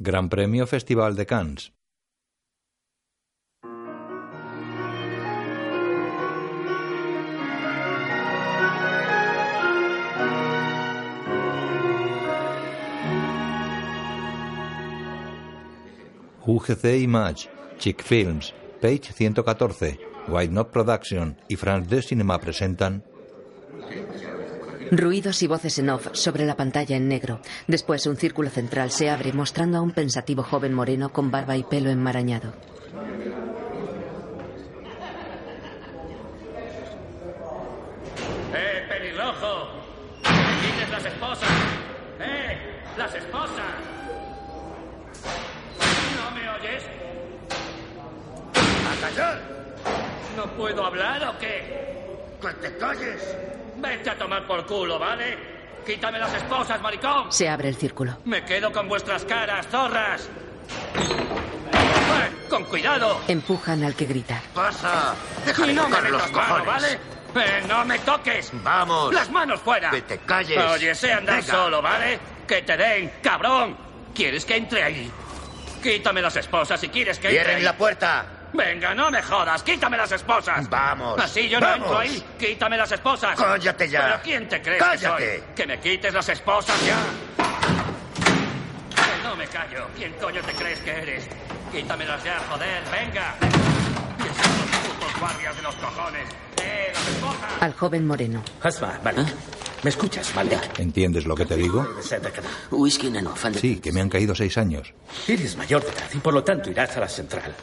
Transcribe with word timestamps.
Gran 0.00 0.28
Premio 0.28 0.64
Festival 0.68 1.16
de 1.16 1.26
Cannes. 1.26 1.72
UGC 16.46 17.02
Image, 17.02 17.50
Chick 17.78 18.00
Films, 18.02 18.54
Page 18.80 19.12
114, 19.12 19.98
White 20.28 20.52
Knot 20.52 20.70
Production 20.70 21.36
y 21.48 21.56
France 21.56 21.88
2 21.88 22.02
Cinema 22.02 22.38
presentan 22.38 23.02
Ruidos 24.90 25.42
y 25.42 25.46
voces 25.46 25.78
en 25.78 25.90
off 25.90 26.08
sobre 26.12 26.46
la 26.46 26.56
pantalla 26.56 26.96
en 26.96 27.08
negro. 27.08 27.40
Después 27.66 28.06
un 28.06 28.16
círculo 28.16 28.48
central 28.48 28.90
se 28.90 29.10
abre 29.10 29.32
mostrando 29.32 29.78
a 29.78 29.82
un 29.82 29.92
pensativo 29.92 30.42
joven 30.42 30.72
moreno 30.72 31.10
con 31.12 31.30
barba 31.30 31.56
y 31.56 31.62
pelo 31.64 31.90
enmarañado. 31.90 32.54
¡Eh, 38.54 38.86
pelirrojo! 38.88 39.68
¡Me 40.24 40.70
quites 40.70 40.90
las 40.90 41.04
esposas! 41.04 41.48
¡Eh, 42.20 42.58
las 42.96 43.14
esposas! 43.14 43.74
¿No 46.16 46.30
me 46.34 46.48
oyes? 46.48 46.82
¡A 48.54 49.00
callar! 49.00 49.40
¿No 50.36 50.46
puedo 50.56 50.84
hablar 50.84 51.24
o 51.28 51.38
qué? 51.38 52.06
¡Que 52.40 52.48
te 52.68 52.76
calles! 52.78 53.36
Vete 53.80 54.10
a 54.10 54.18
tomar 54.18 54.44
por 54.46 54.57
culo, 54.68 54.98
¿vale? 54.98 55.36
Quítame 55.86 56.18
las 56.18 56.32
esposas, 56.34 56.80
maricón. 56.82 57.32
Se 57.32 57.48
abre 57.48 57.68
el 57.70 57.76
círculo. 57.76 58.18
Me 58.26 58.44
quedo 58.44 58.70
con 58.70 58.86
vuestras 58.88 59.24
caras, 59.24 59.66
zorras. 59.68 60.28
Eh, 61.72 62.48
¡Con 62.50 62.64
cuidado! 62.64 63.20
Empujan 63.28 63.82
al 63.84 63.94
que 63.94 64.04
grita. 64.04 64.40
¡Pasa! 64.54 65.14
¡Deja 65.46 65.66
de 65.66 65.72
no 65.72 65.88
me 65.88 65.96
tocar 65.96 66.10
los 66.10 66.22
metas 66.22 66.32
mano, 66.32 66.64
cojones! 66.64 66.98
¿vale? 67.34 67.46
Eh, 67.46 67.64
¡No 67.68 67.84
me 67.84 67.98
toques! 68.00 68.50
¡Vamos! 68.62 69.14
¡Las 69.14 69.30
manos 69.30 69.60
fuera! 69.60 69.90
¡Que 69.90 70.02
te 70.02 70.18
calles! 70.18 70.58
Oye, 70.72 70.94
sé 70.94 71.12
andar 71.12 71.40
Venga. 71.40 71.52
solo, 71.54 71.80
¿vale? 71.82 72.18
¡Que 72.46 72.62
te 72.62 72.76
den, 72.76 73.12
cabrón! 73.22 73.76
¿Quieres 74.14 74.44
que 74.44 74.56
entre 74.56 74.82
ahí? 74.82 75.10
Quítame 75.82 76.20
las 76.20 76.36
esposas 76.36 76.80
si 76.80 76.88
quieres 76.88 77.18
que 77.18 77.28
entre 77.28 77.38
¡Cierren 77.40 77.56
ahí. 77.58 77.62
la 77.62 77.76
puerta! 77.76 78.26
Venga, 78.52 78.94
no 78.94 79.10
me 79.10 79.22
jodas, 79.22 79.62
quítame 79.62 79.96
las 79.96 80.10
esposas. 80.12 80.68
¡Vamos! 80.70 81.20
Así 81.20 81.48
yo 81.48 81.60
no 81.60 81.66
¡Vamos! 81.66 81.86
entro 81.86 81.98
ahí. 81.98 82.24
Quítame 82.38 82.76
las 82.76 82.90
esposas. 82.92 83.38
¡Cállate 83.38 83.88
ya! 83.88 84.00
¿Pero 84.06 84.20
quién 84.22 84.48
te 84.48 84.62
crees 84.62 84.82
¡Cállate! 84.82 85.22
que 85.24 85.38
soy? 85.38 85.44
Que 85.54 85.66
me 85.66 85.78
quites 85.80 86.14
las 86.14 86.28
esposas 86.30 86.76
ya. 86.86 86.96
Que 88.94 89.22
no 89.22 89.36
me 89.36 89.46
callo. 89.46 89.86
¿Quién 89.96 90.12
coño 90.14 90.40
te 90.42 90.52
crees 90.52 90.80
que 90.80 90.90
eres? 90.90 91.28
Quítamelas 91.72 92.24
ya, 92.24 92.38
joder, 92.50 92.82
venga. 92.90 93.34
Y 93.40 94.22
esos 94.22 94.46
los 94.58 94.80
putos 94.80 95.20
guardias 95.20 95.56
de 95.56 95.62
los 95.62 95.74
cojones. 95.76 96.28
¡Eh, 96.62 96.90
las 96.94 97.08
esposas! 97.08 97.52
Al 97.62 97.72
joven 97.74 98.06
moreno. 98.06 98.42
Asma, 98.62 98.98
Malik. 99.04 99.26
¿Me 99.82 99.90
escuchas, 99.90 100.34
Malik? 100.34 100.78
¿Entiendes 100.78 101.24
lo 101.26 101.36
que 101.36 101.44
te 101.46 101.54
digo? 101.54 101.86
Whisky. 102.70 103.12
Sí, 103.60 103.78
que 103.78 103.92
me 103.92 104.00
han 104.00 104.08
caído 104.08 104.34
seis 104.34 104.56
años. 104.58 104.92
Eres 105.28 105.56
mayor 105.56 105.82
de 105.84 105.90
edad 105.90 106.08
y 106.14 106.18
por 106.18 106.34
lo 106.34 106.42
tanto 106.42 106.70
irás 106.70 106.96
a 106.96 107.00
la 107.00 107.08
central. 107.08 107.54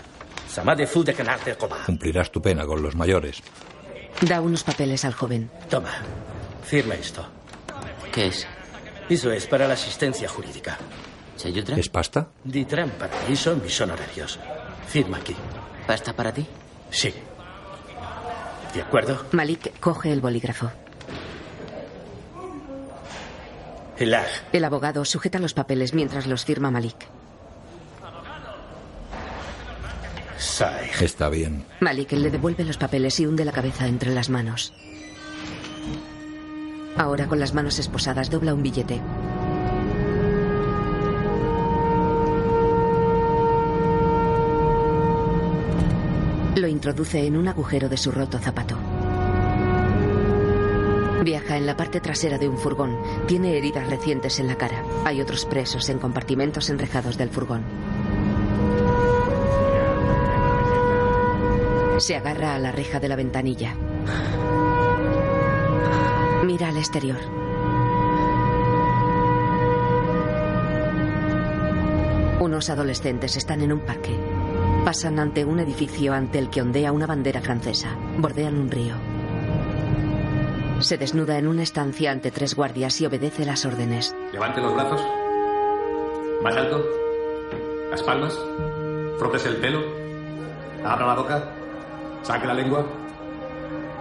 Cumplirás 1.86 2.32
tu 2.32 2.42
pena 2.42 2.66
con 2.66 2.82
los 2.82 2.96
mayores. 2.96 3.42
Da 4.22 4.42
unos 4.42 4.64
papeles 4.64 5.04
al 5.06 5.14
joven. 5.14 5.50
Toma, 5.70 5.92
firma 6.64 6.96
esto. 6.96 7.26
¿Qué 8.12 8.28
es? 8.28 8.48
Eso 9.10 9.32
es 9.32 9.46
para 9.46 9.68
la 9.68 9.74
asistencia 9.74 10.28
jurídica. 10.30 10.78
¿Sayutra? 11.36 11.76
¿Es 11.78 11.90
pasta? 11.90 12.30
Ditran 12.44 12.92
para 12.92 13.14
mí 13.28 13.36
son 13.36 13.62
mis 13.62 13.80
honorarios. 13.82 14.40
Firma 14.88 15.18
aquí. 15.18 15.36
¿Pasta 15.86 16.14
para 16.14 16.34
ti? 16.34 16.46
Sí. 16.90 17.14
¿De 18.74 18.82
acuerdo? 18.82 19.26
Malik 19.32 19.80
coge 19.80 20.12
el 20.12 20.22
bolígrafo. 20.22 20.72
El 24.52 24.66
abogado 24.66 25.06
sujeta 25.06 25.40
los 25.40 25.54
papeles 25.54 25.94
mientras 25.94 26.28
los 26.28 26.44
firma 26.46 26.72
Malik. 26.72 26.98
Está 30.38 31.30
bien. 31.30 31.66
Malik 31.80 32.12
le 32.12 32.30
devuelve 32.30 32.64
los 32.64 32.78
papeles 32.78 33.20
y 33.20 33.26
hunde 33.26 33.46
la 33.46 33.52
cabeza 33.52 33.88
entre 33.88 34.14
las 34.14 34.30
manos. 34.30 34.74
Ahora 36.98 37.28
con 37.28 37.40
las 37.40 37.54
manos 37.54 37.80
esposadas 37.80 38.30
dobla 38.30 38.54
un 38.54 38.64
billete. 38.64 39.02
Lo 46.56 46.68
introduce 46.68 47.26
en 47.26 47.36
un 47.36 47.50
agujero 47.50 47.90
de 47.90 47.98
su 47.98 48.12
roto 48.12 48.40
zapato. 48.40 48.78
Viaja 51.24 51.58
en 51.58 51.66
la 51.66 51.76
parte 51.76 52.00
trasera 52.00 52.38
de 52.38 52.48
un 52.48 52.58
furgón. 52.58 52.98
Tiene 53.28 53.58
heridas 53.58 53.90
recientes 53.90 54.40
en 54.40 54.48
la 54.48 54.56
cara. 54.56 54.84
Hay 55.06 55.22
otros 55.22 55.46
presos 55.46 55.90
en 55.90 56.00
compartimentos 56.00 56.70
enrejados 56.70 57.18
del 57.18 57.30
furgón. 57.30 57.64
Se 61.98 62.16
agarra 62.16 62.56
a 62.56 62.60
la 62.60 62.72
reja 62.72 63.00
de 63.00 63.08
la 63.08 63.16
ventanilla. 63.16 63.76
Mira 66.44 66.68
al 66.68 66.78
exterior. 66.78 67.18
Unos 72.40 72.70
adolescentes 72.70 73.38
están 73.38 73.62
en 73.62 73.72
un 73.72 73.80
parque. 73.80 74.16
Pasan 74.84 75.20
ante 75.20 75.46
un 75.46 75.60
edificio 75.60 76.14
ante 76.14 76.38
el 76.38 76.50
que 76.50 76.62
ondea 76.62 76.92
una 76.92 77.08
bandera 77.08 77.42
francesa. 77.42 77.96
Bordean 78.18 78.58
un 78.58 78.70
río. 78.70 78.96
Se 80.80 80.98
desnuda 80.98 81.38
en 81.40 81.48
una 81.48 81.64
estancia 81.64 82.12
ante 82.12 82.30
tres 82.30 82.56
guardias 82.56 83.00
y 83.00 83.06
obedece 83.06 83.46
las 83.46 83.66
órdenes. 83.66 84.14
Levante 84.34 84.62
los 84.62 84.76
brazos. 84.76 85.02
Más 86.44 86.56
alto. 86.56 86.86
Las 87.90 88.04
palmas. 88.04 88.38
Frótese 89.18 89.48
el 89.50 89.58
pelo. 89.58 89.80
Abra 90.84 91.08
la 91.08 91.16
boca. 91.16 91.65
Saque 92.26 92.48
la 92.48 92.56
lengua. 92.56 92.84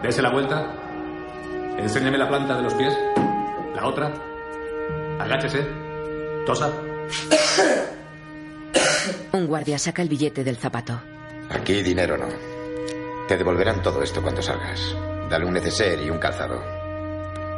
Dese 0.02 0.22
la 0.22 0.30
vuelta. 0.30 0.64
Enséñeme 1.76 2.16
la 2.16 2.26
planta 2.26 2.56
de 2.56 2.62
los 2.62 2.72
pies. 2.72 2.96
La 3.74 3.86
otra. 3.86 4.14
Agáchese. 5.20 5.66
Tosa. 6.46 6.70
Un 9.32 9.46
guardia 9.46 9.78
saca 9.78 10.00
el 10.00 10.08
billete 10.08 10.42
del 10.42 10.56
zapato. 10.56 10.98
Aquí 11.50 11.82
dinero 11.82 12.16
no. 12.16 12.28
Te 13.28 13.36
devolverán 13.36 13.82
todo 13.82 14.02
esto 14.02 14.22
cuando 14.22 14.40
salgas. 14.40 14.96
Dale 15.28 15.44
un 15.44 15.52
neceser 15.52 16.00
y 16.00 16.08
un 16.08 16.18
calzado. 16.18 16.62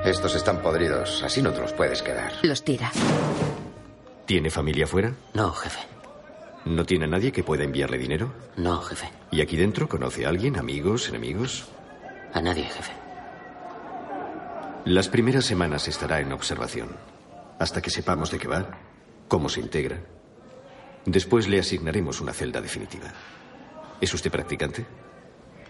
Estos 0.05 0.35
están 0.35 0.63
podridos, 0.63 1.23
así 1.23 1.43
no 1.43 1.53
te 1.53 1.61
los 1.61 1.73
puedes 1.73 2.03
quedar. 2.03 2.33
Los 2.43 2.65
tira. 2.65 2.91
¿Tiene 4.25 4.51
familia 4.51 4.87
fuera? 4.87 5.13
No, 5.35 5.53
jefe. 5.53 5.81
¿No 6.67 6.85
tiene 6.85 7.05
a 7.05 7.09
nadie 7.09 7.31
que 7.33 7.45
pueda 7.45 7.63
enviarle 7.65 7.97
dinero? 7.97 8.33
No, 8.57 8.81
jefe. 8.83 9.09
¿Y 9.31 9.41
aquí 9.41 9.57
dentro 9.57 9.89
conoce 9.89 10.27
a 10.27 10.31
alguien? 10.31 10.59
¿Amigos? 10.59 11.09
¿Enemigos? 11.09 11.69
A 12.35 12.41
nadie, 12.41 12.65
jefe. 12.65 12.93
Las 14.85 15.09
primeras 15.09 15.45
semanas 15.45 15.87
estará 15.89 16.21
en 16.21 16.33
observación, 16.33 16.89
hasta 17.59 17.81
que 17.81 17.91
sepamos 17.91 18.31
de 18.31 18.39
qué 18.39 18.49
va, 18.49 18.67
cómo 19.29 19.49
se 19.49 19.61
integra. 19.61 19.99
Después 21.05 21.47
le 21.49 21.61
asignaremos 21.61 22.21
una 22.21 22.33
celda 22.33 22.61
definitiva. 22.61 23.13
¿Es 24.01 24.13
usted 24.13 24.31
practicante? 24.31 24.85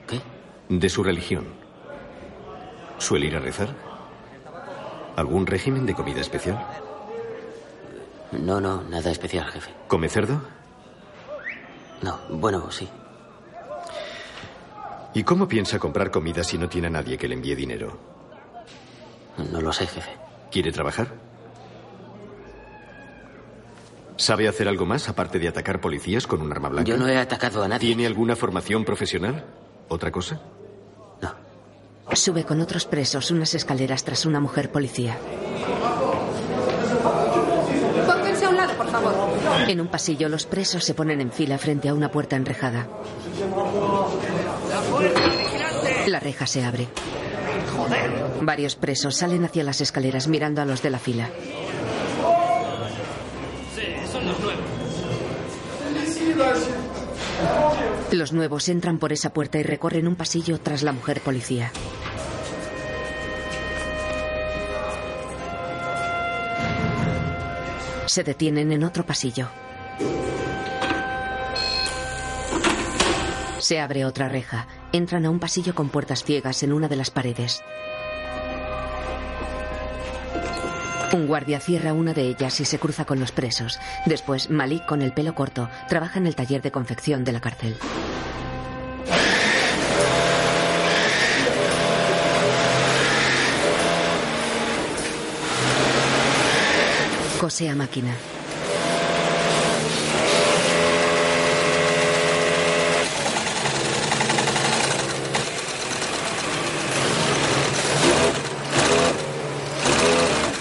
¿Qué? 0.07 0.21
De 0.69 0.89
su 0.89 1.03
religión. 1.05 1.45
¿Suele 2.99 3.27
ir 3.27 3.37
a 3.37 3.41
rezar? 3.41 3.69
¿Algún 5.17 5.47
régimen 5.47 5.85
de 5.87 5.95
comida 5.95 6.21
especial? 6.21 6.59
No, 8.33 8.61
no, 8.61 8.83
nada 8.83 9.11
especial, 9.11 9.45
jefe. 9.51 9.71
¿Come 9.89 10.09
cerdo? 10.09 10.41
No, 12.03 12.19
bueno, 12.31 12.71
sí. 12.71 12.89
¿Y 15.15 15.23
cómo 15.23 15.49
piensa 15.49 15.79
comprar 15.79 16.11
comida 16.11 16.45
si 16.45 16.59
no 16.59 16.69
tiene 16.69 16.89
a 16.89 16.91
nadie 16.91 17.17
que 17.17 17.27
le 17.29 17.35
envíe 17.35 17.55
dinero? 17.55 17.99
No 19.51 19.61
lo 19.61 19.73
sé, 19.73 19.87
jefe. 19.87 20.11
¿Quiere 20.51 20.73
trabajar? 20.73 21.09
¿Sabe 24.17 24.49
hacer 24.49 24.69
algo 24.69 24.87
más 24.87 25.09
aparte 25.09 25.39
de 25.39 25.49
atacar 25.49 25.81
policías 25.81 26.27
con 26.27 26.41
un 26.43 26.51
arma 26.53 26.69
blanca? 26.69 26.89
Yo 26.89 26.97
no 26.97 27.09
he 27.09 27.19
atacado 27.19 27.63
a 27.63 27.69
nadie. 27.69 27.87
¿Tiene 27.87 28.07
alguna 28.07 28.37
formación 28.37 28.85
profesional? 28.85 29.45
¿Otra 29.89 30.11
cosa? 30.11 30.41
Sube 32.13 32.45
con 32.45 32.61
otros 32.61 32.87
presos 32.87 33.31
unas 33.31 33.55
escaleras 33.55 34.05
tras 34.05 34.25
una 34.27 34.41
mujer 34.41 34.71
policía. 34.71 35.19
Pónganse 38.07 38.45
a 38.45 38.49
un 38.49 38.57
lado, 38.57 38.75
por 38.75 38.85
favor. 39.01 39.69
En 39.69 39.81
un 39.81 39.89
pasillo 39.89 40.29
los 40.29 40.47
presos 40.47 40.85
se 40.85 40.95
ponen 40.95 41.21
en 41.21 41.33
fila 41.33 41.59
frente 41.59 41.89
a 41.89 41.95
una 41.95 42.11
puerta 42.11 42.37
enrejada. 42.37 42.89
La 46.07 46.21
reja 46.21 46.47
se 46.47 46.65
abre. 46.65 46.89
Varios 48.41 48.77
presos 48.77 49.17
salen 49.17 49.45
hacia 49.45 49.65
las 49.65 49.81
escaleras 49.81 50.29
mirando 50.29 50.63
a 50.63 50.65
los 50.65 50.83
de 50.83 50.91
la 50.91 50.99
fila. 50.99 51.29
Sí, 53.75 53.83
son 54.11 54.27
los 54.27 54.39
nuevos. 54.41 54.65
Los 58.13 58.33
nuevos 58.33 58.69
entran 58.69 58.99
por 58.99 59.13
esa 59.13 59.33
puerta 59.33 59.59
y 59.59 59.63
recorren 59.63 60.07
un 60.07 60.17
pasillo 60.17 60.59
tras 60.61 60.83
la 60.83 60.93
mujer 60.93 61.21
policía. 61.21 61.71
Se 68.17 68.25
detienen 68.25 68.73
en 68.73 68.83
otro 68.83 69.05
pasillo. 69.05 69.51
Se 73.59 73.79
abre 73.79 74.07
otra 74.07 74.31
reja. 74.31 74.67
Entran 74.91 75.27
a 75.27 75.31
un 75.31 75.39
pasillo 75.39 75.75
con 75.75 75.91
puertas 75.91 76.25
ciegas 76.25 76.63
en 76.63 76.73
una 76.73 76.89
de 76.89 76.97
las 76.97 77.11
paredes. 77.11 77.63
Un 81.13 81.27
guardia 81.27 81.61
cierra 81.61 81.93
una 81.93 82.15
de 82.15 82.23
ellas 82.23 82.59
y 82.59 82.65
se 82.65 82.79
cruza 82.79 83.05
con 83.05 83.21
los 83.21 83.33
presos. 83.33 83.79
Después, 84.07 84.49
Malik, 84.49 84.87
con 84.87 85.03
el 85.03 85.13
pelo 85.13 85.35
corto, 85.35 85.69
trabaja 85.87 86.19
en 86.19 86.27
el 86.27 86.37
taller 86.37 86.63
de 86.63 86.73
confección 86.73 87.23
de 87.23 87.33
la 87.33 87.43
cárcel. 87.43 87.77
Cose 97.41 97.69
a 97.69 97.75
máquina. 97.75 98.15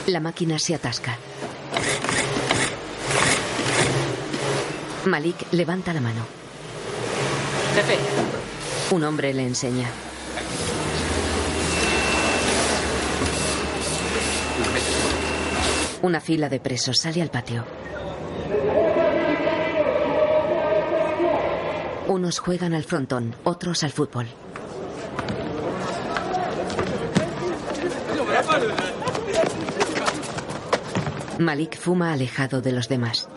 La 0.07 0.19
máquina 0.19 0.59
se 0.59 0.75
atasca. 0.75 1.17
Malik 5.05 5.35
levanta 5.51 5.93
la 5.93 6.01
mano. 6.01 6.25
Jefe, 7.75 7.97
Un 8.91 9.03
hombre 9.03 9.33
le 9.33 9.45
enseña. 9.45 9.87
Una 16.01 16.19
fila 16.21 16.49
de 16.49 16.59
presos 16.59 16.99
sale 16.99 17.21
al 17.21 17.29
patio. 17.29 17.65
Unos 22.07 22.39
juegan 22.39 22.73
al 22.73 22.83
frontón, 22.83 23.35
otros 23.43 23.83
al 23.83 23.91
fútbol. 23.91 24.27
Malik 31.39 31.77
fuma 31.77 32.13
alejado 32.13 32.61
de 32.61 32.71
los 32.71 32.87
demás. 32.87 33.27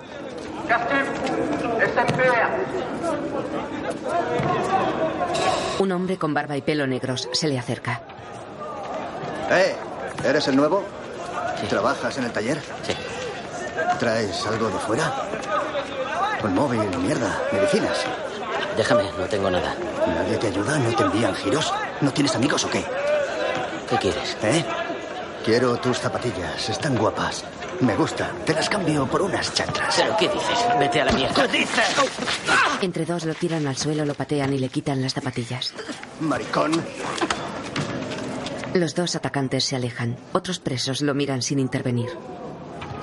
Un 5.78 5.92
hombre 5.92 6.16
con 6.18 6.34
barba 6.34 6.56
y 6.56 6.62
pelo 6.62 6.86
negros 6.86 7.28
se 7.32 7.48
le 7.48 7.58
acerca. 7.58 8.02
¿Eh? 9.50 9.74
¿Eres 10.24 10.48
el 10.48 10.56
nuevo? 10.56 10.84
¿Trabajas 11.68 12.16
en 12.18 12.24
el 12.24 12.32
taller? 12.32 12.60
Sí. 12.86 12.94
¿Traes 13.98 14.46
algo 14.46 14.68
de 14.68 14.78
fuera? 14.78 15.12
Un 16.42 16.54
móvil, 16.54 16.80
mierda, 16.98 17.40
medicinas. 17.52 18.04
déjame, 18.76 19.10
no 19.18 19.24
tengo 19.26 19.50
nada. 19.50 19.74
¿Nadie 20.06 20.36
te 20.38 20.46
ayuda? 20.48 20.78
¿No 20.78 20.94
te 20.94 21.02
envían 21.02 21.34
giros? 21.34 21.72
¿No 22.00 22.12
tienes 22.12 22.34
amigos 22.36 22.64
o 22.64 22.70
qué? 22.70 22.84
¿Qué 23.90 23.96
quieres? 23.96 24.36
¿Eh? 24.42 24.64
Quiero 25.44 25.76
tus 25.78 25.98
zapatillas. 25.98 26.68
Están 26.68 26.96
guapas. 26.96 27.44
Me 27.80 27.94
gustan. 27.94 28.30
Te 28.44 28.54
las 28.54 28.68
cambio 28.68 29.06
por 29.06 29.22
unas 29.22 29.52
chantras. 29.54 29.94
¿Pero 29.96 30.16
qué 30.16 30.28
dices? 30.28 30.58
Vete 30.78 31.00
a 31.00 31.04
la 31.06 31.12
mierda. 31.12 31.34
¿Qué 31.46 31.58
dices? 31.58 31.84
Entre 32.80 33.04
dos 33.04 33.24
lo 33.24 33.34
tiran 33.34 33.66
al 33.66 33.76
suelo, 33.76 34.04
lo 34.04 34.14
patean 34.14 34.52
y 34.52 34.58
le 34.58 34.68
quitan 34.68 35.00
las 35.02 35.14
zapatillas. 35.14 35.72
Maricón. 36.20 36.72
Los 38.74 38.94
dos 38.94 39.16
atacantes 39.16 39.64
se 39.64 39.76
alejan. 39.76 40.16
Otros 40.32 40.58
presos 40.58 41.00
lo 41.00 41.14
miran 41.14 41.42
sin 41.42 41.58
intervenir. 41.58 42.10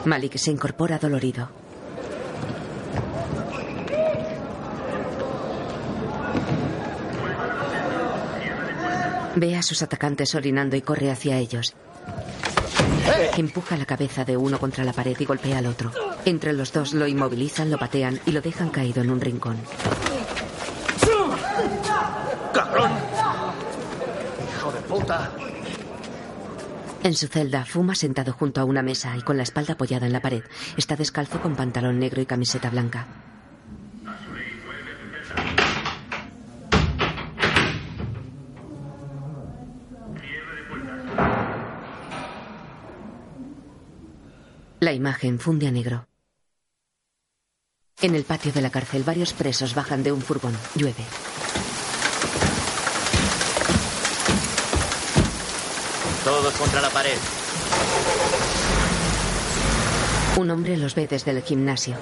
Malik 0.05 0.37
se 0.37 0.51
incorpora 0.51 0.99
dolorido. 0.99 1.49
Ve 9.35 9.57
a 9.57 9.61
sus 9.63 9.81
atacantes 9.81 10.33
orinando 10.35 10.75
y 10.77 10.81
corre 10.81 11.11
hacia 11.11 11.37
ellos. 11.37 11.73
Empuja 13.35 13.75
la 13.75 13.85
cabeza 13.85 14.23
de 14.23 14.37
uno 14.37 14.59
contra 14.59 14.83
la 14.83 14.93
pared 14.93 15.15
y 15.19 15.25
golpea 15.25 15.57
al 15.57 15.65
otro. 15.65 15.91
Entre 16.23 16.53
los 16.53 16.71
dos 16.71 16.93
lo 16.93 17.05
inmovilizan, 17.05 17.69
lo 17.69 17.77
patean 17.77 18.19
y 18.25 18.31
lo 18.31 18.41
dejan 18.41 18.69
caído 18.69 19.01
en 19.01 19.09
un 19.11 19.19
rincón. 19.19 19.57
¡Cabrón! 22.53 22.91
¡Hijo 24.57 24.71
de 24.71 24.79
puta! 24.81 25.31
En 27.05 27.13
su 27.13 27.27
celda, 27.27 27.65
fuma 27.65 27.93
sentado 27.93 28.33
junto 28.33 28.59
a 28.59 28.65
una 28.65 28.81
mesa 28.81 29.15
y 29.15 29.21
con 29.21 29.37
la 29.37 29.43
espalda 29.43 29.73
apoyada 29.73 30.07
en 30.07 30.11
la 30.11 30.23
pared. 30.23 30.43
Está 30.75 30.95
descalzo 30.95 31.39
con 31.39 31.55
pantalón 31.55 31.99
negro 31.99 32.19
y 32.19 32.25
camiseta 32.25 32.71
blanca. 32.71 33.05
La 44.79 44.91
imagen 44.91 45.37
funde 45.37 45.67
a 45.67 45.71
negro. 45.71 46.07
En 48.01 48.15
el 48.15 48.23
patio 48.23 48.51
de 48.51 48.61
la 48.61 48.71
cárcel, 48.71 49.03
varios 49.03 49.33
presos 49.33 49.75
bajan 49.75 50.01
de 50.01 50.11
un 50.11 50.21
furgón. 50.21 50.57
Llueve. 50.73 51.05
Todos 56.25 56.53
contra 56.55 56.81
la 56.81 56.89
pared. 56.89 57.17
Un 60.37 60.51
hombre 60.51 60.75
los 60.75 60.95
ve 60.95 61.07
desde 61.07 61.31
el 61.31 61.41
gimnasio. 61.43 61.95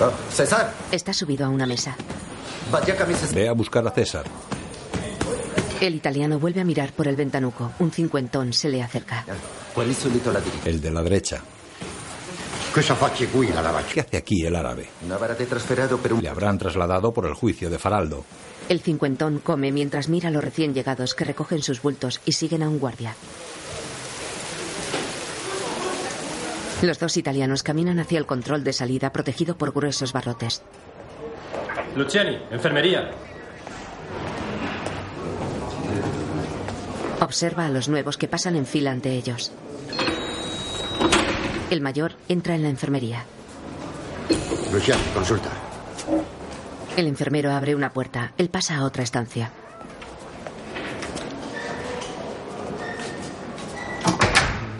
Oh, 0.00 0.12
César, 0.30 0.72
Está 0.92 1.12
subido 1.12 1.46
a 1.46 1.48
una 1.48 1.66
mesa. 1.66 1.96
vaya 2.70 2.94
camisa. 2.94 3.26
Ve 3.34 3.48
a 3.48 3.52
buscar 3.52 3.86
a 3.88 3.90
César. 3.90 4.24
El 5.80 5.94
italiano 5.94 6.38
vuelve 6.38 6.60
a 6.60 6.64
mirar 6.64 6.92
por 6.92 7.08
el 7.08 7.16
ventanuco. 7.16 7.72
Un 7.78 7.90
cincuentón 7.90 8.52
se 8.52 8.68
le 8.68 8.82
acerca. 8.82 9.24
La 10.32 10.40
diritti? 10.40 10.68
El 10.68 10.80
de 10.80 10.90
la 10.90 11.02
derecha. 11.02 11.40
¿Qué 13.92 14.00
hace 14.00 14.16
aquí 14.16 14.44
el 14.44 14.54
árabe? 14.56 14.90
Le 16.20 16.28
habrán 16.28 16.58
trasladado 16.58 17.12
por 17.14 17.24
el 17.26 17.34
juicio 17.34 17.70
de 17.70 17.78
Faraldo. 17.78 18.24
El 18.68 18.80
cincuentón 18.80 19.40
come 19.40 19.72
mientras 19.72 20.08
mira 20.08 20.28
a 20.28 20.32
los 20.32 20.42
recién 20.42 20.72
llegados 20.74 21.14
que 21.14 21.24
recogen 21.24 21.62
sus 21.62 21.82
bultos 21.82 22.20
y 22.24 22.32
siguen 22.32 22.62
a 22.62 22.68
un 22.68 22.78
guardia. 22.78 23.14
Los 26.82 26.98
dos 26.98 27.16
italianos 27.16 27.62
caminan 27.62 27.98
hacia 27.98 28.18
el 28.18 28.26
control 28.26 28.64
de 28.64 28.72
salida 28.72 29.12
protegido 29.12 29.56
por 29.56 29.72
gruesos 29.72 30.12
barrotes. 30.12 30.62
Luciani, 31.96 32.38
enfermería. 32.50 33.10
Observa 37.20 37.66
a 37.66 37.70
los 37.70 37.88
nuevos 37.88 38.18
que 38.18 38.28
pasan 38.28 38.56
en 38.56 38.66
fila 38.66 38.90
ante 38.90 39.12
ellos. 39.12 39.52
El 41.70 41.80
mayor 41.80 42.12
entra 42.28 42.54
en 42.54 42.62
la 42.62 42.68
enfermería. 42.68 43.24
Luciano, 44.72 45.02
consulta. 45.14 45.50
El 46.96 47.08
enfermero 47.08 47.50
abre 47.50 47.74
una 47.74 47.92
puerta. 47.92 48.32
Él 48.38 48.48
pasa 48.48 48.76
a 48.76 48.84
otra 48.84 49.02
estancia. 49.02 49.50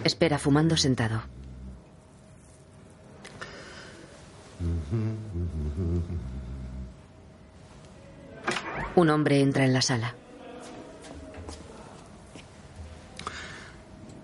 Espera 0.04 0.38
fumando 0.38 0.76
sentado. 0.76 1.22
Un 8.94 9.10
hombre 9.10 9.40
entra 9.40 9.64
en 9.64 9.72
la 9.72 9.82
sala. 9.82 10.14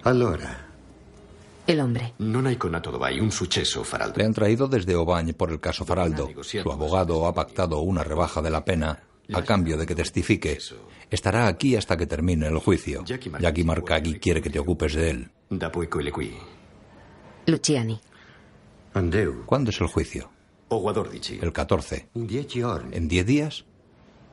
Allora, 0.04 0.69
El 1.70 1.78
hombre. 1.78 2.14
Non 2.18 2.50
hai 2.50 2.58
conato 2.58 2.90
dov'hai 2.90 3.22
un 3.22 3.30
successo, 3.30 3.86
Faraldo. 3.86 4.18
Le 4.18 4.26
han 4.26 4.34
traído 4.34 4.66
desde 4.66 4.98
Obañ 4.98 5.38
por 5.38 5.54
el 5.54 5.62
caso 5.62 5.86
Faraldo. 5.86 6.26
Su 6.42 6.66
abogado 6.66 7.28
ha 7.28 7.32
pactado 7.32 7.78
una 7.78 8.02
rebaja 8.02 8.42
de 8.42 8.50
la 8.50 8.64
pena 8.64 8.98
a 9.32 9.42
cambio 9.44 9.78
de 9.78 9.86
que 9.86 9.94
testifique. 9.94 10.58
Estará 11.08 11.46
aquí 11.46 11.76
hasta 11.76 11.96
que 11.96 12.08
termine 12.08 12.48
el 12.48 12.58
juicio. 12.58 13.04
Jackie 13.06 13.62
Marcaghi 13.62 14.18
quiere 14.18 14.42
que 14.42 14.50
te 14.50 14.58
ocupes 14.58 14.94
de 14.94 15.10
él. 15.10 15.30
Luciani. 17.46 18.00
Andeu. 18.94 19.46
¿Cuándo 19.46 19.70
es 19.70 19.80
el 19.80 19.86
juicio? 19.86 20.28
O 20.70 20.84
14. 20.84 21.38
El 21.40 21.52
14. 21.52 22.08
In 22.14 22.26
dieci 22.26 22.58
giorni. 22.58 22.96
¿En 22.96 23.06
10 23.06 23.26
días? 23.26 23.64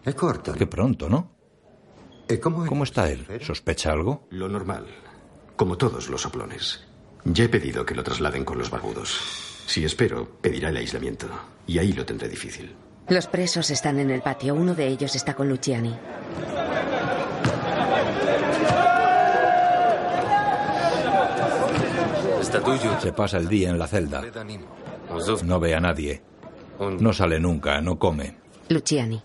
Qué 0.03 0.65
pronto, 0.65 1.07
¿no? 1.07 1.29
¿E 2.27 2.39
come 2.39 2.67
¿Cómo 2.67 2.83
está 2.83 3.11
él? 3.11 3.27
¿Sospecha 3.41 3.91
algo? 3.91 4.25
Lo 4.31 4.49
normal. 4.49 4.87
Como 5.55 5.77
todos 5.77 6.09
los 6.09 6.21
soplones. 6.21 6.86
Ya 7.33 7.43
he 7.43 7.49
pedido 7.49 7.85
que 7.85 7.93
lo 7.93 8.03
trasladen 8.03 8.45
con 8.45 8.57
los 8.57 8.69
barbudos. 8.69 9.19
Si 9.65 9.83
espero, 9.83 10.29
pedirá 10.41 10.69
el 10.69 10.77
aislamiento. 10.77 11.27
Y 11.67 11.77
ahí 11.77 11.91
lo 11.91 12.05
tendré 12.05 12.29
difícil. 12.29 12.73
Los 13.09 13.27
presos 13.27 13.69
están 13.69 13.99
en 13.99 14.11
el 14.11 14.21
patio. 14.21 14.55
Uno 14.55 14.73
de 14.73 14.87
ellos 14.87 15.13
está 15.13 15.33
con 15.33 15.49
Luciani. 15.49 15.93
Se 22.99 23.11
pasa 23.11 23.37
el 23.37 23.49
día 23.49 23.69
en 23.69 23.79
la 23.79 23.87
celda. 23.87 24.23
No 25.43 25.59
ve 25.59 25.75
a 25.75 25.79
nadie. 25.81 26.21
No 26.99 27.11
sale 27.11 27.39
nunca, 27.39 27.81
no 27.81 27.99
come. 27.99 28.37
Luciani. 28.69 29.21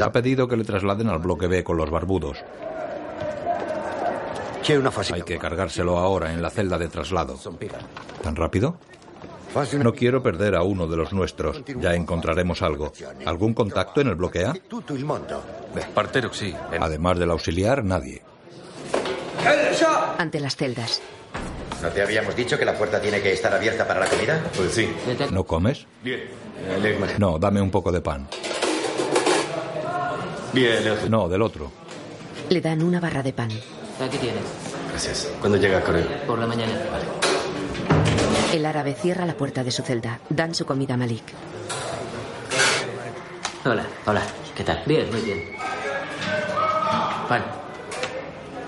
Ha 0.00 0.12
pedido 0.12 0.48
que 0.48 0.56
le 0.56 0.64
trasladen 0.64 1.08
al 1.08 1.18
bloque 1.20 1.46
B 1.46 1.62
con 1.62 1.76
los 1.76 1.90
barbudos. 1.90 2.38
Hay 5.12 5.22
que 5.22 5.38
cargárselo 5.38 5.98
ahora 5.98 6.32
en 6.32 6.40
la 6.40 6.50
celda 6.50 6.78
de 6.78 6.88
traslado. 6.88 7.38
¿Tan 8.22 8.34
rápido? 8.36 8.78
No 9.78 9.92
quiero 9.92 10.22
perder 10.22 10.54
a 10.56 10.62
uno 10.62 10.86
de 10.88 10.96
los 10.96 11.12
nuestros. 11.12 11.62
Ya 11.76 11.94
encontraremos 11.94 12.62
algo. 12.62 12.92
¿Algún 13.24 13.54
contacto 13.54 14.00
en 14.00 14.08
el 14.08 14.14
bloque 14.16 14.44
A? 14.44 14.54
Partero, 15.94 16.32
sí. 16.32 16.54
Además 16.80 17.18
del 17.18 17.30
auxiliar, 17.30 17.84
nadie. 17.84 18.22
Ante 20.18 20.40
las 20.40 20.56
celdas. 20.56 21.02
¿No 21.82 21.88
te 21.90 22.02
habíamos 22.02 22.34
dicho 22.34 22.58
que 22.58 22.64
la 22.64 22.76
puerta 22.76 23.00
tiene 23.00 23.20
que 23.20 23.32
estar 23.32 23.52
abierta 23.52 23.86
para 23.86 24.00
la 24.00 24.06
comida? 24.06 24.42
Pues 24.56 24.72
sí. 24.72 24.90
¿No 25.30 25.44
comes? 25.44 25.86
Bien. 26.02 26.22
No, 27.18 27.38
dame 27.38 27.60
un 27.60 27.70
poco 27.70 27.92
de 27.92 28.00
pan. 28.00 28.26
Bien, 30.52 30.82
No, 31.10 31.28
del 31.28 31.42
otro. 31.42 31.70
Le 32.48 32.60
dan 32.60 32.82
una 32.82 33.00
barra 33.00 33.22
de 33.22 33.32
pan. 33.32 33.50
Aquí 34.00 34.18
tienes. 34.18 34.42
Gracias. 34.90 35.28
¿Cuándo 35.40 35.58
llega 35.58 35.80
Corel? 35.82 36.04
Por 36.26 36.38
la 36.38 36.46
mañana. 36.46 36.72
El 38.52 38.66
árabe 38.66 38.94
cierra 38.94 39.26
la 39.26 39.36
puerta 39.36 39.64
de 39.64 39.70
su 39.70 39.82
celda. 39.82 40.20
Dan 40.28 40.54
su 40.54 40.64
comida 40.64 40.94
a 40.94 40.96
Malik. 40.96 41.24
Hola, 43.64 43.84
hola. 44.06 44.22
¿Qué 44.54 44.62
tal? 44.62 44.82
Bien, 44.86 45.10
muy 45.10 45.20
bien. 45.20 45.56
Pan. 47.28 47.44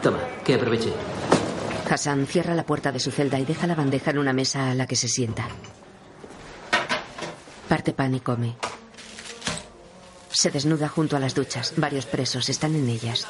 Toma, 0.02 0.18
que 0.44 0.54
aproveche. 0.54 0.92
Hassan 1.88 2.26
cierra 2.26 2.54
la 2.54 2.64
puerta 2.64 2.90
de 2.90 2.98
su 2.98 3.10
celda 3.10 3.38
y 3.38 3.44
deja 3.44 3.66
la 3.66 3.74
bandeja 3.74 4.10
en 4.10 4.18
una 4.18 4.32
mesa 4.32 4.70
a 4.70 4.74
la 4.74 4.86
que 4.86 4.96
se 4.96 5.08
sienta. 5.08 5.46
Parte 7.68 7.92
pan 7.92 8.14
y 8.14 8.20
come. 8.20 8.56
Se 10.30 10.50
desnuda 10.50 10.88
junto 10.88 11.16
a 11.16 11.20
las 11.20 11.34
duchas. 11.34 11.74
Varios 11.76 12.06
presos 12.06 12.48
están 12.48 12.74
en 12.74 12.88
ellas. 12.88 13.26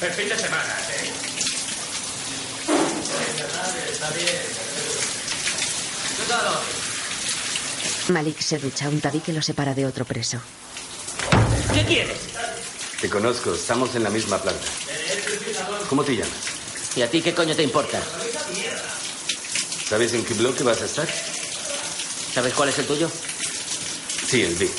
El 0.00 0.12
fin 0.12 0.28
de 0.28 0.38
semana, 0.38 0.78
¿eh? 0.90 1.10
Está 3.90 4.10
bien. 4.10 4.28
Malik 8.10 8.40
se 8.40 8.58
ducha. 8.58 8.88
Un 8.88 9.00
tabique 9.00 9.32
lo 9.32 9.42
separa 9.42 9.74
de 9.74 9.86
otro 9.86 10.04
preso. 10.04 10.40
¿Qué 11.74 11.84
quieres? 11.84 12.18
Te 13.00 13.10
conozco, 13.10 13.54
estamos 13.54 13.94
en 13.96 14.04
la 14.04 14.10
misma 14.10 14.38
planta. 14.38 14.66
¿Cómo 15.88 16.04
te 16.04 16.14
llamas? 16.14 16.30
¿Y 16.94 17.02
a 17.02 17.10
ti 17.10 17.20
qué 17.20 17.34
coño 17.34 17.56
te 17.56 17.64
importa? 17.64 18.00
¿Sabes 19.88 20.12
en 20.12 20.24
qué 20.24 20.34
bloque 20.34 20.62
vas 20.62 20.80
a 20.80 20.84
estar? 20.84 21.08
¿Sabes 22.34 22.54
cuál 22.54 22.68
es 22.68 22.78
el 22.78 22.86
tuyo? 22.86 23.10
Sí, 24.28 24.44
el 24.44 24.54
B. 24.54 24.70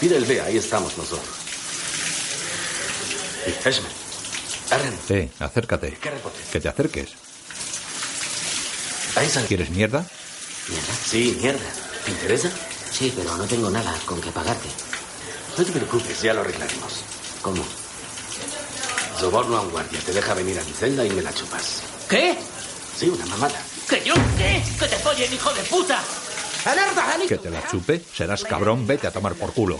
Pide 0.00 0.16
el 0.16 0.24
B, 0.26 0.42
ahí 0.42 0.58
estamos 0.58 0.96
nosotros. 0.98 1.35
Esme, 3.46 3.88
Arren, 4.70 4.98
Eh, 5.08 5.30
acércate. 5.38 5.96
¿qué 6.00 6.10
reporte? 6.10 6.38
Que 6.52 6.60
te 6.60 6.68
acerques. 6.68 7.10
Ahí 9.16 9.28
sale. 9.28 9.46
¿Quieres 9.46 9.70
mierda? 9.70 10.04
¿Mierda? 10.68 10.94
Sí, 11.08 11.38
mierda. 11.40 11.64
¿Te 12.04 12.10
interesa? 12.10 12.50
Sí, 12.90 13.12
pero 13.16 13.36
no 13.36 13.44
tengo 13.44 13.70
nada 13.70 13.94
con 14.04 14.20
que 14.20 14.30
pagarte. 14.30 14.68
No 15.56 15.64
te 15.64 15.72
preocupes, 15.72 16.20
ya 16.22 16.34
lo 16.34 16.40
arreglaremos. 16.40 16.92
¿Cómo? 17.42 17.64
Soborno 19.20 19.56
a 19.56 19.60
un 19.62 19.70
guardia, 19.70 20.00
te 20.00 20.12
deja 20.12 20.34
venir 20.34 20.58
a 20.58 20.64
mi 20.64 20.72
celda 20.72 21.04
y 21.04 21.10
me 21.10 21.22
la 21.22 21.32
chupas. 21.32 21.82
¿Qué? 22.08 22.36
Sí, 22.98 23.08
una 23.08 23.24
mamada. 23.26 23.58
¿Que 23.88 24.02
yo 24.04 24.14
qué? 24.36 24.62
¡Que 24.78 24.86
te 24.88 24.96
follen, 24.96 25.32
hijo 25.32 25.52
de 25.54 25.62
puta! 25.62 26.02
Que 27.28 27.38
te 27.38 27.50
la 27.50 27.66
chupe. 27.68 28.02
Serás 28.14 28.42
cabrón, 28.44 28.86
vete 28.86 29.06
a 29.06 29.12
tomar 29.12 29.34
por 29.34 29.52
culo. 29.52 29.78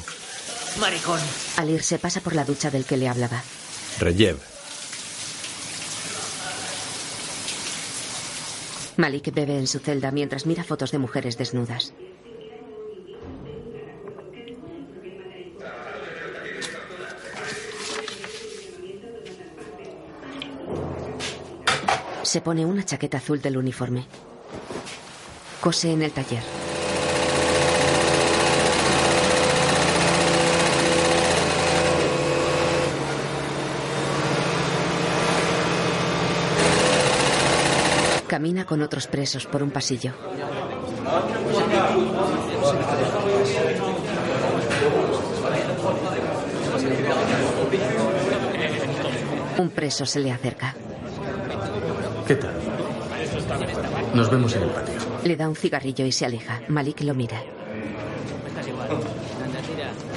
Maricón. 0.80 1.20
Al 1.56 1.70
irse 1.70 1.98
pasa 1.98 2.20
por 2.20 2.34
la 2.34 2.44
ducha 2.44 2.70
del 2.70 2.84
que 2.84 2.96
le 2.96 3.08
hablaba. 3.08 3.42
Reyev. 3.98 4.38
Malik 8.96 9.32
bebe 9.34 9.58
en 9.58 9.66
su 9.66 9.78
celda 9.78 10.10
mientras 10.10 10.46
mira 10.46 10.64
fotos 10.64 10.90
de 10.90 10.98
mujeres 10.98 11.36
desnudas. 11.36 11.92
Se 22.22 22.40
pone 22.40 22.66
una 22.66 22.84
chaqueta 22.84 23.18
azul 23.18 23.40
del 23.40 23.56
uniforme. 23.56 24.06
Cose 25.60 25.92
en 25.92 26.02
el 26.02 26.12
taller. 26.12 26.65
Camina 38.36 38.66
con 38.66 38.82
otros 38.82 39.06
presos 39.06 39.46
por 39.46 39.62
un 39.62 39.70
pasillo. 39.70 40.12
Un 49.56 49.70
preso 49.70 50.04
se 50.04 50.20
le 50.20 50.32
acerca. 50.32 50.74
¿Qué 52.26 52.36
tal? 52.36 52.52
Nos 54.12 54.30
vemos 54.30 54.54
en 54.54 54.64
el 54.64 54.68
patio. 54.68 54.94
Le 55.24 55.34
da 55.34 55.48
un 55.48 55.56
cigarrillo 55.56 56.04
y 56.04 56.12
se 56.12 56.26
aleja. 56.26 56.60
Malik 56.68 57.00
lo 57.00 57.14
mira. 57.14 57.42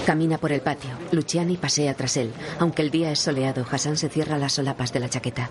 Camina 0.05 0.38
por 0.38 0.51
el 0.51 0.59
patio. 0.59 0.89
Luciani 1.13 1.55
pasea 1.55 1.93
tras 1.93 2.17
él. 2.17 2.33
Aunque 2.59 2.81
el 2.81 2.91
día 2.91 3.13
es 3.13 3.19
soleado, 3.19 3.65
Hassan 3.71 3.95
se 3.95 4.09
cierra 4.09 4.38
las 4.38 4.51
solapas 4.51 4.91
de 4.91 4.99
la 4.99 5.07
chaqueta. 5.07 5.49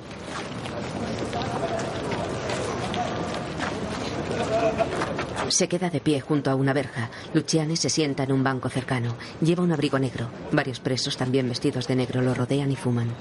Se 5.58 5.66
queda 5.66 5.90
de 5.90 6.00
pie 6.00 6.20
junto 6.20 6.52
a 6.52 6.54
una 6.54 6.72
verja. 6.72 7.10
Luciani 7.34 7.76
se 7.76 7.90
sienta 7.90 8.22
en 8.22 8.30
un 8.30 8.44
banco 8.44 8.68
cercano. 8.68 9.16
Lleva 9.40 9.64
un 9.64 9.72
abrigo 9.72 9.98
negro. 9.98 10.28
Varios 10.52 10.78
presos, 10.78 11.16
también 11.16 11.48
vestidos 11.48 11.88
de 11.88 11.96
negro, 11.96 12.22
lo 12.22 12.32
rodean 12.32 12.70
y 12.70 12.76
fuman. 12.76 13.12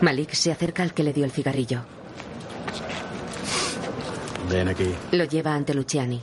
Malik 0.00 0.32
se 0.32 0.50
acerca 0.50 0.82
al 0.82 0.92
que 0.92 1.04
le 1.04 1.12
dio 1.12 1.24
el 1.24 1.30
cigarrillo. 1.30 1.82
Ven 4.50 4.66
aquí. 4.70 4.92
Lo 5.12 5.22
lleva 5.22 5.54
ante 5.54 5.72
Luciani. 5.72 6.20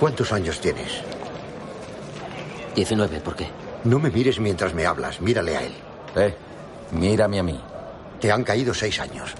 ¿Cuántos 0.00 0.32
años 0.32 0.60
tienes? 0.60 1.02
19, 2.74 3.20
¿por 3.20 3.36
qué? 3.36 3.46
No 3.84 4.00
me 4.00 4.10
mires 4.10 4.40
mientras 4.40 4.74
me 4.74 4.86
hablas, 4.86 5.20
mírale 5.20 5.56
a 5.56 5.62
él. 5.62 5.72
Eh, 6.16 6.34
mírame 6.92 7.38
a 7.38 7.42
mí. 7.42 7.60
Te 8.20 8.30
han 8.30 8.44
caído 8.44 8.74
seis 8.74 9.00
años. 9.00 9.34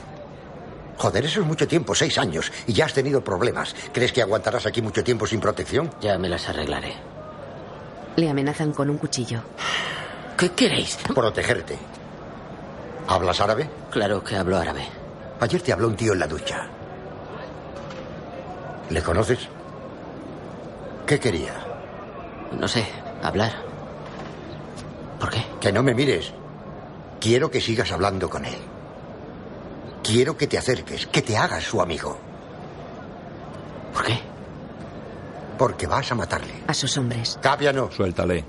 Joder, 0.97 1.25
eso 1.25 1.41
es 1.41 1.47
mucho 1.47 1.67
tiempo, 1.67 1.95
seis 1.95 2.19
años. 2.19 2.53
Y 2.67 2.73
ya 2.73 2.85
has 2.87 2.93
tenido 2.93 3.23
problemas. 3.25 3.75
¿Crees 3.93 4.13
que 4.13 4.23
aguantarás 4.23 4.67
aquí 4.67 4.83
mucho 4.83 5.03
tiempo 5.03 5.27
sin 5.27 5.41
protección? 5.41 5.91
Ya 6.01 6.19
me 6.19 6.29
las 6.29 6.49
arreglaré. 6.49 6.95
Le 8.17 8.29
amenazan 8.29 8.73
con 8.73 8.91
un 8.91 8.99
cuchillo. 8.99 9.41
¿Qué 10.37 10.51
queréis? 10.53 10.97
Protegerte. 11.15 11.79
¿Hablas 13.09 13.41
árabe? 13.41 13.69
Claro 13.91 14.23
que 14.23 14.37
hablo 14.37 14.57
árabe. 14.59 14.87
Ayer 15.41 15.63
te 15.63 15.73
habló 15.73 15.89
un 15.89 15.97
tío 15.97 16.13
en 16.13 16.19
la 16.21 16.27
ducha. 16.27 16.67
¿Le 18.91 19.03
conoces? 19.03 19.49
¿Qué 21.07 21.19
quería? 21.19 21.55
No 22.53 22.69
sé, 22.69 22.85
hablar. 23.23 23.53
¿Por 25.19 25.31
qué? 25.31 25.45
Que 25.61 25.73
no 25.73 25.83
me 25.83 25.95
mires. 25.95 26.33
Quiero 27.21 27.51
que 27.51 27.61
sigas 27.61 27.93
hablando 27.93 28.29
con 28.31 28.45
él. 28.45 28.57
Quiero 30.03 30.37
que 30.37 30.47
te 30.47 30.57
acerques, 30.59 31.07
que 31.07 31.23
te 31.23 31.37
hagas 31.37 31.63
su 31.65 31.81
amigo. 31.83 32.17
¿Por 33.93 34.05
qué? 34.05 34.19
Porque 35.59 35.87
vas 35.87 36.11
a 36.11 36.15
matarle. 36.15 36.55
A 36.67 36.73
sus 36.75 36.97
hombres. 36.97 37.39
Capiano, 37.43 37.91
Suéltale. 37.91 38.45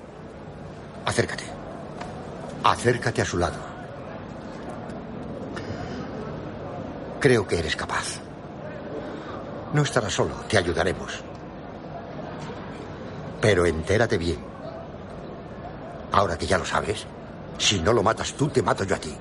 acércate. 1.05 1.43
Acércate 2.63 3.21
a 3.21 3.25
su 3.25 3.37
lado. 3.37 3.57
Creo 7.19 7.45
que 7.47 7.59
eres 7.59 7.75
capaz. 7.75 8.19
No 9.73 9.81
estarás 9.83 10.13
solo, 10.13 10.35
te 10.47 10.57
ayudaremos. 10.57 11.21
Pero 13.41 13.65
entérate 13.65 14.17
bien. 14.17 14.39
Ahora 16.11 16.37
que 16.37 16.45
ya 16.47 16.57
lo 16.57 16.65
sabes, 16.65 17.05
si 17.61 17.79
no 17.79 17.93
lo 17.93 18.01
matas 18.03 18.33
tú, 18.33 18.47
te 18.49 18.61
mato 18.61 18.83
yo 18.83 18.95
a 18.95 18.99
ti. 18.99 19.15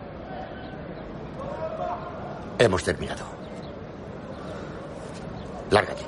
Hemos 2.59 2.83
terminado. 2.83 3.25
Lárgate. 5.71 6.03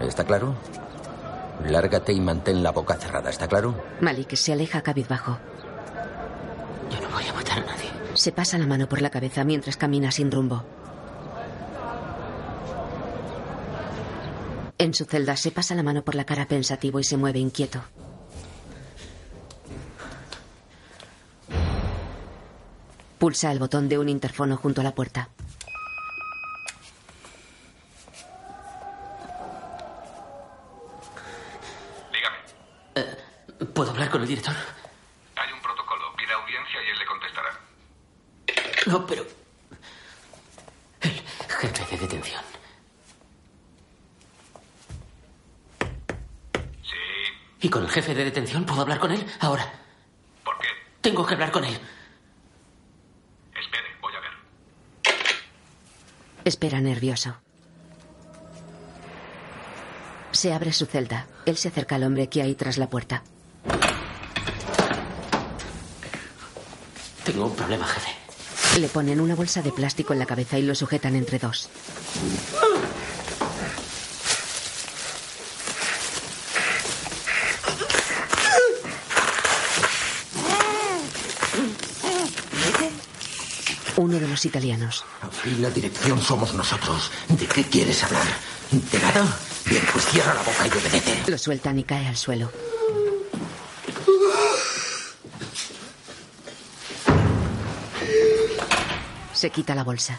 ¿Está 0.00 0.24
claro? 0.24 0.54
Lárgate 1.66 2.12
y 2.12 2.20
mantén 2.20 2.62
la 2.62 2.72
boca 2.72 2.94
cerrada, 2.94 3.30
¿está 3.30 3.48
claro? 3.48 3.74
Malik 4.00 4.34
se 4.34 4.52
aleja 4.52 4.82
cabizbajo. 4.82 5.38
Yo 6.90 7.00
no 7.00 7.08
voy 7.14 7.26
a 7.26 7.32
matar 7.32 7.58
a 7.58 7.66
nadie. 7.66 7.90
Se 8.14 8.32
pasa 8.32 8.58
la 8.58 8.66
mano 8.66 8.88
por 8.88 9.02
la 9.02 9.10
cabeza 9.10 9.44
mientras 9.44 9.76
camina 9.76 10.10
sin 10.10 10.30
rumbo. 10.30 10.64
En 14.78 14.94
su 14.94 15.04
celda 15.04 15.36
se 15.36 15.50
pasa 15.50 15.74
la 15.74 15.82
mano 15.82 16.02
por 16.02 16.14
la 16.14 16.24
cara 16.24 16.46
pensativo 16.46 16.98
y 17.00 17.04
se 17.04 17.16
mueve 17.16 17.38
inquieto. 17.38 17.80
Pulsa 23.24 23.50
el 23.50 23.58
botón 23.58 23.88
de 23.88 23.96
un 23.96 24.10
interfono 24.10 24.58
junto 24.58 24.82
a 24.82 24.84
la 24.84 24.94
puerta. 24.94 25.30
Dígame. 32.12 32.36
Eh, 32.96 33.64
¿Puedo 33.72 33.92
hablar 33.92 34.10
con 34.10 34.20
el 34.20 34.28
director? 34.28 34.54
Hay 35.36 35.50
un 35.54 35.60
protocolo. 35.62 36.14
Pide 36.18 36.34
audiencia 36.34 36.82
y 36.86 36.90
él 36.90 36.98
le 36.98 37.06
contestará. 37.06 37.60
No, 38.88 39.06
pero... 39.06 39.24
El 41.00 41.22
jefe 41.70 41.96
de 41.96 42.02
detención. 42.02 42.42
Sí. 46.82 46.98
¿Y 47.62 47.70
con 47.70 47.84
el 47.84 47.88
jefe 47.88 48.14
de 48.14 48.24
detención 48.24 48.66
puedo 48.66 48.82
hablar 48.82 48.98
con 48.98 49.12
él 49.12 49.26
ahora? 49.40 49.72
¿Por 50.44 50.58
qué? 50.58 50.68
Tengo 51.00 51.24
que 51.24 51.32
hablar 51.32 51.50
con 51.50 51.64
él. 51.64 51.80
Espere, 53.56 53.86
voy 54.00 54.12
a 54.14 54.20
ver. 54.20 54.30
Espera 56.44 56.80
nervioso. 56.80 57.36
Se 60.32 60.52
abre 60.52 60.72
su 60.72 60.86
celda. 60.86 61.26
Él 61.46 61.56
se 61.56 61.68
acerca 61.68 61.94
al 61.94 62.04
hombre 62.04 62.28
que 62.28 62.42
hay 62.42 62.54
tras 62.54 62.76
la 62.76 62.90
puerta. 62.90 63.22
Tengo 67.24 67.46
un 67.46 67.56
problema, 67.56 67.86
jefe. 67.86 68.80
Le 68.80 68.88
ponen 68.88 69.20
una 69.20 69.34
bolsa 69.34 69.62
de 69.62 69.72
plástico 69.72 70.12
en 70.12 70.18
la 70.18 70.26
cabeza 70.26 70.58
y 70.58 70.62
lo 70.62 70.74
sujetan 70.74 71.14
entre 71.14 71.38
dos. 71.38 71.70
Uno 83.96 84.18
de 84.18 84.26
los 84.26 84.44
italianos. 84.44 85.04
Y 85.44 85.60
la 85.60 85.70
dirección 85.70 86.20
somos 86.20 86.52
nosotros. 86.54 87.10
¿De 87.28 87.46
qué 87.46 87.62
quieres 87.64 88.02
hablar? 88.02 88.26
¿De 88.70 88.98
nada? 88.98 89.38
Bien, 89.66 89.82
pues 89.92 90.04
cierra 90.06 90.34
la 90.34 90.42
boca 90.42 90.66
y 90.66 90.70
obedece. 90.70 91.30
Lo 91.30 91.38
sueltan 91.38 91.78
y 91.78 91.84
cae 91.84 92.06
al 92.08 92.16
suelo. 92.16 92.50
Se 99.32 99.50
quita 99.50 99.74
la 99.74 99.84
bolsa. 99.84 100.18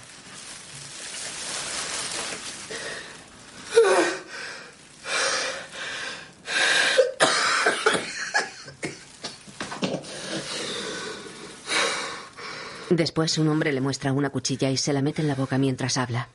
Después 12.90 13.38
un 13.38 13.48
hombre 13.48 13.72
le 13.74 13.82
muestra 13.82 14.14
una 14.14 14.30
cuchilla 14.30 14.70
y 14.70 14.78
se 14.78 14.94
la 14.94 15.02
mete 15.02 15.22
en 15.22 15.28
la 15.28 15.36
boca 15.36 15.58
mientras 15.58 15.98
habla. 15.98 16.30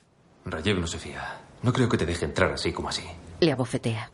Rayev 0.44 0.78
no 0.78 0.86
se 0.86 0.98
fía. 0.98 1.40
No 1.62 1.72
creo 1.72 1.88
que 1.88 1.98
te 1.98 2.06
deje 2.06 2.24
entrar 2.24 2.52
así 2.52 2.72
como 2.72 2.88
así. 2.88 3.04
Le 3.40 3.52
abofetea. 3.52 4.10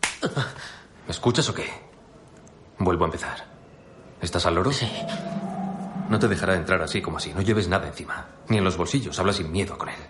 ¿Me 1.06 1.12
escuchas 1.12 1.48
o 1.48 1.54
qué? 1.54 1.66
Vuelvo 2.78 3.04
a 3.04 3.08
empezar. 3.08 3.44
¿Estás 4.20 4.44
al 4.46 4.56
loro? 4.56 4.72
Sí. 4.72 4.90
No 6.10 6.18
te 6.18 6.28
dejará 6.28 6.54
entrar 6.56 6.82
así 6.82 7.00
como 7.00 7.18
así. 7.18 7.32
No 7.32 7.40
lleves 7.40 7.68
nada 7.68 7.86
encima. 7.88 8.26
Ni 8.48 8.58
en 8.58 8.64
los 8.64 8.76
bolsillos. 8.76 9.18
Habla 9.18 9.32
sin 9.32 9.50
miedo 9.50 9.78
con 9.78 9.88
él. 9.88 10.00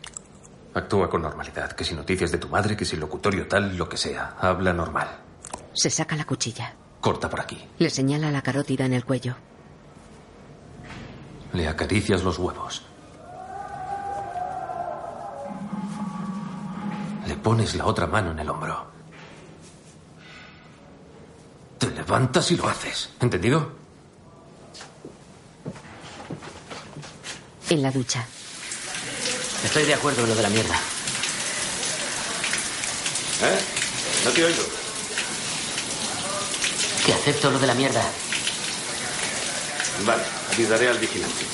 Actúa 0.75 1.09
con 1.09 1.23
normalidad. 1.23 1.73
Que 1.73 1.85
si 1.85 1.95
noticias 1.95 2.33
de 2.33 2.39
tu 2.39 2.49
madre, 2.49 2.77
que 2.77 2.85
si 2.85 2.97
locutorio 2.97 3.47
tal, 3.47 3.77
lo 3.77 3.89
que 3.89 3.97
sea. 3.97 4.37
Habla 4.41 4.73
normal. 4.73 5.09
Se 5.75 5.91
saca 5.91 6.17
la 6.17 6.25
cuchilla. 6.25 6.75
Corta 7.01 7.31
por 7.31 7.41
aquí. 7.41 7.63
Le 7.79 7.91
señala 7.91 8.31
la 8.31 8.43
carótida 8.43 8.85
en 8.85 8.95
el 8.95 9.05
cuello. 9.05 9.37
Le 11.57 11.67
acaricias 11.67 12.23
los 12.23 12.39
huevos. 12.39 12.83
Le 17.27 17.35
pones 17.37 17.75
la 17.75 17.87
otra 17.87 18.07
mano 18.07 18.33
en 18.33 18.39
el 18.41 18.51
hombro. 18.51 18.87
Te 21.79 21.91
levantas 21.93 22.51
y 22.51 22.57
lo 22.57 22.69
haces. 22.69 23.09
¿Entendido? 23.21 23.73
En 27.71 27.81
la 27.81 27.91
ducha. 27.91 28.27
Estoy 29.65 29.85
de 29.85 29.95
acuerdo 29.95 30.25
en 30.25 30.29
lo 30.29 30.35
de 30.35 30.43
la 30.43 30.51
mierda. 30.51 30.75
¿Eh? 33.43 33.59
No 34.27 34.31
te 34.31 34.45
oigo. 34.45 34.63
Que 37.07 37.15
acepto 37.15 37.51
lo 37.51 37.59
de 37.59 37.67
la 37.67 37.75
mierda. 37.75 38.03
Vale, 40.05 40.23
avisaré 40.53 40.89
al 40.89 40.99
vigilante. 40.99 41.45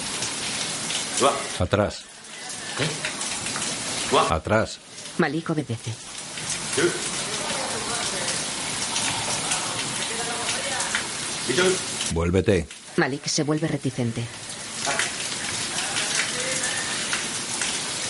Va. 1.22 1.32
Atrás. 1.62 2.04
¿Qué? 2.76 2.84
Atrás. 4.30 4.78
Malik 5.18 5.50
obedece. 5.50 5.92
Vuélvete. 12.12 12.66
Malik 12.96 13.26
se 13.26 13.42
vuelve 13.42 13.68
reticente. 13.68 14.24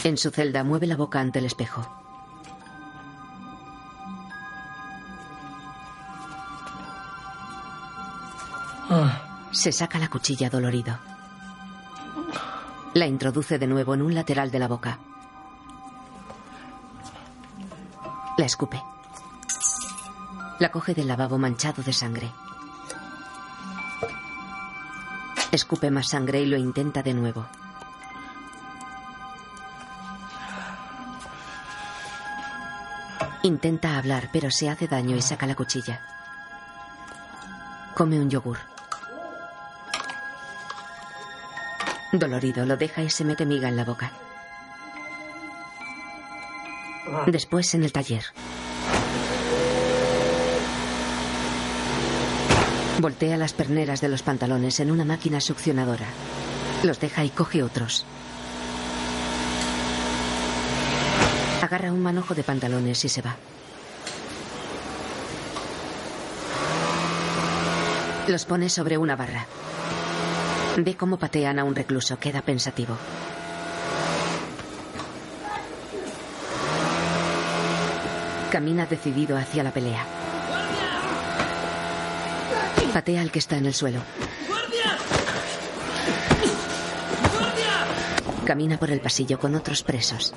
En 0.05 0.17
su 0.17 0.31
celda 0.31 0.65
mueve 0.65 0.87
la 0.87 0.97
boca 0.97 1.21
ante 1.21 1.39
el 1.39 1.45
espejo. 1.47 1.87
Se 9.53 9.71
saca 9.71 9.99
la 9.99 10.09
cuchilla 10.09 10.49
dolorido. 10.49 10.99
La 12.95 13.07
introduce 13.07 13.59
de 13.59 13.67
nuevo 13.67 13.93
en 13.95 14.01
un 14.03 14.15
lateral 14.15 14.51
de 14.51 14.59
la 14.59 14.67
boca. 14.67 14.99
La 18.39 18.47
escupe. 18.47 18.83
La 20.59 20.71
coge 20.71 20.95
del 20.95 21.07
lavabo 21.07 21.37
manchado 21.37 21.83
de 21.83 21.93
sangre. 21.93 22.33
Escupe 25.51 25.91
más 25.91 26.09
sangre 26.09 26.41
y 26.41 26.47
lo 26.47 26.57
intenta 26.57 27.03
de 27.03 27.13
nuevo. 27.13 27.47
Intenta 33.43 33.99
hablar, 33.99 34.31
pero 34.33 34.51
se 34.51 34.71
hace 34.71 34.89
daño 34.89 35.15
y 35.15 35.21
saca 35.21 35.47
la 35.47 35.55
cuchilla. 35.55 36.01
Come 37.95 38.19
un 38.19 38.31
yogur. 38.31 38.72
Dolorido, 42.13 42.67
lo 42.67 42.77
deja 42.77 43.03
y 43.03 43.09
se 43.09 43.25
mete 43.25 43.47
miga 43.47 43.69
en 43.69 43.77
la 43.77 43.85
boca. 43.85 44.13
Después 47.27 47.75
en 47.75 47.85
el 47.85 47.93
taller. 47.93 48.25
Voltea 52.99 53.37
las 53.37 53.55
perneras 53.55 54.01
de 54.01 54.09
los 54.09 54.23
pantalones 54.23 54.79
en 54.81 54.91
una 54.91 55.05
máquina 55.05 55.41
succionadora. 55.41 56.07
Los 56.83 57.01
deja 57.01 57.25
y 57.25 57.31
coge 57.31 57.63
otros. 57.63 58.05
Agarra 61.63 61.93
un 61.93 62.03
manojo 62.03 62.35
de 62.35 62.43
pantalones 62.43 63.05
y 63.05 63.09
se 63.09 63.23
va. 63.23 63.37
Los 68.29 68.45
pone 68.45 68.69
sobre 68.69 68.99
una 68.99 69.17
barra. 69.17 69.47
Ve 70.77 70.97
cómo 70.97 71.19
patean 71.19 71.59
a 71.59 71.65
un 71.65 71.75
recluso. 71.75 72.19
Queda 72.19 72.41
pensativo. 72.41 72.97
Camina 78.51 78.87
decidido 78.87 79.37
hacia 79.37 79.63
la 79.63 79.71
pelea. 79.71 80.05
Patea 82.93 83.23
al 83.23 83.31
que 83.31 83.39
está 83.39 83.57
en 83.57 83.67
el 83.67 83.75
suelo. 83.75 84.01
Camina 88.45 88.77
por 88.77 88.91
el 88.91 89.01
pasillo 89.01 89.39
con 89.39 89.55
otros 89.55 89.83
presos. 89.83 90.35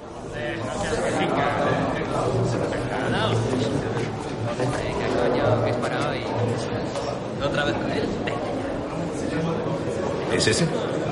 ¿Es 10.35 10.47
ese? 10.47 10.67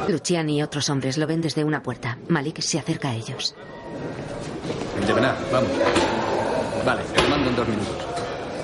Luciani 0.09 0.57
y 0.57 0.63
otros 0.63 0.89
hombres 0.89 1.17
lo 1.17 1.25
ven 1.25 1.39
desde 1.39 1.63
una 1.63 1.81
puerta. 1.81 2.17
Malik 2.27 2.59
se 2.59 2.77
acerca 2.77 3.09
a 3.09 3.15
ellos. 3.15 3.55
Yemená, 5.07 5.36
vamos. 5.51 5.69
Vale, 6.86 7.03
te 7.03 7.27
mando 7.29 7.49
en 7.49 7.55
dos 7.55 7.67
minutos. 7.67 7.97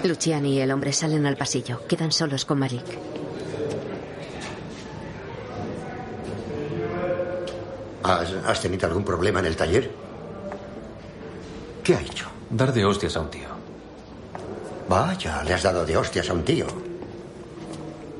Luciani 0.03 0.55
y 0.55 0.59
el 0.59 0.71
hombre 0.71 0.91
salen 0.91 1.25
al 1.25 1.37
pasillo. 1.37 1.85
Quedan 1.87 2.11
solos 2.11 2.43
con 2.43 2.59
Malik. 2.59 2.83
¿Has, 8.03 8.33
has 8.45 8.61
tenido 8.61 8.87
algún 8.87 9.05
problema 9.05 9.39
en 9.39 9.45
el 9.45 9.55
taller? 9.55 9.89
¿Qué 11.83 11.95
ha 11.95 12.01
hecho? 12.01 12.27
Dar 12.49 12.73
de 12.73 12.83
hostias 12.83 13.15
a 13.15 13.21
un 13.21 13.29
tío. 13.29 13.47
Vaya, 14.89 15.41
le 15.43 15.53
has 15.53 15.63
dado 15.63 15.85
de 15.85 15.95
hostias 15.95 16.29
a 16.29 16.33
un 16.33 16.43
tío. 16.43 16.65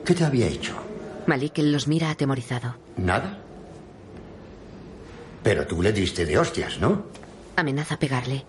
¿Qué 0.06 0.14
te 0.14 0.24
había 0.24 0.48
hecho? 0.48 0.89
Malik 1.30 1.60
los 1.60 1.88
mira 1.88 2.10
atemorizado. 2.10 2.76
¿Nada? 2.98 3.38
Pero 5.44 5.68
tú 5.68 5.80
le 5.84 5.94
diste 5.94 6.26
de 6.26 6.40
hostias, 6.40 6.80
¿no? 6.80 7.04
Amenaza 7.56 8.00
pegarle. 8.00 8.46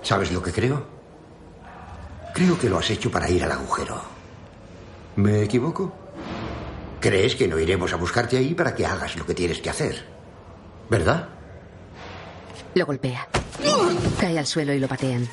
¿Sabes 0.00 0.32
lo 0.32 0.42
que 0.42 0.52
creo? 0.52 0.86
Creo 2.32 2.58
que 2.58 2.70
lo 2.70 2.78
has 2.78 2.88
hecho 2.88 3.10
para 3.10 3.28
ir 3.28 3.44
al 3.44 3.52
agujero. 3.52 4.00
¿Me 5.16 5.42
equivoco? 5.42 5.92
¿Crees 6.98 7.36
que 7.36 7.46
no 7.46 7.58
iremos 7.58 7.92
a 7.92 7.96
buscarte 7.96 8.38
ahí 8.38 8.54
para 8.54 8.74
que 8.74 8.86
hagas 8.86 9.16
lo 9.16 9.26
que 9.26 9.34
tienes 9.34 9.60
que 9.60 9.68
hacer? 9.68 10.06
¿Verdad? 10.88 11.28
Lo 12.74 12.86
golpea. 12.86 13.28
Cae 14.18 14.38
al 14.38 14.46
suelo 14.46 14.72
y 14.72 14.78
lo 14.78 14.88
patean. 14.88 15.28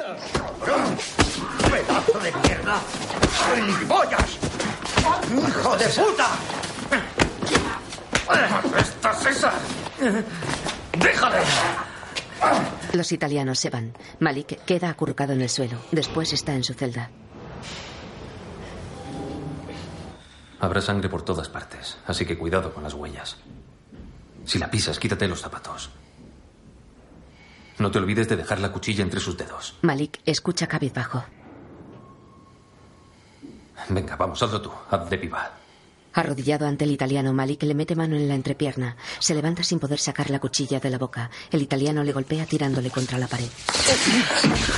¡Pedazo 1.71 2.19
de 2.19 2.31
mierda! 2.43 2.81
¡Gilipollas! 3.55 4.46
¡Hijo 5.47 5.77
de 5.77 5.85
puta! 5.87 6.29
¡Estás 8.77 9.25
esa! 9.25 9.53
¡Déjale! 10.97 11.37
Los 12.93 13.11
italianos 13.11 13.59
se 13.59 13.69
van. 13.69 13.93
Malik 14.19 14.63
queda 14.65 14.89
acurrucado 14.89 15.33
en 15.33 15.41
el 15.41 15.49
suelo. 15.49 15.77
Después 15.91 16.33
está 16.33 16.53
en 16.53 16.63
su 16.63 16.73
celda. 16.73 17.09
Habrá 20.59 20.81
sangre 20.81 21.09
por 21.09 21.21
todas 21.23 21.49
partes, 21.49 21.97
así 22.07 22.25
que 22.25 22.37
cuidado 22.37 22.73
con 22.73 22.83
las 22.83 22.93
huellas. 22.93 23.37
Si 24.45 24.57
la 24.57 24.71
pisas, 24.71 24.97
quítate 24.97 25.27
los 25.27 25.41
zapatos. 25.41 25.89
No 27.77 27.91
te 27.91 27.99
olvides 27.99 28.27
de 28.27 28.37
dejar 28.37 28.59
la 28.59 28.71
cuchilla 28.71 29.03
entre 29.03 29.19
sus 29.19 29.37
dedos. 29.37 29.75
Malik 29.81 30.19
escucha 30.25 30.65
cabizbajo. 30.67 31.23
Venga, 33.89 34.15
vamos, 34.15 34.41
hazlo 34.41 34.61
tú. 34.61 34.71
Haz 34.89 35.09
de 35.09 35.17
piba. 35.17 35.51
Arrodillado 36.13 36.65
ante 36.65 36.83
el 36.83 36.91
italiano, 36.91 37.31
Malik 37.31 37.61
le 37.63 37.75
mete 37.75 37.95
mano 37.95 38.15
en 38.15 38.27
la 38.27 38.33
entrepierna. 38.33 38.97
Se 39.19 39.35
levanta 39.35 39.61
sin 39.61 39.79
poder 39.79 39.99
sacar 39.99 40.31
la 40.31 40.39
cuchilla 40.39 40.79
de 40.79 40.89
la 40.89 40.97
boca. 40.97 41.29
El 41.51 41.61
italiano 41.61 42.03
le 42.03 42.11
golpea 42.11 42.45
tirándole 42.45 42.89
contra 42.89 43.19
la 43.19 43.27
pared. 43.27 43.49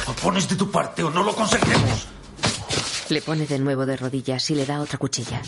O 0.07 0.11
pones 0.13 0.49
de 0.49 0.55
tu 0.57 0.69
parte 0.69 1.01
o 1.01 1.09
no 1.09 1.23
lo 1.23 1.33
conseguiremos. 1.33 2.07
Le 3.09 3.21
pone 3.21 3.47
de 3.47 3.57
nuevo 3.57 3.85
de 3.85 3.95
rodillas 3.95 4.49
y 4.49 4.55
le 4.55 4.65
da 4.65 4.81
otra 4.81 4.97
cuchilla. 4.97 5.41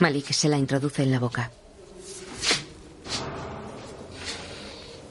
Malik 0.00 0.32
se 0.32 0.48
la 0.48 0.56
introduce 0.56 1.02
en 1.02 1.10
la 1.10 1.18
boca. 1.18 1.50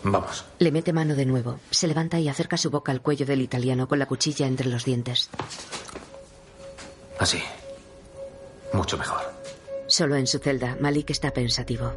Vamos. 0.08 0.46
Le 0.60 0.72
mete 0.72 0.94
mano 0.94 1.16
de 1.16 1.26
nuevo. 1.26 1.60
Se 1.72 1.88
levanta 1.88 2.20
y 2.20 2.30
acerca 2.30 2.58
su 2.58 2.70
boca 2.70 2.92
al 2.92 3.02
cuello 3.02 3.26
del 3.26 3.42
italiano 3.42 3.88
con 3.88 3.98
la 3.98 4.06
cuchilla 4.06 4.46
entre 4.46 4.68
los 4.68 4.86
dientes. 4.86 5.32
Así. 7.18 7.42
Mucho 8.72 9.00
mejor. 9.00 9.22
Solo 9.88 10.16
en 10.16 10.28
su 10.28 10.38
celda, 10.38 10.78
Malik 10.80 11.10
está 11.10 11.32
pensativo. 11.32 11.92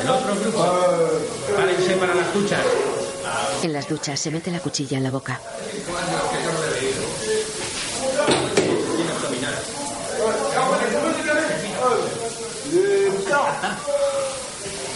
El 0.00 0.10
otro 0.10 0.34
grupo. 0.40 0.64
Párense 1.56 1.96
para 1.96 2.14
las 2.14 2.32
duchas. 2.32 2.65
En 3.66 3.72
las 3.72 3.88
duchas 3.88 4.20
se 4.20 4.30
mete 4.30 4.52
la 4.52 4.60
cuchilla 4.60 4.96
en 4.96 5.02
la 5.02 5.10
boca. 5.10 5.40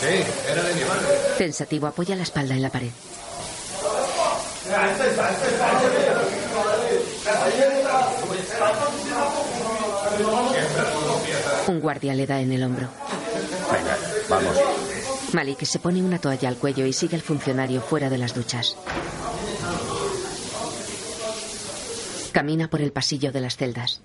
Sí, 0.00 0.24
era 0.48 0.62
de 0.62 0.74
mi 0.74 0.84
madre. 0.84 1.18
Pensativo 1.36 1.88
apoya 1.88 2.14
la 2.14 2.22
espalda 2.22 2.54
en 2.54 2.62
la 2.62 2.70
pared. 2.70 2.90
Un 11.66 11.80
guardia 11.80 12.14
le 12.14 12.24
da 12.24 12.38
en 12.40 12.52
el 12.52 12.62
hombro. 12.62 12.86
Venga, 13.72 13.98
vamos. 14.28 14.56
Malik 15.32 15.62
se 15.64 15.78
pone 15.78 16.02
una 16.02 16.18
toalla 16.18 16.48
al 16.48 16.56
cuello 16.56 16.86
y 16.86 16.92
sigue 16.92 17.16
al 17.16 17.22
funcionario 17.22 17.80
fuera 17.80 18.10
de 18.10 18.18
las 18.18 18.34
duchas. 18.34 18.76
Camina 22.32 22.68
por 22.68 22.80
el 22.80 22.92
pasillo 22.92 23.30
de 23.32 23.40
las 23.40 23.56
celdas. 23.56 24.00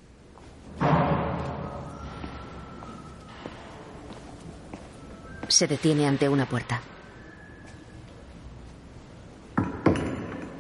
Se 5.48 5.68
detiene 5.68 6.08
ante 6.08 6.28
una 6.28 6.48
puerta. 6.48 6.82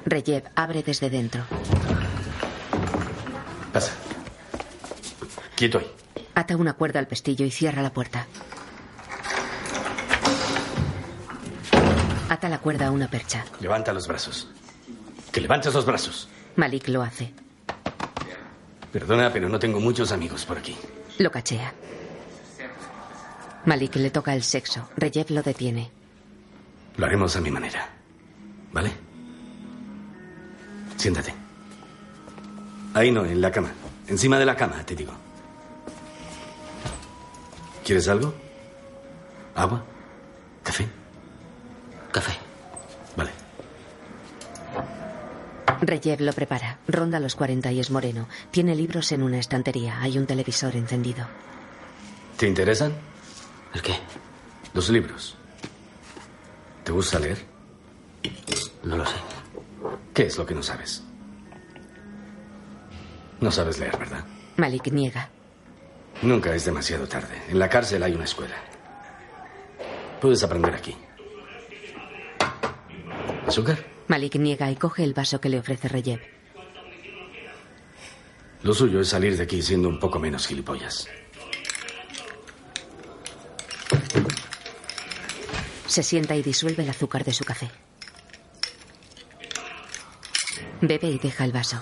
Reyev 0.06 0.43
abre 0.56 0.84
desde 0.84 1.10
dentro. 1.10 1.43
Pasa. 3.73 3.91
Quieto 5.56 5.80
ahí. 5.80 5.91
Ata 6.36 6.56
una 6.56 6.73
cuerda 6.73 6.99
al 6.99 7.08
pestillo 7.08 7.45
y 7.45 7.51
cierra 7.51 7.82
la 7.82 7.91
puerta. 7.91 8.28
Ata 12.36 12.50
la 12.50 12.60
cuerda 12.60 12.88
a 12.88 12.91
una 12.91 13.08
percha. 13.08 13.45
Levanta 13.62 13.93
los 13.93 14.10
brazos. 14.10 14.50
Que 15.32 15.39
levantes 15.39 15.74
los 15.74 15.86
brazos. 15.86 16.28
Malik 16.58 16.89
lo 16.89 17.02
hace. 17.02 17.34
Perdona, 18.91 19.32
pero 19.32 19.48
no 19.48 19.58
tengo 19.58 19.80
muchos 19.80 20.12
amigos 20.12 20.43
por 20.45 20.58
aquí. 20.58 20.76
Lo 21.17 21.32
cachea. 21.32 21.74
Malik 23.63 23.95
le 23.95 24.10
toca 24.10 24.34
el 24.36 24.43
sexo. 24.43 24.89
Reyev 24.98 25.32
lo 25.32 25.43
detiene. 25.43 25.89
Lo 26.98 27.06
haremos 27.06 27.34
a 27.38 27.39
mi 27.39 27.52
manera. 27.52 27.88
¿Vale? 28.74 28.91
Siéntate. 30.98 31.34
Ahí 32.95 33.12
no, 33.12 33.24
en 33.24 33.39
la 33.39 33.50
cama. 33.50 33.71
Encima 34.10 34.38
de 34.38 34.45
la 34.45 34.58
cama, 34.58 34.86
te 34.86 34.93
digo. 34.93 35.13
¿Quieres 37.86 38.10
algo? 38.10 38.34
¿Agua? 39.56 39.86
¿Café? 40.63 40.86
Café. 42.15 42.32
Vale. 43.17 43.32
Reyev 45.82 46.21
lo 46.21 46.32
prepara. 46.32 46.80
Ronda 46.88 47.19
los 47.19 47.36
40 47.36 47.73
y 47.73 47.82
es 47.82 47.91
moreno. 47.91 48.30
Tiene 48.51 48.73
libros 48.73 49.12
en 49.12 49.21
una 49.21 49.38
estantería. 49.38 49.99
Hay 50.01 50.17
un 50.17 50.25
televisor 50.25 50.78
encendido. 50.78 51.28
¿Te 52.38 52.47
interesan? 52.47 52.93
¿El 53.73 53.82
qué? 53.82 53.95
Los 54.73 54.89
libros. 54.89 55.36
¿Te 56.86 56.93
gusta 56.93 57.19
leer? 57.19 57.38
No 58.86 58.95
lo 58.95 59.06
sé. 59.06 59.15
¿Qué 60.13 60.28
es 60.28 60.38
lo 60.38 60.45
que 60.45 60.56
no 60.56 60.63
sabes? 60.63 61.04
No 63.41 63.51
sabes 63.51 63.78
leer, 63.78 63.97
¿verdad? 63.97 64.23
Malik 64.56 64.88
niega. 64.88 65.30
Nunca 66.21 66.56
es 66.56 66.63
demasiado 66.63 67.10
tarde. 67.10 67.41
En 67.49 67.60
la 67.60 67.67
cárcel 67.67 68.01
hay 68.04 68.13
una 68.13 68.23
escuela. 68.23 68.56
Puedes 70.21 70.41
aprender 70.43 70.73
aquí. 70.73 70.95
¿Azúcar? 73.47 73.86
Malik 74.08 74.36
niega 74.36 74.69
y 74.71 74.75
coge 74.75 75.03
el 75.03 75.13
vaso 75.13 75.39
que 75.39 75.49
le 75.49 75.60
ofrece 75.60 75.88
Reyev. 75.88 76.21
Lo 78.63 78.73
suyo 78.73 79.01
es 79.01 79.10
salir 79.10 79.38
de 79.38 79.43
aquí 79.43 79.62
siendo 79.62 79.88
un 79.88 79.99
poco 79.99 80.19
menos 80.19 80.47
gilipollas. 80.47 81.08
Se 85.86 86.03
sienta 86.03 86.36
y 86.36 86.41
disuelve 86.41 86.84
el 86.84 86.89
azúcar 86.89 87.23
de 87.23 87.34
su 87.34 87.45
café. 87.45 87.69
Bebe 90.81 91.08
y 91.08 91.19
deja 91.19 91.45
el 91.45 91.51
vaso. 91.51 91.81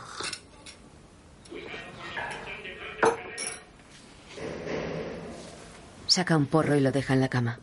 Saca 6.06 6.38
un 6.38 6.46
porro 6.46 6.76
y 6.76 6.80
lo 6.82 6.92
deja 6.92 7.14
en 7.14 7.22
la 7.22 7.30
cama. 7.30 7.60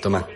Toma. 0.00 0.28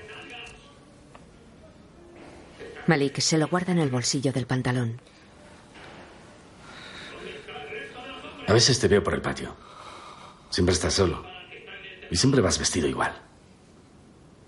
Malik 2.87 3.19
se 3.21 3.39
lo 3.39 3.49
guarda 3.49 3.73
en 3.73 3.79
el 3.79 3.91
bolsillo 3.91 4.33
del 4.33 4.47
pantalón. 4.47 5.01
A 8.47 8.53
veces 8.53 8.79
te 8.79 8.89
veo 8.89 9.03
por 9.03 9.15
el 9.15 9.23
patio. 9.23 9.57
Siempre 10.51 10.75
estás 10.75 10.93
solo. 10.95 11.25
Y 12.11 12.17
siempre 12.17 12.41
vas 12.43 12.59
vestido 12.59 12.87
igual. 12.87 13.13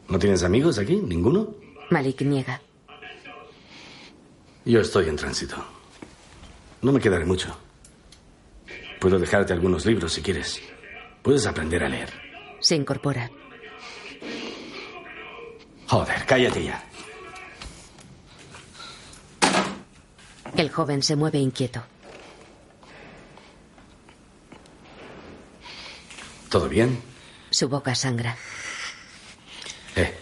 ¿No 0.09 0.18
tienes 0.18 0.42
amigos 0.42 0.79
aquí? 0.79 0.96
¿Ninguno? 0.96 1.55
Malik 1.90 2.20
niega. 2.22 2.61
Yo 4.64 4.81
estoy 4.81 5.09
en 5.09 5.16
tránsito. 5.16 5.57
No 6.83 6.92
me 6.92 7.01
quedaré 7.01 7.25
mucho. 7.25 7.57
Puedo 9.01 9.18
dejarte 9.18 9.53
algunos 9.53 9.87
libros 9.87 10.12
si 10.12 10.22
quieres. 10.22 10.61
Puedes 11.22 11.46
aprender 11.46 11.83
a 11.83 11.88
leer. 11.88 12.11
Se 12.61 12.75
incorpora. 12.77 13.31
Joder, 15.87 16.27
cállate 16.27 16.64
ya. 16.64 16.85
El 20.54 20.70
joven 20.70 21.02
se 21.02 21.16
mueve 21.16 21.38
inquieto. 21.38 21.82
¿Todo 26.48 26.68
bien? 26.68 27.02
Su 27.50 27.68
boca 27.68 27.94
sangra. 27.94 28.37
Eh. 29.96 30.14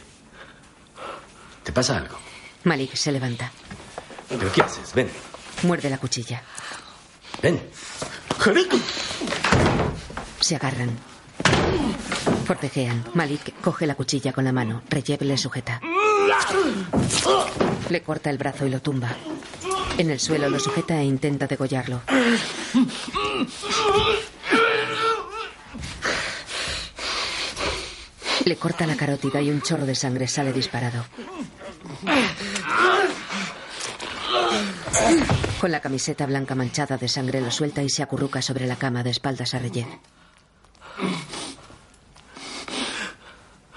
¿Te 1.62 1.72
pasa 1.72 1.98
algo? 1.98 2.18
Malik 2.64 2.94
se 2.94 3.12
levanta. 3.12 3.52
¿Pero 4.28 4.50
qué 4.52 4.62
haces? 4.62 4.94
Ven. 4.94 5.08
Muerde 5.62 5.90
la 5.90 5.98
cuchilla. 5.98 6.42
Ven. 7.42 7.60
Se 10.40 10.56
agarran. 10.56 10.90
Forcejean. 12.46 13.04
Malik 13.14 13.60
coge 13.60 13.87
la 13.87 13.94
cuchilla 13.94 14.32
con 14.32 14.44
la 14.44 14.52
mano. 14.52 14.82
Reyev 14.88 15.22
le 15.22 15.38
sujeta. 15.38 15.80
Le 17.90 18.02
corta 18.02 18.30
el 18.30 18.38
brazo 18.38 18.66
y 18.66 18.70
lo 18.70 18.80
tumba. 18.80 19.16
En 19.96 20.11
el 20.11 20.18
suelo 20.18 20.48
lo 20.48 20.59
sujeta 20.59 21.00
e 21.00 21.04
intenta 21.04 21.46
degollarlo. 21.46 22.00
Le 28.44 28.57
corta 28.57 28.87
la 28.87 28.96
carótida 28.96 29.40
y 29.40 29.50
un 29.50 29.62
chorro 29.62 29.87
de 29.87 29.94
sangre 29.94 30.26
sale 30.28 30.52
disparado. 30.52 31.04
Con 35.61 35.70
la 35.70 35.80
camiseta 35.80 36.26
blanca 36.26 36.54
manchada 36.54 36.98
de 36.98 37.09
sangre 37.09 37.40
lo 37.40 37.50
suelta 37.50 37.83
y 37.83 37.88
se 37.88 38.02
acurruca 38.02 38.42
sobre 38.42 38.66
la 38.66 38.76
cama 38.76 39.02
de 39.02 39.11
espaldas 39.11 39.54
a 39.54 39.61
Reyev. 39.61 39.87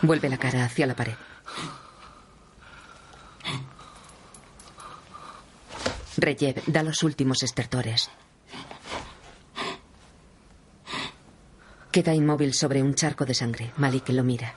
Vuelve 0.01 0.29
la 0.29 0.37
cara 0.37 0.65
hacia 0.65 0.85
la 0.87 0.95
pared. 0.95 1.15
Reyev 6.17 6.63
da 6.65 6.81
los 6.81 7.03
últimos 7.03 7.43
estertores. 7.43 8.09
Queda 11.91 12.13
inmóvil 12.15 12.53
sobre 12.53 12.81
un 12.81 12.95
charco 12.95 13.23
de 13.25 13.35
sangre. 13.35 13.71
Malik 13.77 14.09
lo 14.09 14.23
mira. 14.23 14.55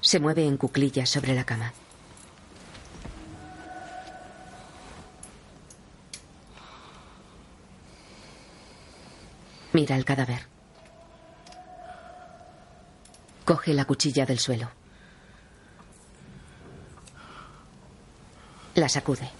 Se 0.00 0.18
mueve 0.20 0.46
en 0.46 0.56
cuclillas 0.56 1.10
sobre 1.10 1.34
la 1.34 1.44
cama. 1.44 1.72
Mira 9.72 9.96
el 9.96 10.04
cadáver. 10.04 10.46
Coge 13.44 13.74
la 13.74 13.84
cuchilla 13.84 14.24
del 14.24 14.38
suelo. 14.38 14.83
La 18.74 18.88
sacude. 18.88 19.30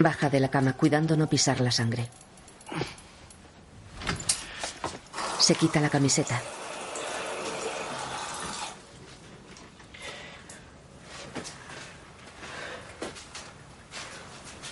Baja 0.00 0.28
de 0.28 0.40
la 0.40 0.48
cama 0.48 0.72
cuidando 0.72 1.16
no 1.16 1.28
pisar 1.28 1.60
la 1.60 1.70
sangre. 1.70 2.08
Se 5.38 5.54
quita 5.54 5.80
la 5.80 5.88
camiseta. 5.88 6.40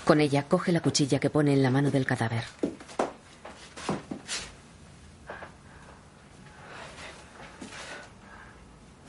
Con 0.05 0.21
ella 0.21 0.45
coge 0.49 0.73
la 0.73 0.81
cuchilla 0.81 1.19
que 1.19 1.31
pone 1.31 1.53
en 1.53 1.63
la 1.63 1.71
mano 1.71 1.91
del 1.91 2.07
cadáver. 2.07 2.45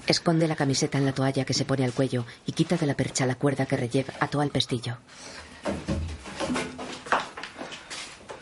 Esconde 0.08 0.48
la 0.48 0.56
camiseta 0.56 0.98
en 0.98 1.06
la 1.06 1.12
toalla 1.14 1.44
que 1.44 1.54
se 1.54 1.66
pone 1.66 1.84
al 1.84 1.92
cuello 1.92 2.26
y 2.46 2.54
quita 2.54 2.78
de 2.78 2.86
la 2.86 2.96
percha 2.96 3.26
la 3.26 3.36
cuerda 3.36 3.66
que 3.66 3.76
Reyev 3.76 4.08
ató 4.22 4.40
al 4.40 4.50
pestillo. 4.50 4.98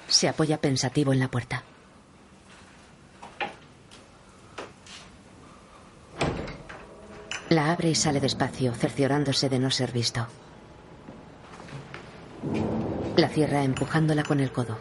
Se 0.07 0.29
apoya 0.29 0.61
pensativo 0.61 1.11
en 1.11 1.19
la 1.19 1.27
puerta. 1.27 1.63
La 7.49 7.71
abre 7.71 7.89
y 7.89 7.95
sale 7.95 8.19
despacio, 8.19 8.73
cerciorándose 8.73 9.49
de 9.49 9.59
no 9.59 9.71
ser 9.71 9.91
visto. 9.91 10.27
La 13.15 13.29
cierra 13.29 13.63
empujándola 13.63 14.23
con 14.23 14.39
el 14.39 14.51
codo. 14.51 14.77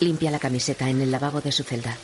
Limpia 0.00 0.30
la 0.30 0.38
camiseta 0.38 0.88
en 0.88 1.02
el 1.02 1.10
lavabo 1.10 1.40
de 1.40 1.52
su 1.52 1.64
celda. 1.64 1.96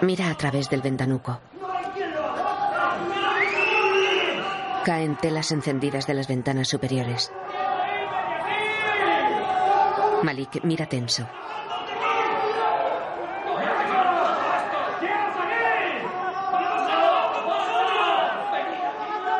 Mira 0.00 0.30
a 0.30 0.34
través 0.34 0.70
del 0.70 0.80
ventanuco. 0.80 1.40
Caen 4.84 5.16
telas 5.16 5.50
encendidas 5.50 6.06
de 6.06 6.14
las 6.14 6.28
ventanas 6.28 6.68
superiores. 6.68 7.32
Malik 10.22 10.62
mira 10.62 10.86
tenso. 10.86 11.26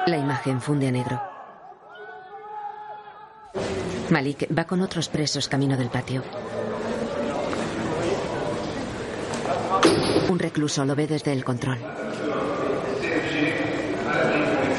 La 0.07 0.17
imagen 0.17 0.61
funde 0.61 0.89
a 0.89 0.91
negro. 0.91 1.23
Malik 4.11 4.49
va 4.57 4.65
con 4.65 4.81
otros 4.81 5.09
presos 5.09 5.49
camino 5.49 5.77
del 5.77 5.91
patio. 5.91 6.23
Un 10.29 10.39
recluso 10.39 10.85
lo 10.85 10.95
ve 10.95 11.07
desde 11.07 11.33
el 11.33 11.43
control. 11.43 11.79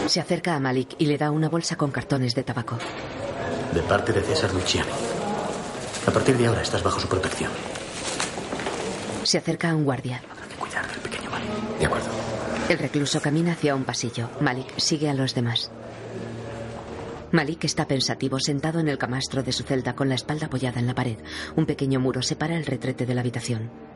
Se 0.06 0.20
acerca 0.20 0.56
a 0.56 0.60
Malik 0.60 0.96
y 1.00 1.08
le 1.08 1.18
da 1.18 1.32
una 1.32 1.50
bolsa 1.50 1.76
con 1.76 1.92
cartones 1.92 2.36
de 2.36 2.44
tabaco. 2.44 2.78
De 3.74 3.82
parte 3.82 4.14
de 4.14 4.22
César 4.22 4.54
Luciani. 4.54 4.90
A 6.08 6.12
partir 6.12 6.38
de 6.38 6.48
ahora 6.48 6.62
estás 6.62 6.84
bajo 6.84 7.00
su 7.00 7.08
protección. 7.08 7.52
Se 9.24 9.38
acerca 9.40 9.72
a 9.72 9.76
un 9.76 9.86
guardia. 9.86 10.22
Cuidar 10.58 10.88
del 10.88 11.00
pequeño 11.00 11.30
Malik. 11.32 11.50
De 11.80 11.86
acuerdo. 11.86 12.08
El 12.70 12.78
recluso 12.78 13.20
camina 13.20 13.54
hacia 13.54 13.76
un 13.76 13.84
pasillo. 13.84 14.30
Malik 14.42 14.78
sigue 14.78 15.10
a 15.10 15.14
los 15.16 15.34
demás. 15.34 15.72
Malik 17.32 17.64
está 17.64 17.88
pensativo 17.88 18.40
sentado 18.40 18.80
en 18.80 18.88
el 18.88 18.98
camastro 18.98 19.44
de 19.44 19.52
su 19.52 19.64
celda 19.64 19.96
con 19.96 20.10
la 20.10 20.16
espalda 20.16 20.48
apoyada 20.48 20.80
en 20.80 20.88
la 20.88 20.96
pared. 20.96 21.18
Un 21.56 21.66
pequeño 21.66 22.00
muro 22.00 22.22
separa 22.22 22.56
el 22.56 22.66
retrete 22.66 23.06
de 23.06 23.14
la 23.14 23.22
habitación. 23.22 23.89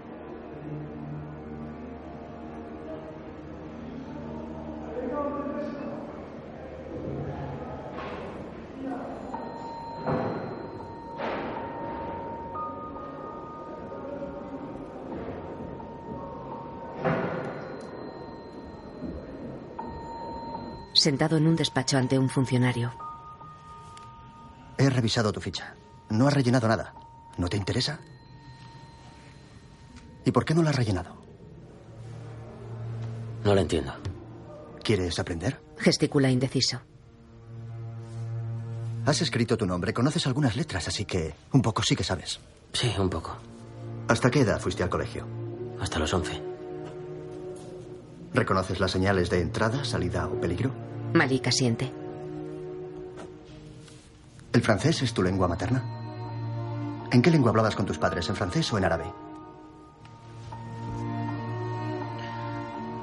Sentado 21.03 21.35
en 21.35 21.47
un 21.47 21.57
despacho 21.57 21.97
ante 21.97 22.17
un 22.17 22.29
funcionario. 22.29 22.93
He 24.77 24.89
revisado 24.89 25.33
tu 25.33 25.41
ficha. 25.41 25.75
No 26.09 26.29
has 26.29 26.33
rellenado 26.33 26.65
nada. 26.69 26.93
¿No 27.37 27.49
te 27.49 27.57
interesa? 27.57 27.99
¿Y 30.23 30.31
por 30.31 30.45
qué 30.45 30.53
no 30.53 30.63
la 30.63 30.69
has 30.69 30.77
rellenado? 30.77 31.13
No 33.43 33.53
lo 33.53 33.59
entiendo. 33.59 33.93
¿Quieres 34.81 35.19
aprender? 35.19 35.61
Gesticula 35.77 36.31
indeciso. 36.31 36.79
Has 39.05 39.21
escrito 39.21 39.57
tu 39.57 39.65
nombre, 39.65 39.93
conoces 39.93 40.25
algunas 40.25 40.55
letras, 40.55 40.87
así 40.87 41.03
que 41.03 41.35
un 41.51 41.61
poco 41.61 41.83
sí 41.83 41.97
que 41.97 42.05
sabes. 42.05 42.39
Sí, 42.71 42.93
un 42.97 43.09
poco. 43.09 43.35
¿Hasta 44.07 44.31
qué 44.31 44.39
edad 44.39 44.61
fuiste 44.61 44.83
al 44.83 44.89
colegio? 44.89 45.27
Hasta 45.81 45.99
los 45.99 46.13
11. 46.13 46.41
¿Reconoces 48.33 48.79
las 48.79 48.91
señales 48.91 49.29
de 49.29 49.41
entrada, 49.41 49.83
salida 49.83 50.27
o 50.27 50.39
peligro? 50.39 50.82
Malik 51.13 51.47
asiente. 51.47 51.91
¿El 54.51 54.61
francés 54.61 55.01
es 55.01 55.13
tu 55.13 55.21
lengua 55.23 55.47
materna? 55.47 55.83
¿En 57.11 57.21
qué 57.21 57.29
lengua 57.31 57.49
hablabas 57.51 57.75
con 57.75 57.85
tus 57.85 57.97
padres? 57.97 58.27
¿En 58.29 58.35
francés 58.35 58.71
o 58.73 58.77
en 58.77 58.85
árabe? 58.85 59.05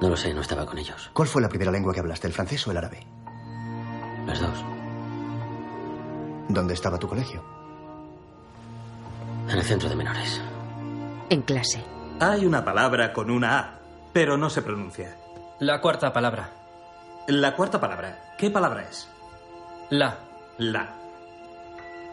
No 0.01 0.09
lo 0.09 0.16
sé, 0.16 0.33
no 0.33 0.40
estaba 0.40 0.66
con 0.66 0.79
ellos. 0.79 1.11
¿Cuál 1.12 1.29
fue 1.29 1.42
la 1.42 1.49
primera 1.49 1.70
lengua 1.70 1.92
que 1.92 2.01
hablaste, 2.01 2.27
el 2.27 2.33
francés 2.33 2.66
o 2.66 2.70
el 2.70 2.79
árabe? 2.79 3.07
Las 4.27 4.40
dos. 4.40 4.64
¿Dónde 6.49 6.75
estaba 6.75 6.99
tu 6.99 7.07
colegio? 7.07 7.42
En 9.49 9.57
el 9.59 9.64
centro 9.64 9.88
de 9.88 9.96
menores. 9.96 10.40
En 11.29 11.42
clase. 11.42 11.85
Hay 12.18 12.44
una 12.46 12.64
palabra 12.64 13.12
con 13.12 13.31
una 13.31 13.59
A, 13.59 13.79
pero 14.12 14.37
no 14.37 14.51
se 14.51 14.62
pronuncia. 14.62 15.16
La 15.61 15.81
cuarta 15.81 16.12
palabra. 16.12 16.60
La 17.27 17.55
cuarta 17.55 17.81
palabra. 17.81 18.35
¿Qué 18.37 18.51
palabra 18.51 18.83
es? 18.89 19.09
La. 19.91 20.19
La. 20.59 20.89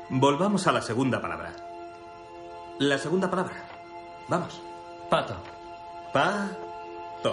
Volvamos 0.09 0.67
a 0.67 0.71
la 0.71 0.81
segunda 0.81 1.21
palabra. 1.21 1.51
La 2.79 2.97
segunda 2.97 3.29
palabra. 3.29 3.55
Vamos. 4.27 4.61
Pato. 5.09 5.35
Pa-to. 6.13 7.31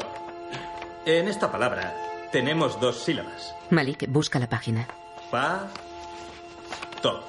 En 1.04 1.28
esta 1.28 1.50
palabra 1.52 1.94
tenemos 2.32 2.80
dos 2.80 3.04
sílabas. 3.04 3.54
Malik 3.70 4.06
busca 4.08 4.38
la 4.38 4.48
página. 4.48 4.86
Pa-to. 5.30 7.22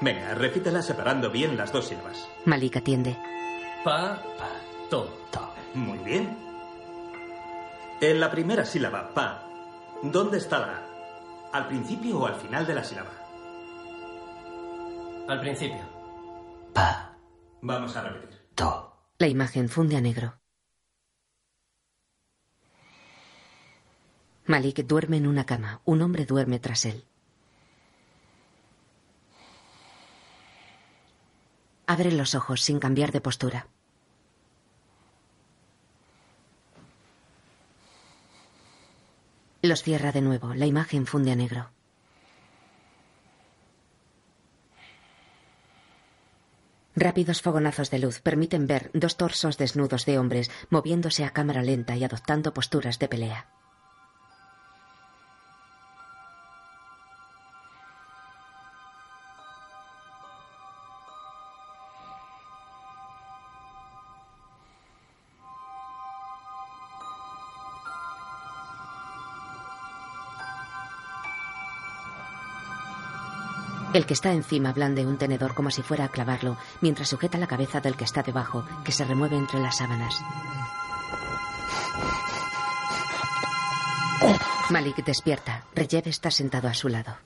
Venga, 0.00 0.34
repítela 0.34 0.80
separando 0.82 1.30
bien 1.30 1.56
las 1.56 1.72
dos 1.72 1.88
sílabas. 1.88 2.28
Malik 2.44 2.76
atiende. 2.76 3.16
Pa. 3.84 4.18
To. 4.90 5.06
Muy 5.74 5.98
bien. 5.98 6.47
En 8.00 8.20
la 8.20 8.30
primera 8.30 8.64
sílaba, 8.64 9.12
pa, 9.12 9.42
¿dónde 10.04 10.38
está 10.38 10.60
la 10.60 10.76
A? 10.76 10.88
¿Al 11.52 11.66
principio 11.66 12.20
o 12.20 12.26
al 12.26 12.36
final 12.36 12.64
de 12.64 12.74
la 12.74 12.84
sílaba? 12.84 13.10
Al 15.28 15.40
principio. 15.40 15.80
Pa. 16.72 17.16
Vamos 17.60 17.96
a 17.96 18.02
repetir. 18.02 18.38
To. 18.54 18.96
La 19.18 19.26
imagen 19.26 19.68
funde 19.68 19.96
a 19.96 20.00
negro. 20.00 20.38
Malik 24.46 24.86
duerme 24.86 25.16
en 25.16 25.26
una 25.26 25.44
cama. 25.44 25.80
Un 25.84 26.00
hombre 26.00 26.24
duerme 26.24 26.60
tras 26.60 26.86
él. 26.86 27.04
Abre 31.86 32.12
los 32.12 32.34
ojos 32.34 32.62
sin 32.62 32.78
cambiar 32.78 33.12
de 33.12 33.20
postura. 33.20 33.66
Los 39.60 39.82
cierra 39.82 40.12
de 40.12 40.20
nuevo. 40.20 40.54
La 40.54 40.66
imagen 40.66 41.06
funde 41.06 41.32
a 41.32 41.36
negro. 41.36 41.70
Rápidos 46.94 47.42
fogonazos 47.42 47.90
de 47.90 47.98
luz 47.98 48.20
permiten 48.20 48.66
ver 48.66 48.90
dos 48.92 49.16
torsos 49.16 49.58
desnudos 49.58 50.04
de 50.04 50.18
hombres 50.18 50.50
moviéndose 50.70 51.24
a 51.24 51.30
cámara 51.30 51.62
lenta 51.62 51.96
y 51.96 52.04
adoptando 52.04 52.54
posturas 52.54 52.98
de 52.98 53.08
pelea. 53.08 53.57
El 73.98 74.06
que 74.06 74.14
está 74.14 74.32
encima 74.32 74.72
blande 74.72 75.04
un 75.04 75.18
tenedor 75.18 75.54
como 75.54 75.72
si 75.72 75.82
fuera 75.82 76.04
a 76.04 76.08
clavarlo, 76.08 76.56
mientras 76.80 77.08
sujeta 77.08 77.36
la 77.36 77.48
cabeza 77.48 77.80
del 77.80 77.96
que 77.96 78.04
está 78.04 78.22
debajo, 78.22 78.64
que 78.84 78.92
se 78.92 79.04
remueve 79.04 79.36
entre 79.36 79.58
las 79.58 79.78
sábanas. 79.78 80.22
Malik 84.70 85.04
despierta. 85.04 85.64
Reyev 85.74 86.06
está 86.06 86.30
sentado 86.30 86.68
a 86.68 86.74
su 86.74 86.88
lado. 86.88 87.16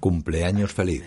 Cumpleaños 0.00 0.72
feliz. 0.72 1.04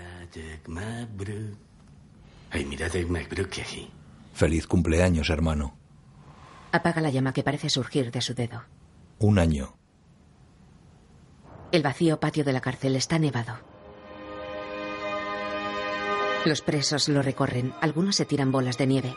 Feliz 4.36 4.68
cumpleaños, 4.68 5.32
hermano. 5.32 5.76
Apaga 6.72 7.02
la 7.02 7.10
llama 7.10 7.34
que 7.34 7.42
parece 7.42 7.72
surgir 7.72 8.12
de 8.12 8.22
su 8.22 8.36
dedo. 8.36 8.62
Un 9.18 9.40
año. 9.40 9.79
El 11.72 11.84
vacío 11.84 12.20
patio 12.20 12.44
de 12.44 12.52
la 12.52 12.62
cárcel 12.62 12.96
está 12.96 13.20
nevado. 13.20 13.60
Los 16.46 16.62
presos 16.62 17.10
lo 17.10 17.22
recorren. 17.22 17.74
Algunos 17.80 18.16
se 18.16 18.26
tiran 18.26 18.52
bolas 18.52 18.78
de 18.80 18.88
nieve. 18.88 19.16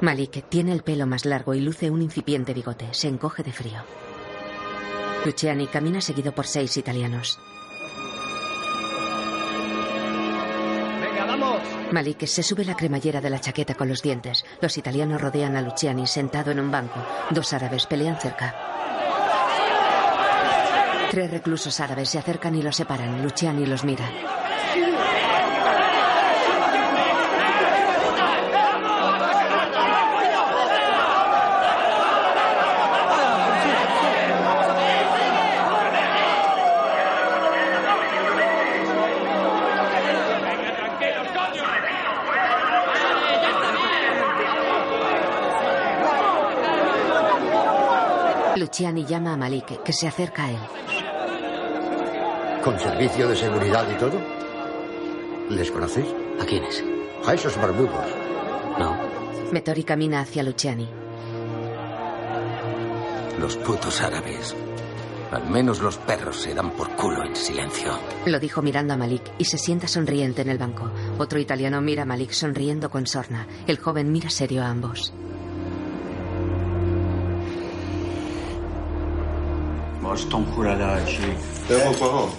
Malik 0.00 0.48
tiene 0.48 0.72
el 0.72 0.82
pelo 0.82 1.06
más 1.06 1.24
largo 1.24 1.54
y 1.54 1.60
luce 1.60 1.90
un 1.90 2.02
incipiente 2.02 2.52
bigote. 2.52 2.88
Se 2.92 3.06
encoge 3.06 3.44
de 3.44 3.52
frío. 3.52 3.82
Luciani 5.24 5.68
camina 5.68 6.00
seguido 6.00 6.32
por 6.32 6.46
seis 6.46 6.76
italianos. 6.76 7.38
Malik 11.94 12.26
se 12.26 12.42
sube 12.42 12.64
la 12.64 12.74
cremallera 12.74 13.20
de 13.20 13.30
la 13.30 13.38
chaqueta 13.40 13.74
con 13.74 13.88
los 13.88 14.02
dientes. 14.02 14.44
Los 14.60 14.76
italianos 14.76 15.20
rodean 15.20 15.54
a 15.54 15.62
Luciani 15.62 16.08
sentado 16.08 16.50
en 16.50 16.58
un 16.58 16.68
banco. 16.72 17.00
Dos 17.30 17.52
árabes 17.52 17.86
pelean 17.86 18.20
cerca. 18.20 18.52
Tres 21.12 21.30
reclusos 21.30 21.78
árabes 21.78 22.08
se 22.10 22.18
acercan 22.18 22.56
y 22.56 22.62
los 22.62 22.74
separan. 22.74 23.22
Luciani 23.22 23.64
los 23.64 23.84
mira. 23.84 24.04
Luciani 48.74 49.04
llama 49.04 49.34
a 49.34 49.36
Malik, 49.36 49.84
que 49.84 49.92
se 49.92 50.08
acerca 50.08 50.46
a 50.46 50.50
él. 50.50 50.58
¿Con 52.64 52.76
servicio 52.80 53.28
de 53.28 53.36
seguridad 53.36 53.86
y 53.88 53.94
todo? 54.00 54.20
¿Les 55.48 55.70
conoces? 55.70 56.04
¿A 56.40 56.44
quiénes? 56.44 56.82
A 57.24 57.34
esos 57.34 57.56
barbudos. 57.56 58.04
No. 58.76 58.96
Metori 59.52 59.84
camina 59.84 60.22
hacia 60.22 60.42
Luciani. 60.42 60.88
Los 63.38 63.56
putos 63.58 64.00
árabes. 64.00 64.56
Al 65.30 65.48
menos 65.48 65.78
los 65.78 65.96
perros 65.98 66.42
se 66.42 66.52
dan 66.52 66.72
por 66.72 66.90
culo 66.96 67.22
en 67.22 67.36
silencio. 67.36 67.92
Lo 68.26 68.40
dijo 68.40 68.60
mirando 68.60 68.94
a 68.94 68.96
Malik 68.96 69.22
y 69.38 69.44
se 69.44 69.56
sienta 69.56 69.86
sonriente 69.86 70.42
en 70.42 70.48
el 70.48 70.58
banco. 70.58 70.90
Otro 71.18 71.38
italiano 71.38 71.80
mira 71.80 72.02
a 72.02 72.06
Malik 72.06 72.32
sonriendo 72.32 72.90
con 72.90 73.06
sorna. 73.06 73.46
El 73.68 73.78
joven 73.78 74.10
mira 74.10 74.30
serio 74.30 74.64
a 74.64 74.68
ambos. 74.68 75.14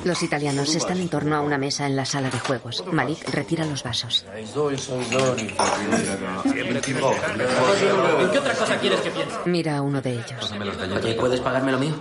Los 0.03 0.23
italianos 0.23 0.75
están 0.75 0.99
en 0.99 1.09
torno 1.09 1.35
a 1.35 1.41
una 1.41 1.57
mesa 1.57 1.87
en 1.87 1.95
la 1.95 2.05
sala 2.05 2.29
de 2.29 2.39
juegos. 2.39 2.83
Malik 2.91 3.27
retira 3.29 3.65
los 3.65 3.83
vasos. 3.83 4.25
¿En 4.35 4.45
qué 8.31 8.39
otra 8.39 8.53
cosa 8.53 8.77
quieres 8.77 9.01
que 9.01 9.11
piense? 9.11 9.35
Mira 9.45 9.77
a 9.77 9.81
uno 9.81 10.01
de 10.01 10.13
ellos. 10.13 10.53
Oye, 11.03 11.15
¿puedes 11.15 11.41
pagarme 11.41 11.71
lo 11.71 11.79
mío? 11.79 11.93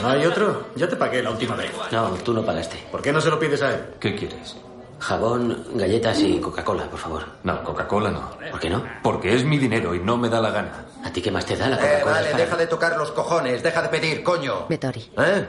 ¿No 0.00 0.08
hay 0.08 0.24
otro? 0.24 0.68
Ya 0.76 0.88
te 0.88 0.96
pagué 0.96 1.22
la 1.22 1.30
última 1.30 1.56
vez. 1.56 1.70
No, 1.90 2.10
tú 2.14 2.32
no 2.32 2.42
pagaste. 2.44 2.78
¿Por 2.90 3.02
qué 3.02 3.12
no 3.12 3.20
se 3.20 3.28
lo 3.30 3.38
pides 3.38 3.62
a 3.62 3.74
él? 3.74 3.84
¿Qué 4.00 4.16
quieres? 4.16 4.56
Jabón, 5.02 5.64
galletas 5.74 6.20
y 6.20 6.38
Coca-Cola, 6.38 6.88
por 6.88 6.98
favor. 7.00 7.24
No, 7.42 7.62
Coca-Cola 7.64 8.10
no. 8.12 8.30
¿Por 8.52 8.60
qué 8.60 8.70
no? 8.70 8.84
Porque 9.02 9.34
es 9.34 9.44
mi 9.44 9.58
dinero 9.58 9.94
y 9.96 9.98
no 9.98 10.16
me 10.16 10.28
da 10.28 10.40
la 10.40 10.50
gana. 10.50 10.84
¿A 11.04 11.12
ti 11.12 11.20
qué 11.20 11.30
más 11.32 11.44
te 11.44 11.56
da 11.56 11.68
la 11.68 11.76
Eh, 11.76 11.80
Coca-Cola? 11.80 12.04
vale, 12.12 12.26
es 12.26 12.32
para- 12.32 12.44
deja 12.44 12.56
de 12.56 12.66
tocar 12.68 12.96
los 12.96 13.10
cojones, 13.10 13.62
deja 13.64 13.82
de 13.82 13.88
pedir, 13.88 14.22
coño. 14.22 14.66
Metori. 14.68 15.10
¿Eh? 15.18 15.46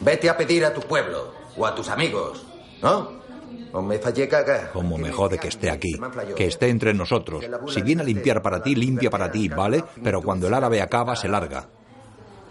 Vete 0.00 0.30
a 0.30 0.36
pedir 0.36 0.64
a 0.64 0.72
tu 0.72 0.80
pueblo 0.82 1.34
o 1.56 1.66
a 1.66 1.74
tus 1.74 1.88
amigos, 1.88 2.44
¿no? 2.80 3.20
O 3.72 3.82
me 3.82 3.98
fallé 3.98 4.28
caga. 4.28 4.70
Como 4.72 4.96
me 4.98 5.10
jode 5.10 5.36
que 5.38 5.48
esté 5.48 5.68
aquí, 5.70 5.98
que 6.36 6.46
esté 6.46 6.68
entre 6.68 6.94
nosotros. 6.94 7.44
Si 7.68 7.82
viene 7.82 8.02
a 8.02 8.04
limpiar 8.04 8.40
para 8.40 8.62
ti, 8.62 8.74
limpia 8.76 9.10
para 9.10 9.32
ti, 9.32 9.48
¿vale? 9.48 9.82
Pero 10.04 10.22
cuando 10.22 10.46
el 10.46 10.54
árabe 10.54 10.80
acaba, 10.80 11.16
se 11.16 11.26
larga. 11.28 11.66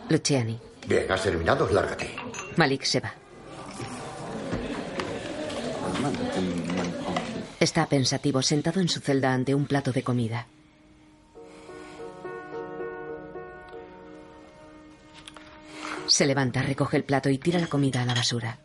Luciani. 0.10 0.60
Bien, 0.88 1.10
has 1.12 1.24
terminado, 1.24 1.70
lárgate. 1.72 2.14
Malik 2.58 2.84
se 2.84 3.00
va. 3.00 3.14
Está 7.60 7.86
pensativo 7.86 8.42
sentado 8.42 8.80
en 8.80 8.90
su 8.90 9.00
celda 9.00 9.34
ante 9.34 9.54
un 9.54 9.66
plato 9.66 9.92
de 9.92 10.04
comida. 10.04 10.48
Se 16.08 16.26
levanta, 16.26 16.62
recoge 16.62 16.98
el 16.98 17.04
plato 17.04 17.30
y 17.30 17.38
tira 17.38 17.60
la 17.60 17.68
comida 17.68 18.02
a 18.02 18.06
la 18.06 18.14
basura. 18.14 18.58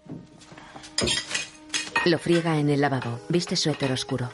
Lo 2.06 2.18
friega 2.18 2.58
en 2.58 2.70
el 2.70 2.80
lavabo. 2.80 3.20
Viste 3.28 3.54
suéter 3.56 3.92
oscuro. 3.92 4.30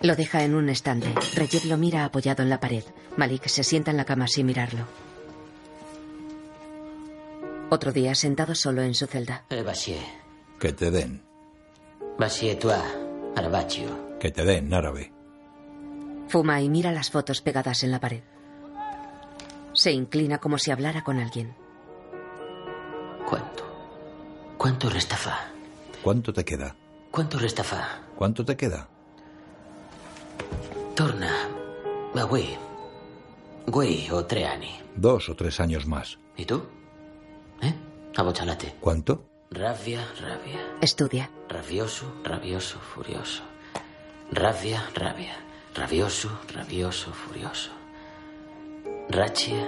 Lo 0.00 0.16
deja 0.16 0.42
en 0.44 0.54
un 0.54 0.68
estante. 0.68 1.12
Reyev 1.34 1.64
lo 1.66 1.76
mira 1.76 2.04
apoyado 2.04 2.42
en 2.42 2.50
la 2.50 2.60
pared. 2.60 2.84
Malik 3.16 3.46
se 3.46 3.64
sienta 3.64 3.90
en 3.90 3.96
la 3.96 4.04
cama 4.04 4.26
sin 4.28 4.46
mirarlo. 4.46 4.86
Otro 7.72 7.90
día 7.90 8.14
sentado 8.14 8.54
solo 8.54 8.82
en 8.82 8.94
su 8.94 9.06
celda. 9.06 9.46
Eh. 9.48 9.64
Que 10.60 10.74
te 10.74 10.90
den. 10.90 11.24
Que 14.20 14.30
te 14.30 14.44
den, 14.44 14.74
árabe. 14.74 15.10
Fuma 16.28 16.60
y 16.60 16.68
mira 16.68 16.92
las 16.92 17.10
fotos 17.10 17.40
pegadas 17.40 17.82
en 17.82 17.90
la 17.90 17.98
pared. 17.98 18.24
Se 19.72 19.90
inclina 19.90 20.36
como 20.36 20.58
si 20.58 20.70
hablara 20.70 21.02
con 21.02 21.18
alguien. 21.18 21.54
¿Cuánto? 23.26 23.64
¿Cuánto 24.58 24.90
resta 24.90 25.16
fa? 25.16 25.38
¿Cuánto 26.02 26.30
te 26.34 26.44
queda? 26.44 26.76
¿Cuánto 27.10 27.38
resta 27.38 27.64
fa? 27.64 28.02
¿Cuánto 28.14 28.44
te 28.44 28.54
queda? 28.54 28.86
Torna. 30.94 31.48
Avui. 32.16 32.54
Güey 33.66 34.10
o 34.10 34.26
tre 34.26 34.44
anni. 34.44 34.78
Dos 34.94 35.30
o 35.30 35.34
tres 35.34 35.58
años 35.58 35.86
más. 35.86 36.18
¿Y 36.36 36.44
tú? 36.44 36.81
Abochalate. 38.16 38.74
¿Cuánto? 38.80 39.24
Rabia, 39.50 40.06
rabia. 40.20 40.60
Estudia. 40.80 41.30
Rabioso, 41.48 42.06
rabioso, 42.24 42.78
furioso. 42.78 43.42
Rabia, 44.30 44.82
rabia. 44.94 45.34
Rabioso, 45.74 46.30
rabioso, 46.52 47.12
furioso. 47.12 47.70
Rachia, 49.08 49.66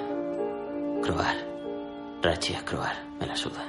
croar. 1.02 1.36
Rachia, 2.22 2.64
croar. 2.64 2.96
Me 3.20 3.26
la 3.26 3.36
suda. 3.36 3.64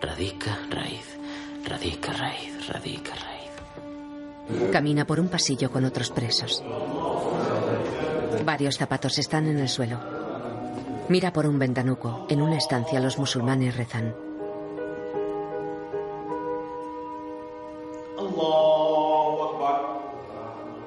Radica, 0.00 0.58
raíz. 0.70 1.18
Radica, 1.64 2.12
raíz. 2.12 2.68
Radica, 2.68 3.12
raíz. 3.14 4.70
Camina 4.72 5.06
por 5.06 5.20
un 5.20 5.28
pasillo 5.28 5.70
con 5.70 5.84
otros 5.84 6.10
presos. 6.10 6.62
Varios 8.44 8.76
zapatos 8.76 9.18
están 9.18 9.46
en 9.46 9.58
el 9.58 9.68
suelo. 9.68 10.23
Mira 11.08 11.32
por 11.32 11.46
un 11.46 11.58
ventanuco. 11.58 12.26
En 12.28 12.40
una 12.40 12.56
estancia 12.56 13.00
los 13.00 13.18
musulmanes 13.18 13.76
rezan. 13.76 14.14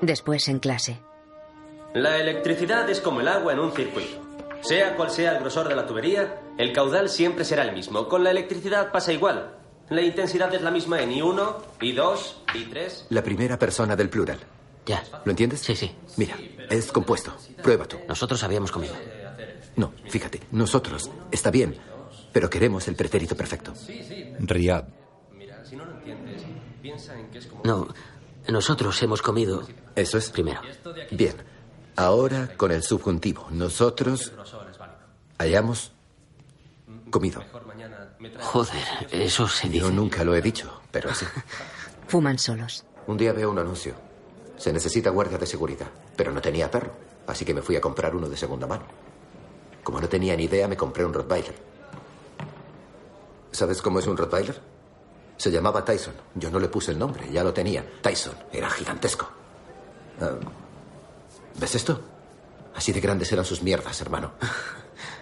Después 0.01 0.47
en 0.47 0.59
clase. 0.59 0.99
La 1.93 2.17
electricidad 2.17 2.89
es 2.89 3.01
como 3.01 3.21
el 3.21 3.27
agua 3.27 3.53
en 3.53 3.59
un 3.59 3.71
circuito. 3.71 4.21
Sea 4.61 4.95
cual 4.95 5.11
sea 5.11 5.33
el 5.33 5.39
grosor 5.39 5.67
de 5.67 5.75
la 5.75 5.85
tubería, 5.85 6.41
el 6.57 6.73
caudal 6.73 7.09
siempre 7.09 7.45
será 7.45 7.63
el 7.63 7.73
mismo. 7.73 8.07
Con 8.07 8.23
la 8.23 8.31
electricidad 8.31 8.91
pasa 8.91 9.13
igual. 9.13 9.55
La 9.89 10.01
intensidad 10.01 10.53
es 10.53 10.61
la 10.61 10.71
misma 10.71 11.01
en 11.01 11.11
I1, 11.11 11.55
I2, 11.79 12.17
I3. 12.53 13.05
La 13.09 13.23
primera 13.23 13.57
persona 13.57 13.95
del 13.95 14.09
plural. 14.09 14.39
Ya. 14.85 15.03
¿Lo 15.23 15.31
entiendes? 15.31 15.61
Sí, 15.61 15.75
sí. 15.75 15.95
Mira, 16.17 16.35
es 16.69 16.91
compuesto. 16.91 17.33
Prueba 17.61 17.85
tú. 17.85 17.97
Nosotros 18.07 18.43
habíamos 18.43 18.71
comido. 18.71 18.95
No, 19.77 19.93
fíjate, 20.09 20.41
nosotros. 20.51 21.09
Está 21.31 21.51
bien, 21.51 21.77
pero 22.33 22.49
queremos 22.49 22.87
el 22.87 22.95
pretérito 22.95 23.37
perfecto. 23.37 23.73
Riyad. 24.39 24.85
Mira, 25.33 25.63
si 25.63 25.75
no 25.75 25.85
lo 25.85 25.93
entiendes, 25.93 26.43
piensa 26.81 27.17
en 27.17 27.27
que 27.29 27.37
es 27.37 27.47
como... 27.47 27.63
No, 27.63 27.87
nosotros 28.49 29.01
hemos 29.03 29.21
comido. 29.21 29.67
Eso 29.95 30.17
es. 30.17 30.29
Primero. 30.31 30.61
Bien. 31.11 31.35
Ahora 31.95 32.55
con 32.57 32.71
el 32.71 32.83
subjuntivo. 32.83 33.47
Nosotros 33.51 34.33
hayamos 35.37 35.91
comido. 37.09 37.43
Joder, 38.39 39.07
eso 39.11 39.47
se 39.47 39.67
dice. 39.69 39.79
Yo 39.85 39.91
nunca 39.91 40.23
lo 40.23 40.35
he 40.35 40.41
dicho, 40.41 40.81
pero 40.91 41.13
sí. 41.13 41.25
Fuman 42.07 42.39
solos. 42.39 42.83
Un 43.05 43.17
día 43.17 43.33
veo 43.33 43.51
un 43.51 43.59
anuncio. 43.59 43.93
Se 44.57 44.73
necesita 44.73 45.11
guardia 45.11 45.37
de 45.37 45.45
seguridad, 45.45 45.87
pero 46.15 46.31
no 46.31 46.41
tenía 46.41 46.69
perro, 46.71 46.91
así 47.27 47.45
que 47.45 47.53
me 47.53 47.61
fui 47.61 47.75
a 47.75 47.81
comprar 47.81 48.15
uno 48.15 48.27
de 48.27 48.35
segunda 48.37 48.65
mano. 48.65 48.85
Como 49.87 50.01
no 50.01 50.09
tenía 50.09 50.35
ni 50.35 50.43
idea, 50.43 50.67
me 50.67 50.75
compré 50.75 51.05
un 51.05 51.13
Rottweiler. 51.13 51.55
¿Sabes 53.53 53.81
cómo 53.81 53.99
es 53.99 54.07
un 54.07 54.17
Rottweiler? 54.17 54.59
Se 55.37 55.49
llamaba 55.49 55.85
Tyson. 55.85 56.13
Yo 56.35 56.51
no 56.51 56.59
le 56.59 56.67
puse 56.67 56.91
el 56.91 56.99
nombre, 56.99 57.31
ya 57.31 57.41
lo 57.41 57.53
tenía. 57.53 57.85
Tyson. 58.01 58.35
Era 58.51 58.69
gigantesco. 58.69 59.29
Ah, 60.19 60.31
¿Ves 61.57 61.75
esto? 61.75 62.01
Así 62.75 62.91
de 62.91 62.99
grandes 62.99 63.31
eran 63.31 63.45
sus 63.45 63.63
mierdas, 63.63 64.01
hermano. 64.01 64.33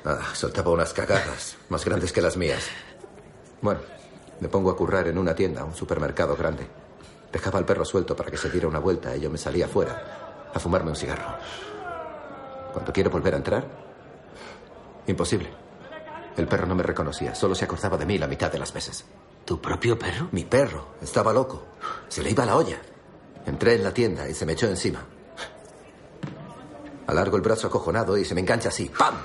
Ah, 0.04 0.34
soltaba 0.34 0.72
unas 0.72 0.94
cagadas 0.94 1.58
más 1.70 1.86
grandes 1.86 2.12
que 2.12 2.24
las 2.24 2.36
mías. 2.36 2.64
Bueno, 3.62 3.82
me 4.40 4.48
pongo 4.48 4.72
a 4.72 4.76
currar 4.76 5.08
en 5.08 5.20
una 5.20 5.36
tienda, 5.36 5.64
un 5.64 5.76
supermercado 5.76 6.36
grande. 6.36 6.68
Dejaba 7.32 7.60
al 7.60 7.66
perro 7.66 7.86
suelto 7.86 8.16
para 8.16 8.32
que 8.32 8.38
se 8.38 8.50
diera 8.50 8.68
una 8.68 8.80
vuelta 8.80 9.16
y 9.16 9.20
yo 9.20 9.30
me 9.30 9.38
salía 9.38 9.66
afuera 9.66 10.50
a 10.52 10.60
fumarme 10.60 10.90
un 10.90 10.96
cigarro. 10.96 11.38
Cuando 12.74 12.92
quiero 12.92 13.12
volver 13.12 13.36
a 13.36 13.38
entrar, 13.38 13.85
imposible. 15.08 15.50
El 16.38 16.48
perro 16.48 16.68
no 16.68 16.76
me 16.76 16.84
reconocía, 16.84 17.34
solo 17.34 17.56
se 17.56 17.66
acordaba 17.66 17.98
de 17.98 18.06
mí 18.06 18.18
la 18.18 18.28
mitad 18.28 18.52
de 18.52 18.60
las 18.60 18.74
veces. 18.74 19.06
¿Tu 19.46 19.62
propio 19.62 19.98
perro? 19.98 20.28
Mi 20.32 20.44
perro. 20.44 20.96
Estaba 21.02 21.32
loco. 21.32 21.66
Se 22.08 22.24
le 22.24 22.32
iba 22.32 22.46
la 22.46 22.58
olla. 22.58 22.82
Entré 23.46 23.76
en 23.76 23.84
la 23.84 23.94
tienda 23.94 24.28
y 24.28 24.34
se 24.34 24.46
me 24.46 24.54
echó 24.54 24.68
encima. 24.68 25.06
Alargo 27.08 27.38
el 27.38 27.44
brazo 27.44 27.68
acojonado 27.68 28.18
y 28.18 28.26
se 28.26 28.34
me 28.34 28.42
engancha 28.42 28.70
así. 28.70 28.90
¡Pam! 28.90 29.16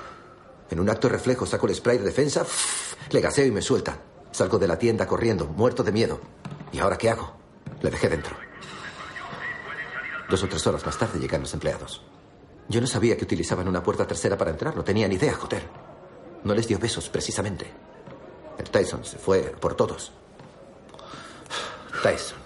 En 0.69 0.79
un 0.79 0.89
acto 0.89 1.09
reflejo 1.09 1.45
saco 1.45 1.67
el 1.67 1.75
spray 1.75 1.97
de 1.97 2.05
defensa, 2.05 2.45
le 3.09 3.19
gaseo 3.19 3.45
y 3.45 3.51
me 3.51 3.61
suelta. 3.61 3.97
Salgo 4.31 4.59
de 4.59 4.67
la 4.67 4.77
tienda 4.77 5.07
corriendo, 5.07 5.47
muerto 5.47 5.83
de 5.83 5.91
miedo. 5.91 6.21
¿Y 6.71 6.79
ahora 6.79 6.97
qué 6.97 7.09
hago? 7.09 7.33
Le 7.81 7.89
dejé 7.89 8.07
dentro. 8.07 8.35
Dos 10.29 10.43
o 10.43 10.47
tres 10.47 10.65
horas 10.67 10.85
más 10.85 10.97
tarde 10.97 11.19
llegan 11.19 11.41
los 11.41 11.53
empleados. 11.53 12.03
Yo 12.71 12.79
no 12.79 12.87
sabía 12.87 13.17
que 13.17 13.25
utilizaban 13.25 13.67
una 13.67 13.83
puerta 13.83 14.07
tercera 14.07 14.37
para 14.37 14.51
entrar, 14.51 14.73
no 14.77 14.81
tenía 14.81 15.05
ni 15.05 15.15
idea, 15.15 15.33
joder. 15.33 15.61
No 16.45 16.55
les 16.55 16.69
dio 16.69 16.79
besos, 16.79 17.09
precisamente. 17.09 17.69
El 18.57 18.69
Tyson 18.69 19.03
se 19.03 19.17
fue 19.17 19.41
por 19.41 19.75
todos. 19.75 20.13
Tyson. 22.01 22.37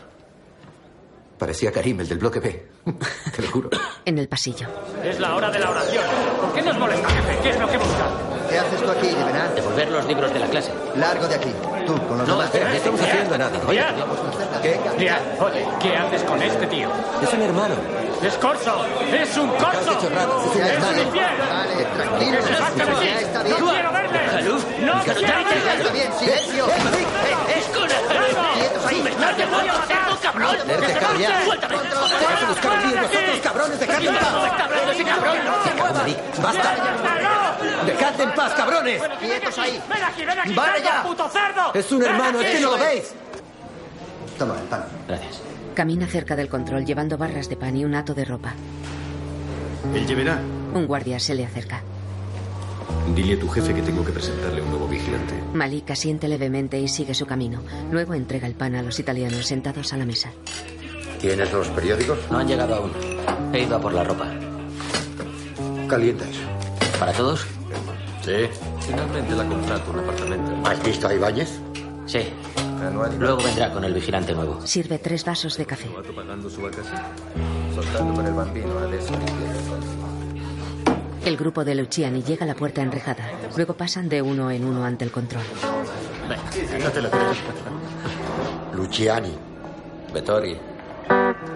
Parecía 1.37 1.71
Karim, 1.71 1.99
el 1.99 2.07
del 2.07 2.17
bloque 2.17 2.39
B. 2.39 2.67
Te 3.35 3.41
lo 3.43 3.51
juro. 3.51 3.69
En 4.03 4.17
el 4.17 4.27
pasillo. 4.27 4.67
Es 5.03 5.19
la 5.19 5.35
hora 5.35 5.51
de 5.51 5.59
la 5.59 5.69
oración. 5.69 6.03
¿Por 6.41 6.53
qué 6.53 6.61
nos 6.63 6.77
molesta, 6.79 7.07
jefe? 7.07 7.39
¿Qué 7.43 7.49
es 7.51 7.59
lo 7.59 7.69
que 7.69 7.77
busca? 7.77 8.34
¿Qué 8.49 8.59
haces 8.59 8.81
tú 8.81 8.91
aquí, 8.91 9.07
Yemená? 9.09 9.49
Devolver 9.55 9.89
los 9.91 10.05
libros 10.05 10.33
de 10.33 10.39
la 10.39 10.47
clase. 10.47 10.71
Largo 10.95 11.27
de 11.27 11.35
aquí. 11.35 11.51
Tú, 11.85 11.93
con 12.07 12.17
los 12.17 12.27
No, 12.27 12.33
demás. 12.35 12.45
espera, 12.47 12.69
No 12.69 12.75
estamos 12.75 13.01
haciendo 13.01 13.37
nada. 13.37 13.51
Oye, 13.67 13.83
¿Qué? 14.61 14.79
Riyad, 14.97 15.19
oye, 15.39 15.67
¿qué 15.81 15.95
haces 15.97 16.23
con 16.23 16.41
este 16.41 16.67
tío? 16.67 16.89
Es 17.21 17.33
un 17.33 17.41
hermano. 17.41 17.75
¡Es 18.23 18.33
corso! 18.35 18.85
¡Es 19.13 19.37
un 19.37 19.49
corso! 19.49 19.91
Es 19.91 20.03
un 20.03 20.61
¡Es! 20.61 20.79
Vale, 20.81 21.85
tranquilo. 21.95 22.37
¡No 22.39 23.69
quiero 23.69 23.91
verle! 23.91 24.19
¡No 24.81 24.93
quiero 25.03 25.19
está 25.19 25.35
verle! 25.37 25.91
bien, 25.93 26.11
silencio. 26.17 26.65
Quietos 26.65 28.54
ahí. 29.15 29.19
¡Me 29.19 29.25
estás 29.25 29.37
demoniando, 29.37 30.19
cabrón! 30.21 30.55
Verte, 30.67 30.93
cabria. 30.99 31.45
¡Suéltame! 31.45 31.75
Vas 31.75 32.43
a 32.43 32.47
buscar 32.47 32.71
un 32.71 32.89
lío 32.89 33.01
nosotros, 33.01 33.39
cabrones. 33.43 33.79
Dejadme 33.79 34.07
en 34.07 34.15
paz. 34.15 34.51
¡Cabrón, 34.57 34.89
ese 34.91 35.03
cabrón! 35.03 35.37
Se 35.63 35.69
acabó, 35.69 35.93
Marik. 35.93 36.17
¡Basta! 36.41 36.75
¡Dejadme 37.85 38.23
en 38.23 38.31
paz, 38.31 38.53
cabrones! 38.53 39.01
Quietos 39.19 39.59
ahí. 39.59 39.81
¡Ven 39.89 40.03
aquí, 40.03 40.25
ven 40.25 40.39
aquí! 40.39 40.53
¡Vale 40.53 40.81
ya! 40.83 41.03
puto 41.03 41.29
cerdo! 41.29 41.73
Es 41.73 41.91
un 41.91 42.03
hermano, 42.03 42.41
es 42.41 42.51
que 42.51 42.59
no 42.59 42.71
lo 42.71 42.77
veis. 42.77 43.13
Toma 44.37 44.55
el 44.59 44.67
pan. 44.67 44.85
Gracias. 45.07 45.41
Camina 45.73 46.07
cerca 46.07 46.35
del 46.35 46.49
control 46.49 46.85
llevando 46.85 47.17
barras 47.17 47.49
de 47.49 47.57
pan 47.57 47.75
y 47.75 47.85
un 47.85 47.95
hato 47.95 48.13
de 48.13 48.25
ropa. 48.25 48.53
Él 49.93 50.05
llevará. 50.07 50.39
Un 50.73 50.87
guardia 50.87 51.19
se 51.19 51.35
le 51.35 51.45
acerca. 51.45 51.81
Dile 53.15 53.35
a 53.35 53.39
tu 53.39 53.47
jefe 53.47 53.73
que 53.73 53.81
tengo 53.81 54.03
que 54.03 54.11
presentarle 54.11 54.61
un 54.61 54.69
nuevo 54.69 54.87
vigilante. 54.87 55.33
Malik 55.53 55.91
asiente 55.91 56.27
levemente 56.27 56.79
y 56.79 56.87
sigue 56.87 57.13
su 57.13 57.25
camino. 57.25 57.61
Luego 57.91 58.13
entrega 58.13 58.47
el 58.47 58.55
pan 58.55 58.75
a 58.75 58.81
los 58.81 58.99
italianos 58.99 59.45
sentados 59.45 59.93
a 59.93 59.97
la 59.97 60.05
mesa. 60.05 60.31
¿Tienes 61.19 61.51
los 61.51 61.67
periódicos? 61.69 62.17
No 62.29 62.39
han 62.39 62.47
llegado 62.47 62.75
aún. 62.75 62.91
He 63.53 63.63
ido 63.63 63.75
a 63.75 63.81
por 63.81 63.93
la 63.93 64.03
ropa. 64.03 64.31
Calienta 65.87 66.25
eso. 66.29 66.41
¿Para 66.99 67.13
todos? 67.13 67.45
Sí. 68.23 68.49
Finalmente 68.81 69.35
la 69.35 69.45
contrato 69.45 69.91
un 69.91 69.99
apartamento. 69.99 70.51
¿Has 70.69 70.83
visto 70.83 71.07
a 71.07 71.13
Ibáñez? 71.13 71.59
Sí. 72.05 72.19
Luego 73.19 73.37
vendrá 73.43 73.71
con 73.71 73.83
el 73.83 73.93
vigilante 73.93 74.33
nuevo. 74.33 74.59
Sirve 74.65 74.99
tres 74.99 75.23
vasos 75.25 75.57
de 75.57 75.65
café. 75.65 75.89
Per 77.75 78.25
il 78.25 78.33
bambino, 78.33 78.73
El 81.25 81.37
grupo 81.37 81.65
de 81.65 81.73
Luciani 81.73 82.21
llega 82.21 82.43
a 82.43 82.47
la 82.47 82.53
puerta 82.53 82.83
enrejada. 82.83 83.27
Luego 83.57 83.73
pasan 83.73 84.07
de 84.07 84.21
uno 84.21 84.51
en 84.51 84.63
uno 84.63 84.85
ante 84.85 85.05
el 85.05 85.11
control. 85.11 85.41
No 86.83 86.91
te 86.91 87.01
lo 87.01 87.09
crees. 87.09 87.37
Luciani. 88.75 89.33
Vettori. 90.13 90.55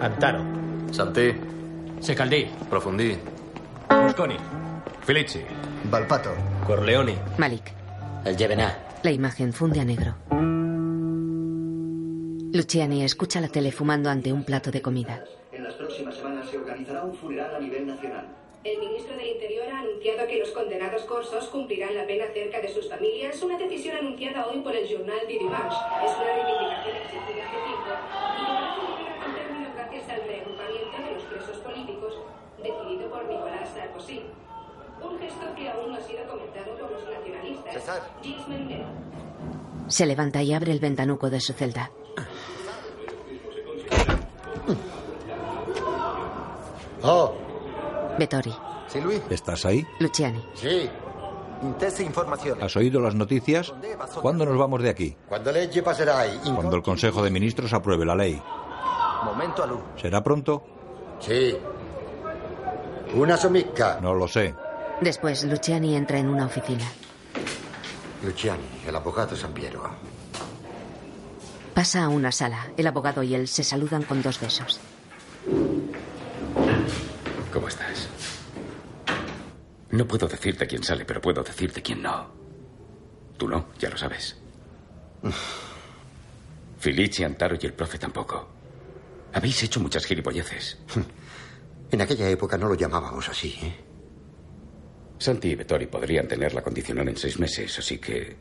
Antaro. 0.00 0.42
Santé. 0.90 1.38
Secaldí. 2.00 2.46
Profundí. 2.68 3.16
Mosconi. 3.90 4.36
Felici. 5.02 5.40
Valpato. 5.84 6.30
Corleone. 6.66 7.16
Malik. 7.38 7.72
El 8.24 8.36
Jevená. 8.36 8.76
La 9.04 9.12
imagen 9.12 9.52
funde 9.52 9.78
a 9.78 9.84
negro. 9.84 10.16
Luciani 12.52 13.04
escucha 13.04 13.40
la 13.40 13.46
tele 13.46 13.70
fumando 13.70 14.10
ante 14.10 14.32
un 14.32 14.42
plato 14.42 14.72
de 14.72 14.82
comida. 14.82 15.22
En 15.52 15.62
las 15.62 15.74
próximas 15.74 16.16
semanas 16.16 16.50
se 16.50 16.58
organizará 16.58 17.04
un 17.04 17.14
funeral 17.14 17.54
a 17.54 17.60
nivel 17.60 17.86
nacional. 17.86 18.39
El 18.62 18.78
ministro 18.78 19.16
del 19.16 19.26
Interior 19.26 19.66
ha 19.68 19.78
anunciado 19.80 20.28
que 20.28 20.38
los 20.38 20.50
condenados 20.50 21.04
corsos 21.04 21.48
cumplirán 21.48 21.94
la 21.94 22.06
pena 22.06 22.26
cerca 22.34 22.60
de 22.60 22.68
sus 22.68 22.90
familias, 22.90 23.42
una 23.42 23.56
decisión 23.56 23.96
anunciada 23.96 24.46
hoy 24.48 24.60
por 24.60 24.76
el 24.76 24.86
Journal 24.86 25.20
du 25.22 25.32
Dimanche. 25.32 25.78
Es 26.04 26.12
una 26.14 26.24
reivindicación 26.26 26.96
exigida 26.96 27.46
hace 27.46 27.56
tiempo 27.64 27.90
y 28.36 28.44
que 28.98 29.04
buen 29.16 29.34
término 29.34 29.68
gracias 29.74 30.08
al 30.10 30.22
reagrupamiento 30.28 30.96
de 31.02 31.10
los 31.14 31.22
presos 31.22 31.56
políticos 31.56 32.14
decidido 32.58 33.08
por 33.08 33.24
Nicolás 33.24 33.70
Sarkozy. 33.74 34.20
Un 35.02 35.18
gesto 35.18 35.54
que 35.56 35.70
aún 35.70 35.92
no 35.92 35.96
ha 35.96 36.00
sido 36.02 36.26
comentado 36.26 36.76
por 36.76 36.90
los 36.90 37.04
nacionalistas. 37.08 38.02
Se 39.88 40.04
levanta 40.04 40.42
y 40.42 40.52
abre 40.52 40.72
el 40.72 40.80
ventanuco 40.80 41.30
de 41.30 41.40
su 41.40 41.54
celda. 41.54 41.90
Oh, 47.02 47.32
Vettori. 48.20 48.54
Sí, 48.86 49.00
Luis. 49.00 49.22
¿Estás 49.30 49.64
ahí? 49.64 49.86
Luciani. 49.98 50.44
sí. 50.54 50.90
¿Has 52.60 52.76
oído 52.76 53.00
las 53.00 53.14
noticias? 53.14 53.72
¿Cuándo 54.22 54.46
nos 54.46 54.56
vamos 54.56 54.82
de 54.82 54.88
aquí? 54.88 55.16
Cuando 55.28 55.50
el 55.50 56.82
Consejo 56.82 57.22
de 57.22 57.30
Ministros 57.30 57.72
apruebe 57.74 58.06
la 58.06 58.14
ley. 58.14 58.40
¿Será 59.96 60.22
pronto? 60.22 60.62
Sì. 61.20 61.54
Una 63.14 63.36
somicca. 63.36 63.98
No 64.00 64.14
lo 64.14 64.26
sé. 64.26 64.54
Después, 65.02 65.44
Luciani 65.44 65.96
entra 65.96 66.18
en 66.18 66.28
una 66.28 66.46
oficina. 66.46 66.84
Luciani, 68.22 68.64
el 68.86 68.96
abogado 68.96 69.36
San 69.36 69.52
Piero. 69.52 69.82
Pasa 71.74 72.04
a 72.04 72.08
una 72.08 72.32
sala. 72.32 72.68
El 72.76 72.86
abogado 72.86 73.22
y 73.22 73.34
él 73.34 73.48
se 73.48 73.64
saludan 73.64 74.02
con 74.04 74.22
dos 74.22 74.40
besos. 74.40 74.80
¿Cómo 77.52 77.68
estás? 77.68 78.09
No 79.92 80.06
puedo 80.06 80.28
decirte 80.28 80.66
quién 80.66 80.84
sale, 80.84 81.04
pero 81.04 81.20
puedo 81.20 81.42
decirte 81.42 81.82
quién 81.82 82.02
no. 82.02 82.30
Tú 83.36 83.48
no, 83.48 83.68
ya 83.78 83.90
lo 83.90 83.96
sabes. 83.96 84.36
Felici, 86.78 87.24
Antaro 87.24 87.56
y 87.60 87.66
el 87.66 87.74
profe 87.74 87.98
tampoco. 87.98 88.48
Habéis 89.32 89.62
hecho 89.62 89.80
muchas 89.80 90.04
gilipolleces. 90.06 90.78
En 91.92 92.00
aquella 92.00 92.28
época 92.28 92.56
no 92.56 92.68
lo 92.68 92.76
llamábamos 92.76 93.28
así, 93.28 93.58
¿eh? 93.62 93.74
Santi 95.18 95.48
y 95.48 95.54
Vettori 95.56 95.86
podrían 95.86 96.28
tener 96.28 96.54
la 96.54 96.62
condicional 96.62 97.08
en 97.08 97.16
seis 97.16 97.36
meses, 97.38 97.76
así 97.80 97.98
que... 97.98 98.36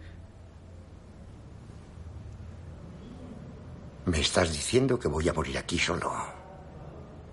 Me 4.05 4.19
estás 4.19 4.51
diciendo 4.53 4.99
que 4.99 5.07
voy 5.07 5.27
a 5.27 5.33
morir 5.33 5.57
aquí 5.57 5.79
solo. 5.79 6.11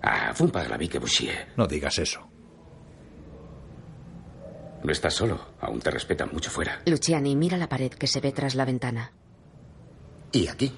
Ah, 0.01 0.33
fue 0.33 0.47
un 0.47 0.87
que 0.89 0.97
Bouchier. 0.99 1.53
No 1.55 1.67
digas 1.67 1.99
eso. 1.99 2.26
No 4.83 4.91
estás 4.91 5.13
solo. 5.13 5.39
Aún 5.61 5.79
te 5.79 5.91
respetan 5.91 6.29
mucho 6.31 6.49
fuera. 6.49 6.81
Luciani 6.85 7.35
mira 7.35 7.57
la 7.57 7.67
pared 7.69 7.91
que 7.91 8.07
se 8.07 8.19
ve 8.21 8.31
tras 8.31 8.55
la 8.55 8.65
ventana. 8.65 9.11
¿Y 10.31 10.47
aquí? 10.47 10.73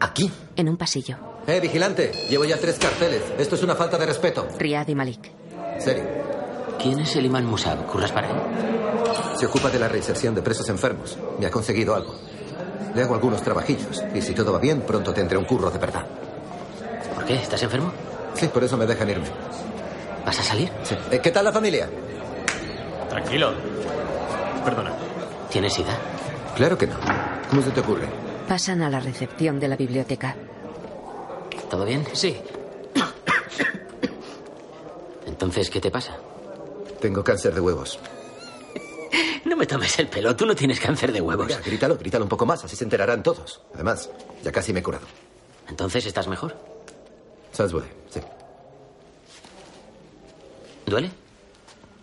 ¿Aquí? 0.00 0.30
En 0.56 0.68
un 0.68 0.76
pasillo. 0.76 1.16
Eh, 1.46 1.60
vigilante. 1.60 2.12
Llevo 2.28 2.44
ya 2.44 2.58
tres 2.58 2.78
carteles. 2.78 3.22
Esto 3.38 3.54
es 3.56 3.62
una 3.62 3.74
falta 3.74 3.98
de 3.98 4.06
respeto. 4.06 4.46
Riyad 4.58 4.86
y 4.88 4.94
Malik. 4.94 5.30
Serio. 5.78 6.04
¿Quién 6.80 7.00
es 7.00 7.16
el 7.16 7.26
imán 7.26 7.46
Musab? 7.46 7.86
¿Curras 7.86 8.12
para 8.12 8.28
él? 8.30 8.36
Se 9.38 9.46
ocupa 9.46 9.70
de 9.70 9.78
la 9.78 9.88
reinserción 9.88 10.34
de 10.34 10.42
presos 10.42 10.68
enfermos. 10.68 11.16
Me 11.40 11.46
ha 11.46 11.50
conseguido 11.50 11.94
algo. 11.94 12.14
Le 12.94 13.02
hago 13.02 13.14
algunos 13.14 13.42
trabajillos. 13.42 14.02
Y 14.14 14.20
si 14.22 14.34
todo 14.34 14.52
va 14.52 14.58
bien, 14.58 14.82
pronto 14.82 15.12
tendré 15.12 15.36
un 15.38 15.44
curro 15.44 15.70
de 15.70 15.78
verdad. 15.78 16.06
¿Por 17.14 17.24
qué? 17.24 17.34
¿Estás 17.36 17.62
enfermo? 17.62 17.92
Sí, 18.34 18.46
por 18.48 18.62
eso 18.62 18.76
me 18.76 18.86
dejan 18.86 19.08
irme. 19.10 19.26
¿Vas 20.28 20.40
a 20.40 20.42
salir? 20.42 20.70
Sí. 20.82 20.94
Eh, 21.10 21.20
¿Qué 21.22 21.30
tal 21.30 21.42
la 21.42 21.52
familia? 21.52 21.88
Tranquilo. 23.08 23.54
Perdona. 24.62 24.92
¿Tienes 25.48 25.72
sida? 25.72 25.96
Claro 26.54 26.76
que 26.76 26.86
no. 26.86 26.96
¿Cómo 27.48 27.62
se 27.62 27.70
te 27.70 27.80
ocurre? 27.80 28.06
Pasan 28.46 28.82
a 28.82 28.90
la 28.90 29.00
recepción 29.00 29.58
de 29.58 29.68
la 29.68 29.76
biblioteca. 29.76 30.36
¿Todo 31.70 31.86
bien? 31.86 32.06
Sí. 32.12 32.36
Entonces, 35.24 35.70
¿qué 35.70 35.80
te 35.80 35.90
pasa? 35.90 36.18
Tengo 37.00 37.24
cáncer 37.24 37.54
de 37.54 37.62
huevos. 37.62 37.98
No 39.46 39.56
me 39.56 39.64
tomes 39.64 39.98
el 39.98 40.08
pelo, 40.08 40.36
tú 40.36 40.44
no 40.44 40.54
tienes 40.54 40.78
cáncer 40.78 41.10
de 41.10 41.22
huevos. 41.22 41.46
Venga, 41.46 41.62
grítalo, 41.64 41.96
grítalo 41.96 42.26
un 42.26 42.28
poco 42.28 42.44
más, 42.44 42.62
así 42.62 42.76
se 42.76 42.84
enterarán 42.84 43.22
todos. 43.22 43.62
Además, 43.72 44.10
ya 44.44 44.52
casi 44.52 44.74
me 44.74 44.80
he 44.80 44.82
curado. 44.82 45.06
Entonces, 45.70 46.04
¿estás 46.04 46.28
mejor? 46.28 46.54
¿Sabes, 47.50 47.72
duele? 47.72 47.88
Sí. 48.10 48.20
¿Duele? 50.88 51.10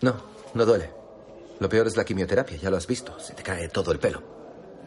No, 0.00 0.14
no 0.54 0.64
duele. 0.64 0.90
Lo 1.58 1.68
peor 1.68 1.86
es 1.86 1.96
la 1.96 2.04
quimioterapia, 2.04 2.56
ya 2.56 2.70
lo 2.70 2.76
has 2.76 2.86
visto. 2.86 3.18
Se 3.18 3.34
te 3.34 3.42
cae 3.42 3.68
todo 3.68 3.92
el 3.92 3.98
pelo. 3.98 4.22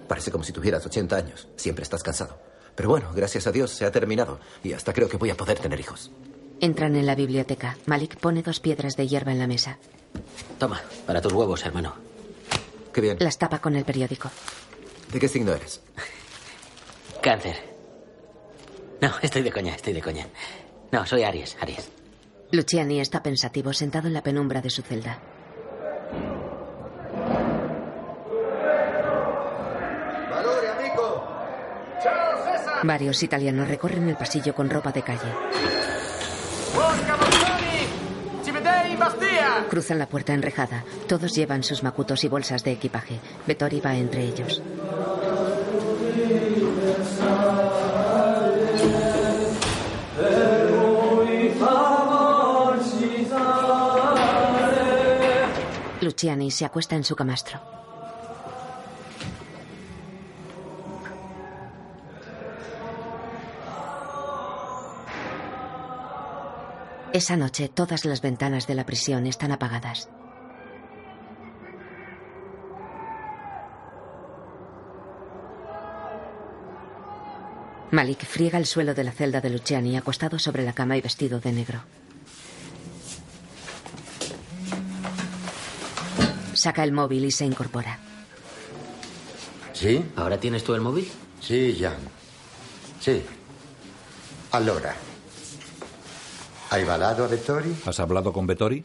Parece 0.07 0.31
como 0.31 0.43
si 0.43 0.53
tuvieras 0.53 0.85
80 0.85 1.15
años. 1.15 1.47
Siempre 1.55 1.83
estás 1.83 2.03
cansado. 2.03 2.39
Pero 2.75 2.89
bueno, 2.89 3.11
gracias 3.13 3.47
a 3.47 3.51
Dios 3.51 3.71
se 3.71 3.85
ha 3.85 3.91
terminado. 3.91 4.39
Y 4.63 4.73
hasta 4.73 4.93
creo 4.93 5.09
que 5.09 5.17
voy 5.17 5.29
a 5.29 5.35
poder 5.37 5.59
tener 5.59 5.79
hijos. 5.79 6.11
Entran 6.61 6.95
en 6.95 7.05
la 7.05 7.15
biblioteca. 7.15 7.77
Malik 7.85 8.17
pone 8.17 8.41
dos 8.43 8.59
piedras 8.59 8.95
de 8.95 9.07
hierba 9.07 9.31
en 9.31 9.39
la 9.39 9.47
mesa. 9.47 9.77
Toma, 10.57 10.81
para 11.05 11.21
tus 11.21 11.33
huevos, 11.33 11.65
hermano. 11.65 11.95
Qué 12.93 13.01
bien. 13.01 13.17
Las 13.19 13.37
tapa 13.37 13.59
con 13.59 13.75
el 13.75 13.85
periódico. 13.85 14.29
¿De 15.11 15.19
qué 15.19 15.27
signo 15.27 15.53
eres? 15.53 15.81
Cáncer. 17.21 17.55
No, 19.01 19.11
estoy 19.21 19.41
de 19.43 19.51
coña, 19.51 19.75
estoy 19.75 19.93
de 19.93 20.01
coña. 20.01 20.27
No, 20.91 21.05
soy 21.05 21.23
Aries, 21.23 21.57
Aries. 21.61 21.89
Luciani 22.51 22.99
está 22.99 23.21
pensativo 23.21 23.73
sentado 23.73 24.07
en 24.07 24.13
la 24.13 24.23
penumbra 24.23 24.61
de 24.61 24.71
su 24.71 24.81
celda. 24.81 25.19
Valore, 30.31 30.69
amigo. 30.69 31.23
Ciao, 32.01 32.43
César. 32.43 32.79
Varios 32.83 33.21
italianos 33.21 33.67
recorren 33.67 34.09
el 34.09 34.15
pasillo 34.15 34.55
con 34.55 34.69
ropa 34.69 34.91
de 34.91 35.03
calle. 35.03 35.31
Cruzan 39.69 39.99
la 39.99 40.07
puerta 40.07 40.33
enrejada. 40.33 40.83
Todos 41.07 41.35
llevan 41.35 41.63
sus 41.63 41.83
macutos 41.83 42.23
y 42.23 42.27
bolsas 42.27 42.63
de 42.63 42.71
equipaje. 42.71 43.19
Vettori 43.45 43.79
va 43.79 43.95
entre 43.95 44.23
ellos. 44.23 44.61
Luciani 56.19 56.51
se 56.51 56.65
acuesta 56.65 56.97
en 56.97 57.05
su 57.05 57.15
camastro. 57.15 57.61
Esa 67.13 67.37
noche 67.37 67.69
todas 67.69 68.03
las 68.03 68.21
ventanas 68.21 68.67
de 68.67 68.75
la 68.75 68.85
prisión 68.85 69.27
están 69.27 69.53
apagadas. 69.53 70.09
Malik 77.91 78.25
friega 78.25 78.57
el 78.57 78.65
suelo 78.65 78.93
de 78.93 79.05
la 79.05 79.13
celda 79.13 79.39
de 79.39 79.51
Luciani 79.51 79.95
acostado 79.95 80.37
sobre 80.37 80.65
la 80.65 80.73
cama 80.73 80.97
y 80.97 81.01
vestido 81.01 81.39
de 81.39 81.53
negro. 81.53 81.79
Saca 86.59 86.83
el 86.83 86.91
móvil 86.91 87.23
y 87.23 87.31
se 87.31 87.45
incorpora. 87.45 87.97
¿Sí? 89.71 90.03
¿Ahora 90.17 90.37
tienes 90.37 90.61
tú 90.61 90.73
el 90.73 90.81
móvil? 90.81 91.09
Sì, 91.39 91.73
Gian. 91.73 91.95
Sì. 92.99 93.23
Allora. 94.51 94.93
Hai 96.67 96.83
balato 96.83 97.23
a 97.23 97.27
Vettori? 97.27 97.73
¿Has 97.85 97.97
hablado 98.01 98.33
con 98.33 98.45
Vettori? 98.45 98.83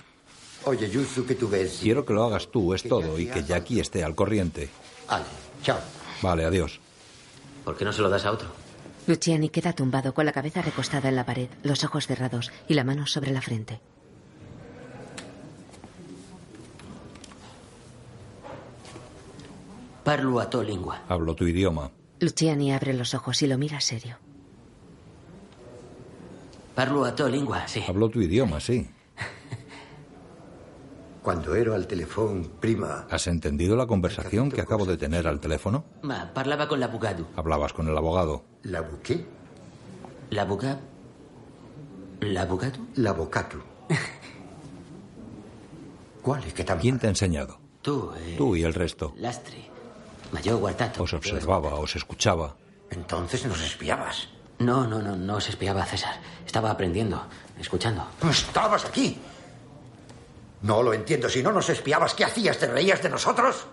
Oye, 0.67 0.89
giusto 0.89 1.25
che 1.25 1.35
tu 1.35 1.49
vesi. 1.49 1.83
Quiero 1.83 2.05
que 2.05 2.13
lo 2.13 2.23
hagas 2.23 2.47
tú, 2.53 2.75
es 2.75 2.85
todo, 2.85 3.19
y 3.19 3.27
que 3.27 3.43
Jackie 3.43 3.81
esté 3.81 4.05
al 4.05 4.15
corriente. 4.15 4.71
Ale, 5.09 5.25
ciao. 5.65 5.81
Vale, 6.23 6.45
adiós. 6.45 6.79
¿Por 7.65 7.77
qué 7.77 7.85
no 7.85 7.93
se 7.93 8.03
lo 8.03 8.09
das 8.09 8.25
a 8.25 8.31
otro? 8.31 8.49
Luciani 9.09 9.49
queda 9.49 9.73
tumbado 9.73 10.15
con 10.15 10.27
la 10.27 10.33
cabeza 10.33 10.63
recostada 10.63 11.09
en 11.09 11.17
la 11.17 11.27
pared, 11.27 11.49
los 11.65 11.83
ojos 11.83 12.07
cerrados 12.07 12.53
y 12.69 12.75
la 12.75 12.85
mano 12.85 13.09
sobre 13.09 13.33
la 13.33 13.43
frente. 13.43 13.81
Parlo 20.05 20.41
a 20.41 20.51
tu 20.51 20.63
lengua. 20.63 21.03
Hablo 21.09 21.35
tu 21.35 21.47
idioma. 21.47 21.91
Luciani 22.21 22.73
abre 22.73 22.93
los 22.95 23.15
ojos 23.15 23.43
y 23.43 23.47
lo 23.47 23.59
mira 23.59 23.81
serio. 23.81 24.17
Parlo 26.75 27.05
a 27.05 27.15
tu 27.15 27.27
lengua, 27.29 27.67
sí. 27.69 27.83
Hablo 27.87 28.09
tu 28.11 28.21
idioma, 28.21 28.61
sí. 28.61 28.89
Quando 31.23 31.55
ero 31.55 31.75
al 31.75 31.87
teléfono, 31.87 32.43
prima... 32.61 33.07
¿Has 33.11 33.27
entendido 33.29 33.77
la 33.77 33.87
conversación 33.87 34.51
que 34.51 34.61
acabo 34.61 34.85
de 34.85 34.97
tener 34.97 35.27
al 35.27 35.41
teléfono? 35.41 35.85
Ma, 36.03 36.33
parlava 36.35 36.69
con 36.69 36.81
l'avvocato. 36.81 37.27
Hablabas 37.37 37.73
con 37.73 37.89
el 37.89 37.97
abogado. 37.97 38.45
¿L'avoqué? 38.65 39.25
L'avvocato? 40.31 40.81
L'avvocato? 42.21 42.81
L'avvocato. 42.97 43.59
¿Cuál 46.23 46.45
es 46.45 46.55
que 46.55 46.65
tan... 46.65 46.79
¿Quién 46.79 46.99
te 46.99 47.07
ha 47.07 47.11
enseñado? 47.11 47.59
Tu, 47.83 48.11
eh, 48.17 48.35
Tú 48.37 48.57
y 48.57 48.63
el 48.63 48.75
resto. 48.75 49.15
L'astri. 49.17 49.59
Ma 49.59 49.63
yo 49.63 49.63
ho 49.63 49.63
guardato. 49.63 50.24
Os 50.99 51.13
observaba, 51.13 51.75
os 51.75 51.97
escuchaba. 51.97 52.57
Entonces 52.91 53.45
nos 53.47 53.61
espiabas. 53.63 54.29
No, 54.59 54.87
no, 54.87 55.01
no, 55.03 55.17
no 55.17 55.41
se 55.41 55.51
espiaba, 55.51 55.85
César. 55.85 56.17
Estaba 56.47 56.71
aprendiendo, 56.71 57.27
escuchando. 57.59 58.07
Estabas 58.31 58.85
aquí. 58.85 59.19
No 60.63 60.83
lo 60.83 60.95
entiendo. 60.95 61.29
Si 61.29 61.43
no 61.43 61.53
nos 61.53 61.69
espiabas, 61.69 62.15
¿qué 62.15 62.25
hacías? 62.25 62.59
¿Te 62.59 62.67
reías 62.67 63.03
de 63.03 63.09
nosotros? 63.11 63.67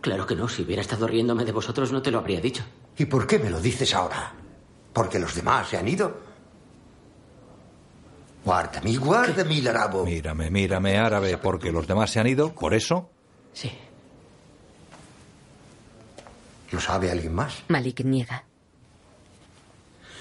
Claro 0.00 0.26
que 0.26 0.36
no. 0.36 0.48
Si 0.48 0.62
hubiera 0.62 0.82
estado 0.82 1.06
riéndome 1.06 1.44
de 1.44 1.52
vosotros, 1.52 1.90
no 1.92 2.00
te 2.00 2.10
lo 2.10 2.18
habría 2.18 2.40
dicho. 2.40 2.62
¿Y 2.96 3.06
por 3.06 3.26
qué 3.26 3.38
me 3.38 3.50
lo 3.50 3.60
dices 3.60 3.94
ahora? 3.94 4.32
¿Porque 4.92 5.18
los 5.18 5.34
demás 5.34 5.68
se 5.68 5.76
han 5.76 5.88
ido? 5.88 6.16
Guárdame, 8.44 8.96
guárdame, 8.96 9.60
Larabo. 9.60 10.04
Mírame, 10.04 10.50
mírame, 10.50 10.96
árabe, 10.96 11.36
porque 11.36 11.72
los 11.72 11.86
demás 11.88 12.10
se 12.12 12.20
han 12.20 12.28
ido. 12.28 12.54
¿Por 12.54 12.74
eso? 12.74 13.10
Sí. 13.52 13.76
¿Lo 16.70 16.80
sabe 16.80 17.10
alguien 17.10 17.34
más? 17.34 17.62
Malik 17.68 18.00
niega. 18.04 18.44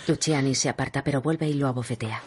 Luciani 0.07 0.53
se 0.53 0.69
aparta, 0.69 1.03
pero 1.03 1.21
vuelve 1.21 1.47
y 1.47 1.53
lo 1.53 1.67
abofetea. 1.67 2.21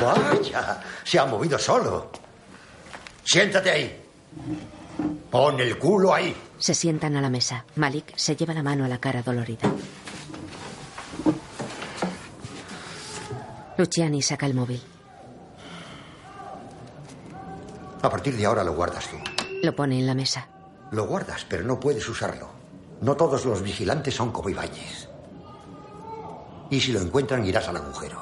Vaya, 0.00 0.82
se 1.04 1.18
ha 1.18 1.26
movido 1.26 1.58
solo. 1.58 2.10
Siéntate 3.24 3.70
ahí. 3.70 4.00
Pon 5.30 5.60
el 5.60 5.78
culo 5.78 6.14
ahí. 6.14 6.34
Se 6.58 6.74
sientan 6.74 7.16
a 7.16 7.20
la 7.20 7.30
mesa. 7.30 7.64
Malik 7.76 8.12
se 8.16 8.36
lleva 8.36 8.54
la 8.54 8.62
mano 8.62 8.84
a 8.84 8.88
la 8.88 8.98
cara 8.98 9.22
dolorida. 9.22 9.70
Luciani 13.76 14.22
saca 14.22 14.46
el 14.46 14.54
móvil. 14.54 14.82
A 18.02 18.10
partir 18.10 18.36
de 18.36 18.44
ahora 18.44 18.62
lo 18.64 18.74
guardas 18.74 19.08
tú. 19.08 19.16
Lo 19.62 19.74
pone 19.74 19.98
en 19.98 20.06
la 20.06 20.14
mesa. 20.14 20.48
Lo 20.92 21.06
guardas, 21.06 21.44
pero 21.48 21.64
no 21.64 21.80
puedes 21.80 22.06
usarlo. 22.08 22.50
No 23.00 23.16
todos 23.16 23.44
los 23.44 23.62
vigilantes 23.62 24.14
son 24.14 24.30
como 24.30 24.50
Ibáñez. 24.50 25.08
Y 26.70 26.80
si 26.80 26.92
lo 26.92 27.00
encuentran, 27.00 27.44
irás 27.44 27.66
al 27.68 27.76
agujero. 27.76 28.20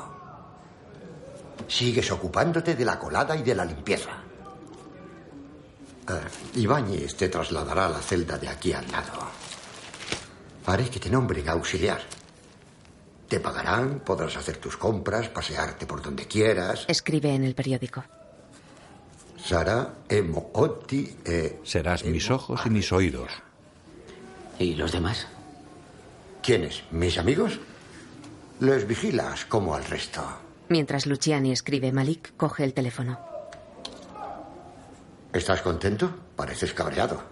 Sigues 1.67 2.11
ocupándote 2.11 2.75
de 2.75 2.85
la 2.85 2.99
colada 2.99 3.37
y 3.37 3.43
de 3.43 3.55
la 3.55 3.65
limpieza. 3.65 4.11
Ah, 6.07 6.21
Ibáñez 6.55 7.17
te 7.17 7.29
trasladará 7.29 7.87
a 7.87 7.91
la 7.91 7.99
celda 7.99 8.39
de 8.39 8.49
aquí 8.49 8.73
al 8.73 8.91
lado. 8.91 9.21
Haré 10.67 10.89
que 10.89 11.01
te 11.01 11.11
nombren 11.11 11.49
auxiliar. 11.49 12.01
Te 13.29 13.41
pagarán, 13.41 14.01
podrás 14.01 14.37
hacer 14.37 14.57
tus 14.57 14.77
compras, 14.77 15.29
pasearte 15.29 15.87
por 15.87 16.03
donde 16.03 16.27
quieras. 16.27 16.85
Escribe 16.89 17.35
en 17.35 17.45
el 17.45 17.55
periódico. 17.55 18.05
Serás 21.65 22.05
mis 22.05 22.31
ojos 22.31 22.61
y 22.67 22.71
mis 22.71 22.93
oídos. 22.93 23.31
¿Y 24.59 24.75
los 24.75 24.93
demás? 24.93 25.27
¿Quiénes? 26.43 26.83
¿Mis 26.91 27.19
amigos? 27.19 27.59
Les 28.61 28.87
vigilas 28.87 29.45
como 29.47 29.75
al 29.75 29.85
resto. 29.85 30.23
Mientras 30.69 31.07
Luciani 31.07 31.53
escribe, 31.53 31.93
Malik 31.93 32.37
coge 32.37 32.65
el 32.65 32.75
teléfono. 32.75 33.19
¿Estás 35.33 35.63
contento? 35.63 36.11
Pareces 36.37 36.73
cabreado. 36.73 37.23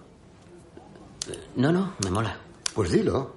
No, 1.57 1.73
no, 1.73 1.95
me 2.05 2.11
mola. 2.11 2.37
Pues 2.75 2.91
dilo. 2.91 3.35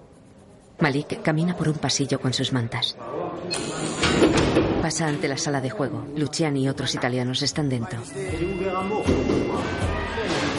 Malik 0.79 1.21
camina 1.21 1.55
por 1.55 1.67
un 1.67 1.75
pasillo 1.75 2.19
con 2.19 2.33
sus 2.33 2.53
mantas. 2.53 2.95
Pasa 4.91 5.07
ante 5.07 5.29
la 5.29 5.37
sala 5.37 5.61
de 5.61 5.69
juego. 5.69 6.05
Luciani 6.17 6.65
y 6.65 6.67
otros 6.67 6.93
italianos 6.95 7.41
están 7.43 7.69
dentro. 7.69 7.97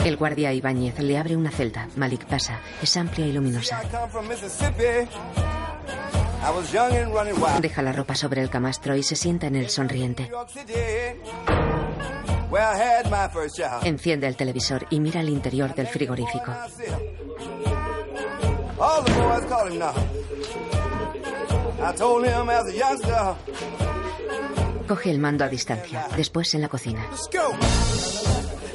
El 0.07 0.17
guardia 0.17 0.55
Ibáñez 0.55 0.99
le 1.01 1.19
abre 1.19 1.37
una 1.37 1.51
celda. 1.51 1.87
Malik 1.97 2.25
pasa. 2.25 2.59
Es 2.81 2.97
amplia 2.97 3.27
y 3.27 3.33
luminosa. 3.33 3.83
Deja 7.61 7.83
la 7.83 7.93
ropa 7.93 8.15
sobre 8.15 8.41
el 8.41 8.49
camastro 8.49 8.97
y 8.97 9.03
se 9.03 9.17
sienta 9.17 9.49
en 9.49 9.57
el 9.57 9.69
sonriente. 9.69 10.31
Enciende 13.85 14.29
el 14.29 14.37
televisor 14.37 14.87
y 14.89 14.99
mira 14.99 15.21
el 15.21 15.29
interior 15.29 15.75
del 15.75 15.89
frigorífico. 15.89 16.55
Coge 24.93 25.11
el 25.11 25.21
mando 25.21 25.43
a 25.43 25.49
distancia. 25.49 26.07
Después 26.19 26.53
en 26.53 26.61
la 26.61 26.69
cocina. 26.69 27.09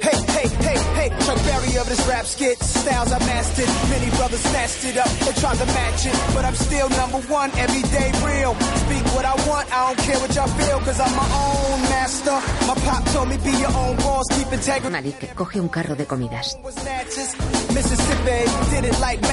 Hey, 0.01 0.25
hey, 0.29 0.56
hey, 0.77 1.09
hey, 1.09 1.09
Chuck 1.25 1.37
Berry 1.43 1.77
of 1.77 1.87
this 1.89 2.07
rap 2.07 2.25
skit. 2.25 2.57
Styles 2.59 3.11
I 3.11 3.19
mastered. 3.19 3.69
Many 3.89 4.09
brothers 4.17 4.41
snatched 4.41 4.85
it 4.85 4.97
up 4.97 5.09
and 5.27 5.35
tried 5.37 5.57
to 5.57 5.65
match 5.65 6.05
it. 6.05 6.15
But 6.33 6.45
I'm 6.45 6.55
still 6.55 6.89
number 6.89 7.19
one, 7.27 7.49
everyday 7.57 8.09
real. 8.25 8.53
Speak 8.55 9.05
what 9.15 9.25
I 9.25 9.35
want, 9.49 9.65
I 9.73 9.79
don't 9.87 9.99
care 10.05 10.19
what 10.19 10.35
y'all 10.35 10.47
feel, 10.47 10.79
cause 10.79 10.99
I'm 10.99 11.15
my 11.15 11.29
own 11.45 11.81
master. 11.93 12.37
My 12.67 12.75
pop 12.85 13.03
told 13.13 13.29
me 13.29 13.37
be 13.37 13.51
your 13.57 13.73
own 13.73 13.95
boss, 13.97 14.25
keep 14.35 14.51
integrity. 14.53 14.91
Malik 14.91 15.35
coge 15.35 15.59
un 15.59 15.69
carro 15.69 15.95
de 15.95 16.05
comidas. 16.05 16.57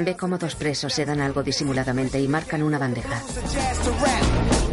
Ve 0.05 0.16
cómo 0.16 0.38
dos 0.38 0.55
presos 0.55 0.92
se 0.92 1.05
dan 1.05 1.20
algo 1.20 1.42
disimuladamente 1.42 2.20
y 2.20 2.28
marcan 2.28 2.62
una 2.62 2.78
bandeja. 2.78 3.22
jazz 3.53 3.78
to 3.84 3.90
rap. 3.90 4.24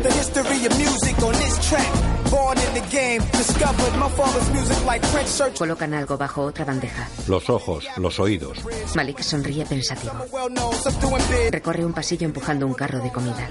The 0.04 0.12
history 0.12 0.66
of 0.66 0.78
music 0.78 1.22
on 1.24 1.34
this 1.34 1.60
track. 1.70 1.92
Born 2.32 2.58
in 2.58 2.74
the 2.74 2.82
game, 2.90 3.22
discovered 3.32 3.94
my 4.00 4.10
father's 4.10 4.50
music 4.52 4.86
like 4.86 5.06
French 5.08 5.28
search. 5.30 5.58
Colocan 5.60 5.94
algo 5.94 6.18
bajo 6.18 6.44
otra 6.44 6.61
bandeja. 6.66 7.08
Los 7.28 7.50
ojos, 7.50 7.86
los 7.98 8.20
oídos. 8.20 8.58
Malik 8.96 9.20
sonríe 9.22 9.66
pensativo. 9.66 10.14
Recorre 11.52 11.86
un 11.86 11.94
pasillo 11.94 12.26
empujando 12.26 12.66
un 12.68 12.74
carro 12.74 13.00
de 13.00 13.12
comida. 13.12 13.48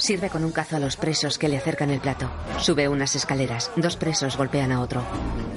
Sirve 0.00 0.30
con 0.30 0.44
un 0.44 0.52
cazo 0.52 0.76
a 0.76 0.80
los 0.80 0.96
presos 0.96 1.38
que 1.38 1.48
le 1.48 1.56
acercan 1.58 1.90
el 1.90 2.00
plato. 2.00 2.30
Sube 2.58 2.88
unas 2.88 3.14
escaleras. 3.16 3.70
Dos 3.76 3.96
presos 3.96 4.36
golpean 4.36 4.72
a 4.72 4.80
otro. 4.80 5.02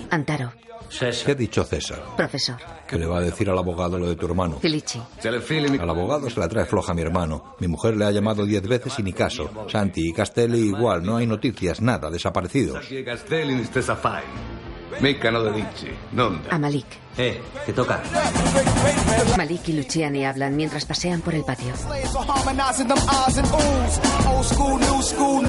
Antaro, 0.10 0.52
¿Qué 1.00 1.32
ha 1.32 1.36
dicho 1.36 1.64
César? 1.64 2.04
profesor. 2.18 2.58
Que 2.86 2.98
le 2.98 3.06
va 3.06 3.20
a 3.20 3.22
decir 3.22 3.50
al 3.50 3.58
abogado 3.58 3.98
lo 3.98 4.10
de 4.10 4.18
tu 4.18 4.26
hermano. 4.26 4.60
Felici, 4.60 5.02
Al 5.24 5.90
abogado 5.90 6.30
se 6.30 6.38
la 6.38 6.50
trae 6.50 6.66
floja 6.66 6.94
mi 6.94 7.02
hermano. 7.02 7.56
Mi 7.60 7.68
mujer 7.70 7.96
le 7.96 8.04
ha 8.04 8.12
llamado 8.12 8.46
diez 8.46 8.62
veces 8.64 9.00
y 9.00 9.04
ni 9.04 9.14
caso. 9.14 9.50
Santi 9.70 10.10
y 10.10 10.14
Castelli 10.14 10.68
igual, 10.68 11.02
no 11.04 11.16
hay 11.16 11.26
noticias, 11.28 11.80
nada, 11.82 12.10
desaparecidos. 12.12 12.84
Castelli 14.42 14.62
in 14.62 14.82
stessa 14.82 14.90
fai. 14.90 15.00
Mica 15.00 15.30
no 15.32 15.50
dici, 15.52 15.96
non 16.10 16.42
a 16.50 16.58
Malik. 16.58 17.00
Eh, 17.16 17.42
te 17.66 17.74
toca. 17.74 18.02
Malik 19.38 19.68
y 19.68 19.74
Luciani 19.74 20.26
hablan 20.26 20.56
mientras 20.56 20.86
pasean 20.86 21.22
por 21.22 21.34
el 21.36 21.44
patio. 21.44 21.74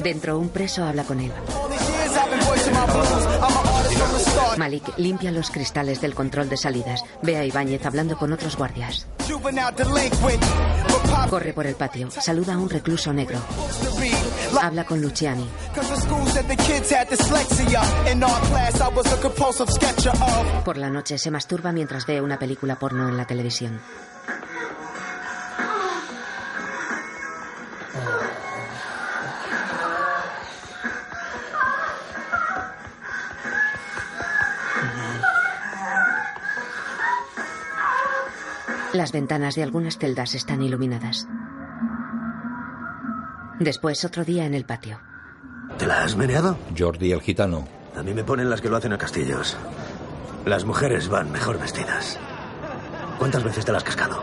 Dentro, 0.01 0.37
un 0.37 0.49
preso 0.49 0.83
habla 0.83 1.03
con 1.03 1.19
él. 1.19 1.31
Malik 4.57 4.97
limpia 4.97 5.31
los 5.31 5.49
cristales 5.49 6.01
del 6.01 6.13
control 6.13 6.49
de 6.49 6.57
salidas. 6.57 7.03
Ve 7.21 7.37
a 7.37 7.45
Ibáñez 7.45 7.85
hablando 7.85 8.17
con 8.17 8.31
otros 8.33 8.55
guardias. 8.55 9.07
Corre 11.29 11.53
por 11.53 11.67
el 11.67 11.75
patio. 11.75 12.09
Saluda 12.11 12.53
a 12.53 12.57
un 12.57 12.69
recluso 12.69 13.13
negro. 13.13 13.39
Habla 14.61 14.85
con 14.85 15.01
Luciani. 15.01 15.47
Por 20.63 20.77
la 20.77 20.89
noche 20.89 21.17
se 21.17 21.31
masturba 21.31 21.71
mientras 21.71 22.05
ve 22.05 22.21
una 22.21 22.37
película 22.37 22.77
porno 22.77 23.09
en 23.09 23.17
la 23.17 23.25
televisión. 23.25 23.79
Las 38.93 39.11
ventanas 39.11 39.55
de 39.55 39.63
algunas 39.63 39.97
celdas 39.97 40.35
están 40.35 40.61
iluminadas. 40.61 41.27
Después 43.59 44.05
otro 44.05 44.23
día 44.23 44.45
en 44.45 44.53
el 44.53 44.65
patio. 44.65 44.99
¿Te 45.79 45.87
la 45.87 46.03
has 46.03 46.15
meneado? 46.15 46.59
Jordi 46.77 47.11
el 47.11 47.21
gitano. 47.21 47.67
A 47.97 48.03
mí 48.03 48.13
me 48.13 48.23
ponen 48.23 48.51
las 48.51 48.61
que 48.61 48.69
lo 48.69 48.77
hacen 48.77 48.93
a 48.93 48.99
castillos. 48.99 49.57
Las 50.45 50.65
mujeres 50.65 51.09
van 51.09 51.31
mejor 51.31 51.59
vestidas. 51.59 52.19
¿Cuántas 53.17 53.43
veces 53.43 53.65
te 53.65 53.71
la 53.71 53.79
has 53.79 53.83
cascado? 53.83 54.21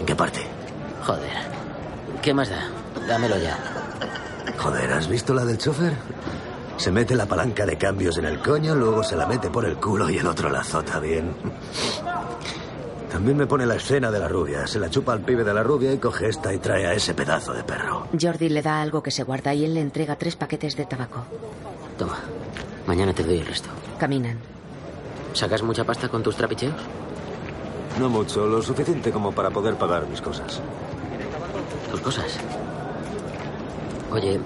¿En 0.00 0.06
qué 0.06 0.16
parte? 0.16 0.40
Joder. 1.04 1.30
¿Qué 2.22 2.34
más 2.34 2.48
da? 2.50 2.70
Dámelo 3.06 3.38
ya. 3.38 3.56
Joder, 4.58 4.92
¿has 4.94 5.06
visto 5.06 5.32
la 5.32 5.44
del 5.44 5.58
chofer? 5.58 5.94
Se 6.76 6.90
mete 6.90 7.14
la 7.14 7.26
palanca 7.26 7.66
de 7.66 7.78
cambios 7.78 8.18
en 8.18 8.24
el 8.24 8.40
coño, 8.40 8.74
luego 8.74 9.04
se 9.04 9.14
la 9.14 9.26
mete 9.26 9.48
por 9.48 9.64
el 9.64 9.76
culo 9.76 10.10
y 10.10 10.18
el 10.18 10.26
otro 10.26 10.48
la 10.48 10.60
azota 10.60 10.98
bien. 10.98 11.34
También 13.14 13.36
me 13.36 13.46
pone 13.46 13.64
la 13.64 13.76
escena 13.76 14.10
de 14.10 14.18
la 14.18 14.26
rubia. 14.26 14.66
Se 14.66 14.80
la 14.80 14.90
chupa 14.90 15.12
al 15.12 15.20
pibe 15.20 15.44
de 15.44 15.54
la 15.54 15.62
rubia 15.62 15.92
y 15.92 15.98
coge 15.98 16.28
esta 16.28 16.52
y 16.52 16.58
trae 16.58 16.84
a 16.84 16.94
ese 16.94 17.14
pedazo 17.14 17.54
de 17.54 17.62
perro. 17.62 18.08
Jordi 18.20 18.48
le 18.48 18.60
da 18.60 18.82
algo 18.82 19.04
que 19.04 19.12
se 19.12 19.22
guarda 19.22 19.54
y 19.54 19.64
él 19.64 19.74
le 19.74 19.82
entrega 19.82 20.16
tres 20.16 20.34
paquetes 20.34 20.76
de 20.76 20.84
tabaco. 20.84 21.24
Toma. 21.96 22.18
Mañana 22.88 23.12
te 23.14 23.22
doy 23.22 23.38
el 23.38 23.46
resto. 23.46 23.68
Caminan. 24.00 24.36
¿Sacas 25.32 25.62
mucha 25.62 25.84
pasta 25.84 26.08
con 26.08 26.24
tus 26.24 26.34
trapicheos? 26.34 26.74
No 28.00 28.08
mucho, 28.08 28.48
lo 28.48 28.60
suficiente 28.60 29.12
como 29.12 29.30
para 29.30 29.50
poder 29.50 29.76
pagar 29.76 30.08
mis 30.08 30.20
cosas. 30.20 30.60
¿Tus 31.92 32.00
cosas? 32.00 32.36
Oye, 34.10 34.40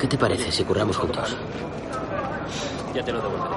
¿qué 0.00 0.08
te 0.08 0.18
parece 0.18 0.50
si 0.50 0.64
curramos 0.64 0.96
juntos? 0.96 1.36
Ya 2.92 3.04
te 3.04 3.12
lo 3.12 3.20
devolveré. 3.22 3.54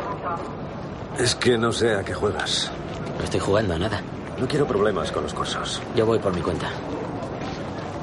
Es 1.18 1.34
que 1.34 1.58
no 1.58 1.72
sé 1.72 1.96
a 1.96 2.04
qué 2.04 2.14
juegas. 2.14 2.72
No 3.18 3.24
estoy 3.24 3.40
jugando 3.40 3.74
a 3.74 3.80
nada. 3.80 4.02
No 4.40 4.48
quiero 4.48 4.68
problemas 4.68 5.12
con 5.12 5.24
los 5.24 5.34
cursos. 5.34 5.82
Yo 5.96 6.06
voy 6.06 6.20
por 6.20 6.34
mi 6.36 6.42
cuenta. 6.42 6.70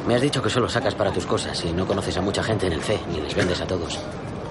Me 0.06 0.14
has 0.14 0.20
dicho 0.20 0.42
que 0.42 0.50
solo 0.50 0.68
sacas 0.68 0.94
para 0.94 1.12
tus 1.12 1.24
cosas 1.24 1.64
y 1.64 1.72
no 1.72 1.86
conoces 1.86 2.16
a 2.16 2.20
mucha 2.20 2.42
gente 2.42 2.66
en 2.66 2.74
el 2.74 2.82
C, 2.82 2.98
ni 3.10 3.20
les 3.20 3.34
vendes 3.34 3.60
a 3.60 3.66
todos. 3.66 3.98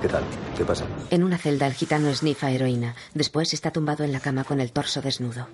¿Qué 0.02 0.08
tal? 0.08 0.24
¿Qué 0.58 0.66
pasa? 0.66 0.86
En 1.12 1.24
una 1.24 1.38
celda 1.38 1.68
el 1.68 1.74
gitano 1.74 2.10
esnifa 2.10 2.50
heroína. 2.52 2.96
Después 3.14 3.54
está 3.54 3.72
tumbado 3.72 4.04
en 4.04 4.12
la 4.12 4.20
cama 4.20 4.44
con 4.44 4.60
el 4.60 4.72
torso 4.72 5.02
desnudo. 5.02 5.48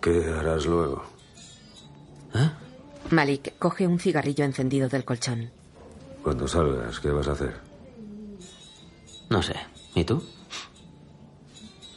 ¿Qué 0.00 0.24
harás 0.38 0.64
luego? 0.66 1.04
Malik 3.10 3.58
coge 3.58 3.86
un 3.86 3.98
cigarrillo 3.98 4.44
encendido 4.44 4.88
del 4.88 5.04
colchón. 5.04 5.50
Cuando 6.22 6.46
salgas, 6.46 7.00
¿qué 7.00 7.10
vas 7.10 7.28
a 7.28 7.32
hacer? 7.32 7.54
No 9.30 9.42
sé. 9.42 9.54
¿Y 9.94 10.04
tú? 10.04 10.22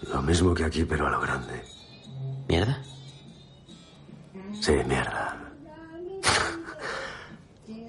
Lo 0.09 0.21
mismo 0.21 0.53
que 0.53 0.63
aquí, 0.65 0.83
pero 0.83 1.07
a 1.07 1.11
lo 1.11 1.19
grande. 1.21 1.63
¿Mierda? 2.47 2.81
Sí, 4.59 4.73
mierda. 4.87 5.37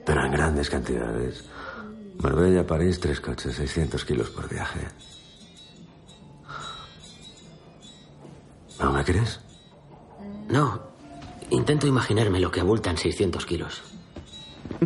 pero 0.05 0.27
en 0.27 0.33
grandes 0.33 0.69
cantidades. 0.71 1.45
Marbella, 2.19 2.67
París, 2.67 3.01
tres 3.01 3.21
coches, 3.21 3.57
600 3.57 4.05
kilos 4.05 4.31
por 4.31 4.49
viaje. 4.49 4.81
¿No 8.79 8.93
me 8.93 9.05
crees? 9.05 9.41
No. 10.49 10.83
Intento 11.51 11.87
imaginarme 11.87 12.41
lo 12.41 12.51
que 12.51 12.61
abultan 12.61 12.97
600 12.97 13.45
kilos. 13.47 13.83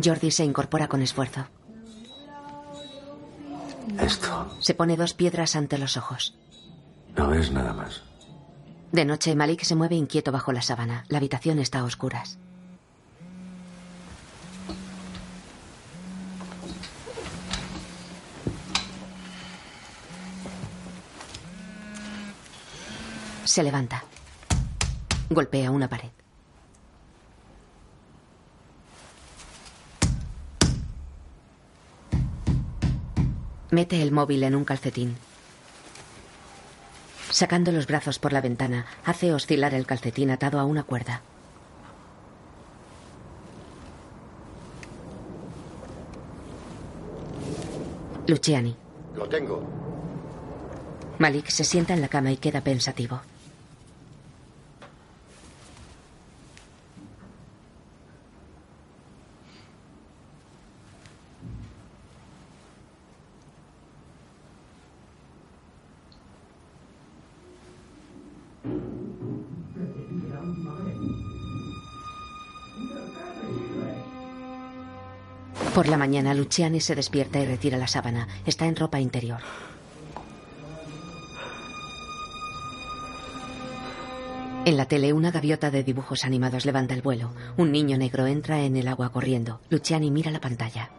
Jordi 0.03 0.31
se 0.31 0.43
incorpora 0.43 0.87
con 0.87 1.01
esfuerzo. 1.01 1.47
Esto. 3.99 4.51
Se 4.59 4.73
pone 4.73 4.97
dos 4.97 5.13
piedras 5.13 5.55
ante 5.55 5.77
los 5.77 5.97
ojos. 5.97 6.37
No 7.17 7.33
es 7.33 7.51
nada 7.51 7.73
más. 7.73 8.03
De 8.91 9.03
noche, 9.03 9.35
Malik 9.35 9.63
se 9.63 9.75
mueve 9.75 9.95
inquieto 9.95 10.31
bajo 10.31 10.51
la 10.53 10.61
sábana. 10.61 11.03
La 11.09 11.17
habitación 11.17 11.59
está 11.59 11.79
a 11.79 11.83
oscuras. 11.83 12.37
Se 23.43 23.63
levanta. 23.63 24.03
Golpea 25.29 25.71
una 25.71 25.89
pared. 25.89 26.11
Mete 33.71 34.01
el 34.01 34.11
móvil 34.11 34.43
en 34.43 34.55
un 34.55 34.63
calcetín. 34.63 35.26
Sacando 37.37 37.71
los 37.71 37.85
brazos 37.85 38.17
por 38.17 38.33
la 38.33 38.41
ventana, 38.41 38.87
hace 39.05 39.31
oscilar 39.31 39.75
el 39.75 39.85
calcetín 39.85 40.31
atado 40.31 40.59
a 40.59 40.65
una 40.65 40.81
cuerda. 40.81 41.21
Luciani. 48.25 48.75
Lo 49.15 49.29
tengo. 49.29 49.61
Malik 51.19 51.49
se 51.49 51.63
sienta 51.63 51.93
en 51.93 52.01
la 52.01 52.07
cama 52.07 52.31
y 52.31 52.37
queda 52.37 52.61
pensativo. 52.61 53.21
Por 75.77 75.89
la 75.89 75.97
mañana, 75.97 76.33
Luciani 76.33 76.81
se 76.81 76.95
despierta 76.95 77.39
y 77.39 77.45
retira 77.45 77.77
la 77.77 77.85
sábana. 77.85 78.27
Está 78.47 78.65
en 78.65 78.75
ropa 78.75 78.99
interior. 78.99 79.41
En 84.65 84.75
la 84.75 84.87
tele, 84.87 85.13
una 85.13 85.29
gaviota 85.29 85.69
de 85.69 85.83
dibujos 85.83 86.25
animados 86.25 86.65
levanta 86.65 86.95
el 86.95 87.03
vuelo. 87.03 87.29
Un 87.57 87.71
niño 87.71 87.95
negro 87.95 88.25
entra 88.25 88.63
en 88.63 88.75
el 88.75 88.87
agua 88.87 89.11
corriendo. 89.11 89.61
Luciani 89.69 90.09
mira 90.09 90.31
la 90.31 90.41
pantalla. 90.41 90.89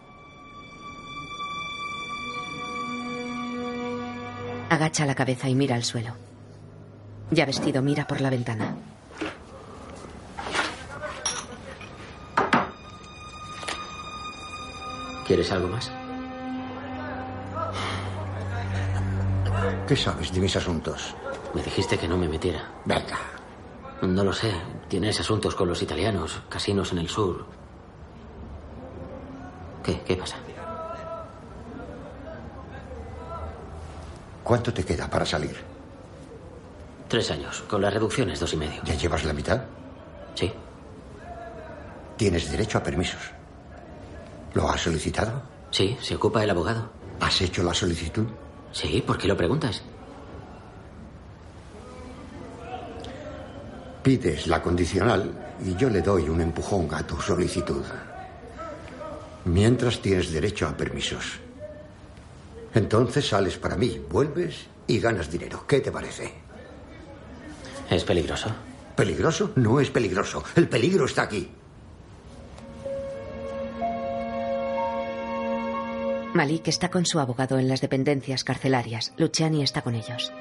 Agacha 4.70 5.07
la 5.07 5.16
cabeza 5.16 5.49
y 5.49 5.57
mira 5.57 5.74
al 5.74 5.83
suelo. 5.83 6.14
Ya 7.33 7.47
vestido, 7.47 7.83
mira 7.83 8.07
por 8.07 8.20
la 8.20 8.31
ventana. 8.31 8.76
¿Quieres 15.29 15.53
algo 15.53 15.68
más? 15.68 15.91
¿Qué 19.87 19.95
sabes 19.95 20.33
de 20.33 20.41
mis 20.41 20.57
asuntos? 20.57 21.14
Me 21.55 21.62
dijiste 21.62 21.99
que 21.99 22.09
no 22.09 22.16
me 22.16 22.26
metiera. 22.26 22.62
Venga. 22.87 23.18
No 24.01 24.24
lo 24.24 24.33
sé. 24.33 24.51
Tienes 24.89 25.20
asuntos 25.20 25.55
con 25.55 25.68
los 25.68 25.83
italianos, 25.83 26.41
casinos 26.49 26.93
en 26.93 26.99
el 27.01 27.11
sur. 27.11 27.45
¿Qué? 29.85 30.01
¿Qué 30.01 30.16
pasa? 30.16 30.37
¿Cuánto 34.43 34.72
te 34.72 34.83
queda 34.83 35.11
para 35.11 35.26
salir? 35.26 35.59
Tres 37.07 37.31
años. 37.31 37.61
Con 37.68 37.83
las 37.83 37.93
reducciones, 37.93 38.41
dos 38.41 38.55
y 38.55 38.57
medio. 38.57 38.83
¿Ya 38.83 38.95
llevas 38.95 39.24
la 39.24 39.35
mitad? 39.35 39.62
Sí. 40.35 40.51
Tienes 42.16 42.51
derecho 42.51 42.79
a 42.79 42.83
permisos. 42.83 43.38
¿Lo 44.59 44.68
has 44.68 44.80
solicitado? 44.80 45.40
Sí, 45.70 45.96
se 46.00 46.16
ocupa 46.16 46.42
el 46.42 46.50
abogado. 46.50 46.90
¿Has 47.20 47.40
hecho 47.42 47.62
la 47.62 47.72
solicitud? 47.72 48.26
Sí, 48.72 49.04
¿por 49.06 49.16
qué 49.16 49.28
lo 49.28 49.36
preguntas? 49.36 49.84
Pides 54.02 54.48
la 54.48 54.61
condicional 54.61 55.54
y 55.64 55.76
yo 55.76 55.88
le 55.88 56.02
doy 56.02 56.28
un 56.28 56.40
empujón 56.40 56.92
a 56.92 57.06
tu 57.06 57.20
solicitud. 57.20 57.84
Mientras 59.44 60.00
tienes 60.00 60.32
derecho 60.32 60.66
a 60.66 60.76
permisos. 60.76 61.38
Entonces 62.74 63.28
sales 63.28 63.59
para 63.59 63.76
mí, 63.76 64.04
vuelves 64.11 64.66
y 64.88 64.98
ganas 64.98 65.30
dinero. 65.30 65.64
¿Qué 65.68 65.78
te 65.78 65.92
parece? 65.92 66.34
¿Es 67.88 68.02
peligroso? 68.02 68.50
¿Peligroso? 68.96 69.52
No 69.54 69.78
es 69.78 69.90
peligroso. 69.90 70.42
El 70.56 70.68
peligro 70.68 71.04
está 71.04 71.22
aquí. 71.22 71.48
Malik 76.39 76.68
está 76.68 76.89
con 76.89 77.05
su 77.05 77.18
abogado 77.18 77.59
en 77.59 77.66
las 77.66 77.80
dependencias 77.80 78.45
carcelarias. 78.45 79.12
Luciani 79.16 79.64
está 79.64 79.82
con 79.82 79.97
ellos. 79.97 80.32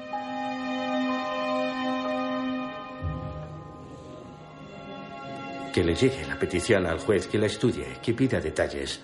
Que 5.72 5.82
le 5.82 5.96
llegue 5.96 6.24
la 6.28 6.38
petición 6.38 6.86
al 6.86 7.00
juez, 7.00 7.26
que 7.26 7.36
la 7.36 7.46
estudie, 7.46 7.98
que 8.00 8.14
pida 8.14 8.40
detalles. 8.40 9.00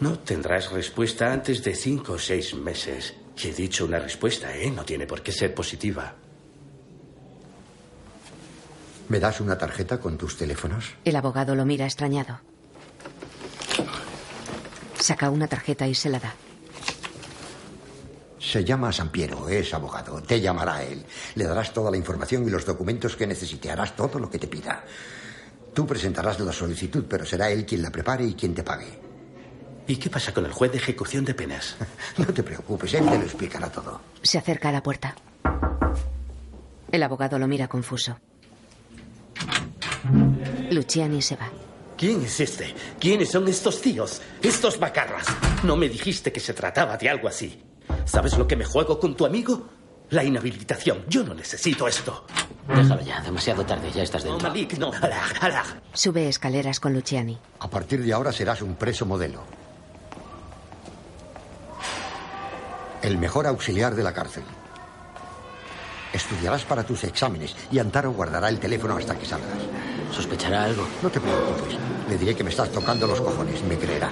No 0.00 0.18
tendrás 0.18 0.70
respuesta 0.70 1.32
antes 1.32 1.64
de 1.64 1.74
cinco 1.74 2.12
o 2.12 2.18
seis 2.18 2.52
meses. 2.52 3.14
Y 3.42 3.48
he 3.48 3.54
dicho 3.54 3.86
una 3.86 4.00
respuesta, 4.00 4.54
¿eh? 4.54 4.70
No 4.70 4.84
tiene 4.84 5.06
por 5.06 5.22
qué 5.22 5.32
ser 5.32 5.54
positiva. 5.54 6.14
¿Me 9.08 9.18
das 9.18 9.40
una 9.40 9.56
tarjeta 9.56 9.98
con 9.98 10.18
tus 10.18 10.36
teléfonos? 10.36 10.94
El 11.06 11.16
abogado 11.16 11.54
lo 11.54 11.64
mira 11.64 11.86
extrañado. 11.86 12.51
Saca 15.02 15.30
una 15.30 15.48
tarjeta 15.48 15.88
y 15.88 15.96
se 15.96 16.08
la 16.08 16.20
da. 16.20 16.32
Se 18.38 18.62
llama 18.64 18.92
Sampiero, 18.92 19.48
es 19.48 19.74
abogado. 19.74 20.22
Te 20.22 20.40
llamará 20.40 20.84
él. 20.84 21.04
Le 21.34 21.44
darás 21.44 21.72
toda 21.72 21.90
la 21.90 21.96
información 21.96 22.46
y 22.46 22.50
los 22.50 22.64
documentos 22.64 23.16
que 23.16 23.26
necesite. 23.26 23.68
Harás 23.68 23.96
todo 23.96 24.20
lo 24.20 24.30
que 24.30 24.38
te 24.38 24.46
pida. 24.46 24.84
Tú 25.74 25.84
presentarás 25.88 26.38
la 26.38 26.52
solicitud, 26.52 27.04
pero 27.08 27.26
será 27.26 27.50
él 27.50 27.66
quien 27.66 27.82
la 27.82 27.90
prepare 27.90 28.24
y 28.24 28.34
quien 28.34 28.54
te 28.54 28.62
pague. 28.62 29.00
¿Y 29.88 29.96
qué 29.96 30.08
pasa 30.08 30.32
con 30.32 30.46
el 30.46 30.52
juez 30.52 30.70
de 30.70 30.78
ejecución 30.78 31.24
de 31.24 31.34
penas? 31.34 31.74
No 32.18 32.26
te 32.26 32.44
preocupes, 32.44 32.94
él 32.94 33.04
te 33.04 33.18
lo 33.18 33.24
explicará 33.24 33.72
todo. 33.72 34.00
Se 34.22 34.38
acerca 34.38 34.68
a 34.68 34.72
la 34.72 34.84
puerta. 34.84 35.16
El 36.92 37.02
abogado 37.02 37.40
lo 37.40 37.48
mira 37.48 37.66
confuso. 37.66 38.18
Luciani 40.70 41.20
se 41.20 41.34
va. 41.34 41.50
¿Quién 42.02 42.24
es 42.24 42.40
este? 42.40 42.74
¿Quiénes 42.98 43.30
son 43.30 43.46
estos 43.46 43.80
tíos? 43.80 44.20
Estos 44.42 44.80
macarras. 44.80 45.24
No 45.62 45.76
me 45.76 45.88
dijiste 45.88 46.32
que 46.32 46.40
se 46.40 46.52
trataba 46.52 46.96
de 46.96 47.08
algo 47.08 47.28
así. 47.28 47.62
¿Sabes 48.06 48.36
lo 48.36 48.48
que 48.48 48.56
me 48.56 48.64
juego 48.64 48.98
con 48.98 49.14
tu 49.14 49.24
amigo? 49.24 49.68
La 50.10 50.24
inhabilitación. 50.24 51.04
Yo 51.06 51.22
no 51.22 51.32
necesito 51.32 51.86
esto. 51.86 52.26
Déjalo 52.66 53.02
ya, 53.02 53.20
demasiado 53.20 53.64
tarde, 53.64 53.92
ya 53.92 54.02
estás 54.02 54.24
No, 54.24 54.32
dentro. 54.32 54.48
Malik, 54.48 54.78
no. 54.78 54.90
Alag, 54.92 55.44
alag. 55.44 55.80
Sube 55.92 56.28
escaleras 56.28 56.80
con 56.80 56.92
Luciani. 56.92 57.38
A 57.60 57.70
partir 57.70 58.02
de 58.02 58.12
ahora 58.12 58.32
serás 58.32 58.62
un 58.62 58.74
preso 58.74 59.06
modelo. 59.06 59.44
El 63.00 63.16
mejor 63.16 63.46
auxiliar 63.46 63.94
de 63.94 64.02
la 64.02 64.12
cárcel. 64.12 64.42
Estudiarás 66.12 66.64
para 66.64 66.82
tus 66.82 67.04
exámenes 67.04 67.54
y 67.70 67.78
Antaro 67.78 68.10
guardará 68.10 68.48
el 68.48 68.58
teléfono 68.58 68.96
hasta 68.96 69.16
que 69.16 69.24
salgas. 69.24 69.60
¿Sospechará 70.12 70.64
algo? 70.64 70.86
No 71.02 71.10
te 71.10 71.20
preocupes. 71.20 71.78
Le 72.08 72.18
diré 72.18 72.34
que 72.36 72.44
me 72.44 72.50
estás 72.50 72.70
tocando 72.70 73.06
los 73.06 73.20
cojones. 73.20 73.62
Me 73.64 73.76
creerá. 73.78 74.10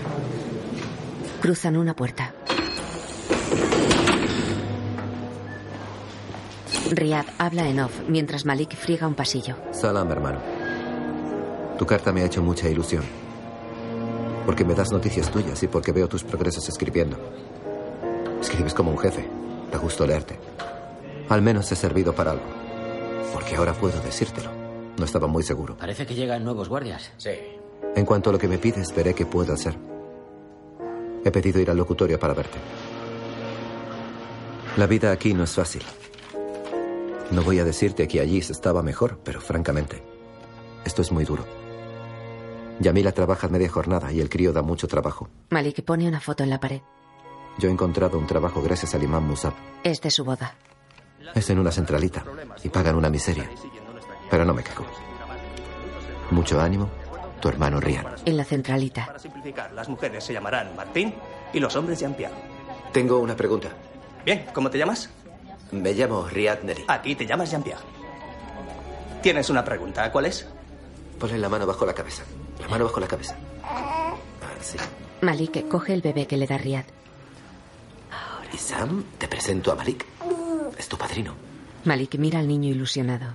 Cruzan 1.41 1.77
una 1.77 1.95
puerta. 1.95 2.33
Riyad 6.91 7.27
habla 7.39 7.69
en 7.69 7.81
off 7.81 7.93
mientras 8.09 8.45
Malik 8.45 8.75
friega 8.75 9.07
un 9.07 9.15
pasillo. 9.15 9.57
Salam, 9.73 10.11
hermano. 10.11 10.41
Tu 11.79 11.87
carta 11.87 12.13
me 12.13 12.23
ha 12.23 12.25
hecho 12.25 12.43
mucha 12.43 12.69
ilusión. 12.69 13.05
Porque 14.45 14.65
me 14.65 14.75
das 14.75 14.91
noticias 14.91 15.31
tuyas 15.31 15.63
y 15.63 15.69
porque 15.69 15.93
veo 15.93 16.09
tus 16.09 16.25
progresos 16.25 16.69
escribiendo. 16.69 17.17
Escribes 18.41 18.75
como 18.75 18.91
un 18.91 18.99
jefe. 18.99 19.29
Da 19.71 19.79
gusto 19.79 20.07
leerte. 20.07 20.39
Al 21.29 21.43
menos 21.43 21.71
he 21.71 21.77
servido 21.77 22.13
para 22.15 22.33
algo. 22.33 22.45
Porque 23.33 23.55
ahora 23.55 23.73
puedo 23.73 24.01
decírtelo. 24.01 24.60
No 25.01 25.07
estaba 25.07 25.27
muy 25.27 25.43
seguro. 25.43 25.79
Parece 25.79 26.05
que 26.07 26.15
llegan 26.15 26.45
nuevos 26.45 26.69
guardias. 26.69 27.11
Sí. 27.17 27.31
En 27.97 28.05
cuanto 28.05 28.29
a 28.29 28.35
lo 28.35 28.39
que 28.39 28.47
me 28.49 28.59
pides, 28.59 28.95
veré 28.95 29.15
qué 29.15 29.25
puedo 29.25 29.55
hacer. 29.55 29.75
He 31.25 31.31
pedido 31.31 31.59
ir 31.59 31.71
al 31.71 31.79
locutorio 31.79 32.21
para 32.21 32.35
verte. 32.35 32.59
La 34.77 34.87
vida 34.87 35.11
aquí 35.11 35.33
no 35.33 35.45
es 35.45 35.55
fácil. 35.55 35.83
No 37.31 37.43
voy 37.43 37.61
a 37.61 37.65
decirte 37.65 38.07
que 38.07 38.21
allí 38.21 38.43
se 38.43 38.53
estaba 38.53 38.83
mejor, 38.83 39.21
pero 39.25 39.41
francamente, 39.41 40.03
esto 40.85 41.01
es 41.01 41.11
muy 41.11 41.25
duro. 41.25 41.47
Yamila 42.79 43.13
trabaja 43.13 43.49
media 43.49 43.71
jornada 43.71 44.13
y 44.13 44.21
el 44.21 44.29
crío 44.29 44.53
da 44.53 44.61
mucho 44.61 44.87
trabajo. 44.87 45.31
Malik 45.49 45.83
pone 45.83 46.07
una 46.09 46.21
foto 46.21 46.43
en 46.43 46.51
la 46.51 46.61
pared. 46.61 46.83
Yo 47.59 47.71
he 47.71 47.73
encontrado 47.73 48.19
un 48.19 48.27
trabajo 48.27 48.61
gracias 48.61 48.95
al 48.95 49.03
imán 49.03 49.27
Musab. 49.27 49.55
Es 49.83 50.03
de 50.03 50.11
su 50.11 50.25
boda. 50.25 50.57
Es 51.35 51.49
en 51.49 51.59
una 51.59 51.73
centralita 51.73 52.23
y 52.63 52.69
pagan 52.69 52.97
una 52.97 53.09
miseria. 53.09 53.49
Pero 54.31 54.45
no 54.45 54.55
me 54.55 54.63
cago. 54.63 54.87
Mucho 56.31 56.61
ánimo, 56.61 56.89
tu 57.41 57.49
hermano 57.49 57.81
Rian. 57.81 58.07
En 58.25 58.37
la 58.37 58.45
centralita. 58.45 59.07
Para 59.07 59.19
simplificar, 59.19 59.73
las 59.73 59.89
mujeres 59.89 60.23
se 60.23 60.33
llamarán 60.33 60.75
Martín 60.77 61.15
y 61.53 61.59
los 61.59 61.75
hombres 61.75 61.99
Jean-Pierre. 61.99 62.35
Tengo 62.93 63.19
una 63.19 63.37
pregunta. 63.37 63.69
Bien, 64.25 64.47
¿cómo 64.53 64.71
te 64.71 64.79
llamas? 64.79 65.11
Me 65.73 65.93
llamo 65.93 66.29
Riad 66.29 66.63
Neri. 66.63 66.85
A 66.87 67.03
ti 67.03 67.17
te 67.17 67.27
llamas 67.27 67.51
Jean-Pierre. 67.51 67.83
Tienes 69.23 69.51
una 69.51 69.65
pregunta, 69.65 70.11
¿cuál 70.13 70.27
es? 70.27 70.47
Ponle 71.19 71.39
la 71.39 71.49
mano 71.49 71.67
bajo 71.67 71.85
la 71.85 71.93
cabeza. 71.93 72.23
La 72.61 72.69
mano 72.69 72.85
bajo 72.85 73.01
la 73.01 73.07
cabeza. 73.07 73.37
Ah, 73.65 74.15
sí. 74.61 74.79
Malik 75.21 75.69
coge 75.69 75.93
el 75.93 76.01
bebé 76.01 76.27
que 76.27 76.37
le 76.37 76.47
da 76.47 76.57
Riyad. 76.57 76.85
Y 78.53 78.57
Sam, 78.57 79.05
te 79.19 79.29
presento 79.29 79.71
a 79.73 79.75
Malik. 79.77 80.07
Es 80.79 80.89
tu 80.89 80.97
padrino. 80.97 81.35
Malik 81.85 82.17
mira 82.17 82.39
al 82.39 82.49
niño 82.49 82.71
ilusionado. 82.71 83.35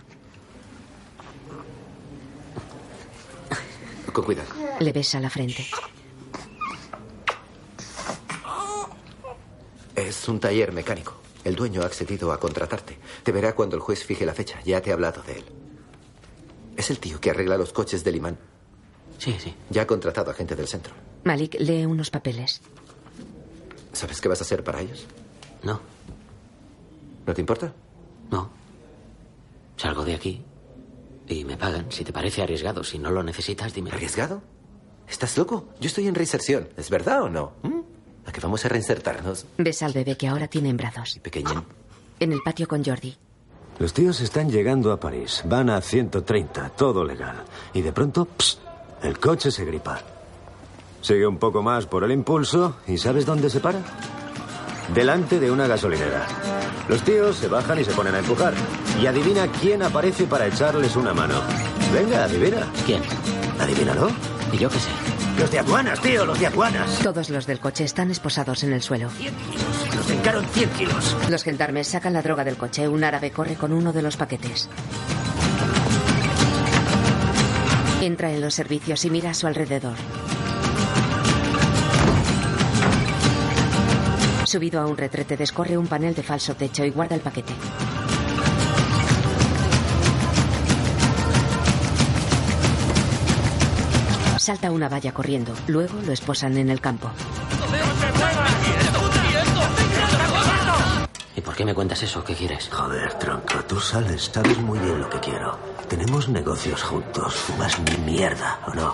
Con 4.15 4.23
cuidado. 4.23 4.47
Le 4.79 4.93
besa 4.93 5.19
la 5.19 5.29
frente. 5.29 5.65
Es 9.93 10.29
un 10.29 10.39
taller 10.39 10.71
mecánico. 10.71 11.15
El 11.43 11.57
dueño 11.57 11.81
ha 11.81 11.85
accedido 11.85 12.31
a 12.31 12.39
contratarte. 12.39 12.97
Te 13.23 13.33
verá 13.33 13.53
cuando 13.53 13.75
el 13.75 13.81
juez 13.81 14.05
fije 14.05 14.25
la 14.25 14.33
fecha. 14.33 14.61
Ya 14.63 14.79
te 14.79 14.89
he 14.89 14.93
hablado 14.93 15.21
de 15.23 15.33
él. 15.39 15.43
Es 16.77 16.89
el 16.91 16.99
tío 16.99 17.19
que 17.19 17.29
arregla 17.29 17.57
los 17.57 17.73
coches 17.73 18.05
del 18.05 18.15
imán. 18.15 18.37
Sí, 19.17 19.35
sí. 19.37 19.53
Ya 19.69 19.81
ha 19.81 19.87
contratado 19.87 20.31
a 20.31 20.33
gente 20.33 20.55
del 20.55 20.69
centro. 20.69 20.93
Malik 21.25 21.57
lee 21.59 21.85
unos 21.85 22.09
papeles. 22.09 22.61
¿Sabes 23.91 24.21
qué 24.21 24.29
vas 24.29 24.39
a 24.39 24.45
hacer 24.45 24.63
para 24.63 24.79
ellos? 24.79 25.05
No. 25.61 25.81
¿No 27.27 27.33
te 27.33 27.41
importa? 27.41 27.73
No. 28.31 28.49
Salgo 29.75 30.05
de 30.05 30.15
aquí 30.15 30.41
y 31.27 31.45
me 31.45 31.57
pagan. 31.57 31.87
Si 31.89 32.03
te 32.03 32.13
parece 32.13 32.41
arriesgado, 32.41 32.83
si 32.83 32.99
no 32.99 33.11
lo 33.11 33.23
necesitas, 33.23 33.73
dime. 33.73 33.91
¿Arriesgado? 33.91 34.41
¿Estás 35.07 35.37
loco? 35.37 35.69
Yo 35.79 35.87
estoy 35.87 36.07
en 36.07 36.15
reinserción. 36.15 36.69
¿Es 36.77 36.89
verdad 36.89 37.23
o 37.23 37.29
no? 37.29 37.53
¿Mm? 37.63 37.79
¿A 38.25 38.31
que 38.31 38.41
vamos 38.41 38.65
a 38.65 38.69
reinsertarnos? 38.69 39.45
Besa 39.57 39.85
al 39.85 39.93
bebé 39.93 40.17
que 40.17 40.27
ahora 40.27 40.47
tiene 40.47 40.69
en 40.69 40.77
brazos. 40.77 41.19
Pequeñín. 41.21 41.63
En 42.19 42.31
el 42.31 42.39
patio 42.43 42.67
con 42.67 42.83
Jordi. 42.83 43.15
Los 43.77 43.93
tíos 43.93 44.21
están 44.21 44.49
llegando 44.49 44.91
a 44.91 44.99
París. 44.99 45.43
Van 45.45 45.69
a 45.69 45.81
130, 45.81 46.69
todo 46.69 47.03
legal. 47.03 47.43
Y 47.73 47.81
de 47.81 47.91
pronto, 47.91 48.25
ps, 48.25 48.59
el 49.03 49.19
coche 49.19 49.51
se 49.51 49.65
gripa. 49.65 50.01
Sigue 51.01 51.27
un 51.27 51.37
poco 51.37 51.61
más 51.61 51.85
por 51.85 52.03
el 52.03 52.11
impulso 52.11 52.77
y 52.87 52.97
¿sabes 52.97 53.25
dónde 53.25 53.49
se 53.49 53.59
para? 53.59 53.79
Delante 54.93 55.39
de 55.39 55.51
una 55.51 55.67
gasolinera. 55.67 56.25
Los 56.87 57.01
tíos 57.01 57.37
se 57.37 57.47
bajan 57.47 57.79
y 57.79 57.83
se 57.83 57.91
ponen 57.91 58.15
a 58.15 58.19
empujar. 58.19 58.53
Y 59.01 59.07
adivina 59.07 59.47
quién 59.59 59.81
aparece 59.81 60.25
para 60.25 60.47
echarles 60.47 60.95
una 60.95 61.13
mano. 61.13 61.41
Venga, 61.93 62.25
adivina. 62.25 62.67
¿Quién? 62.85 63.01
Adivínalo. 63.59 64.09
¿Y 64.51 64.57
yo 64.57 64.69
qué 64.69 64.79
sé? 64.79 64.89
Los 65.39 65.51
de 65.51 65.59
aduanas, 65.59 65.99
tío, 65.99 66.25
los 66.25 66.39
de 66.39 66.47
aduanas. 66.47 66.99
Todos 66.99 67.29
los 67.29 67.45
del 67.45 67.59
coche 67.59 67.83
están 67.83 68.09
esposados 68.11 68.63
en 68.63 68.71
el 68.71 68.81
suelo. 68.81 69.09
Nos 69.95 70.09
encaron 70.09 70.45
100 70.45 70.69
kilos. 70.69 71.17
Los 71.29 71.43
gendarmes 71.43 71.87
sacan 71.87 72.13
la 72.13 72.21
droga 72.21 72.43
del 72.43 72.55
coche. 72.55 72.87
Un 72.87 73.03
árabe 73.03 73.31
corre 73.31 73.55
con 73.55 73.73
uno 73.73 73.91
de 73.91 74.01
los 74.01 74.15
paquetes. 74.15 74.69
Entra 78.01 78.31
en 78.31 78.39
los 78.39 78.53
servicios 78.53 79.03
y 79.03 79.09
mira 79.09 79.31
a 79.31 79.33
su 79.33 79.47
alrededor. 79.47 79.95
Subido 84.45 84.79
a 84.79 84.85
un 84.85 84.95
retrete, 84.95 85.35
descorre 85.35 85.77
un 85.77 85.87
panel 85.87 86.13
de 86.13 86.21
falso 86.21 86.55
techo 86.55 86.85
y 86.85 86.91
guarda 86.91 87.15
el 87.15 87.21
paquete. 87.21 87.53
Salta 94.37 94.69
una 94.69 94.87
valla 94.87 95.11
corriendo. 95.11 95.53
Luego 95.65 95.99
lo 96.05 96.11
esposan 96.13 96.57
en 96.57 96.69
el 96.69 96.79
campo. 96.79 97.09
¿Y 101.35 101.41
por 101.41 101.55
qué 101.55 101.65
me 101.65 101.73
cuentas 101.73 102.03
eso? 102.03 102.23
¿Qué 102.23 102.35
quieres? 102.35 102.69
Joder, 102.71 103.15
tronco, 103.15 103.65
tú 103.67 103.79
sales, 103.79 104.29
sabes 104.31 104.59
muy 104.59 104.77
bien 104.77 105.01
lo 105.01 105.09
que 105.09 105.19
quiero. 105.19 105.57
Tenemos 105.89 106.29
negocios 106.29 106.83
juntos, 106.83 107.33
fumas 107.33 107.79
mi 107.79 108.13
mierda, 108.13 108.59
¿o 108.67 108.73
no? 108.75 108.93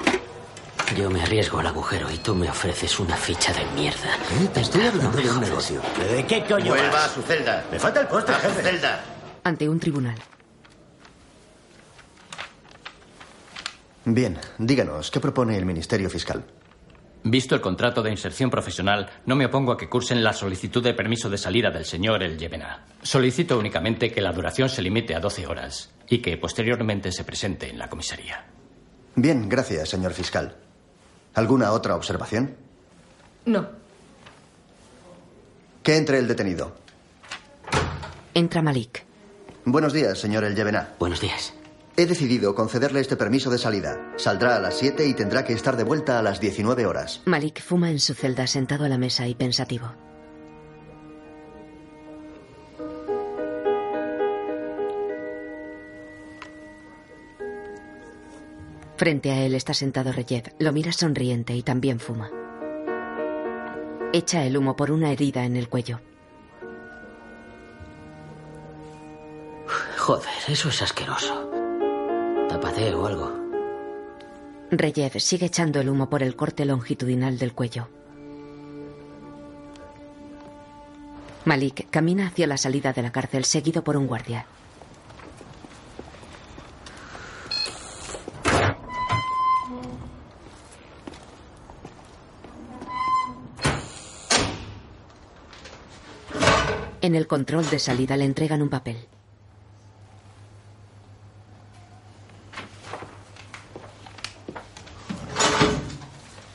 Yo 0.98 1.10
me 1.10 1.22
arriesgo 1.22 1.60
al 1.60 1.68
agujero 1.68 2.12
y 2.12 2.18
tú 2.18 2.36
me 2.36 2.50
ofreces 2.50 3.00
una 3.00 3.16
ficha 3.16 3.54
de 3.54 3.66
mierda. 3.80 4.16
¿Eh? 4.16 4.50
Te 4.54 4.62
estoy 4.62 4.86
hablando 4.86 5.18
de 5.18 5.30
un 5.30 5.40
negocio. 5.40 5.82
¿De 6.12 6.26
qué 6.26 6.44
coño 6.44 6.68
Vuelva 6.74 6.90
vas? 6.92 7.06
a 7.06 7.10
su 7.16 7.22
celda. 7.22 7.64
Me 7.72 7.80
falta 7.80 8.02
el 8.02 8.08
postre, 8.08 8.36
A 8.36 8.42
su 8.42 8.48
jefe. 8.50 8.62
celda. 8.64 9.04
Ante 9.44 9.70
un 9.70 9.80
tribunal. 9.80 10.16
Bien, 14.06 14.38
díganos, 14.58 15.10
¿qué 15.12 15.20
propone 15.20 15.58
el 15.58 15.66
Ministerio 15.66 16.10
Fiscal? 16.10 16.44
Visto 17.24 17.54
el 17.56 17.62
contrato 17.62 18.02
de 18.02 18.10
inserción 18.12 18.50
profesional, 18.50 19.10
no 19.26 19.36
me 19.36 19.46
opongo 19.46 19.72
a 19.72 19.78
que 19.78 19.88
cursen 19.88 20.24
la 20.24 20.34
solicitud 20.34 20.84
de 20.84 20.94
permiso 20.96 21.30
de 21.30 21.38
salida 21.38 21.70
del 21.70 21.86
señor 21.86 22.22
El 22.24 22.38
Yevena. 22.38 22.86
Solicito 23.04 23.58
únicamente 23.60 24.12
que 24.12 24.22
la 24.22 24.34
duración 24.34 24.70
se 24.70 24.82
limite 24.82 25.16
a 25.16 25.20
12 25.20 25.46
horas 25.48 25.92
y 26.10 26.20
que 26.20 26.38
posteriormente 26.38 27.12
se 27.12 27.24
presente 27.24 27.70
en 27.70 27.78
la 27.80 27.88
comisaría. 27.90 28.46
Bien, 29.16 29.48
gracias, 29.48 29.90
señor 29.90 30.14
fiscal. 30.14 30.58
¿Alguna 31.34 31.72
otra 31.72 31.96
observación? 31.96 32.56
No. 33.46 33.70
Que 35.84 35.98
entre 35.98 36.20
el 36.20 36.28
detenido. 36.28 36.76
Entra 38.34 38.62
Malik. 38.62 39.04
Buenos 39.66 39.94
días, 39.94 40.20
señor 40.20 40.44
El 40.44 40.56
Yevená. 40.56 40.94
Buenos 41.00 41.22
días. 41.22 41.54
He 41.98 42.06
decidido 42.06 42.56
concederle 42.56 43.00
este 43.02 43.18
permiso 43.18 43.50
de 43.50 43.58
salida. 43.58 44.14
Saldrá 44.18 44.56
a 44.56 44.60
las 44.60 44.78
7 44.78 45.06
y 45.06 45.14
tendrá 45.14 45.44
que 45.44 45.54
estar 45.54 45.76
de 45.76 45.84
vuelta 45.84 46.20
a 46.20 46.24
las 46.24 46.40
19 46.40 46.86
horas. 46.86 47.22
Malik 47.26 47.62
fuma 47.62 47.92
en 47.92 48.00
su 48.00 48.14
celda 48.14 48.48
sentado 48.48 48.86
a 48.86 48.90
la 48.90 48.98
mesa 48.98 49.28
y 49.28 49.36
pensativo. 49.36 49.92
Frente 59.02 59.32
a 59.32 59.44
él 59.44 59.56
está 59.56 59.74
sentado 59.74 60.12
Reyev. 60.12 60.54
Lo 60.60 60.72
mira 60.72 60.92
sonriente 60.92 61.56
y 61.56 61.64
también 61.64 62.00
fuma. 62.00 62.30
Echa 64.14 64.46
el 64.46 64.56
humo 64.56 64.76
por 64.76 64.92
una 64.92 65.12
herida 65.12 65.44
en 65.44 65.56
el 65.56 65.70
cuello. 65.70 66.00
Joder, 69.98 70.30
eso 70.48 70.70
es 70.70 70.84
asqueroso. 70.84 71.50
Tápate 72.48 72.94
o 72.94 73.08
algo. 73.08 73.32
Reyev 74.70 75.20
sigue 75.20 75.48
echando 75.48 75.82
el 75.82 75.90
humo 75.90 76.08
por 76.08 76.22
el 76.22 76.36
corte 76.36 76.64
longitudinal 76.66 77.40
del 77.40 77.54
cuello. 77.54 77.88
Malik 81.46 81.90
camina 81.90 82.28
hacia 82.28 82.46
la 82.46 82.58
salida 82.58 82.94
de 82.94 83.02
la 83.02 83.12
cárcel 83.12 83.46
seguido 83.46 83.84
por 83.84 83.98
un 83.98 84.06
guardia. 84.06 84.46
En 97.02 97.16
el 97.16 97.26
control 97.26 97.68
de 97.70 97.80
salida 97.80 98.16
le 98.16 98.26
entregan 98.26 98.62
un 98.62 98.70
papel. 98.70 99.08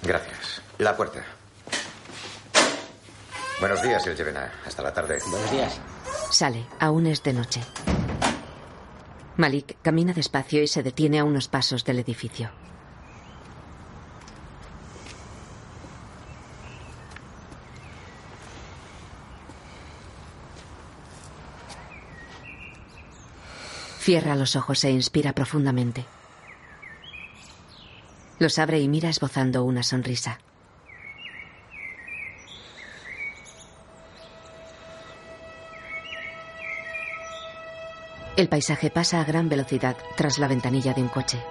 Gracias. 0.05 0.63
La 0.79 0.97
puerta. 0.97 1.25
Buenos 3.59 3.83
días, 3.83 4.07
el 4.07 4.17
Jevena. 4.17 4.53
Hasta 4.65 4.83
la 4.83 4.93
tarde. 4.93 5.19
Buenos 5.29 5.51
días. 5.51 5.81
Sale, 6.31 6.65
aún 6.79 7.07
es 7.07 7.23
de 7.25 7.33
noche. 7.33 7.63
Malik 9.37 9.79
camina 9.83 10.13
despacio 10.13 10.63
y 10.63 10.69
se 10.69 10.83
detiene 10.83 11.19
a 11.19 11.25
unos 11.25 11.49
pasos 11.49 11.85
del 11.85 11.99
edificio. 11.99 12.51
Cierra 24.07 24.37
los 24.37 24.55
ojos 24.55 24.85
e 24.85 24.91
inspira 24.93 25.33
profundamente. 25.33 26.05
Los 28.39 28.61
abre 28.61 28.79
y 28.79 28.87
mira 28.87 29.09
esbozando 29.09 29.65
una 29.65 29.83
sonrisa. 29.83 30.39
El 38.37 38.49
paisaje 38.49 38.91
pasa 38.91 39.21
a 39.21 39.25
gran 39.25 39.49
velocidad 39.49 39.97
tras 40.17 40.39
la 40.39 40.47
ventanilla 40.47 40.95
de 40.95 41.03
un 41.03 41.09
coche. 41.09 41.43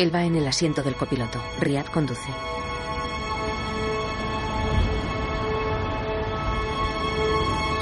Él 0.00 0.12
va 0.12 0.24
en 0.24 0.34
el 0.34 0.48
asiento 0.48 0.82
del 0.82 0.96
copiloto. 0.96 1.40
Riyad 1.60 1.86
conduce. 1.86 2.59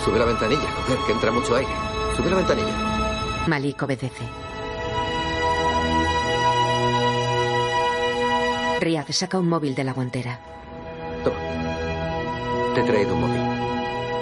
Sube 0.09 0.21
la 0.21 0.25
ventanilla, 0.25 0.71
joder, 0.87 0.99
que 1.05 1.13
entra 1.13 1.31
mucho 1.31 1.55
aire. 1.55 1.71
Sube 2.17 2.31
la 2.31 2.37
ventanilla. 2.37 3.45
Malik 3.47 3.83
obedece. 3.83 4.25
Riyad 8.81 9.07
saca 9.11 9.39
un 9.39 9.51
móvil 9.51 9.75
de 9.75 9.85
la 9.85 9.93
guantera. 9.93 10.41
Toma. 11.23 11.37
Te 12.75 12.81
he 12.81 12.85
traído 12.85 13.13
un 13.13 13.21
móvil. 13.21 13.43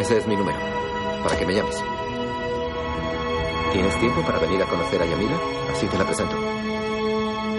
Ese 0.01 0.19
es 0.19 0.27
mi 0.27 0.35
número. 0.35 0.59
Para 1.23 1.39
que 1.39 1.47
me 1.47 1.55
llames. 1.55 1.81
¿Tienes 3.73 4.01
tiempo 4.01 4.23
para 4.23 4.41
venir 4.41 4.61
a 4.61 4.67
conocer 4.67 5.01
a 5.01 5.07
Yamila? 5.07 5.39
Así 5.71 5.87
te 5.87 5.99
la 5.99 6.05
presento. 6.05 6.35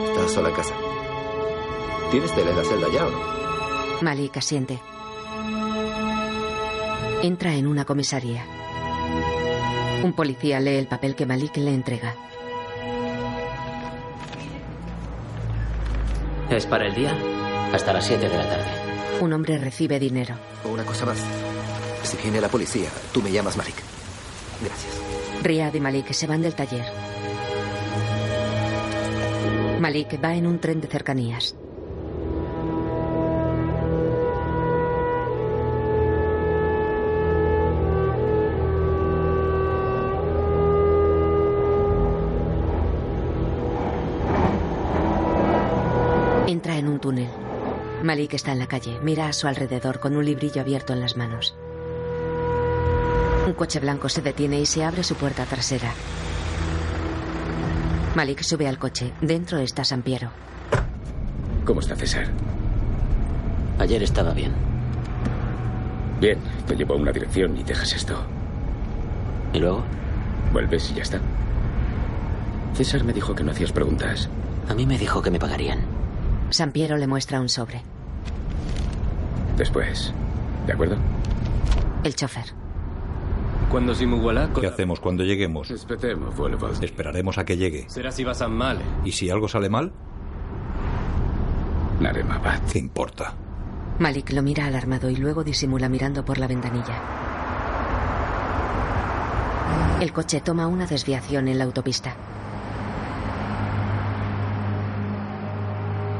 Estás 0.10 0.32
sola 0.34 0.50
en 0.50 0.56
casa. 0.56 0.74
¿Tienes 2.12 2.34
tele 2.34 2.50
en 2.52 2.58
la 2.58 2.64
celda 2.66 2.90
ya 2.90 3.08
o 3.08 3.10
no? 3.10 3.20
Malik 4.02 4.36
asiente. 4.36 4.82
Entra 7.24 7.56
en 7.56 7.66
una 7.66 7.84
comisaría. 7.84 8.46
Un 10.04 10.14
policía 10.14 10.60
lee 10.60 10.76
el 10.76 10.88
papel 10.88 11.16
que 11.16 11.26
Malik 11.26 11.58
le 11.58 11.74
entrega. 11.74 12.16
¿Es 16.50 16.66
para 16.68 16.86
el 16.86 16.94
día? 16.94 17.18
Hasta 17.74 17.92
las 17.92 18.06
7 18.06 18.30
de 18.30 18.38
la 18.38 18.48
tarde. 18.48 18.66
Un 19.20 19.34
hombre 19.34 19.58
recibe 19.58 20.00
dinero. 20.00 20.36
Una 20.64 20.86
cosa 20.86 21.06
más. 21.08 21.18
Si 22.04 22.18
viene 22.18 22.40
la 22.40 22.50
policía, 22.50 22.90
tú 23.12 23.22
me 23.22 23.32
llamas 23.32 23.58
Malik. 23.58 23.76
Gracias. 24.62 25.02
Riyad 25.44 25.74
y 25.74 25.80
Malik 25.80 26.12
se 26.12 26.28
van 26.28 26.42
del 26.42 26.54
taller. 26.54 26.86
Malik 29.80 30.24
va 30.24 30.36
en 30.36 30.48
un 30.48 30.60
tren 30.60 30.82
de 30.82 30.88
cercanías. 30.88 31.56
Malik 48.18 48.34
está 48.34 48.52
en 48.52 48.58
la 48.58 48.66
calle, 48.66 49.00
mira 49.04 49.28
a 49.28 49.32
su 49.32 49.46
alrededor 49.46 50.00
con 50.00 50.18
un 50.18 50.26
librillo 50.26 50.60
abierto 50.60 50.92
en 50.92 51.02
las 51.02 51.18
manos. 51.18 51.56
Un 53.46 53.54
coche 53.54 53.80
blanco 53.80 54.10
se 54.10 54.24
detiene 54.24 54.60
y 54.60 54.66
se 54.66 54.84
abre 54.84 55.04
su 55.04 55.14
puerta 55.14 55.46
trasera. 55.46 55.94
Malik 58.16 58.42
sube 58.42 58.68
al 58.68 58.80
coche. 58.80 59.14
Dentro 59.22 59.60
está 59.60 59.84
San 59.84 60.02
Piero. 60.02 60.32
¿Cómo 61.64 61.80
está 61.80 61.96
César? 61.96 62.26
Ayer 63.78 64.02
estaba 64.02 64.34
bien. 64.34 64.52
Bien, 66.20 66.40
te 66.66 66.76
llevo 66.76 66.96
a 66.96 66.98
una 66.98 67.12
dirección 67.12 67.56
y 67.56 67.62
dejas 67.62 67.94
esto. 67.94 68.20
¿Y 69.54 69.60
luego? 69.60 69.84
Vuelves 70.52 70.90
y 70.90 70.96
ya 70.96 71.04
está. 71.04 71.20
César 72.74 73.04
me 73.04 73.14
dijo 73.14 73.36
que 73.36 73.44
no 73.44 73.52
hacías 73.52 73.72
preguntas. 73.72 74.28
A 74.68 74.74
mí 74.74 74.88
me 74.88 74.98
dijo 74.98 75.22
que 75.22 75.30
me 75.30 75.38
pagarían. 75.38 75.82
San 76.50 76.72
Piero 76.72 76.98
le 76.98 77.06
muestra 77.06 77.40
un 77.40 77.50
sobre. 77.50 77.84
Después. 79.58 80.14
¿De 80.66 80.74
acuerdo? 80.74 80.98
El 82.04 82.16
chofer. 82.16 82.46
Cuando 83.70 83.94
¿Qué 84.62 84.68
hacemos 84.68 85.00
cuando 85.02 85.24
lleguemos? 85.24 85.70
Esperemos, 85.72 86.82
Esperaremos 86.82 87.38
a 87.38 87.44
que 87.44 87.58
llegue. 87.58 87.90
Será 87.90 88.12
si 88.12 88.24
vas 88.24 88.42
a 88.42 88.48
mal. 88.48 88.80
¿Y 89.04 89.12
si 89.12 89.30
algo 89.30 89.50
sale 89.50 89.70
mal? 89.70 89.92
¿Qué 92.72 92.80
importa? 92.80 93.34
Malik 94.00 94.32
lo 94.32 94.42
mira 94.42 94.68
alarmado 94.68 95.10
y 95.10 95.16
luego 95.16 95.44
disimula 95.44 95.90
mirando 95.90 96.24
por 96.24 96.38
la 96.38 96.48
ventanilla. 96.48 97.02
El 100.00 100.14
coche 100.14 100.42
toma 100.42 100.68
una 100.68 100.86
desviación 100.86 101.48
en 101.48 101.58
la 101.58 101.64
autopista. 101.64 102.16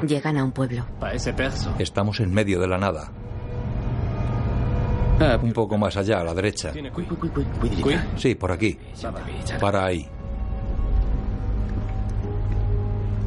Llegan 0.06 0.38
a 0.38 0.44
un 0.44 0.52
pueblo. 0.52 0.86
Pa 1.00 1.14
ese 1.14 1.34
perso. 1.34 1.74
Estamos 1.80 2.20
en 2.20 2.34
medio 2.34 2.60
de 2.60 2.68
la 2.68 2.78
nada. 2.78 3.12
Un 5.20 5.54
poco 5.54 5.78
más 5.78 5.96
allá, 5.98 6.22
a 6.22 6.24
la 6.24 6.34
derecha. 6.34 6.72
Sí, 8.18 8.34
por 8.36 8.52
aquí. 8.52 8.78
Para 9.60 9.86
ahí. 9.86 10.08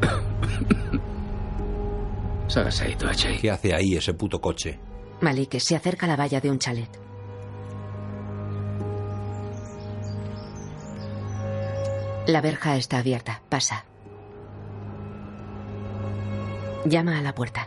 ¿Qué 3.41 3.51
hace 3.51 3.75
ahí 3.75 3.97
ese 3.97 4.15
puto 4.15 4.41
coche? 4.41 4.79
Malik 5.21 5.59
se 5.59 5.77
acerca 5.77 6.07
a 6.07 6.09
la 6.09 6.17
valla 6.17 6.41
de 6.41 6.51
un 6.51 6.59
chalet. 6.59 6.89
La 12.27 12.41
verja 12.41 12.77
está 12.77 12.99
abierta. 12.99 13.43
Pasa. 13.49 13.85
Llama 16.85 17.19
a 17.19 17.23
la 17.23 17.35
puerta. 17.35 17.60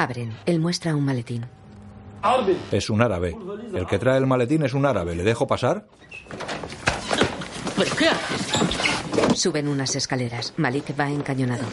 Abren. 0.00 0.34
Él 0.46 0.60
muestra 0.60 0.96
un 0.96 1.04
maletín. 1.04 1.44
Es 2.72 2.88
un 2.88 3.02
árabe. 3.02 3.36
El 3.74 3.86
que 3.86 3.98
trae 3.98 4.16
el 4.16 4.26
maletín 4.26 4.62
es 4.62 4.72
un 4.72 4.86
árabe. 4.86 5.14
¿Le 5.14 5.22
dejo 5.24 5.46
pasar? 5.46 5.86
¿Pero 7.76 7.96
qué 7.96 8.08
haces? 8.08 9.38
Suben 9.38 9.68
unas 9.68 9.94
escaleras. 9.96 10.54
Malik 10.56 10.98
va 10.98 11.10
encañonado. 11.10 11.64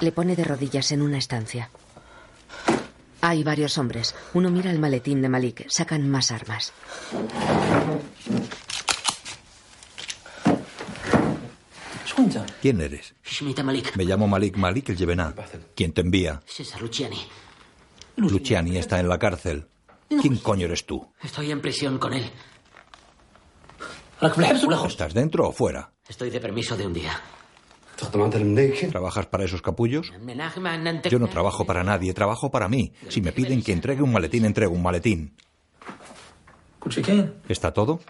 Le 0.00 0.10
pone 0.10 0.34
de 0.34 0.42
rodillas 0.42 0.90
en 0.90 1.02
una 1.02 1.18
estancia. 1.18 1.70
Hay 3.20 3.44
varios 3.44 3.78
hombres. 3.78 4.16
Uno 4.34 4.50
mira 4.50 4.72
el 4.72 4.80
maletín 4.80 5.22
de 5.22 5.28
Malik. 5.28 5.64
Sacan 5.68 6.10
más 6.10 6.32
armas. 6.32 6.72
¿Quién 12.60 12.80
eres? 12.80 13.14
Malik. 13.64 13.96
Me 13.96 14.04
llamo 14.04 14.28
Malik 14.28 14.56
Malik 14.56 14.90
el 14.90 14.96
Yebená. 14.96 15.34
¿Quién 15.74 15.92
te 15.92 16.00
envía? 16.00 16.42
César 16.46 16.80
Luciani. 16.80 17.18
Luciani 18.16 18.76
está 18.76 19.00
en 19.00 19.08
la 19.08 19.18
cárcel. 19.18 19.66
¿Quién 20.08 20.36
coño 20.38 20.66
eres 20.66 20.84
tú? 20.84 21.06
Estoy 21.22 21.50
en 21.50 21.60
prisión 21.60 21.98
con 21.98 22.12
él. 22.12 22.30
¿Estás 24.86 25.14
dentro 25.14 25.48
o 25.48 25.52
fuera? 25.52 25.90
Estoy 26.08 26.30
de 26.30 26.40
permiso 26.40 26.76
de 26.76 26.86
un 26.86 26.92
día. 26.92 27.20
¿Trabajas 28.90 29.26
para 29.26 29.44
esos 29.44 29.62
capullos? 29.62 30.12
Yo 31.10 31.18
no 31.18 31.28
trabajo 31.28 31.64
para 31.64 31.84
nadie, 31.84 32.12
trabajo 32.14 32.50
para 32.50 32.68
mí. 32.68 32.92
Si 33.08 33.20
me 33.20 33.32
piden 33.32 33.62
que 33.62 33.72
entregue 33.72 34.02
un 34.02 34.12
maletín, 34.12 34.44
entrego 34.44 34.74
un 34.74 34.82
maletín. 34.82 35.36
¿Está 37.48 37.72
todo? 37.72 38.00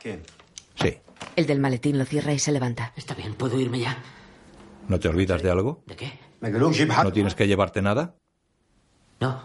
Sí. 0.74 0.98
El 1.36 1.46
del 1.46 1.60
maletín 1.60 1.98
lo 1.98 2.04
cierra 2.04 2.32
y 2.32 2.38
se 2.38 2.52
levanta. 2.52 2.92
Está 2.96 3.14
bien, 3.14 3.34
¿puedo 3.34 3.58
irme 3.58 3.80
ya? 3.80 3.96
¿No 4.88 4.98
te 4.98 5.08
olvidas 5.08 5.42
de 5.42 5.50
algo? 5.50 5.82
¿De 5.86 5.96
qué? 5.96 6.12
¿No 6.40 7.12
tienes 7.12 7.34
que 7.34 7.46
llevarte 7.46 7.80
nada? 7.82 8.16
No. 9.20 9.42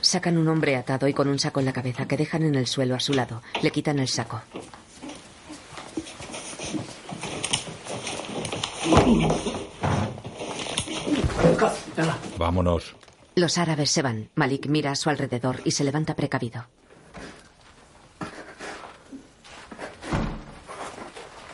Sacan 0.00 0.36
un 0.36 0.48
hombre 0.48 0.76
atado 0.76 1.08
y 1.08 1.14
con 1.14 1.28
un 1.28 1.38
saco 1.38 1.60
en 1.60 1.66
la 1.66 1.72
cabeza 1.72 2.06
que 2.06 2.16
dejan 2.16 2.42
en 2.42 2.54
el 2.54 2.66
suelo 2.66 2.94
a 2.94 3.00
su 3.00 3.14
lado. 3.14 3.42
Le 3.62 3.70
quitan 3.70 3.98
el 3.98 4.08
saco. 4.08 4.42
Vámonos. 12.38 12.94
Los 13.34 13.58
árabes 13.58 13.90
se 13.90 14.02
van. 14.02 14.30
Malik 14.34 14.66
mira 14.66 14.92
a 14.92 14.96
su 14.96 15.10
alrededor 15.10 15.60
y 15.64 15.72
se 15.72 15.84
levanta 15.84 16.14
precavido. 16.14 16.66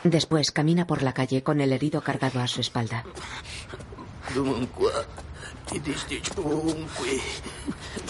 Después 0.05 0.51
camina 0.51 0.85
por 0.85 1.01
la 1.01 1.13
calle 1.13 1.41
con 1.41 1.61
el 1.61 1.73
herido 1.73 1.99
cargado 2.01 2.39
a 2.39 2.47
su 2.47 2.61
espalda. 2.61 3.03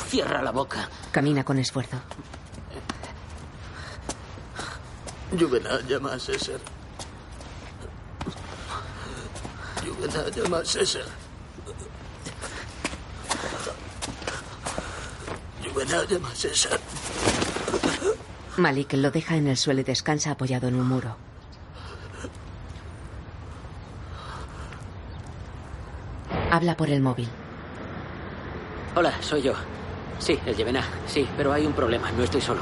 Cierra 0.09 0.41
la 0.41 0.51
boca. 0.51 0.89
Camina 1.13 1.45
con 1.45 1.57
esfuerzo. 1.57 1.95
Juvenal 5.39 5.87
llama 5.87 6.13
a 6.15 6.19
César. 6.19 6.59
Juvenal 9.81 10.31
llama 10.33 10.57
a 10.57 10.65
César. 10.65 11.05
Juvenal 15.63 16.07
llama 16.09 16.29
a 16.29 16.35
César. 16.35 16.79
Malik 18.57 18.91
lo 18.93 19.11
deja 19.11 19.37
en 19.37 19.47
el 19.47 19.55
suelo 19.55 19.79
y 19.79 19.85
descansa 19.85 20.31
apoyado 20.31 20.67
en 20.67 20.75
un 20.75 20.89
muro. 20.89 21.24
Habla 26.55 26.77
por 26.77 26.89
el 26.89 27.01
móvil. 27.01 27.27
Hola, 28.95 29.11
soy 29.19 29.41
yo. 29.41 29.51
Sí, 30.19 30.39
el 30.45 30.55
Yevená. 30.55 30.85
Sí, 31.05 31.27
pero 31.35 31.51
hay 31.51 31.65
un 31.65 31.73
problema. 31.73 32.09
No 32.13 32.23
estoy 32.23 32.39
solo. 32.39 32.61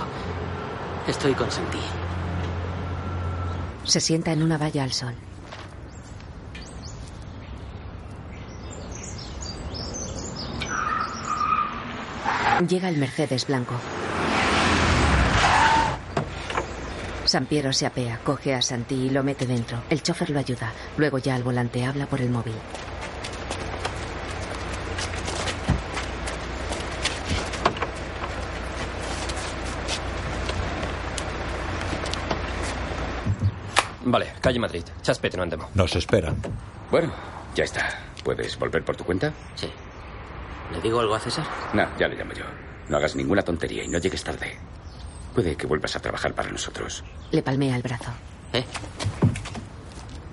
Estoy 1.08 1.36
con 1.36 1.52
Santi. 1.52 1.78
Se 3.84 4.00
sienta 4.00 4.32
en 4.32 4.42
una 4.42 4.58
valla 4.58 4.84
al 4.84 4.94
sol. 4.94 5.14
Llega 12.68 12.90
el 12.90 12.98
Mercedes 12.98 13.46
blanco. 13.46 13.76
San 17.26 17.46
Piero 17.46 17.72
se 17.72 17.86
apea, 17.86 18.20
coge 18.24 18.56
a 18.56 18.64
Santi 18.64 18.96
y 18.96 19.10
lo 19.12 19.24
mete 19.24 19.46
dentro. 19.46 19.84
El 19.92 20.02
chofer 20.02 20.32
lo 20.32 20.40
ayuda. 20.40 20.74
Luego 20.98 21.20
ya 21.20 21.36
al 21.36 21.44
volante 21.44 21.86
habla 21.86 22.08
por 22.08 22.22
el 22.22 22.32
móvil. 22.32 22.56
Vale, 34.04 34.34
calle 34.42 34.60
Madrid. 34.60 34.84
Chaspete, 35.02 35.38
no 35.38 35.44
andemos. 35.44 35.74
Nos 35.76 35.96
esperan. 35.96 36.36
Bueno, 36.92 37.12
ya 37.56 37.64
está. 37.64 37.90
¿Puedes 38.24 38.58
volver 38.58 38.84
por 38.84 38.96
tu 38.96 39.04
cuenta? 39.04 39.32
Sí. 39.56 39.70
¿Le 40.72 40.82
digo 40.82 41.00
algo 41.00 41.16
a 41.16 41.20
César? 41.20 41.46
No, 41.74 41.88
ya 41.98 42.08
le 42.08 42.16
llamo 42.16 42.34
yo. 42.34 42.46
No 42.90 42.98
hagas 42.98 43.16
ninguna 43.16 43.42
tontería 43.42 43.84
y 43.84 43.88
no 43.88 43.98
llegues 44.00 44.24
tarde. 44.24 44.58
Puede 45.34 45.56
que 45.56 45.68
vuelvas 45.68 45.96
a 45.96 46.00
trabajar 46.00 46.34
para 46.34 46.50
nosotros. 46.52 47.04
Le 47.32 47.42
palmea 47.42 47.76
el 47.76 47.82
brazo. 47.82 48.12
¿Eh? 48.54 48.64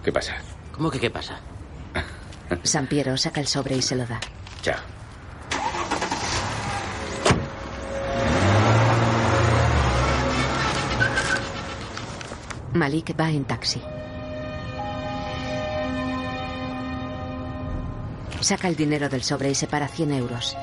¿Qué 0.04 0.12
pasa? 0.12 0.36
¿Cómo 0.72 0.90
que 0.90 0.98
qué 1.00 1.10
pasa? 1.10 1.38
San 2.64 2.86
Piero 2.86 3.16
saca 3.16 3.40
el 3.40 3.46
sobre 3.46 3.76
y 3.76 3.82
se 3.82 3.96
lo 3.96 4.06
da. 4.06 4.20
Chao. 4.62 4.76
Malik 12.72 13.18
va 13.18 13.30
en 13.30 13.44
taxi. 13.44 13.80
Saca 18.40 18.68
el 18.68 18.76
dinero 18.76 19.08
del 19.08 19.22
sobre 19.22 19.50
y 19.50 19.54
separa 19.54 19.88
100 19.88 20.12
euros. 20.12 20.56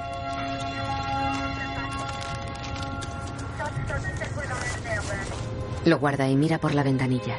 Lo 5.86 6.00
guarda 6.00 6.28
y 6.28 6.36
mira 6.36 6.60
por 6.60 6.74
la 6.74 6.84
ventanilla. 6.84 7.36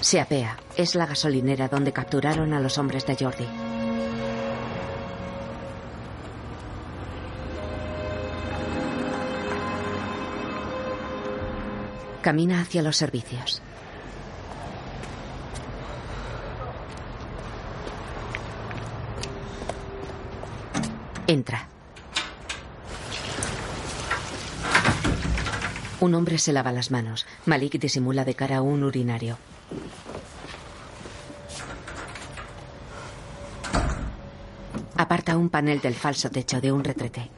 Se 0.00 0.20
apea. 0.20 0.56
Es 0.76 0.94
la 0.94 1.06
gasolinera 1.06 1.68
donde 1.68 1.92
capturaron 1.92 2.52
a 2.52 2.60
los 2.60 2.78
hombres 2.78 3.06
de 3.06 3.16
Jordi. 3.16 3.65
Camina 12.26 12.60
hacia 12.60 12.82
los 12.82 12.96
servicios. 12.96 13.62
Entra. 21.28 21.68
Un 26.00 26.16
hombre 26.16 26.38
se 26.38 26.52
lava 26.52 26.72
las 26.72 26.90
manos. 26.90 27.26
Malik 27.44 27.78
disimula 27.78 28.24
de 28.24 28.34
cara 28.34 28.56
a 28.56 28.60
un 28.60 28.82
urinario. 28.82 29.38
Aparta 34.96 35.36
un 35.36 35.48
panel 35.48 35.80
del 35.80 35.94
falso 35.94 36.28
techo 36.28 36.60
de 36.60 36.72
un 36.72 36.82
retrete. 36.82 37.30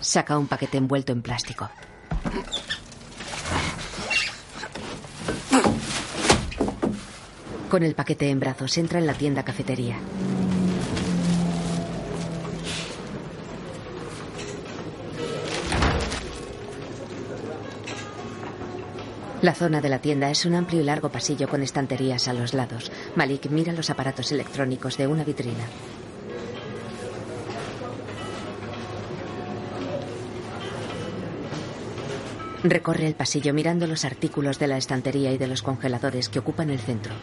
Saca 0.00 0.36
un 0.36 0.48
paquete 0.48 0.78
envuelto 0.78 1.12
en 1.12 1.22
plástico. 1.22 1.70
Con 7.72 7.84
el 7.84 7.94
paquete 7.94 8.28
en 8.28 8.38
brazos 8.38 8.76
entra 8.76 8.98
en 8.98 9.06
la 9.06 9.14
tienda 9.14 9.44
cafetería. 9.44 9.96
La 19.40 19.54
zona 19.54 19.80
de 19.80 19.88
la 19.88 20.00
tienda 20.00 20.30
es 20.30 20.44
un 20.44 20.54
amplio 20.54 20.82
y 20.82 20.84
largo 20.84 21.08
pasillo 21.08 21.48
con 21.48 21.62
estanterías 21.62 22.28
a 22.28 22.34
los 22.34 22.52
lados. 22.52 22.92
Malik 23.16 23.48
mira 23.48 23.72
los 23.72 23.88
aparatos 23.88 24.30
electrónicos 24.32 24.98
de 24.98 25.06
una 25.06 25.24
vitrina. 25.24 25.64
Recorre 32.64 33.06
el 33.06 33.14
pasillo 33.14 33.54
mirando 33.54 33.86
los 33.86 34.04
artículos 34.04 34.58
de 34.58 34.66
la 34.66 34.76
estantería 34.76 35.32
y 35.32 35.38
de 35.38 35.46
los 35.46 35.62
congeladores 35.62 36.28
que 36.28 36.38
ocupan 36.38 36.68
el 36.68 36.78
centro. 36.78 37.14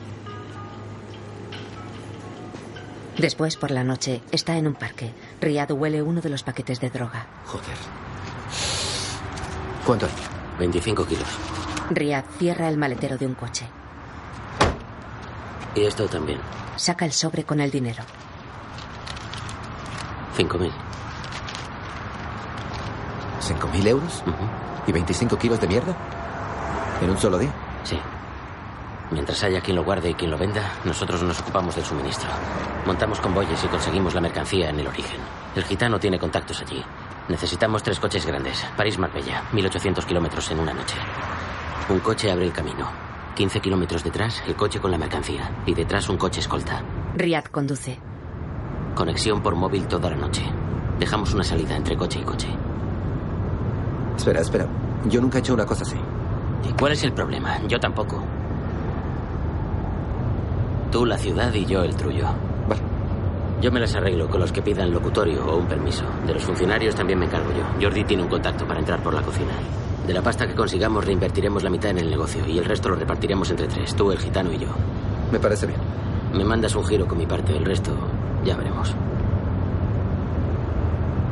Después, 3.19 3.57
por 3.57 3.71
la 3.71 3.83
noche, 3.83 4.21
está 4.31 4.55
en 4.55 4.67
un 4.67 4.75
parque. 4.75 5.13
Riyad 5.41 5.71
huele 5.71 6.01
uno 6.01 6.21
de 6.21 6.29
los 6.29 6.43
paquetes 6.43 6.79
de 6.79 6.89
droga. 6.89 7.27
Joder. 7.45 7.75
¿Cuánto? 9.85 10.07
25 10.57 11.05
kilos. 11.05 11.27
Riyad 11.89 12.23
cierra 12.37 12.69
el 12.69 12.77
maletero 12.77 13.17
de 13.17 13.25
un 13.25 13.33
coche. 13.33 13.67
Y 15.75 15.81
esto 15.81 16.07
también. 16.07 16.39
Saca 16.77 17.05
el 17.05 17.11
sobre 17.11 17.43
con 17.43 17.59
el 17.59 17.71
dinero. 17.71 18.03
5.000. 20.37 20.71
¿5.000 23.41 23.87
euros? 23.87 24.23
¿Y 24.87 24.91
25 24.93 25.37
kilos 25.37 25.59
de 25.59 25.67
mierda? 25.67 25.95
¿En 27.01 27.09
un 27.09 27.17
solo 27.17 27.37
día? 27.37 27.51
Sí. 27.83 27.99
Mientras 29.11 29.43
haya 29.43 29.61
quien 29.61 29.75
lo 29.75 29.83
guarde 29.83 30.11
y 30.11 30.13
quien 30.13 30.29
lo 30.29 30.37
venda, 30.37 30.73
nosotros 30.85 31.23
nos 31.23 31.39
ocupamos 31.41 31.75
del 31.75 31.83
suministro. 31.83 32.29
Montamos 32.85 33.19
convoyes 33.19 33.63
y 33.63 33.67
conseguimos 33.67 34.13
la 34.13 34.21
mercancía 34.21 34.69
en 34.69 34.79
el 34.79 34.87
origen. 34.87 35.19
El 35.55 35.63
gitano 35.63 35.99
tiene 35.99 36.19
contactos 36.19 36.61
allí. 36.61 36.83
Necesitamos 37.27 37.81
tres 37.81 37.99
coches 37.99 38.25
grandes. 38.25 38.63
París-Marbella, 38.77 39.43
1800 39.51 40.05
kilómetros 40.05 40.51
en 40.51 40.59
una 40.59 40.73
noche. 40.73 40.95
Un 41.89 41.99
coche 41.99 42.31
abre 42.31 42.45
el 42.45 42.53
camino. 42.53 42.87
15 43.35 43.59
kilómetros 43.61 44.03
detrás, 44.03 44.43
el 44.47 44.55
coche 44.55 44.79
con 44.79 44.91
la 44.91 44.97
mercancía. 44.97 45.49
Y 45.65 45.73
detrás 45.73 46.07
un 46.09 46.17
coche 46.17 46.41
escolta. 46.41 46.83
Riyad 47.15 47.45
conduce. 47.45 47.99
Conexión 48.95 49.41
por 49.41 49.55
móvil 49.55 49.87
toda 49.87 50.11
la 50.11 50.17
noche. 50.17 50.43
Dejamos 50.99 51.33
una 51.33 51.43
salida 51.43 51.75
entre 51.75 51.97
coche 51.97 52.19
y 52.19 52.23
coche. 52.23 52.47
Espera, 54.15 54.41
espera. 54.41 54.67
Yo 55.05 55.19
nunca 55.21 55.37
he 55.37 55.41
hecho 55.41 55.53
una 55.53 55.65
cosa 55.65 55.83
así. 55.83 55.97
¿Y 56.67 56.73
cuál 56.73 56.91
es 56.91 57.03
el 57.03 57.13
problema? 57.13 57.59
Yo 57.67 57.79
tampoco. 57.79 58.21
Tú 60.91 61.05
la 61.05 61.17
ciudad 61.17 61.53
y 61.53 61.65
yo 61.65 61.83
el 61.83 61.95
trullo. 61.95 62.25
Vale. 62.67 62.81
Yo 63.61 63.71
me 63.71 63.79
las 63.79 63.93
arreglo 63.95 64.27
con 64.27 64.39
los 64.39 64.51
que 64.51 64.61
pidan 64.61 64.91
locutorio 64.91 65.45
o 65.45 65.57
un 65.57 65.67
permiso. 65.67 66.03
De 66.25 66.33
los 66.33 66.43
funcionarios 66.43 66.95
también 66.95 67.19
me 67.19 67.25
encargo 67.25 67.51
yo. 67.51 67.63
Jordi 67.81 68.03
tiene 68.05 68.23
un 68.23 68.29
contacto 68.29 68.65
para 68.65 68.79
entrar 68.79 69.01
por 69.03 69.13
la 69.13 69.21
cocina. 69.21 69.51
De 70.07 70.13
la 70.13 70.21
pasta 70.21 70.47
que 70.47 70.55
consigamos 70.55 71.05
reinvertiremos 71.05 71.61
la 71.61 71.69
mitad 71.69 71.91
en 71.91 71.99
el 71.99 72.09
negocio 72.09 72.43
y 72.47 72.57
el 72.57 72.65
resto 72.65 72.89
lo 72.89 72.95
repartiremos 72.95 73.51
entre 73.51 73.67
tres, 73.67 73.93
tú, 73.95 74.11
el 74.11 74.17
gitano 74.17 74.51
y 74.51 74.57
yo. 74.57 74.69
Me 75.31 75.39
parece 75.39 75.67
bien. 75.67 75.79
Me 76.33 76.43
mandas 76.43 76.75
un 76.75 76.85
giro 76.85 77.07
con 77.07 77.17
mi 77.17 77.27
parte, 77.27 77.55
el 77.55 77.65
resto 77.65 77.91
ya 78.43 78.55
veremos. 78.55 78.95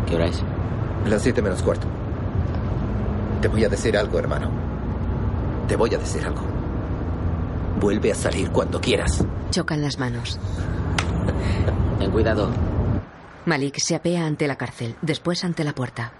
¿Qué 0.08 0.16
hora 0.16 0.28
es? 0.28 0.44
Las 1.08 1.22
siete 1.22 1.42
menos 1.42 1.64
cuarto. 1.64 1.88
Te 3.42 3.48
voy 3.48 3.64
a 3.64 3.70
decir 3.70 3.98
algo, 3.98 4.20
hermano. 4.20 4.50
Te 5.68 5.76
voy 5.76 5.94
a 5.96 5.98
decir 5.98 6.24
algo. 6.26 6.57
Vuelve 7.80 8.12
a 8.12 8.16
salir 8.16 8.50
cuando 8.52 8.82
quieras. 8.82 9.24
Chocan 9.52 9.82
las 9.82 10.00
manos. 10.00 10.40
Ten 12.00 12.12
cuidado. 12.12 12.50
Malik 13.46 13.78
se 13.78 13.96
apea 13.96 14.26
ante 14.26 14.48
la 14.48 14.58
cárcel, 14.58 14.96
después 15.02 15.44
ante 15.44 15.64
la 15.64 15.74
puerta. 15.74 16.12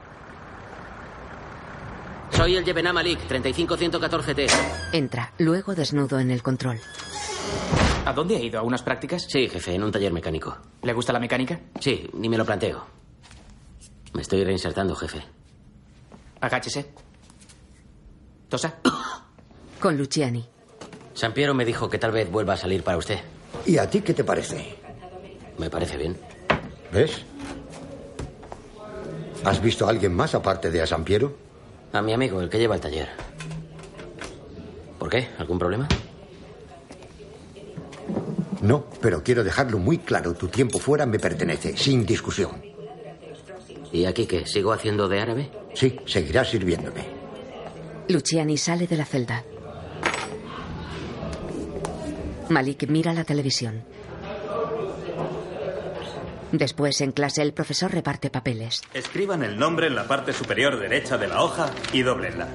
Soy 2.32 2.56
el 2.56 2.64
Yebená 2.64 2.94
Malik, 2.94 3.20
35114T. 3.28 4.50
Entra, 4.94 5.34
luego 5.40 5.74
desnudo 5.76 6.20
en 6.20 6.30
el 6.32 6.44
control. 6.44 6.80
¿A 8.06 8.14
dónde 8.14 8.38
ha 8.38 8.40
ido? 8.40 8.60
¿A 8.60 8.64
unas 8.64 8.84
prácticas? 8.84 9.26
Sí, 9.28 9.50
jefe, 9.50 9.74
en 9.76 9.84
un 9.84 9.92
taller 9.92 10.14
mecánico. 10.14 10.56
¿Le 10.84 10.94
gusta 10.94 11.12
la 11.12 11.20
mecánica? 11.20 11.60
Sí, 11.80 12.10
ni 12.14 12.30
me 12.30 12.38
lo 12.38 12.46
planteo. 12.46 12.86
Me 14.14 14.22
estoy 14.22 14.44
reinsertando, 14.44 14.96
jefe. 14.96 15.24
Agáchese. 16.40 16.94
Tosa. 18.48 18.76
Con 19.82 19.98
Luciani. 19.98 20.48
San 21.18 21.34
Piero 21.34 21.56
me 21.56 21.66
dijo 21.66 21.90
que 21.90 21.98
tal 21.98 22.12
vez 22.12 22.30
vuelva 22.30 22.54
a 22.54 22.58
salir 22.58 22.84
para 22.84 22.96
usted. 22.96 23.18
¿Y 23.66 23.80
a 23.80 23.90
ti 23.90 24.02
qué 24.02 24.14
te 24.14 24.24
parece? 24.24 24.76
Me 25.58 25.68
parece 25.68 25.98
bien. 25.98 26.16
¿Ves? 26.94 27.24
¿Has 29.44 29.60
visto 29.60 29.88
a 29.88 29.90
alguien 29.90 30.14
más 30.14 30.36
aparte 30.36 30.70
de 30.70 30.80
a 30.80 30.86
San 30.86 31.04
Piero? 31.04 31.36
A 31.92 32.04
mi 32.04 32.14
amigo, 32.14 32.40
el 32.40 32.50
que 32.52 32.60
lleva 32.60 32.76
el 32.76 32.82
taller. 32.82 33.10
¿Por 35.00 35.10
qué? 35.10 35.30
¿Algún 35.40 35.58
problema? 35.58 35.88
No, 38.62 38.86
pero 39.02 39.24
quiero 39.24 39.44
dejarlo 39.44 39.80
muy 39.80 39.98
claro. 39.98 40.36
Tu 40.36 40.50
tiempo 40.50 40.78
fuera 40.78 41.08
me 41.08 41.18
pertenece, 41.18 41.76
sin 41.76 42.06
discusión. 42.06 42.62
¿Y 43.92 44.06
aquí 44.06 44.28
qué? 44.28 44.46
¿Sigo 44.46 44.72
haciendo 44.72 45.08
de 45.08 45.20
árabe? 45.20 45.50
Sí, 45.74 46.00
seguirás 46.06 46.52
sirviéndome. 46.52 47.06
Luciani 48.08 48.56
sale 48.56 48.86
de 48.86 48.98
la 48.98 49.06
celda. 49.06 49.44
Malik 52.50 52.88
mira 52.88 53.14
la 53.14 53.24
televisión. 53.24 53.84
Después, 56.52 57.02
en 57.02 57.12
clase, 57.12 57.42
el 57.42 57.54
profesor 57.54 57.92
reparte 57.92 58.30
papeles. 58.30 58.82
Escriban 58.94 59.44
el 59.44 59.60
nombre 59.60 59.88
en 59.88 59.96
la 59.96 60.08
parte 60.08 60.32
superior 60.32 60.80
derecha 60.80 61.18
de 61.18 61.28
la 61.28 61.44
hoja 61.44 61.70
y 61.92 62.04
doblenla. 62.04 62.48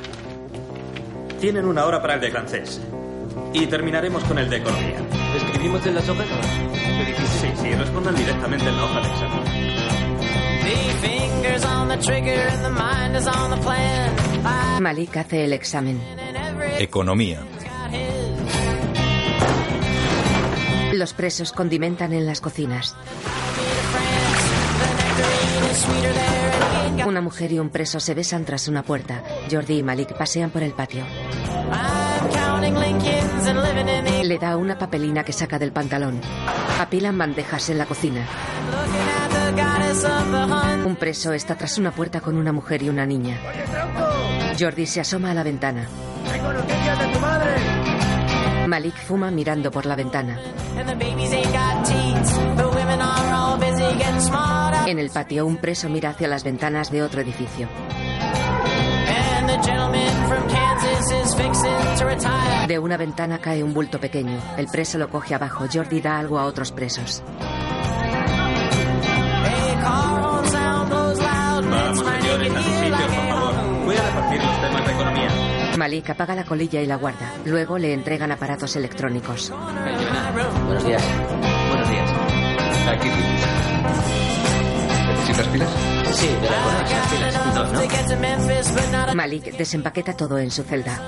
Tienen 1.40 1.66
una 1.66 1.84
hora 1.84 2.00
para 2.00 2.14
el 2.14 2.20
de 2.20 2.30
francés. 2.30 2.80
Y 3.52 3.66
terminaremos 3.66 4.24
con 4.24 4.38
el 4.38 4.48
de 4.48 4.56
economía. 4.58 4.98
¿Escribimos 5.36 5.84
en 5.86 5.94
las 5.94 6.08
hojas? 6.08 6.26
Sí, 7.40 7.48
sí, 7.60 7.74
respondan 7.74 8.14
directamente 8.14 8.66
en 8.66 8.76
la 8.76 8.84
hoja 8.84 9.00
de 9.00 9.08
examen. 9.08 9.42
Malik 14.80 15.16
hace 15.16 15.44
el 15.44 15.52
examen. 15.52 16.00
Economía. 16.78 17.40
Los 21.02 21.14
presos 21.14 21.50
condimentan 21.50 22.12
en 22.12 22.26
las 22.26 22.40
cocinas. 22.40 22.94
Una 27.04 27.20
mujer 27.20 27.50
y 27.50 27.58
un 27.58 27.70
preso 27.70 27.98
se 27.98 28.14
besan 28.14 28.44
tras 28.44 28.68
una 28.68 28.84
puerta. 28.84 29.24
Jordi 29.50 29.78
y 29.78 29.82
Malik 29.82 30.16
pasean 30.16 30.50
por 30.50 30.62
el 30.62 30.70
patio. 30.74 31.02
Le 34.22 34.38
da 34.38 34.56
una 34.56 34.78
papelina 34.78 35.24
que 35.24 35.32
saca 35.32 35.58
del 35.58 35.72
pantalón. 35.72 36.20
Apilan 36.78 37.18
bandejas 37.18 37.68
en 37.70 37.78
la 37.78 37.86
cocina. 37.86 38.24
Un 40.86 40.94
preso 40.94 41.32
está 41.32 41.56
tras 41.56 41.78
una 41.78 41.90
puerta 41.90 42.20
con 42.20 42.36
una 42.36 42.52
mujer 42.52 42.80
y 42.84 42.90
una 42.90 43.06
niña. 43.06 43.40
Jordi 44.56 44.86
se 44.86 45.00
asoma 45.00 45.32
a 45.32 45.34
la 45.34 45.42
ventana. 45.42 45.88
Malik 48.72 48.96
fuma 48.96 49.30
mirando 49.30 49.70
por 49.70 49.84
la 49.84 49.94
ventana. 49.94 50.40
En 54.86 54.98
el 54.98 55.10
patio, 55.10 55.46
un 55.46 55.58
preso 55.58 55.90
mira 55.90 56.08
hacia 56.08 56.26
las 56.26 56.42
ventanas 56.42 56.90
de 56.90 57.02
otro 57.02 57.20
edificio. 57.20 57.68
De 62.66 62.78
una 62.78 62.96
ventana 62.96 63.38
cae 63.40 63.62
un 63.62 63.74
bulto 63.74 64.00
pequeño. 64.00 64.40
El 64.56 64.68
preso 64.68 64.96
lo 64.96 65.10
coge 65.10 65.34
abajo. 65.34 65.66
Jordi 65.70 66.00
da 66.00 66.18
algo 66.18 66.38
a 66.38 66.46
otros 66.46 66.72
presos. 66.72 67.22
Vamos, 71.70 71.98
señores, 71.98 72.54
a 72.54 72.62
sus 72.62 72.74
sitios, 72.74 73.02
por 73.02 73.28
favor. 73.28 73.54
Voy 73.84 73.96
a 73.96 74.02
repartir 74.02 74.42
los 74.42 74.60
temas 74.62 74.86
de 74.86 74.92
economía. 74.92 75.51
Malik 75.76 76.10
apaga 76.10 76.34
la 76.34 76.44
colilla 76.44 76.80
y 76.80 76.86
la 76.86 76.96
guarda. 76.96 77.32
Luego 77.44 77.78
le 77.78 77.92
entregan 77.92 78.30
aparatos 78.30 78.76
electrónicos. 78.76 79.50
Buenos 79.50 80.84
días. 80.84 81.02
Buenos 81.68 81.88
días. 81.88 82.10
Aquí. 82.88 83.08
¿Necesitas 85.08 85.46
pilas? 85.48 85.68
Sí, 86.12 86.26
de. 86.26 87.54
Dos, 87.54 87.72
¿no? 87.72 89.14
Malik 89.14 89.56
desempaqueta 89.56 90.16
todo 90.16 90.38
en 90.38 90.50
su 90.50 90.62
celda. 90.62 90.98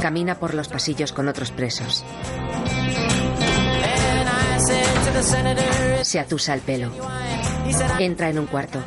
Camina 0.00 0.34
por 0.34 0.54
los 0.54 0.68
pasillos 0.68 1.12
con 1.12 1.28
otros 1.28 1.50
presos. 1.52 2.04
Se 6.02 6.18
atusa 6.18 6.54
el 6.54 6.60
pelo. 6.60 6.90
Entra 7.98 8.30
en 8.30 8.38
un 8.38 8.46
cuarto. 8.46 8.82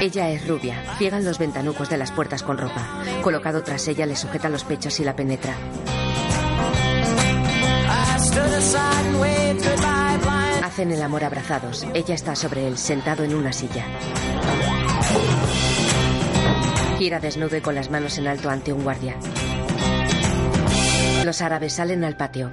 Ella 0.00 0.30
es 0.30 0.46
rubia. 0.46 0.76
Ciegan 0.98 1.24
los 1.24 1.38
ventanucos 1.38 1.88
de 1.88 1.96
las 1.96 2.12
puertas 2.12 2.42
con 2.42 2.58
ropa. 2.58 2.86
Colocado 3.22 3.62
tras 3.62 3.88
ella 3.88 4.06
le 4.06 4.16
sujeta 4.16 4.48
los 4.48 4.64
pechos 4.64 5.00
y 5.00 5.04
la 5.04 5.16
penetra. 5.16 5.54
Hacen 10.62 10.92
el 10.92 11.02
amor 11.02 11.24
abrazados. 11.24 11.86
Ella 11.94 12.14
está 12.14 12.36
sobre 12.36 12.66
él, 12.68 12.78
sentado 12.78 13.24
en 13.24 13.34
una 13.34 13.52
silla. 13.52 13.84
Gira 16.98 17.18
desnudo 17.18 17.56
y 17.56 17.60
con 17.60 17.74
las 17.74 17.90
manos 17.90 18.18
en 18.18 18.28
alto 18.28 18.50
ante 18.50 18.72
un 18.72 18.84
guardia. 18.84 19.16
Los 21.24 21.42
árabes 21.42 21.72
salen 21.72 22.04
al 22.04 22.16
patio. 22.16 22.50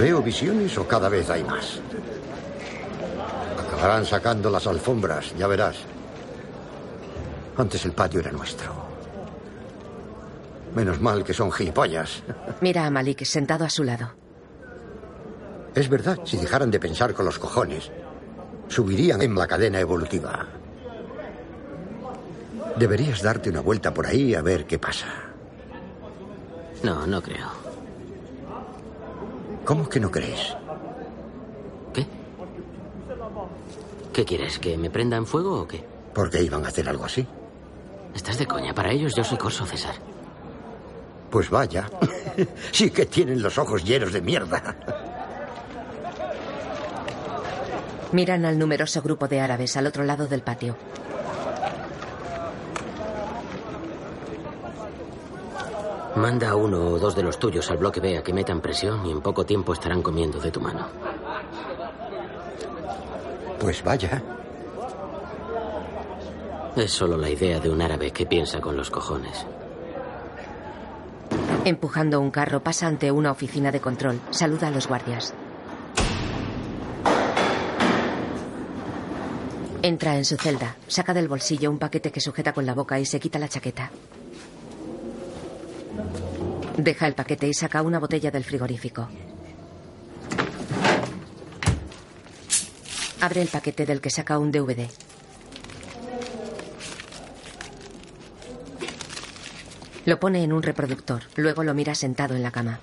¿Veo 0.00 0.22
visiones 0.22 0.78
o 0.78 0.88
cada 0.88 1.10
vez 1.10 1.28
hay 1.28 1.44
más? 1.44 1.78
Acabarán 3.58 4.06
sacando 4.06 4.48
las 4.48 4.66
alfombras, 4.66 5.34
ya 5.36 5.46
verás. 5.46 5.76
Antes 7.58 7.84
el 7.84 7.92
patio 7.92 8.20
era 8.20 8.32
nuestro. 8.32 8.72
Menos 10.74 11.02
mal 11.02 11.22
que 11.22 11.34
son 11.34 11.52
gilipollas. 11.52 12.22
Mira 12.62 12.86
a 12.86 12.90
Malik 12.90 13.24
sentado 13.24 13.66
a 13.66 13.68
su 13.68 13.84
lado. 13.84 14.14
Es 15.74 15.90
verdad, 15.90 16.20
si 16.24 16.38
dejaran 16.38 16.70
de 16.70 16.80
pensar 16.80 17.12
con 17.12 17.26
los 17.26 17.38
cojones, 17.38 17.90
subirían 18.68 19.20
en 19.20 19.34
la 19.34 19.46
cadena 19.46 19.80
evolutiva. 19.80 20.46
Deberías 22.78 23.20
darte 23.20 23.50
una 23.50 23.60
vuelta 23.60 23.92
por 23.92 24.06
ahí 24.06 24.34
a 24.34 24.40
ver 24.40 24.64
qué 24.64 24.78
pasa. 24.78 25.08
No, 26.82 27.06
no 27.06 27.20
creo. 27.20 27.59
¿Cómo 29.70 29.88
que 29.88 30.00
no 30.00 30.10
crees? 30.10 30.56
¿Qué 34.12 34.24
quieres? 34.24 34.58
¿Que 34.58 34.76
me 34.76 34.90
prendan 34.90 35.26
fuego 35.26 35.60
o 35.60 35.68
qué? 35.68 35.84
¿Por 36.12 36.28
qué 36.28 36.42
iban 36.42 36.64
a 36.64 36.68
hacer 36.70 36.88
algo 36.88 37.04
así? 37.04 37.24
Estás 38.12 38.36
de 38.36 38.48
coña. 38.48 38.74
Para 38.74 38.90
ellos 38.90 39.14
yo 39.14 39.22
soy 39.22 39.38
corso, 39.38 39.64
César. 39.64 39.94
Pues 41.30 41.50
vaya. 41.50 41.88
sí 42.72 42.90
que 42.90 43.06
tienen 43.06 43.40
los 43.40 43.58
ojos 43.58 43.84
llenos 43.84 44.12
de 44.12 44.20
mierda. 44.20 44.74
Miran 48.10 48.46
al 48.46 48.58
numeroso 48.58 49.00
grupo 49.02 49.28
de 49.28 49.38
árabes 49.38 49.76
al 49.76 49.86
otro 49.86 50.02
lado 50.02 50.26
del 50.26 50.42
patio. 50.42 50.74
Manda 56.20 56.50
a 56.50 56.54
uno 56.54 56.84
o 56.84 56.98
dos 56.98 57.16
de 57.16 57.22
los 57.22 57.38
tuyos 57.38 57.70
al 57.70 57.78
bloque 57.78 57.98
B 57.98 58.18
a 58.18 58.22
que 58.22 58.34
metan 58.34 58.60
presión 58.60 59.06
y 59.06 59.10
en 59.10 59.22
poco 59.22 59.46
tiempo 59.46 59.72
estarán 59.72 60.02
comiendo 60.02 60.38
de 60.38 60.50
tu 60.50 60.60
mano. 60.60 60.86
Pues 63.58 63.82
vaya. 63.82 64.22
Es 66.76 66.92
solo 66.92 67.16
la 67.16 67.30
idea 67.30 67.58
de 67.58 67.70
un 67.70 67.80
árabe 67.80 68.10
que 68.10 68.26
piensa 68.26 68.60
con 68.60 68.76
los 68.76 68.90
cojones. 68.90 69.46
Empujando 71.64 72.20
un 72.20 72.30
carro 72.30 72.60
pasa 72.60 72.86
ante 72.86 73.10
una 73.10 73.30
oficina 73.30 73.72
de 73.72 73.80
control. 73.80 74.20
Saluda 74.30 74.68
a 74.68 74.70
los 74.72 74.88
guardias. 74.88 75.32
Entra 79.80 80.18
en 80.18 80.26
su 80.26 80.36
celda, 80.36 80.76
saca 80.86 81.14
del 81.14 81.28
bolsillo 81.28 81.70
un 81.70 81.78
paquete 81.78 82.12
que 82.12 82.20
sujeta 82.20 82.52
con 82.52 82.66
la 82.66 82.74
boca 82.74 83.00
y 83.00 83.06
se 83.06 83.18
quita 83.18 83.38
la 83.38 83.48
chaqueta. 83.48 83.90
Deja 86.76 87.06
el 87.06 87.14
paquete 87.14 87.48
y 87.48 87.54
saca 87.54 87.82
una 87.82 87.98
botella 87.98 88.30
del 88.30 88.44
frigorífico. 88.44 89.08
Abre 93.20 93.42
el 93.42 93.48
paquete 93.48 93.84
del 93.84 94.00
que 94.00 94.10
saca 94.10 94.38
un 94.38 94.50
DVD. 94.50 94.88
Lo 100.06 100.18
pone 100.18 100.42
en 100.42 100.52
un 100.52 100.62
reproductor, 100.62 101.22
luego 101.36 101.62
lo 101.62 101.74
mira 101.74 101.94
sentado 101.94 102.34
en 102.34 102.42
la 102.42 102.50
cama. 102.50 102.80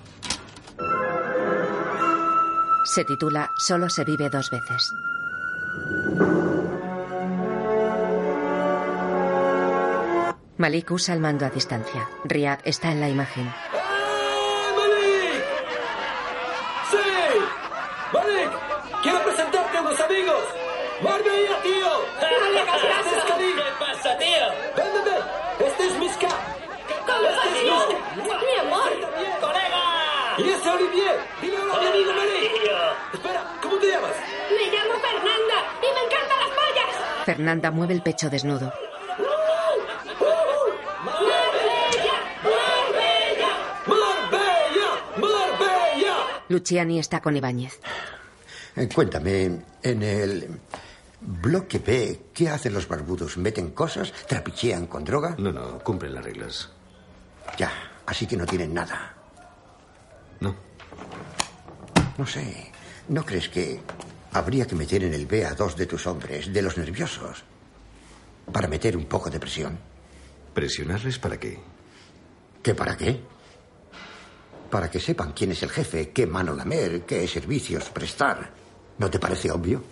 Se 2.84 3.04
titula 3.04 3.50
Solo 3.58 3.90
se 3.90 4.04
vive 4.04 4.30
dos 4.30 4.50
veces. 4.50 4.90
Malik 10.58 10.90
usa 10.90 11.14
el 11.14 11.20
mando 11.20 11.46
a 11.46 11.50
distancia. 11.50 12.08
Riyad 12.24 12.58
está 12.64 12.90
en 12.90 13.00
la 13.00 13.08
imagen. 13.08 13.44
¡Malik! 14.76 15.44
¡Sí! 16.90 16.98
¡Malik! 18.12 18.50
¡Quiero 19.02 19.22
presentarte 19.22 19.78
a 19.78 19.80
unos 19.82 20.00
amigos! 20.00 20.42
¡Marbella, 21.00 21.62
tío! 21.62 21.90
¡Este 22.18 23.16
es 23.18 23.24
Karim! 23.28 23.54
¿Qué 23.56 23.62
pasa, 23.78 24.18
tío? 24.18 24.46
¡Ven, 24.76 24.92
ven, 24.94 25.04
ven! 25.04 25.22
¡Este 25.68 25.86
es 25.86 25.94
Miska! 26.00 26.28
¿Cómo 27.06 27.28
¡Este 27.28 27.48
es 27.48 27.70
va, 27.70 27.86
Miska! 28.16 28.36
¡Mi 28.40 28.54
amor! 28.66 28.90
¡Colega! 29.40 29.82
¡Y 30.38 30.42
ese 30.42 30.54
es 30.54 30.66
Olivier! 30.66 31.16
¡Dile 31.40 31.56
hola 31.60 31.74
a 31.74 31.80
mi 31.80 31.86
amigo 31.86 32.12
Malik! 32.14 32.52
Espera, 33.14 33.42
¿cómo 33.62 33.76
te 33.76 33.86
llamas? 33.92 34.16
Me 34.50 34.64
llamo 34.72 34.94
Fernanda 34.98 35.56
y 35.82 35.88
me 35.94 36.00
encantan 36.04 36.38
las 36.40 36.50
pollas. 36.50 37.24
Fernanda 37.26 37.70
mueve 37.70 37.94
el 37.94 38.02
pecho 38.02 38.28
desnudo. 38.28 38.72
¡Marbella! 41.04 42.16
¡Marbella! 45.16 46.14
Luciani 46.48 46.98
está 46.98 47.20
con 47.20 47.36
Ibáñez. 47.36 47.78
Eh, 48.76 48.88
Cuéntame, 48.94 49.62
en 49.82 50.02
el 50.02 50.60
bloque 51.20 51.78
B, 51.78 52.26
¿qué 52.32 52.48
hacen 52.48 52.72
los 52.74 52.86
barbudos? 52.88 53.36
¿Meten 53.36 53.70
cosas? 53.70 54.12
¿Trapichean 54.26 54.86
con 54.86 55.04
droga? 55.04 55.34
No, 55.38 55.52
no, 55.52 55.78
cumplen 55.80 56.14
las 56.14 56.24
reglas. 56.24 56.70
Ya, 57.58 57.70
así 58.06 58.26
que 58.26 58.36
no 58.36 58.46
tienen 58.46 58.72
nada. 58.72 59.14
No. 60.40 60.54
No 62.16 62.26
sé, 62.26 62.70
¿no 63.08 63.24
crees 63.24 63.48
que 63.48 63.80
habría 64.32 64.66
que 64.66 64.74
meter 64.74 65.04
en 65.04 65.14
el 65.14 65.26
B 65.26 65.44
a 65.44 65.54
dos 65.54 65.76
de 65.76 65.86
tus 65.86 66.06
hombres, 66.06 66.52
de 66.52 66.62
los 66.62 66.76
nerviosos, 66.76 67.44
para 68.52 68.68
meter 68.68 68.96
un 68.96 69.06
poco 69.06 69.30
de 69.30 69.40
presión? 69.40 69.78
¿Presionarles 70.54 71.18
para 71.18 71.38
qué? 71.38 71.58
¿Qué 72.62 72.74
para 72.74 72.96
qué? 72.96 73.20
Para 74.70 74.90
que 74.90 75.00
sepan 75.00 75.32
quién 75.32 75.52
es 75.52 75.62
el 75.62 75.70
jefe, 75.70 76.10
qué 76.10 76.26
mano 76.26 76.54
lamer, 76.54 77.02
qué 77.06 77.26
servicios 77.26 77.88
prestar. 77.90 78.50
¿No 78.98 79.08
te 79.10 79.18
parece 79.18 79.50
obvio? 79.50 79.82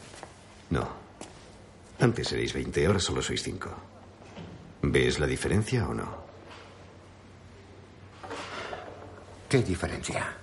No. 0.71 0.89
Antes 2.01 2.29
seréis 2.29 2.53
20, 2.53 2.87
ahora 2.87 2.99
solo 2.99 3.23
sois 3.23 3.43
5. 3.43 3.71
¿Ves 4.83 5.19
la 5.19 5.27
diferencia 5.27 5.89
o 5.89 5.95
no? 5.95 6.27
¿Qué 9.49 9.63
diferencia? 9.63 10.37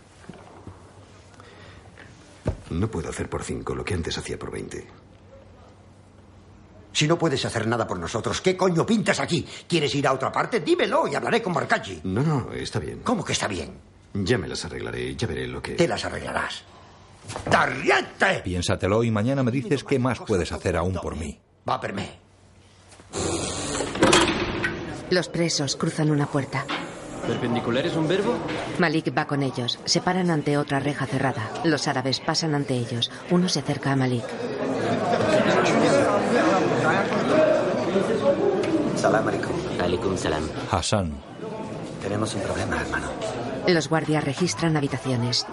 No 2.71 2.87
puedo 2.89 3.09
hacer 3.09 3.29
por 3.29 3.43
5 3.43 3.75
lo 3.75 3.85
que 3.85 3.93
antes 3.93 4.17
hacía 4.17 4.39
por 4.39 4.49
20. 4.51 4.87
Si 6.91 7.07
no 7.07 7.17
puedes 7.17 7.43
hacer 7.45 7.67
nada 7.67 7.85
por 7.85 7.99
nosotros, 7.99 8.41
¿qué 8.41 8.55
coño 8.57 8.85
pintas 8.85 9.19
aquí? 9.19 9.45
¿Quieres 9.67 9.93
ir 9.93 10.07
a 10.07 10.13
otra 10.13 10.31
parte? 10.31 10.59
Dímelo 10.61 11.07
y 11.07 11.15
hablaré 11.15 11.41
con 11.41 11.53
Marcachi. 11.53 12.01
No, 12.03 12.23
no, 12.23 12.51
está 12.53 12.79
bien. 12.79 13.01
¿Cómo 13.03 13.23
que 13.23 13.33
está 13.33 13.47
bien? 13.47 13.92
Ya 14.13 14.37
me 14.37 14.47
las 14.47 14.63
arreglaré, 14.65 15.15
ya 15.15 15.27
veré 15.27 15.47
lo 15.47 15.61
que... 15.61 15.73
Te 15.73 15.87
las 15.87 16.05
arreglarás. 16.05 16.63
¡Tarriente! 17.49 18.41
Piénsatelo 18.43 19.03
y 19.03 19.11
mañana 19.11 19.43
me 19.43 19.51
dices 19.51 19.83
qué 19.83 19.97
más 19.97 20.19
puedes 20.19 20.51
hacer 20.51 20.75
aún 20.75 20.93
por 20.93 21.15
mí. 21.15 21.39
Va 21.67 21.79
per 21.79 21.93
me. 21.93 22.09
Los 25.09 25.29
presos 25.29 25.75
cruzan 25.75 26.11
una 26.11 26.25
puerta. 26.27 26.65
¿Perpendicular 27.25 27.85
es 27.85 27.95
un 27.95 28.07
verbo? 28.07 28.35
Malik 28.79 29.17
va 29.17 29.25
con 29.25 29.43
ellos. 29.43 29.79
Se 29.85 30.01
paran 30.01 30.29
ante 30.29 30.57
otra 30.57 30.79
reja 30.79 31.05
cerrada. 31.05 31.49
Los 31.63 31.87
árabes 31.87 32.19
pasan 32.19 32.53
ante 32.53 32.73
ellos. 32.75 33.11
Uno 33.31 33.47
se 33.47 33.59
acerca 33.59 33.93
a 33.93 33.95
Malik. 33.95 34.23
Salam 38.97 39.27
alaikum. 39.27 39.55
Alaikum 39.79 40.17
salam. 40.17 40.43
Hassan. 40.71 41.32
Tenemos 42.03 42.35
un 42.35 42.41
problema, 42.41 42.81
hermano. 42.81 43.07
Los 43.67 43.87
guardias 43.87 44.23
registran 44.25 44.75
habitaciones. 44.75 45.45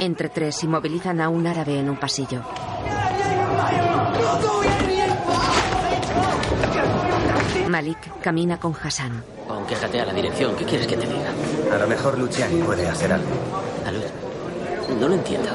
Entre 0.00 0.28
tres 0.28 0.64
inmovilizan 0.64 1.20
a 1.20 1.28
un 1.28 1.46
árabe 1.46 1.78
en 1.78 1.88
un 1.88 1.96
pasillo. 1.96 2.42
Malik 7.68 8.20
camina 8.20 8.58
con 8.58 8.74
Hassan. 8.74 9.22
Pon, 9.48 9.64
quéjate 9.66 10.00
a 10.00 10.06
la 10.06 10.12
dirección. 10.12 10.56
¿Qué 10.56 10.64
quieres 10.64 10.86
que 10.86 10.96
te 10.96 11.06
diga? 11.06 11.32
A 11.72 11.78
lo 11.78 11.86
mejor 11.86 12.18
Luciani 12.18 12.60
puede 12.62 12.88
hacer 12.88 13.12
algo. 13.12 13.30
Aló. 13.86 14.00
No 15.00 15.08
lo 15.08 15.14
entiendo. 15.14 15.48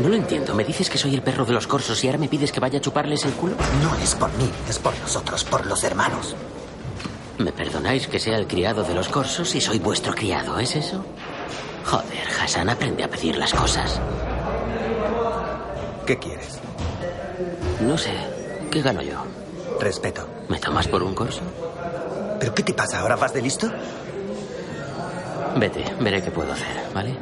No 0.00 0.08
lo 0.08 0.14
entiendo. 0.14 0.54
Me 0.54 0.64
dices 0.64 0.88
que 0.88 0.98
soy 0.98 1.14
el 1.14 1.22
perro 1.22 1.44
de 1.44 1.52
los 1.52 1.66
corsos 1.66 2.02
y 2.04 2.06
ahora 2.06 2.18
me 2.18 2.28
pides 2.28 2.52
que 2.52 2.60
vaya 2.60 2.78
a 2.78 2.80
chuparles 2.80 3.24
el 3.24 3.32
culo. 3.32 3.56
No 3.82 3.94
es 4.02 4.14
por 4.14 4.32
mí, 4.34 4.48
es 4.68 4.78
por 4.78 4.96
nosotros, 5.00 5.44
por 5.44 5.66
los 5.66 5.82
hermanos. 5.84 6.34
¿Me 7.38 7.52
perdonáis 7.52 8.08
que 8.08 8.18
sea 8.18 8.36
el 8.36 8.46
criado 8.46 8.82
de 8.82 8.94
los 8.94 9.08
corsos 9.08 9.54
y 9.54 9.60
soy 9.60 9.78
vuestro 9.78 10.12
criado? 10.14 10.58
¿Es 10.58 10.74
eso? 10.74 11.04
Joder, 11.84 12.28
Hassan, 12.42 12.68
aprende 12.68 13.04
a 13.04 13.08
pedir 13.08 13.36
las 13.36 13.54
cosas. 13.54 14.00
¿Qué 16.04 16.18
quieres? 16.18 16.58
No 17.80 17.96
sé. 17.96 18.12
¿Qué 18.70 18.82
gano 18.82 19.02
yo? 19.02 19.24
Respeto. 19.80 20.28
¿Me 20.48 20.58
tomas 20.58 20.88
por 20.88 21.02
un 21.02 21.14
corso? 21.14 21.42
¿Pero 22.40 22.54
qué 22.54 22.62
te 22.62 22.74
pasa? 22.74 23.00
¿Ahora 23.00 23.16
vas 23.16 23.32
de 23.32 23.42
listo? 23.42 23.70
Vete, 25.56 25.84
veré 26.00 26.22
qué 26.22 26.30
puedo 26.30 26.52
hacer, 26.52 26.76
¿vale? 26.94 27.16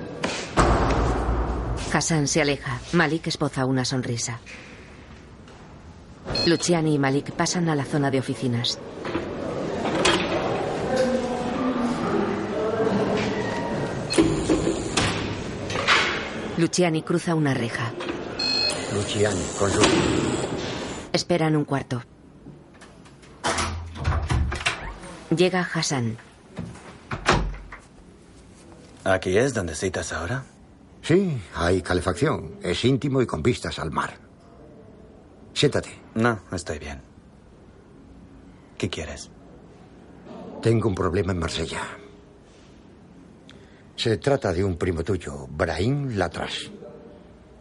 Hassan 1.92 2.26
se 2.26 2.40
aleja. 2.40 2.80
Malik 2.92 3.26
esboza 3.26 3.64
una 3.66 3.84
sonrisa. 3.84 4.40
Luciani 6.46 6.94
y 6.94 6.98
Malik 6.98 7.32
pasan 7.32 7.68
a 7.68 7.74
la 7.74 7.84
zona 7.84 8.10
de 8.10 8.18
oficinas. 8.18 8.78
Luciani 16.58 17.02
cruza 17.02 17.34
una 17.34 17.52
reja. 17.52 17.92
Luciani, 18.94 19.42
con 19.58 19.70
su... 19.70 19.80
Espera 21.12 21.48
en 21.48 21.56
un 21.56 21.64
cuarto. 21.64 22.02
Llega 25.36 25.68
Hassan. 25.74 26.16
¿Aquí 29.04 29.36
es 29.36 29.52
donde 29.52 29.74
citas 29.74 30.12
ahora? 30.12 30.44
Sí, 31.02 31.40
hay 31.54 31.82
calefacción. 31.82 32.56
Es 32.62 32.84
íntimo 32.84 33.20
y 33.20 33.26
con 33.26 33.42
vistas 33.42 33.78
al 33.78 33.90
mar. 33.90 34.14
Siéntate. 35.52 35.90
No, 36.14 36.40
estoy 36.52 36.78
bien. 36.78 37.02
¿Qué 38.78 38.88
quieres? 38.88 39.30
Tengo 40.62 40.88
un 40.88 40.94
problema 40.94 41.32
en 41.32 41.38
Marsella. 41.38 41.82
Se 43.96 44.18
trata 44.18 44.52
de 44.52 44.62
un 44.62 44.76
primo 44.76 45.02
tuyo, 45.02 45.46
Brahim 45.48 46.16
Latras. 46.16 46.70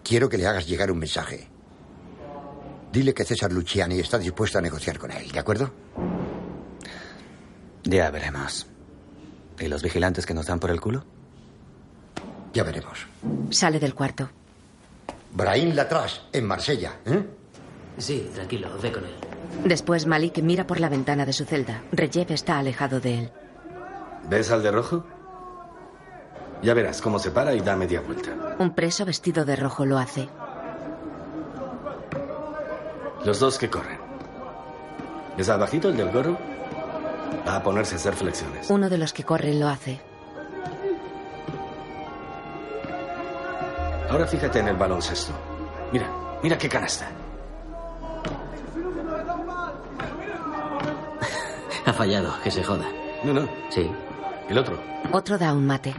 Quiero 0.04 0.28
que 0.30 0.38
le 0.38 0.46
hagas 0.46 0.68
llegar 0.68 0.92
un 0.92 1.00
mensaje. 1.00 1.48
Dile 2.92 3.14
que 3.14 3.26
César 3.26 3.52
Luciani 3.52 4.00
está 4.00 4.18
dispuesto 4.18 4.58
a 4.58 4.62
negociar 4.62 5.00
con 5.00 5.12
él, 5.12 5.32
¿de 5.32 5.40
acuerdo? 5.40 5.72
Ya 7.84 8.12
veremos. 8.12 8.68
¿Y 9.60 9.68
los 9.68 9.82
vigilantes 9.82 10.26
que 10.26 10.34
nos 10.34 10.46
dan 10.46 10.60
por 10.60 10.72
el 10.72 10.82
culo? 10.82 11.06
Ya 12.54 12.64
veremos. 12.64 13.08
Sale 13.50 13.80
del 13.80 13.96
cuarto. 13.96 14.30
Brahim 15.34 15.74
Latras, 15.74 16.22
en 16.32 16.46
Marsella. 16.46 17.00
¿eh? 17.06 17.26
Sí, 17.98 18.30
tranquilo, 18.34 18.70
ve 18.82 18.92
con 18.92 19.04
él. 19.06 19.16
Después 19.64 20.06
Malik 20.06 20.40
mira 20.40 20.68
por 20.68 20.80
la 20.80 20.90
ventana 20.90 21.26
de 21.26 21.34
su 21.34 21.46
celda. 21.46 21.84
Reyev 21.92 22.32
está 22.32 22.58
alejado 22.60 23.00
de 23.00 23.20
él. 23.20 23.32
¿Ves 24.30 24.52
al 24.52 24.64
de 24.64 24.72
rojo? 24.72 25.06
Ya 26.66 26.74
verás 26.74 27.00
cómo 27.00 27.20
se 27.20 27.30
para 27.30 27.54
y 27.54 27.62
da 27.62 27.76
media 27.76 28.02
vuelta. 28.02 28.32
Un 28.58 28.74
preso 28.74 29.06
vestido 29.06 29.46
de 29.46 29.56
rojo 29.56 29.86
lo 29.86 30.00
hace. 30.00 30.28
Los 33.24 33.40
dos 33.40 33.60
que 33.60 33.70
corren. 33.70 34.00
¿Es 35.38 35.48
abajito 35.48 35.90
el 35.90 35.98
del 35.98 36.12
gorro? 36.12 36.36
Va 37.48 37.58
a 37.58 37.62
ponerse 37.62 37.94
a 37.94 37.98
hacer 37.98 38.16
flexiones. 38.16 38.68
Uno 38.72 38.90
de 38.90 38.98
los 38.98 39.14
que 39.14 39.24
corren 39.24 39.60
lo 39.60 39.68
hace. 39.68 40.02
Ahora 44.10 44.26
fíjate 44.26 44.58
en 44.58 44.70
el 44.70 44.76
baloncesto. 44.76 45.34
Mira, 45.92 46.10
mira 46.42 46.58
qué 46.58 46.68
canasta. 46.68 47.06
Ha 51.86 51.94
fallado, 51.94 52.34
que 52.44 52.50
se 52.50 52.64
joda. 52.64 52.86
No, 53.24 53.34
no. 53.34 53.48
Sí. 53.70 53.88
El 54.50 54.58
otro. 54.58 54.80
Otro 55.12 55.38
da 55.38 55.54
un 55.54 55.68
mate. 55.68 55.94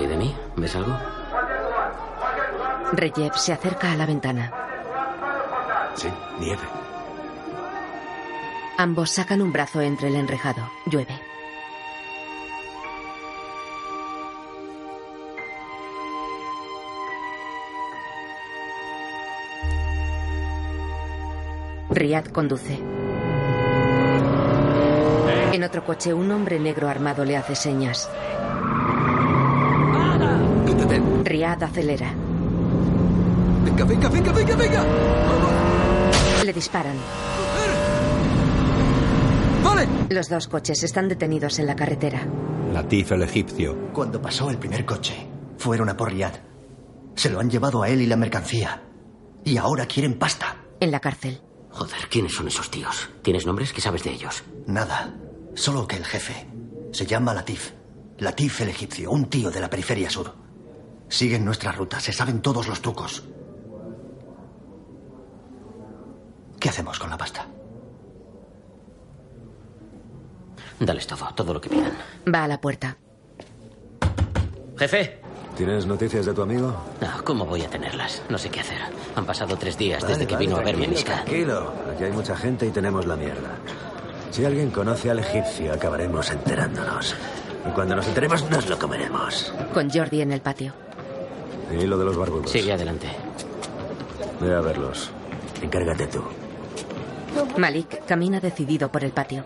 ¿Y 0.00 0.06
de 0.06 0.16
mí? 0.16 0.34
¿Ves 0.56 0.74
algo? 0.76 0.96
Reyev 2.92 3.34
se 3.34 3.52
acerca 3.52 3.92
a 3.92 3.96
la 3.96 4.06
ventana. 4.06 4.52
Sí, 5.94 6.08
nieve. 6.38 6.62
Ambos 8.76 9.10
sacan 9.10 9.40
un 9.40 9.52
brazo 9.52 9.80
entre 9.80 10.08
el 10.08 10.16
enrejado. 10.16 10.68
Llueve. 10.86 11.20
Riyad 21.90 22.26
conduce. 22.26 22.80
En 25.52 25.62
otro 25.62 25.84
coche, 25.84 26.12
un 26.12 26.32
hombre 26.32 26.58
negro 26.58 26.88
armado 26.88 27.24
le 27.24 27.36
hace 27.36 27.54
señas. 27.54 28.10
Riyad 31.24 31.62
acelera. 31.62 32.12
Venga, 33.64 33.84
venga, 33.84 34.08
venga, 34.08 34.32
venga, 34.32 34.56
venga. 34.56 34.84
Le 36.44 36.52
disparan. 36.52 36.96
¡Vale! 39.62 39.88
Los 40.10 40.28
dos 40.28 40.48
coches 40.48 40.82
están 40.82 41.08
detenidos 41.08 41.58
en 41.58 41.66
la 41.66 41.74
carretera. 41.76 42.26
Latif 42.72 43.12
el 43.12 43.22
egipcio. 43.22 43.92
Cuando 43.92 44.20
pasó 44.20 44.50
el 44.50 44.58
primer 44.58 44.84
coche, 44.84 45.14
fueron 45.58 45.88
a 45.88 45.96
por 45.96 46.10
Riyad. 46.12 46.34
Se 47.14 47.30
lo 47.30 47.40
han 47.40 47.50
llevado 47.50 47.82
a 47.82 47.88
él 47.88 48.02
y 48.02 48.06
la 48.06 48.16
mercancía. 48.16 48.82
Y 49.44 49.56
ahora 49.56 49.86
quieren 49.86 50.18
pasta. 50.18 50.56
En 50.80 50.90
la 50.90 51.00
cárcel. 51.00 51.40
Joder, 51.70 52.08
¿quiénes 52.10 52.32
son 52.34 52.48
esos 52.48 52.70
tíos? 52.70 53.10
¿Tienes 53.22 53.46
nombres? 53.46 53.72
¿Qué 53.72 53.80
sabes 53.80 54.04
de 54.04 54.10
ellos? 54.12 54.44
Nada. 54.66 55.14
Solo 55.54 55.86
que 55.86 55.96
el 55.96 56.04
jefe 56.04 56.46
se 56.92 57.06
llama 57.06 57.34
Latif. 57.34 57.72
Latif 58.18 58.60
el 58.60 58.68
egipcio, 58.68 59.10
un 59.10 59.26
tío 59.26 59.50
de 59.50 59.60
la 59.60 59.70
periferia 59.70 60.10
sur. 60.10 60.43
Siguen 61.14 61.44
nuestra 61.44 61.70
ruta, 61.70 62.00
se 62.00 62.12
saben 62.12 62.42
todos 62.42 62.66
los 62.66 62.82
trucos. 62.82 63.22
¿Qué 66.58 66.68
hacemos 66.68 66.98
con 66.98 67.08
la 67.08 67.16
pasta? 67.16 67.46
Dales 70.80 71.06
todo, 71.06 71.28
todo 71.36 71.54
lo 71.54 71.60
que 71.60 71.68
pidan. 71.68 71.92
Va 72.34 72.42
a 72.42 72.48
la 72.48 72.60
puerta. 72.60 72.96
Jefe. 74.76 75.20
¿Tienes 75.56 75.86
noticias 75.86 76.26
de 76.26 76.34
tu 76.34 76.42
amigo? 76.42 76.74
No, 77.00 77.22
¿cómo 77.24 77.46
voy 77.46 77.62
a 77.62 77.70
tenerlas? 77.70 78.20
No 78.28 78.36
sé 78.36 78.50
qué 78.50 78.58
hacer. 78.58 78.80
Han 79.14 79.24
pasado 79.24 79.56
tres 79.56 79.78
días 79.78 80.02
Vale, 80.02 80.14
desde 80.14 80.26
que 80.26 80.34
vale, 80.34 80.46
vino 80.46 80.58
a 80.58 80.64
verme 80.64 80.88
Miska. 80.88 81.22
Tranquilo, 81.22 81.74
aquí 81.94 82.02
hay 82.02 82.12
mucha 82.12 82.36
gente 82.36 82.66
y 82.66 82.70
tenemos 82.70 83.06
la 83.06 83.14
mierda. 83.14 83.50
Si 84.32 84.44
alguien 84.44 84.72
conoce 84.72 85.12
al 85.12 85.20
egipcio, 85.20 85.74
acabaremos 85.74 86.28
enterándonos. 86.32 87.14
Y 87.68 87.70
cuando 87.70 87.94
nos 87.94 88.08
enteremos, 88.08 88.50
nos 88.50 88.68
lo 88.68 88.76
comeremos. 88.80 89.54
Con 89.72 89.88
Jordi 89.90 90.20
en 90.20 90.32
el 90.32 90.40
patio. 90.40 90.74
¿Y 91.72 91.86
lo 91.86 91.98
de 91.98 92.04
los 92.04 92.16
barbudos? 92.16 92.50
Sigue 92.50 92.72
adelante. 92.72 93.08
Ve 94.40 94.54
a 94.54 94.60
verlos. 94.60 95.10
Encárgate 95.62 96.06
tú. 96.06 96.22
Malik 97.56 98.04
camina 98.04 98.40
decidido 98.40 98.88
por 98.90 99.02
el 99.04 99.10
patio. 99.12 99.44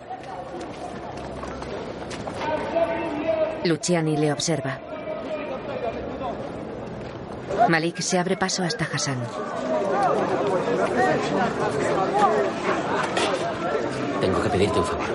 Luciani 3.65 4.17
le 4.17 4.33
observa. 4.33 4.79
Malik 7.69 8.01
se 8.01 8.19
abre 8.19 8.37
paso 8.37 8.63
hasta 8.63 8.85
Hassan. 8.93 9.19
Tengo 14.21 14.43
que 14.43 14.49
pedirte 14.51 14.79
un 14.79 14.85
favor. 14.85 15.07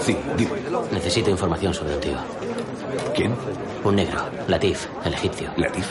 Sí, 0.00 0.16
dime. 0.36 0.52
Necesito 0.92 1.30
información 1.30 1.72
sobre 1.74 1.94
un 1.94 2.00
tío. 2.00 2.18
¿Quién? 3.14 3.34
Un 3.84 3.96
negro, 3.96 4.20
Latif, 4.48 4.86
el 5.04 5.14
egipcio. 5.14 5.50
¿Latif? 5.56 5.86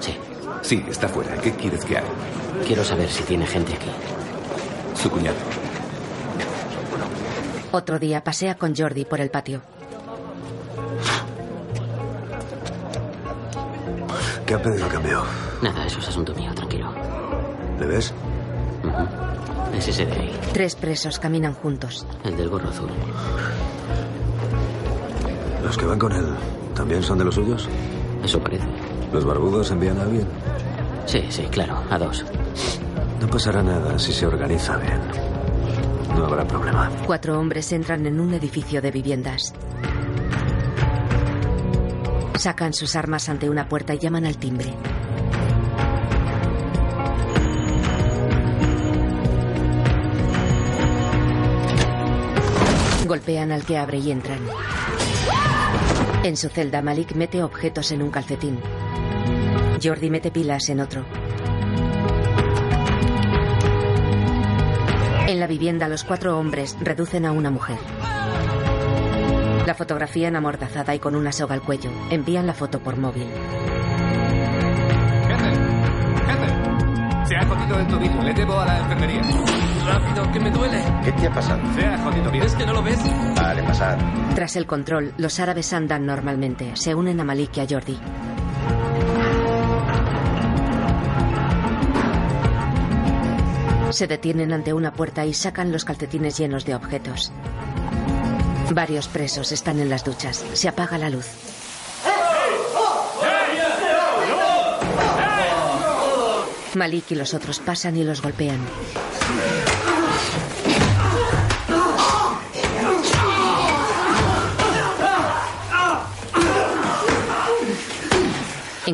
Sí. 0.00 0.16
Sí, 0.62 0.84
está 0.88 1.08
fuera. 1.08 1.36
¿Qué 1.36 1.52
quieres 1.52 1.84
que 1.84 1.98
haga? 1.98 2.06
Quiero 2.66 2.82
saber 2.84 3.08
si 3.08 3.22
tiene 3.24 3.46
gente 3.46 3.72
aquí. 3.74 3.90
Su 5.00 5.10
cuñado. 5.10 5.36
Otro 7.72 7.98
día 7.98 8.24
pasea 8.24 8.56
con 8.56 8.74
Jordi 8.74 9.04
por 9.04 9.20
el 9.20 9.30
patio. 9.30 9.60
¿Qué 14.46 14.54
ha 14.54 14.62
pedido 14.62 14.86
a 14.86 14.88
cambio? 14.88 15.24
Nada, 15.62 15.86
eso 15.86 15.98
es 15.98 16.08
asunto 16.08 16.34
mío, 16.34 16.52
tranquilo. 16.54 16.92
¿Le 17.80 17.86
ves? 17.86 18.12
Es 19.76 19.88
ese 19.88 20.06
de 20.06 20.12
ahí, 20.12 20.40
Tres 20.52 20.74
presos 20.76 21.18
caminan 21.18 21.52
juntos. 21.54 22.06
el 22.24 22.36
del 22.36 22.48
gorro 22.48 22.68
azul. 22.70 22.88
¿Los 25.66 25.76
que 25.76 25.84
van 25.84 25.98
con 25.98 26.12
él 26.12 26.24
también 26.76 27.02
son 27.02 27.18
de 27.18 27.24
los 27.24 27.34
suyos? 27.34 27.68
Eso 28.22 28.38
parece. 28.38 28.64
¿Los 29.12 29.24
barbudos 29.24 29.68
envían 29.72 29.98
a 29.98 30.02
alguien? 30.02 30.24
Sí, 31.06 31.24
sí, 31.28 31.42
claro, 31.50 31.82
a 31.90 31.98
dos. 31.98 32.24
No 33.20 33.26
pasará 33.26 33.64
nada 33.64 33.98
si 33.98 34.12
se 34.12 34.28
organiza 34.28 34.76
bien. 34.76 35.00
No 36.16 36.26
habrá 36.26 36.46
problema. 36.46 36.88
Cuatro 37.04 37.36
hombres 37.40 37.72
entran 37.72 38.06
en 38.06 38.20
un 38.20 38.32
edificio 38.34 38.80
de 38.80 38.92
viviendas. 38.92 39.52
Sacan 42.36 42.72
sus 42.72 42.94
armas 42.94 43.28
ante 43.28 43.50
una 43.50 43.68
puerta 43.68 43.92
y 43.92 43.98
llaman 43.98 44.24
al 44.24 44.36
timbre. 44.36 44.72
Golpean 53.16 53.50
al 53.50 53.64
que 53.64 53.78
abre 53.78 53.96
y 53.96 54.10
entran. 54.10 54.40
En 56.22 56.36
su 56.36 56.50
celda, 56.50 56.82
Malik 56.82 57.14
mete 57.14 57.42
objetos 57.42 57.90
en 57.90 58.02
un 58.02 58.10
calcetín. 58.10 58.60
Jordi 59.82 60.10
mete 60.10 60.30
pilas 60.30 60.68
en 60.68 60.80
otro. 60.80 61.06
En 65.26 65.40
la 65.40 65.46
vivienda, 65.46 65.88
los 65.88 66.04
cuatro 66.04 66.38
hombres 66.38 66.76
reducen 66.78 67.24
a 67.24 67.32
una 67.32 67.50
mujer. 67.50 67.78
La 69.64 69.74
fotografían 69.74 70.36
amordazada 70.36 70.94
y 70.94 70.98
con 70.98 71.16
una 71.16 71.32
soga 71.32 71.54
al 71.54 71.62
cuello. 71.62 71.90
Envían 72.10 72.46
la 72.46 72.52
foto 72.52 72.80
por 72.80 72.98
móvil. 72.98 73.28
Se 77.24 77.34
ha 77.34 77.46
jodido 77.46 77.80
el 77.80 77.86
tobillo. 77.86 78.22
Le 78.22 78.34
debo 78.34 78.60
a 78.60 78.66
la 78.66 78.78
enfermería. 78.80 79.22
Rápido, 79.86 80.32
que 80.32 80.40
me 80.40 80.50
duele. 80.50 80.82
¿Qué 81.04 81.12
te 81.12 81.26
ha 81.26 81.32
pasado? 81.32 81.60
Se 81.74 81.86
ha 81.86 81.98
jodido. 81.98 82.32
¿Es 82.32 82.54
que 82.54 82.66
no 82.66 82.72
lo 82.72 82.82
ves? 82.82 82.98
Vale, 83.36 83.62
pasad. 83.62 83.96
Tras 84.34 84.56
el 84.56 84.66
control, 84.66 85.14
los 85.16 85.38
árabes 85.38 85.72
andan 85.72 86.04
normalmente. 86.04 86.72
Se 86.74 86.94
unen 86.94 87.20
a 87.20 87.24
Malik 87.24 87.56
y 87.56 87.60
a 87.60 87.66
Jordi. 87.68 87.98
Se 93.90 94.06
detienen 94.06 94.52
ante 94.52 94.72
una 94.72 94.92
puerta 94.92 95.24
y 95.24 95.32
sacan 95.32 95.72
los 95.72 95.84
calcetines 95.84 96.36
llenos 96.36 96.64
de 96.64 96.74
objetos. 96.74 97.32
Varios 98.72 99.06
presos 99.08 99.52
están 99.52 99.78
en 99.78 99.88
las 99.88 100.04
duchas. 100.04 100.44
Se 100.52 100.68
apaga 100.68 100.98
la 100.98 101.08
luz. 101.08 101.28
Malik 106.74 107.12
y 107.12 107.14
los 107.14 107.32
otros 107.32 107.60
pasan 107.60 107.96
y 107.96 108.04
los 108.04 108.20
golpean. 108.20 108.58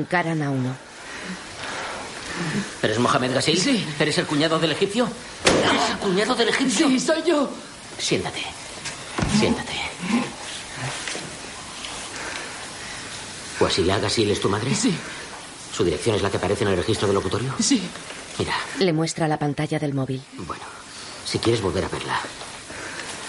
Encaran 0.02 0.42
a 0.42 0.50
uno. 0.50 0.74
¿Eres 2.82 2.98
Mohamed 2.98 3.34
Gassil? 3.34 3.58
Sí. 3.60 3.86
¿Eres 4.00 4.18
el 4.18 4.26
cuñado 4.26 4.58
del 4.58 4.72
egipcio? 4.72 5.08
¿Eres 5.44 5.90
el 5.90 5.96
cuñado 5.98 6.34
del 6.34 6.48
egipcio? 6.48 6.88
Sí, 6.88 6.98
soy 6.98 7.22
yo. 7.24 7.48
Siéntate. 7.98 8.42
Siéntate. 9.38 9.72
Wasila 13.60 13.98
Gasil 14.00 14.30
es 14.30 14.40
tu 14.40 14.48
madre? 14.48 14.74
Sí. 14.74 14.92
¿Su 15.76 15.84
dirección 15.84 16.16
es 16.16 16.22
la 16.22 16.30
que 16.30 16.36
aparece 16.38 16.64
en 16.64 16.70
el 16.70 16.76
registro 16.76 17.06
del 17.06 17.14
locutorio? 17.14 17.54
Sí. 17.60 17.80
Mira, 18.38 18.54
Le 18.80 18.92
muestra 18.92 19.28
la 19.28 19.38
pantalla 19.38 19.78
del 19.78 19.94
móvil. 19.94 20.22
bueno, 20.38 20.64
si 21.24 21.38
quieres 21.38 21.60
volver 21.62 21.84
a 21.84 21.88
verla, 21.88 22.18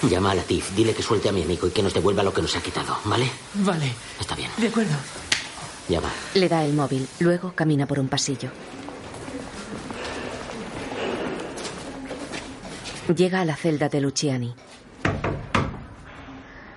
llama 0.09 0.31
a 0.31 0.35
Latif, 0.35 0.71
dile 0.71 0.93
que 0.95 1.03
suelte 1.03 1.29
a 1.29 1.31
mi 1.31 1.43
amigo 1.43 1.67
y 1.67 1.71
que 1.71 1.83
nos 1.83 1.93
devuelva 1.93 2.23
lo 2.23 2.33
que 2.33 2.41
nos 2.41 2.55
ha 2.55 2.61
quitado, 2.61 2.97
¿vale? 3.05 3.29
Vale. 3.55 3.93
Está 4.19 4.33
bien. 4.35 4.49
De 4.57 4.67
acuerdo. 4.69 4.95
Llama. 5.89 6.09
Le 6.35 6.47
da 6.47 6.63
el 6.63 6.73
móvil. 6.73 7.07
Luego 7.19 7.53
camina 7.53 7.85
por 7.85 7.99
un 7.99 8.07
pasillo. 8.07 8.49
Llega 13.15 13.41
a 13.41 13.45
la 13.45 13.55
celda 13.55 13.89
de 13.89 13.99
Luciani. 13.99 14.55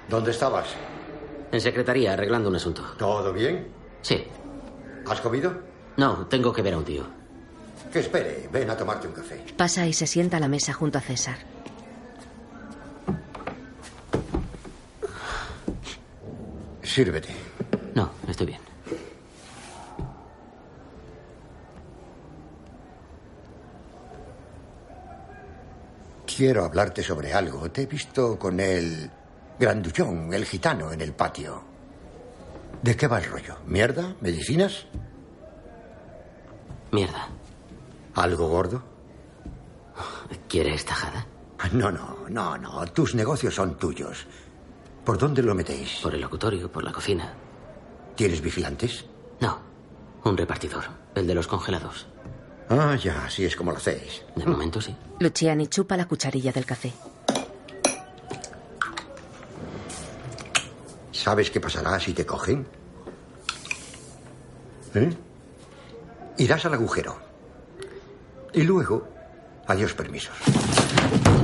¿Dónde 0.08 0.32
estabas? 0.32 0.66
En 1.52 1.60
secretaría, 1.60 2.12
arreglando 2.14 2.48
un 2.48 2.56
asunto. 2.56 2.82
¿Todo 2.98 3.32
bien? 3.32 3.68
Sí. 4.02 4.24
¿Has 5.08 5.20
comido? 5.20 5.52
No, 5.96 6.26
tengo 6.26 6.52
que 6.52 6.62
ver 6.62 6.74
a 6.74 6.78
un 6.78 6.84
tío. 6.84 7.04
Que 7.92 8.00
espere, 8.00 8.48
ven 8.52 8.68
a 8.70 8.76
tomarte 8.76 9.06
un 9.06 9.14
café. 9.14 9.44
Pasa 9.56 9.86
y 9.86 9.92
se 9.92 10.06
sienta 10.06 10.36
a 10.38 10.40
la 10.40 10.48
mesa 10.48 10.72
junto 10.72 10.98
a 10.98 11.00
César. 11.00 11.36
Sírvete. 16.82 17.28
No, 17.94 18.10
estoy 18.28 18.46
bien. 18.46 18.65
Quiero 26.36 26.66
hablarte 26.66 27.02
sobre 27.02 27.32
algo. 27.32 27.70
Te 27.70 27.84
he 27.84 27.86
visto 27.86 28.38
con 28.38 28.60
el 28.60 29.10
grandullón, 29.58 30.34
el 30.34 30.44
gitano, 30.44 30.92
en 30.92 31.00
el 31.00 31.14
patio. 31.14 31.64
¿De 32.82 32.94
qué 32.94 33.06
va 33.06 33.20
el 33.20 33.24
rollo? 33.24 33.56
¿Mierda? 33.66 34.14
¿Medicinas? 34.20 34.84
Mierda. 36.92 37.28
¿Algo 38.16 38.48
gordo? 38.48 38.82
¿Quieres 40.46 40.84
tajada? 40.84 41.26
No, 41.72 41.90
no, 41.90 42.28
no, 42.28 42.58
no. 42.58 42.84
Tus 42.88 43.14
negocios 43.14 43.54
son 43.54 43.78
tuyos. 43.78 44.26
¿Por 45.06 45.16
dónde 45.16 45.42
lo 45.42 45.54
metéis? 45.54 46.00
Por 46.02 46.14
el 46.14 46.20
locutorio, 46.20 46.70
por 46.70 46.84
la 46.84 46.92
cocina. 46.92 47.32
¿Tienes 48.14 48.42
vigilantes? 48.42 49.06
No, 49.40 49.58
un 50.24 50.36
repartidor, 50.36 50.84
el 51.14 51.26
de 51.26 51.34
los 51.34 51.46
congelados. 51.46 52.06
Ah, 52.68 52.96
ya, 52.96 53.24
así 53.24 53.44
es 53.44 53.54
como 53.54 53.70
lo 53.70 53.78
hacéis. 53.78 54.22
De 54.34 54.44
momento 54.44 54.80
sí. 54.80 54.94
Luciani 55.20 55.68
chupa 55.68 55.96
la 55.96 56.06
cucharilla 56.06 56.52
del 56.52 56.64
café. 56.64 56.92
¿Sabes 61.12 61.50
qué 61.50 61.60
pasará 61.60 61.98
si 61.98 62.12
te 62.12 62.26
cogen? 62.26 62.66
¿Eh? 64.94 65.10
Irás 66.38 66.64
al 66.66 66.74
agujero. 66.74 67.18
Y 68.52 68.62
luego, 68.62 69.08
adiós 69.66 69.92
permisos. 69.94 70.34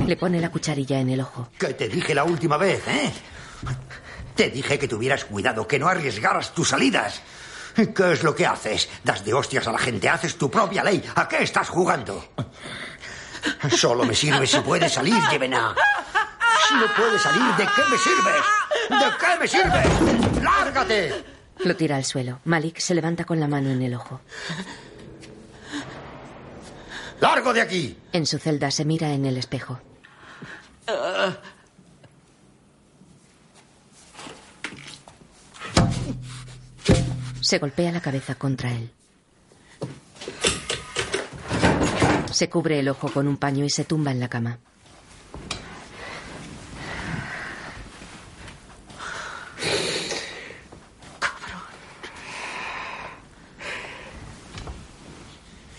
Le 0.05 0.17
pone 0.17 0.39
la 0.41 0.51
cucharilla 0.51 0.99
en 0.99 1.09
el 1.09 1.21
ojo. 1.21 1.49
Que 1.57 1.73
te 1.73 1.87
dije 1.87 2.13
la 2.13 2.23
última 2.23 2.57
vez, 2.57 2.87
¿eh? 2.87 3.11
Te 4.35 4.49
dije 4.49 4.79
que 4.79 4.87
tuvieras 4.87 5.25
cuidado, 5.25 5.67
que 5.67 5.79
no 5.79 5.87
arriesgaras 5.87 6.53
tus 6.53 6.69
salidas. 6.69 7.21
¿Qué 7.95 8.11
es 8.13 8.23
lo 8.23 8.35
que 8.35 8.45
haces? 8.45 8.89
Das 9.03 9.23
de 9.25 9.33
hostias 9.33 9.67
a 9.67 9.71
la 9.71 9.77
gente, 9.77 10.09
haces 10.09 10.37
tu 10.37 10.49
propia 10.49 10.83
ley. 10.83 11.03
¿A 11.15 11.27
qué 11.27 11.43
estás 11.43 11.69
jugando? 11.69 12.29
Solo 13.75 14.05
me 14.05 14.15
sirve 14.15 14.47
si 14.47 14.59
puedes 14.59 14.93
salir, 14.93 15.15
Yevena. 15.31 15.75
Si 16.67 16.75
no 16.75 16.85
puedes 16.95 17.21
salir, 17.21 17.43
¿de 17.57 17.65
qué 17.65 17.81
me 17.89 17.97
sirves? 17.97 18.43
¿De 18.89 19.17
qué 19.19 19.39
me 19.39 19.47
sirves? 19.47 20.43
¡Lárgate! 20.43 21.25
Lo 21.59 21.75
tira 21.75 21.97
al 21.97 22.05
suelo. 22.05 22.39
Malik 22.45 22.79
se 22.79 22.95
levanta 22.95 23.25
con 23.25 23.39
la 23.39 23.47
mano 23.47 23.69
en 23.69 23.81
el 23.81 23.93
ojo. 23.95 24.21
¡Largo 27.19 27.53
de 27.53 27.61
aquí! 27.61 27.97
En 28.11 28.25
su 28.25 28.37
celda 28.39 28.71
se 28.71 28.85
mira 28.85 29.09
en 29.11 29.25
el 29.25 29.37
espejo. 29.37 29.79
Se 37.53 37.59
golpea 37.59 37.91
la 37.91 38.01
cabeza 38.01 38.33
contra 38.33 38.71
él. 38.71 38.89
Se 42.31 42.49
cubre 42.49 42.79
el 42.79 42.89
ojo 42.89 43.11
con 43.11 43.27
un 43.27 43.37
paño 43.37 43.63
y 43.63 43.69
se 43.69 43.85
tumba 43.85 44.09
en 44.09 44.19
la 44.19 44.27
cama. 44.27 44.57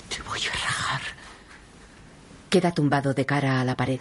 Te 0.08 0.22
voy 0.22 0.38
a 0.38 0.52
rajar. 0.52 1.00
Queda 2.50 2.70
tumbado 2.70 3.14
de 3.14 3.26
cara 3.26 3.60
a 3.60 3.64
la 3.64 3.76
pared. 3.76 3.98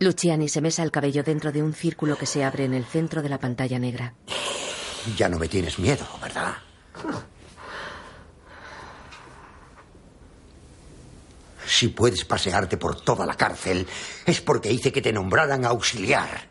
Luciani 0.00 0.48
se 0.48 0.60
mesa 0.60 0.82
el 0.82 0.90
cabello 0.90 1.22
dentro 1.22 1.52
de 1.52 1.62
un 1.62 1.72
círculo 1.72 2.16
que 2.16 2.26
se 2.26 2.42
abre 2.42 2.64
en 2.64 2.74
el 2.74 2.84
centro 2.84 3.22
de 3.22 3.28
la 3.28 3.38
pantalla 3.38 3.78
negra. 3.78 4.14
Ya 5.16 5.28
no 5.28 5.38
me 5.38 5.48
tienes 5.48 5.78
miedo, 5.78 6.06
¿verdad? 6.20 6.56
Si 11.66 11.88
puedes 11.88 12.24
pasearte 12.24 12.76
por 12.76 13.00
toda 13.02 13.26
la 13.26 13.34
cárcel, 13.34 13.86
es 14.24 14.40
porque 14.40 14.72
hice 14.72 14.90
que 14.90 15.02
te 15.02 15.12
nombraran 15.12 15.64
auxiliar. 15.64 16.48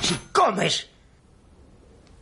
Si 0.00 0.16
comes, 0.32 0.88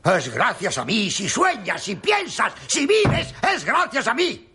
es 0.05 0.35
gracias 0.35 0.79
a 0.79 0.85
mí. 0.85 1.11
Si 1.11 1.29
sueñas, 1.29 1.83
si 1.83 1.97
piensas, 1.97 2.55
si 2.67 2.87
vives, 2.87 3.35
es 3.55 3.65
gracias 3.65 4.07
a 4.09 4.15
mí. 4.15 4.49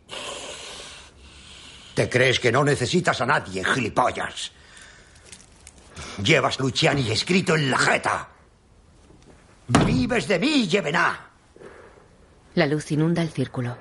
¿Te 1.93 2.09
crees 2.09 2.39
que 2.39 2.51
no 2.51 2.63
necesitas 2.63 3.21
a 3.21 3.25
nadie, 3.25 3.63
gilipollas? 3.63 4.51
Llevas 6.21 6.59
Luciani 6.59 7.11
escrito 7.11 7.55
en 7.55 7.71
la 7.71 7.77
jeta. 7.77 8.34
Vives 9.67 10.27
de 10.27 10.39
mí, 10.39 10.67
Yevena. 10.67 11.31
La 12.55 12.65
luz 12.65 12.91
inunda 12.91 13.21
el 13.21 13.29
círculo. 13.29 13.75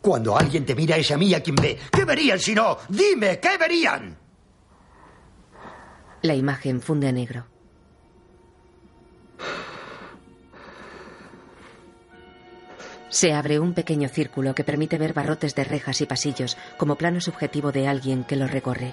Cuando 0.00 0.36
alguien 0.36 0.66
te 0.66 0.74
mira 0.74 0.96
es 0.96 1.10
a 1.10 1.16
mí 1.16 1.32
a 1.32 1.42
quien 1.42 1.56
ve. 1.56 1.78
¿Qué 1.90 2.04
verían 2.04 2.38
si 2.38 2.54
no? 2.54 2.76
Dime, 2.88 3.40
¿qué 3.40 3.56
verían? 3.56 4.18
La 6.22 6.34
imagen 6.34 6.80
funde 6.80 7.08
a 7.08 7.12
negro. 7.12 7.46
Se 13.08 13.32
abre 13.32 13.60
un 13.60 13.74
pequeño 13.74 14.08
círculo 14.08 14.54
que 14.54 14.64
permite 14.64 14.98
ver 14.98 15.12
barrotes 15.14 15.54
de 15.54 15.62
rejas 15.62 16.00
y 16.00 16.06
pasillos 16.06 16.56
como 16.76 16.96
plano 16.96 17.20
subjetivo 17.20 17.70
de 17.70 17.86
alguien 17.86 18.24
que 18.24 18.34
lo 18.36 18.48
recorre. 18.48 18.92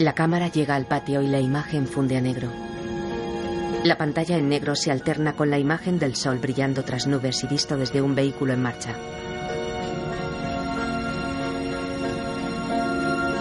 La 0.00 0.14
cámara 0.14 0.48
llega 0.48 0.76
al 0.76 0.86
patio 0.86 1.20
y 1.20 1.26
la 1.26 1.40
imagen 1.40 1.86
funde 1.86 2.16
a 2.16 2.22
negro. 2.22 2.48
La 3.84 3.98
pantalla 3.98 4.38
en 4.38 4.48
negro 4.48 4.74
se 4.74 4.90
alterna 4.90 5.34
con 5.34 5.50
la 5.50 5.58
imagen 5.58 5.98
del 5.98 6.16
sol 6.16 6.38
brillando 6.38 6.84
tras 6.84 7.06
nubes 7.06 7.44
y 7.44 7.46
visto 7.48 7.76
desde 7.76 8.00
un 8.00 8.14
vehículo 8.14 8.54
en 8.54 8.62
marcha. 8.62 8.94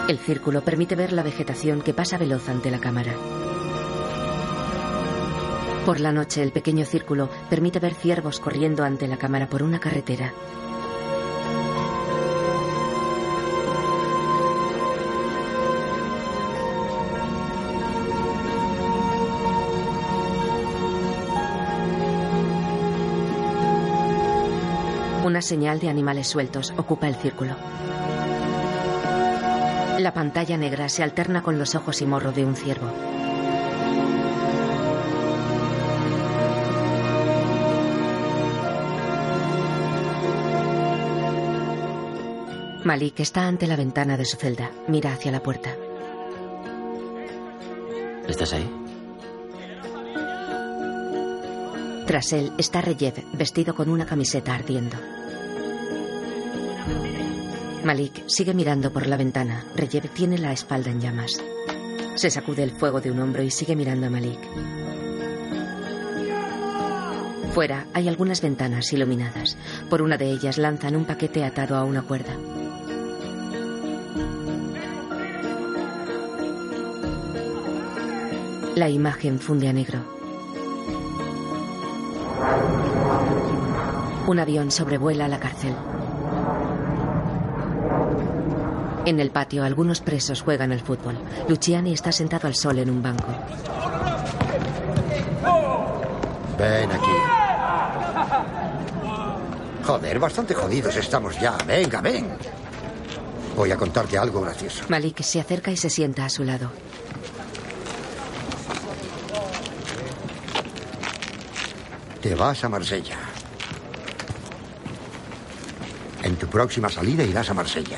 El 0.09 0.17
círculo 0.17 0.61
permite 0.61 0.95
ver 0.95 1.13
la 1.13 1.23
vegetación 1.23 1.81
que 1.81 1.93
pasa 1.93 2.17
veloz 2.17 2.49
ante 2.49 2.69
la 2.71 2.79
cámara. 2.79 3.13
Por 5.85 6.01
la 6.01 6.11
noche, 6.11 6.43
el 6.43 6.51
pequeño 6.51 6.83
círculo 6.83 7.29
permite 7.49 7.79
ver 7.79 7.93
ciervos 7.93 8.41
corriendo 8.41 8.83
ante 8.83 9.07
la 9.07 9.15
cámara 9.15 9.47
por 9.47 9.63
una 9.63 9.79
carretera. 9.79 10.33
Una 25.29 25.43
señal 25.43 25.79
de 25.79 25.89
animales 25.89 26.25
sueltos 26.25 26.73
ocupa 26.75 27.07
el 27.07 27.13
círculo. 27.13 27.55
La 29.99 30.11
pantalla 30.11 30.57
negra 30.57 30.89
se 30.89 31.03
alterna 31.03 31.43
con 31.43 31.59
los 31.59 31.75
ojos 31.75 32.01
y 32.01 32.07
morro 32.07 32.31
de 32.31 32.43
un 32.43 32.55
ciervo. 32.55 32.87
Malik 42.83 43.19
está 43.19 43.45
ante 43.45 43.67
la 43.67 43.75
ventana 43.75 44.17
de 44.17 44.25
su 44.25 44.35
celda. 44.35 44.71
Mira 44.87 45.13
hacia 45.13 45.31
la 45.31 45.43
puerta. 45.43 45.75
¿Estás 48.27 48.51
ahí? 48.53 48.67
Tras 52.07 52.33
él 52.33 52.51
está 52.57 52.81
Reyev, 52.81 53.23
vestido 53.33 53.75
con 53.75 53.91
una 53.91 54.07
camiseta 54.07 54.55
ardiendo. 54.55 54.97
Malik 57.89 58.23
sigue 58.27 58.53
mirando 58.53 58.93
por 58.93 59.07
la 59.07 59.17
ventana. 59.17 59.65
Reyev 59.75 60.09
tiene 60.09 60.37
la 60.37 60.51
espalda 60.51 60.91
en 60.91 61.01
llamas. 61.01 61.41
Se 62.13 62.29
sacude 62.29 62.61
el 62.61 62.69
fuego 62.69 63.01
de 63.01 63.09
un 63.09 63.19
hombro 63.19 63.41
y 63.41 63.49
sigue 63.49 63.75
mirando 63.75 64.05
a 64.05 64.11
Malik. 64.11 64.39
Fuera 67.51 67.87
hay 67.95 68.07
algunas 68.07 68.43
ventanas 68.43 68.93
iluminadas. 68.93 69.57
Por 69.89 70.03
una 70.03 70.17
de 70.17 70.29
ellas 70.29 70.59
lanzan 70.59 70.95
un 70.95 71.05
paquete 71.05 71.43
atado 71.43 71.75
a 71.77 71.83
una 71.83 72.03
cuerda. 72.03 72.37
La 78.75 78.87
imagen 78.87 79.39
funde 79.39 79.67
a 79.67 79.73
negro. 79.73 79.99
Un 84.27 84.37
avión 84.37 84.69
sobrevuela 84.69 85.27
la 85.27 85.39
cárcel. 85.39 85.73
En 89.09 89.19
el 89.19 89.31
patio, 89.31 89.63
algunos 89.63 90.01
presos 90.01 90.43
juegan 90.43 90.71
al 90.71 90.81
fútbol. 90.81 91.17
Luciani 91.47 91.93
está 91.93 92.11
sentado 92.11 92.47
al 92.47 92.53
sol 92.53 92.77
en 92.77 92.91
un 92.91 93.01
banco. 93.01 93.25
Ven 96.59 96.91
aquí. 96.91 97.11
Joder, 99.83 100.19
bastante 100.19 100.53
jodidos 100.53 100.95
estamos 100.95 101.39
ya. 101.39 101.57
Venga, 101.65 102.01
ven. 102.01 102.27
Voy 103.55 103.71
a 103.71 103.77
contarte 103.77 104.15
algo 104.15 104.41
gracioso. 104.41 104.83
Malik 104.89 105.23
se 105.23 105.39
acerca 105.39 105.71
y 105.71 105.77
se 105.77 105.89
sienta 105.89 106.25
a 106.25 106.29
su 106.29 106.43
lado. 106.43 106.69
Te 112.21 112.35
vas 112.35 112.63
a 112.63 112.69
Marsella. 112.69 113.17
En 116.21 116.35
tu 116.35 116.45
próxima 116.45 116.89
salida 116.89 117.23
irás 117.23 117.49
a 117.49 117.55
Marsella. 117.55 117.97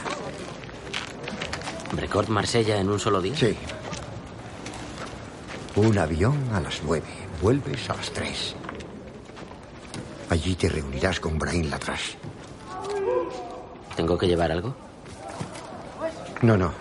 ¿Record 2.12 2.28
Marsella 2.28 2.78
en 2.78 2.90
un 2.90 3.00
solo 3.00 3.22
día? 3.22 3.38
Sí. 3.38 3.56
Un 5.78 5.98
avión 5.98 6.38
a 6.54 6.60
las 6.60 6.82
nueve. 6.84 7.08
Vuelves 7.42 7.90
a 7.90 7.96
las 7.96 8.12
tres. 8.12 8.54
Allí 10.30 10.56
te 10.56 10.68
reunirás 10.68 11.22
con 11.22 11.40
Brian 11.40 11.70
Latras. 11.70 12.18
¿Tengo 13.96 14.18
que 14.18 14.28
llevar 14.28 14.52
algo? 14.52 14.76
No, 16.42 16.58
no. 16.58 16.74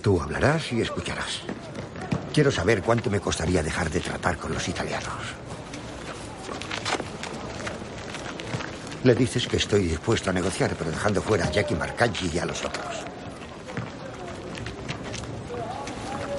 Tú 0.00 0.22
hablarás 0.22 0.70
y 0.70 0.80
escucharás. 0.80 1.40
Quiero 2.32 2.52
saber 2.52 2.84
cuánto 2.84 3.10
me 3.10 3.18
costaría 3.18 3.64
dejar 3.64 3.90
de 3.90 3.98
tratar 3.98 4.36
con 4.36 4.54
los 4.54 4.68
italianos. 4.68 5.34
Le 9.02 9.14
dices 9.16 9.48
que 9.48 9.56
estoy 9.56 9.88
dispuesto 9.88 10.30
a 10.30 10.32
negociar, 10.32 10.76
pero 10.78 10.92
dejando 10.92 11.20
fuera 11.20 11.46
a 11.46 11.50
Jackie 11.50 11.74
Marcaggi 11.74 12.30
y 12.32 12.38
a 12.38 12.46
los 12.46 12.64
otros. 12.64 13.09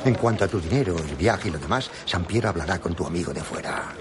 En 0.03 0.15
cuanto 0.15 0.45
a 0.45 0.47
tu 0.47 0.59
dinero, 0.59 0.97
el 0.97 1.15
viaje 1.15 1.49
y 1.49 1.51
lo 1.51 1.59
demás, 1.59 1.91
Sampiero 2.05 2.49
hablará 2.49 2.79
con 2.79 2.95
tu 2.95 3.05
amigo 3.05 3.33
de 3.33 3.41
fuera. 3.41 3.93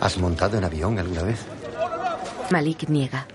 ¿Has 0.00 0.18
montado 0.18 0.56
en 0.56 0.64
avión 0.64 0.98
alguna 1.00 1.22
vez? 1.24 1.44
Malik 2.50 2.88
niega. 2.88 3.26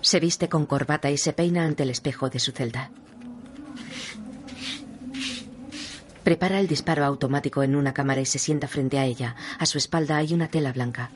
Se 0.00 0.18
viste 0.18 0.48
con 0.48 0.64
corbata 0.64 1.10
y 1.10 1.18
se 1.18 1.34
peina 1.34 1.64
ante 1.64 1.82
el 1.82 1.90
espejo 1.90 2.30
de 2.30 2.40
su 2.40 2.52
celda. 2.52 2.90
Prepara 6.24 6.58
el 6.58 6.68
disparo 6.68 7.04
automático 7.04 7.62
en 7.62 7.76
una 7.76 7.92
cámara 7.92 8.22
y 8.22 8.26
se 8.26 8.38
sienta 8.38 8.66
frente 8.66 8.98
a 8.98 9.04
ella. 9.04 9.36
A 9.58 9.66
su 9.66 9.76
espalda 9.76 10.16
hay 10.16 10.32
una 10.32 10.48
tela 10.48 10.72
blanca. 10.72 11.10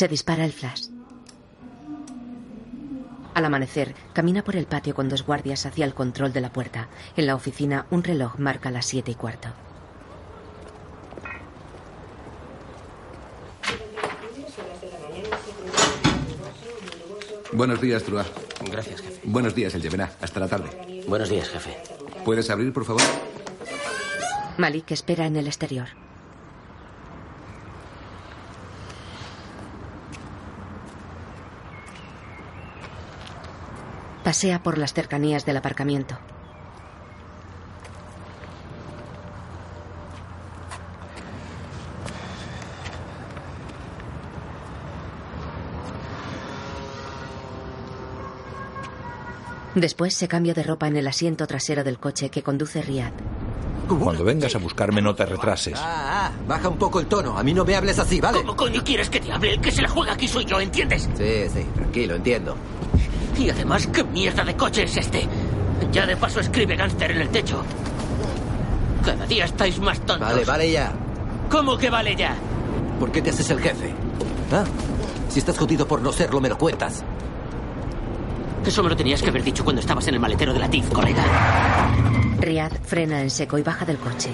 Se 0.00 0.08
dispara 0.08 0.46
el 0.46 0.52
flash. 0.52 0.86
Al 3.34 3.44
amanecer, 3.44 3.94
camina 4.14 4.42
por 4.42 4.56
el 4.56 4.64
patio 4.64 4.94
con 4.94 5.10
dos 5.10 5.26
guardias 5.26 5.66
hacia 5.66 5.84
el 5.84 5.92
control 5.92 6.32
de 6.32 6.40
la 6.40 6.50
puerta. 6.50 6.88
En 7.18 7.26
la 7.26 7.34
oficina, 7.34 7.84
un 7.90 8.02
reloj 8.02 8.38
marca 8.38 8.70
las 8.70 8.86
siete 8.86 9.10
y 9.10 9.14
cuarto. 9.14 9.50
Buenos 17.52 17.82
días, 17.82 18.02
Trua. 18.02 18.24
Gracias, 18.70 19.02
jefe. 19.02 19.20
Buenos 19.24 19.54
días, 19.54 19.74
el 19.74 19.82
Yemená. 19.82 20.12
Hasta 20.22 20.40
la 20.40 20.48
tarde. 20.48 21.04
Buenos 21.06 21.28
días, 21.28 21.50
jefe. 21.50 21.76
¿Puedes 22.24 22.48
abrir, 22.48 22.72
por 22.72 22.86
favor? 22.86 23.02
Malik 24.56 24.92
espera 24.92 25.26
en 25.26 25.36
el 25.36 25.46
exterior. 25.46 25.88
Pasea 34.30 34.62
por 34.62 34.78
las 34.78 34.94
cercanías 34.94 35.44
del 35.44 35.56
aparcamiento. 35.56 36.16
Después 49.74 50.14
se 50.14 50.28
cambia 50.28 50.54
de 50.54 50.62
ropa 50.62 50.86
en 50.86 50.96
el 50.96 51.08
asiento 51.08 51.48
trasero 51.48 51.82
del 51.82 51.98
coche 51.98 52.30
que 52.30 52.44
conduce 52.44 52.82
Riyad. 52.82 53.10
Cuando 53.88 54.22
vengas 54.22 54.54
a 54.54 54.58
buscarme 54.58 55.02
no 55.02 55.12
te 55.16 55.26
retrases. 55.26 55.74
Ah, 55.76 56.28
ah, 56.28 56.32
baja 56.46 56.68
un 56.68 56.78
poco 56.78 57.00
el 57.00 57.06
tono. 57.06 57.36
A 57.36 57.42
mí 57.42 57.52
no 57.52 57.64
me 57.64 57.74
hables 57.74 57.98
así, 57.98 58.20
¿vale? 58.20 58.38
¿Cómo 58.38 58.54
coño 58.54 58.84
quieres 58.84 59.10
que 59.10 59.18
te 59.18 59.32
hable? 59.32 59.54
El 59.54 59.60
que 59.60 59.72
se 59.72 59.82
la 59.82 59.88
juega 59.88 60.12
aquí 60.12 60.28
soy 60.28 60.44
yo, 60.44 60.60
¿entiendes? 60.60 61.08
Sí, 61.18 61.48
sí, 61.52 61.66
tranquilo, 61.74 62.14
entiendo. 62.14 62.54
Y 63.38 63.50
además, 63.50 63.86
¿qué 63.86 64.04
mierda 64.04 64.44
de 64.44 64.54
coche 64.54 64.82
es 64.84 64.96
este? 64.96 65.26
Ya 65.92 66.06
de 66.06 66.16
paso 66.16 66.40
escribe 66.40 66.76
gánster 66.76 67.10
en 67.10 67.20
el 67.22 67.28
techo. 67.30 67.62
Cada 69.04 69.26
día 69.26 69.46
estáis 69.46 69.78
más 69.78 69.98
tontos. 70.00 70.28
Vale, 70.28 70.44
vale 70.44 70.70
ya. 70.70 70.92
¿Cómo 71.50 71.76
que 71.78 71.90
vale 71.90 72.14
ya? 72.14 72.34
¿Por 72.98 73.10
qué 73.10 73.22
te 73.22 73.30
haces 73.30 73.50
el 73.50 73.60
jefe? 73.60 73.94
¿Ah? 74.52 74.64
Si 75.28 75.38
estás 75.38 75.56
jodido 75.58 75.86
por 75.86 76.02
no 76.02 76.12
serlo, 76.12 76.40
me 76.40 76.48
lo 76.48 76.58
cuentas. 76.58 77.02
Eso 78.66 78.82
me 78.82 78.90
lo 78.90 78.96
tenías 78.96 79.22
que 79.22 79.30
haber 79.30 79.42
dicho 79.42 79.64
cuando 79.64 79.80
estabas 79.80 80.06
en 80.08 80.14
el 80.14 80.20
maletero 80.20 80.52
de 80.52 80.58
la 80.58 80.68
TIF, 80.68 80.90
colega. 80.90 81.24
Riyad 82.38 82.72
frena 82.84 83.22
en 83.22 83.30
seco 83.30 83.56
y 83.58 83.62
baja 83.62 83.84
del 83.86 83.96
coche. 83.96 84.30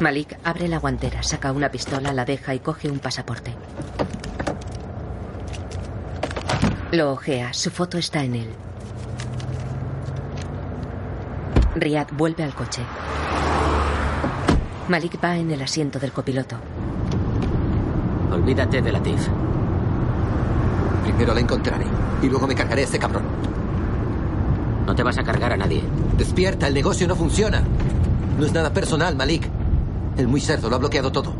Malik 0.00 0.38
abre 0.44 0.66
la 0.66 0.78
guantera, 0.78 1.22
saca 1.22 1.52
una 1.52 1.70
pistola, 1.70 2.14
la 2.14 2.24
deja 2.24 2.54
y 2.54 2.60
coge 2.60 2.90
un 2.90 3.00
pasaporte. 3.00 3.54
Lo 6.92 7.12
ojea, 7.12 7.52
su 7.52 7.70
foto 7.70 7.98
está 7.98 8.24
en 8.24 8.34
él. 8.34 8.50
Riyad 11.76 12.06
vuelve 12.12 12.44
al 12.44 12.54
coche. 12.54 12.80
Malik 14.88 15.22
va 15.22 15.36
en 15.36 15.50
el 15.50 15.60
asiento 15.60 15.98
del 15.98 16.12
copiloto. 16.12 16.56
Olvídate 18.32 18.80
de 18.80 18.92
la 18.92 19.02
TIF. 19.02 19.28
Primero 21.04 21.34
la 21.34 21.40
encontraré 21.40 21.84
y 22.22 22.28
luego 22.30 22.46
me 22.46 22.54
cargaré 22.54 22.80
a 22.80 22.84
este 22.84 22.98
cabrón. 22.98 23.24
No 24.86 24.94
te 24.94 25.02
vas 25.02 25.18
a 25.18 25.24
cargar 25.24 25.52
a 25.52 25.58
nadie. 25.58 25.84
Despierta, 26.16 26.68
el 26.68 26.74
negocio 26.74 27.06
no 27.06 27.14
funciona. 27.14 27.62
No 28.38 28.46
es 28.46 28.52
nada 28.54 28.72
personal, 28.72 29.14
Malik. 29.14 29.49
El 30.20 30.28
muy 30.28 30.42
cerdo 30.42 30.68
lo 30.68 30.76
ha 30.76 30.78
bloqueado 30.78 31.10
todo. 31.10 31.32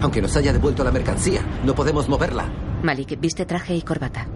Aunque 0.00 0.22
nos 0.22 0.36
haya 0.36 0.52
devuelto 0.52 0.84
la 0.84 0.92
mercancía, 0.92 1.42
no 1.64 1.74
podemos 1.74 2.08
moverla. 2.08 2.48
Malik 2.84 3.18
viste 3.18 3.44
traje 3.46 3.74
y 3.74 3.82
corbata. 3.82 4.28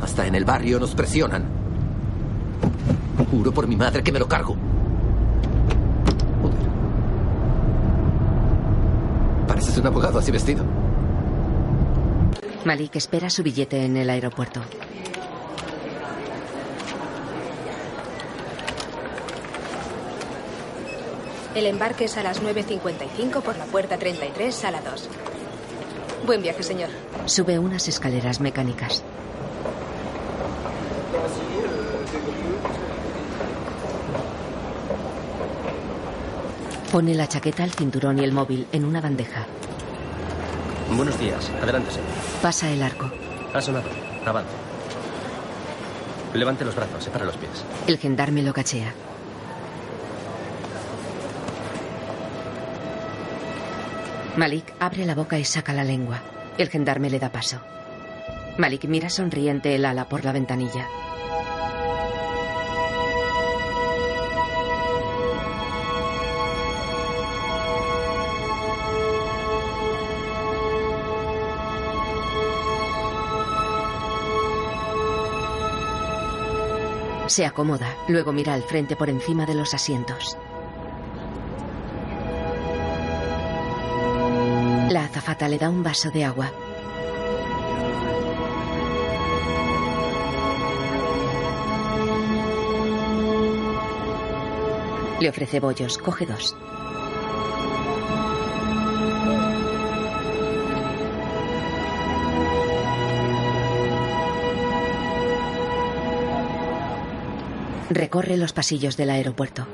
Hasta 0.00 0.26
en 0.26 0.34
el 0.34 0.46
barrio 0.46 0.80
nos 0.80 0.94
presionan. 0.94 1.44
Juro 3.30 3.52
por 3.52 3.68
mi 3.68 3.76
madre 3.76 4.02
que 4.02 4.10
me 4.12 4.18
lo 4.18 4.26
cargo. 4.26 4.56
Joder. 6.40 6.58
Pareces 9.46 9.76
un 9.76 9.86
abogado 9.86 10.18
así 10.18 10.32
vestido. 10.32 10.64
Malik 12.64 12.96
espera 12.96 13.28
su 13.28 13.42
billete 13.42 13.84
en 13.84 13.98
el 13.98 14.08
aeropuerto. 14.08 14.62
El 21.54 21.66
embarque 21.66 22.06
es 22.06 22.16
a 22.16 22.22
las 22.24 22.42
9.55 22.42 23.40
por 23.40 23.56
la 23.56 23.64
puerta 23.66 23.96
33, 23.96 24.52
sala 24.52 24.80
2. 24.80 25.08
Buen 26.26 26.42
viaje, 26.42 26.64
señor. 26.64 26.88
Sube 27.26 27.60
unas 27.60 27.86
escaleras 27.86 28.40
mecánicas. 28.40 29.04
Pone 36.90 37.14
la 37.14 37.28
chaqueta, 37.28 37.62
el 37.62 37.72
cinturón 37.72 38.18
y 38.18 38.24
el 38.24 38.32
móvil 38.32 38.66
en 38.72 38.84
una 38.84 39.00
bandeja. 39.00 39.46
Buenos 40.90 41.18
días. 41.20 41.50
Adelante, 41.62 41.90
señor. 41.92 42.08
Pasa 42.42 42.70
el 42.70 42.82
arco. 42.82 43.10
Ha 43.52 43.60
sonado. 43.60 43.88
Avance. 44.26 44.50
Levante 46.34 46.64
los 46.64 46.74
brazos, 46.74 47.04
separa 47.04 47.24
los 47.24 47.36
pies. 47.36 47.64
El 47.86 47.98
gendarme 47.98 48.42
lo 48.42 48.52
cachea. 48.52 48.92
Malik 54.36 54.74
abre 54.80 55.06
la 55.06 55.14
boca 55.14 55.38
y 55.38 55.44
saca 55.44 55.72
la 55.72 55.84
lengua. 55.84 56.20
El 56.58 56.68
gendarme 56.68 57.08
le 57.08 57.20
da 57.20 57.30
paso. 57.30 57.60
Malik 58.58 58.84
mira 58.86 59.08
sonriente 59.08 59.76
el 59.76 59.84
ala 59.84 60.08
por 60.08 60.24
la 60.24 60.32
ventanilla. 60.32 60.88
Se 77.28 77.46
acomoda, 77.46 77.96
luego 78.08 78.32
mira 78.32 78.54
al 78.54 78.62
frente 78.62 78.96
por 78.96 79.10
encima 79.10 79.46
de 79.46 79.54
los 79.54 79.74
asientos. 79.74 80.36
Azafata 85.24 85.48
le 85.48 85.56
da 85.56 85.70
un 85.70 85.82
vaso 85.82 86.10
de 86.10 86.22
agua. 86.22 86.52
Le 95.20 95.28
ofrece 95.30 95.60
bollos, 95.60 95.96
coge 95.96 96.26
dos. 96.26 96.54
Recorre 107.88 108.36
los 108.36 108.52
pasillos 108.52 108.98
del 108.98 109.08
aeropuerto. 109.08 109.66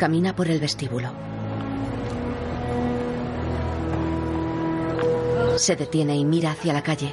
Camina 0.00 0.34
por 0.34 0.48
el 0.48 0.58
vestíbulo. 0.58 1.10
Se 5.56 5.76
detiene 5.76 6.16
y 6.16 6.24
mira 6.24 6.52
hacia 6.52 6.72
la 6.72 6.82
calle. 6.82 7.12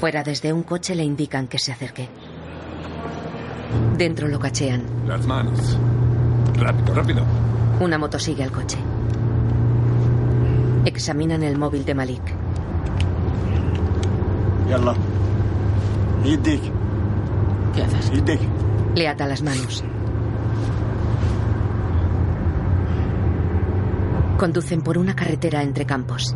Fuera 0.00 0.24
desde 0.24 0.52
un 0.52 0.64
coche 0.64 0.96
le 0.96 1.04
indican 1.04 1.46
que 1.46 1.60
se 1.60 1.70
acerque. 1.70 2.08
Dentro 3.96 4.26
lo 4.26 4.40
cachean. 4.40 4.82
Las 5.06 5.24
manos. 5.24 5.78
Rápido, 6.58 6.94
rápido. 6.94 7.22
Una 7.78 7.96
moto 7.96 8.18
sigue 8.18 8.42
al 8.42 8.50
coche. 8.50 8.78
Examinan 10.84 11.44
el 11.44 11.56
móvil 11.56 11.84
de 11.84 11.94
Malik. 11.94 12.43
¿Qué 17.74 17.82
haces? 17.82 18.10
Le 18.94 19.08
ata 19.08 19.26
las 19.26 19.42
manos. 19.42 19.84
Conducen 24.38 24.82
por 24.82 24.98
una 24.98 25.14
carretera 25.14 25.62
entre 25.62 25.86
campos. 25.86 26.34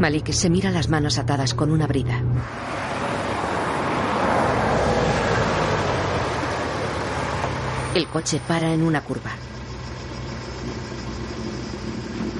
Malik 0.00 0.30
se 0.32 0.50
mira 0.50 0.70
las 0.70 0.88
manos 0.88 1.18
atadas 1.18 1.54
con 1.54 1.70
una 1.70 1.86
brida. 1.86 2.22
El 7.94 8.08
coche 8.08 8.40
para 8.48 8.74
en 8.74 8.82
una 8.82 9.02
curva. 9.02 9.30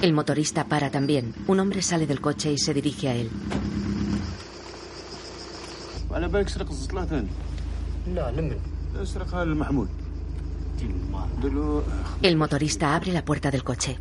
El 0.03 0.13
motorista 0.13 0.65
para 0.65 0.91
también. 0.91 1.33
Un 1.47 1.61
hombre 1.61 1.81
sale 1.81 2.09
del 2.09 2.21
coche 2.21 2.53
y 2.53 2.59
se 2.59 2.75
dirige 2.75 3.09
a 3.09 3.15
él. 3.15 3.31
El 12.21 12.37
motorista 12.37 12.97
abre 12.97 13.13
la 13.13 13.25
puerta 13.25 13.53
del 13.53 13.63
coche. 13.63 13.97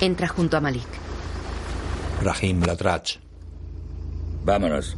Entra 0.00 0.28
junto 0.28 0.56
a 0.56 0.60
Malik. 0.62 0.88
Rahim 2.22 2.62
Latrach. 2.62 3.18
Vámonos. 4.46 4.96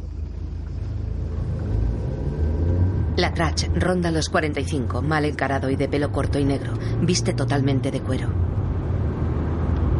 La 3.19 3.33
Trach 3.33 3.67
ronda 3.75 4.11
los 4.11 4.29
45, 4.29 5.01
mal 5.01 5.25
encarado 5.25 5.69
y 5.69 5.75
de 5.75 5.89
pelo 5.89 6.09
corto 6.09 6.39
y 6.39 6.45
negro. 6.45 6.71
Viste 7.01 7.33
totalmente 7.33 7.91
de 7.91 7.99
cuero. 7.99 8.29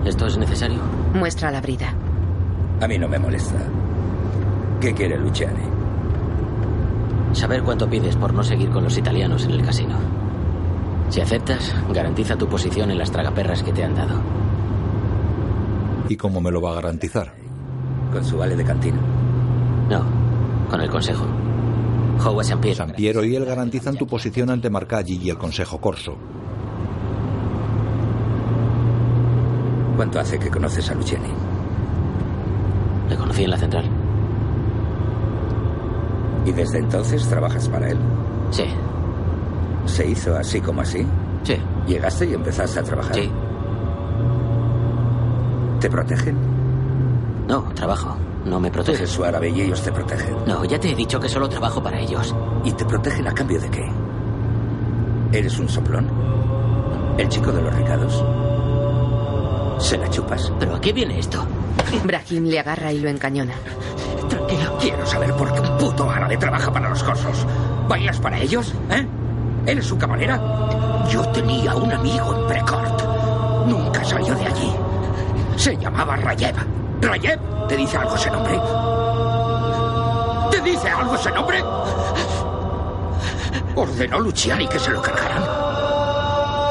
¿Esto 0.05 0.25
es 0.25 0.37
necesario? 0.37 0.79
Muestra 1.13 1.51
la 1.51 1.59
brida. 1.59 1.93
A 2.79 2.87
mí 2.87 2.97
no 2.97 3.09
me 3.09 3.19
molesta. 3.19 3.59
¿Qué 4.79 4.93
quiere 4.93 5.17
Luciani? 5.17 5.65
Saber 7.33 7.61
cuánto 7.61 7.89
pides 7.89 8.15
por 8.15 8.33
no 8.33 8.41
seguir 8.41 8.69
con 8.69 8.85
los 8.85 8.97
italianos 8.97 9.43
en 9.43 9.51
el 9.51 9.65
casino. 9.65 9.97
Si 11.09 11.19
aceptas, 11.19 11.75
garantiza 11.93 12.37
tu 12.37 12.47
posición 12.47 12.89
en 12.89 12.99
las 12.99 13.11
tragaperras 13.11 13.63
que 13.63 13.73
te 13.73 13.83
han 13.83 13.95
dado. 13.95 14.15
¿Y 16.07 16.15
cómo 16.15 16.39
me 16.39 16.51
lo 16.51 16.61
va 16.61 16.71
a 16.71 16.75
garantizar? 16.75 17.33
¿Con 18.13 18.23
su 18.23 18.37
vale 18.37 18.55
de 18.55 18.63
cantina? 18.63 18.99
No, 19.89 20.05
con 20.69 20.79
el 20.79 20.89
consejo. 20.89 21.25
San 22.75 22.91
Piero 22.91 23.23
y 23.23 23.35
él 23.35 23.45
garantizan 23.45 23.95
tu 23.95 24.05
posición 24.05 24.49
ante 24.49 24.69
Marcaggi 24.69 25.19
y 25.21 25.29
el 25.29 25.37
Consejo 25.37 25.79
Corso. 25.79 26.17
¿Cuánto 29.95 30.19
hace 30.19 30.39
que 30.39 30.49
conoces 30.49 30.89
a 30.89 30.95
Luciani? 30.95 31.29
Le 33.09 33.15
conocí 33.17 33.43
en 33.43 33.49
la 33.49 33.57
central. 33.57 33.89
¿Y 36.45 36.51
desde 36.51 36.79
entonces 36.79 37.27
trabajas 37.27 37.67
para 37.67 37.89
él? 37.89 37.97
Sí. 38.51 38.63
¿Se 39.85 40.07
hizo 40.07 40.35
así 40.37 40.61
como 40.61 40.81
así? 40.81 41.05
Sí. 41.43 41.57
¿Llegaste 41.87 42.29
y 42.29 42.33
empezaste 42.33 42.79
a 42.79 42.83
trabajar? 42.83 43.15
Sí. 43.15 43.29
¿Te 45.79 45.89
protegen? 45.89 46.37
No, 47.47 47.63
trabajo. 47.73 48.15
No 48.45 48.59
me 48.59 48.69
Tú 48.69 48.75
protegen. 48.75 49.01
eres 49.01 49.09
su 49.11 49.23
árabe 49.23 49.49
y 49.49 49.61
ellos 49.61 49.81
te 49.81 49.91
protegen. 49.91 50.35
No, 50.45 50.63
ya 50.65 50.79
te 50.79 50.91
he 50.91 50.95
dicho 50.95 51.19
que 51.19 51.29
solo 51.29 51.47
trabajo 51.49 51.81
para 51.83 51.99
ellos. 51.99 52.33
¿Y 52.63 52.71
te 52.71 52.85
protegen 52.85 53.27
a 53.27 53.33
cambio 53.33 53.59
de 53.59 53.69
qué? 53.69 53.91
¿Eres 55.31 55.59
un 55.59 55.69
soplón? 55.69 56.09
¿El 57.17 57.27
chico 57.29 57.51
de 57.51 57.61
los 57.61 57.73
recados? 57.75 58.23
¿Se 59.79 59.97
la 59.97 60.09
chupas? 60.09 60.51
¿Pero 60.59 60.75
a 60.75 60.81
qué 60.81 60.91
viene 60.93 61.19
esto? 61.19 61.45
Brahim 62.03 62.45
le 62.45 62.59
agarra 62.59 62.91
y 62.91 62.99
lo 62.99 63.09
encañona. 63.09 63.53
Tranquilo. 64.29 64.77
Quiero 64.79 65.05
saber 65.05 65.33
por 65.35 65.53
qué 65.53 65.59
un 65.61 65.77
puto 65.77 66.09
árabe 66.09 66.37
trabaja 66.37 66.71
para 66.71 66.89
los 66.89 67.03
cosos. 67.03 67.45
¿Bailas 67.87 68.19
para 68.19 68.39
ellos? 68.39 68.73
¿Eh? 68.91 69.05
¿Eres 69.65 69.85
su 69.85 69.97
camarera? 69.97 71.05
Yo 71.09 71.21
tenía 71.29 71.75
un 71.75 71.91
amigo 71.91 72.35
en 72.35 72.47
Precourt. 72.47 73.01
Nunca 73.67 74.03
salió 74.03 74.33
de 74.35 74.45
allí. 74.45 74.71
Se 75.55 75.75
llamaba 75.77 76.15
Rayev. 76.15 76.55
¿Rayev? 77.01 77.39
¿Te 77.69 77.77
dice 77.77 77.97
algo 77.97 78.15
ese 78.15 78.31
nombre? 78.31 78.59
¿Te 80.49 80.61
dice 80.61 80.89
algo 80.89 81.13
ese 81.13 81.31
nombre? 81.31 81.63
Ordenó 83.75 84.19
Luciani 84.19 84.67
que 84.67 84.79
se 84.79 84.89
lo 84.89 84.99
cargaran. 85.01 85.43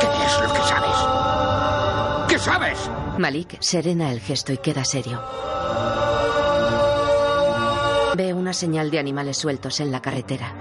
¿Qué 0.00 0.06
es 0.06 0.40
lo 0.42 0.52
que 0.52 0.60
sabes? 0.60 2.28
¿Qué 2.28 2.38
sabes? 2.40 2.90
Malik 3.16 3.56
serena 3.60 4.10
el 4.10 4.20
gesto 4.20 4.52
y 4.52 4.58
queda 4.58 4.84
serio. 4.84 5.22
Ve 8.16 8.34
una 8.34 8.52
señal 8.52 8.90
de 8.90 8.98
animales 8.98 9.36
sueltos 9.36 9.78
en 9.78 9.92
la 9.92 10.02
carretera. 10.02 10.52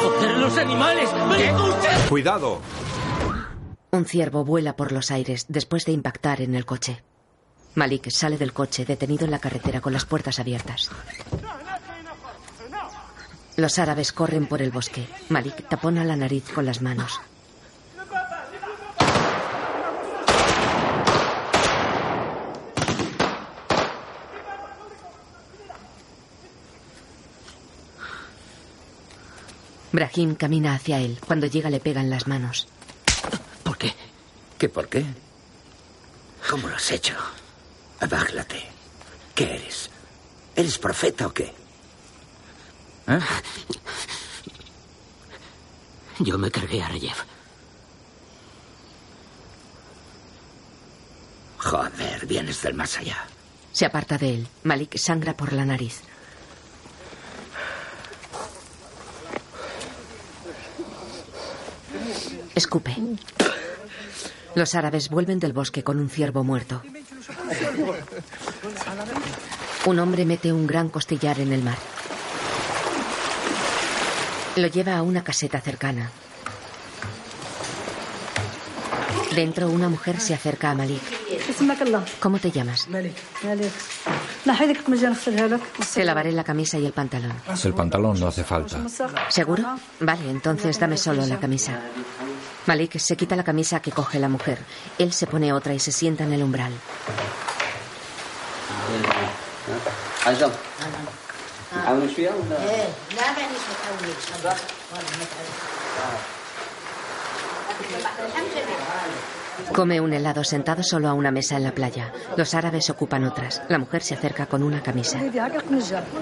¡Joder, 0.00 0.38
los 0.38 0.56
animales! 0.56 1.10
¡Me! 1.28 2.08
¡Cuidado! 2.08 2.60
Un 3.98 4.04
ciervo 4.04 4.44
vuela 4.44 4.76
por 4.76 4.92
los 4.92 5.10
aires 5.10 5.46
después 5.48 5.84
de 5.84 5.90
impactar 5.90 6.40
en 6.40 6.54
el 6.54 6.64
coche. 6.64 7.02
Malik 7.74 8.10
sale 8.10 8.38
del 8.38 8.52
coche 8.52 8.84
detenido 8.84 9.24
en 9.24 9.32
la 9.32 9.40
carretera 9.40 9.80
con 9.80 9.92
las 9.92 10.04
puertas 10.04 10.38
abiertas. 10.38 10.88
Los 13.56 13.80
árabes 13.80 14.12
corren 14.12 14.46
por 14.46 14.62
el 14.62 14.70
bosque. 14.70 15.08
Malik 15.30 15.68
tapona 15.68 16.04
la 16.04 16.14
nariz 16.14 16.44
con 16.54 16.64
las 16.64 16.80
manos. 16.80 17.20
Brahim 29.90 30.36
camina 30.36 30.74
hacia 30.74 31.00
él. 31.00 31.18
Cuando 31.26 31.48
llega 31.48 31.68
le 31.68 31.80
pegan 31.80 32.10
las 32.10 32.28
manos. 32.28 32.68
¿Qué 34.58 34.68
por 34.68 34.88
qué? 34.88 35.04
¿Cómo 36.50 36.68
lo 36.68 36.74
has 36.74 36.90
hecho? 36.90 37.14
Abáglate. 38.00 38.66
¿Qué 39.34 39.54
eres? 39.54 39.88
¿Eres 40.56 40.78
profeta 40.78 41.28
o 41.28 41.32
qué? 41.32 41.54
¿Eh? 43.06 43.20
Yo 46.18 46.36
me 46.38 46.50
cargué 46.50 46.82
a 46.82 46.88
Reyev. 46.88 47.16
Joder, 51.58 52.26
vienes 52.26 52.60
del 52.62 52.74
más 52.74 52.98
allá. 52.98 53.26
Se 53.72 53.86
aparta 53.86 54.18
de 54.18 54.34
él. 54.34 54.48
Malik 54.64 54.96
sangra 54.96 55.36
por 55.36 55.52
la 55.52 55.64
nariz. 55.64 56.00
Escupe. 62.56 62.96
Los 64.58 64.74
árabes 64.74 65.08
vuelven 65.08 65.38
del 65.38 65.52
bosque 65.52 65.84
con 65.84 66.00
un 66.00 66.10
ciervo 66.10 66.42
muerto. 66.42 66.82
Un 69.86 70.00
hombre 70.00 70.24
mete 70.24 70.52
un 70.52 70.66
gran 70.66 70.88
costillar 70.88 71.38
en 71.38 71.52
el 71.52 71.62
mar. 71.62 71.78
Lo 74.56 74.66
lleva 74.66 74.96
a 74.96 75.02
una 75.02 75.22
caseta 75.22 75.60
cercana. 75.60 76.10
Dentro 79.36 79.70
una 79.70 79.88
mujer 79.88 80.18
se 80.18 80.34
acerca 80.34 80.72
a 80.72 80.74
Malik. 80.74 81.02
¿Cómo 82.18 82.40
te 82.40 82.50
llamas? 82.50 82.88
Te 85.94 86.04
lavaré 86.04 86.32
la 86.32 86.42
camisa 86.42 86.78
y 86.78 86.86
el 86.86 86.92
pantalón. 86.92 87.32
El 87.62 87.74
pantalón 87.74 88.18
no 88.18 88.26
hace 88.26 88.42
falta. 88.42 88.80
¿Seguro? 89.28 89.78
Vale, 90.00 90.28
entonces 90.28 90.80
dame 90.80 90.96
solo 90.96 91.24
la 91.26 91.38
camisa. 91.38 91.78
Malik 92.68 92.98
se 92.98 93.16
quita 93.16 93.34
la 93.34 93.44
camisa 93.44 93.80
que 93.80 93.92
coge 93.92 94.18
la 94.18 94.28
mujer. 94.28 94.58
Él 94.98 95.14
se 95.14 95.26
pone 95.26 95.54
otra 95.54 95.72
y 95.72 95.78
se 95.78 95.90
sienta 95.90 96.24
en 96.24 96.34
el 96.34 96.42
umbral. 96.42 96.72
Come 109.72 110.00
un 110.00 110.12
helado 110.12 110.44
sentado 110.44 110.82
solo 110.82 111.08
a 111.08 111.14
una 111.14 111.30
mesa 111.30 111.56
en 111.56 111.64
la 111.64 111.72
playa. 111.72 112.12
Los 112.36 112.54
árabes 112.54 112.88
ocupan 112.90 113.24
otras. 113.24 113.62
La 113.68 113.78
mujer 113.78 114.02
se 114.02 114.14
acerca 114.14 114.46
con 114.46 114.62
una 114.62 114.82
camisa. 114.82 115.20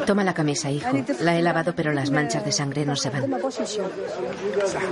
Toma 0.06 0.24
la 0.24 0.34
camisa, 0.34 0.70
hijo. 0.70 0.88
La 1.20 1.36
he 1.36 1.42
lavado, 1.42 1.74
pero 1.74 1.92
las 1.92 2.10
manchas 2.10 2.44
de 2.44 2.52
sangre 2.52 2.84
no 2.84 2.96
se 2.96 3.10
van. 3.10 3.30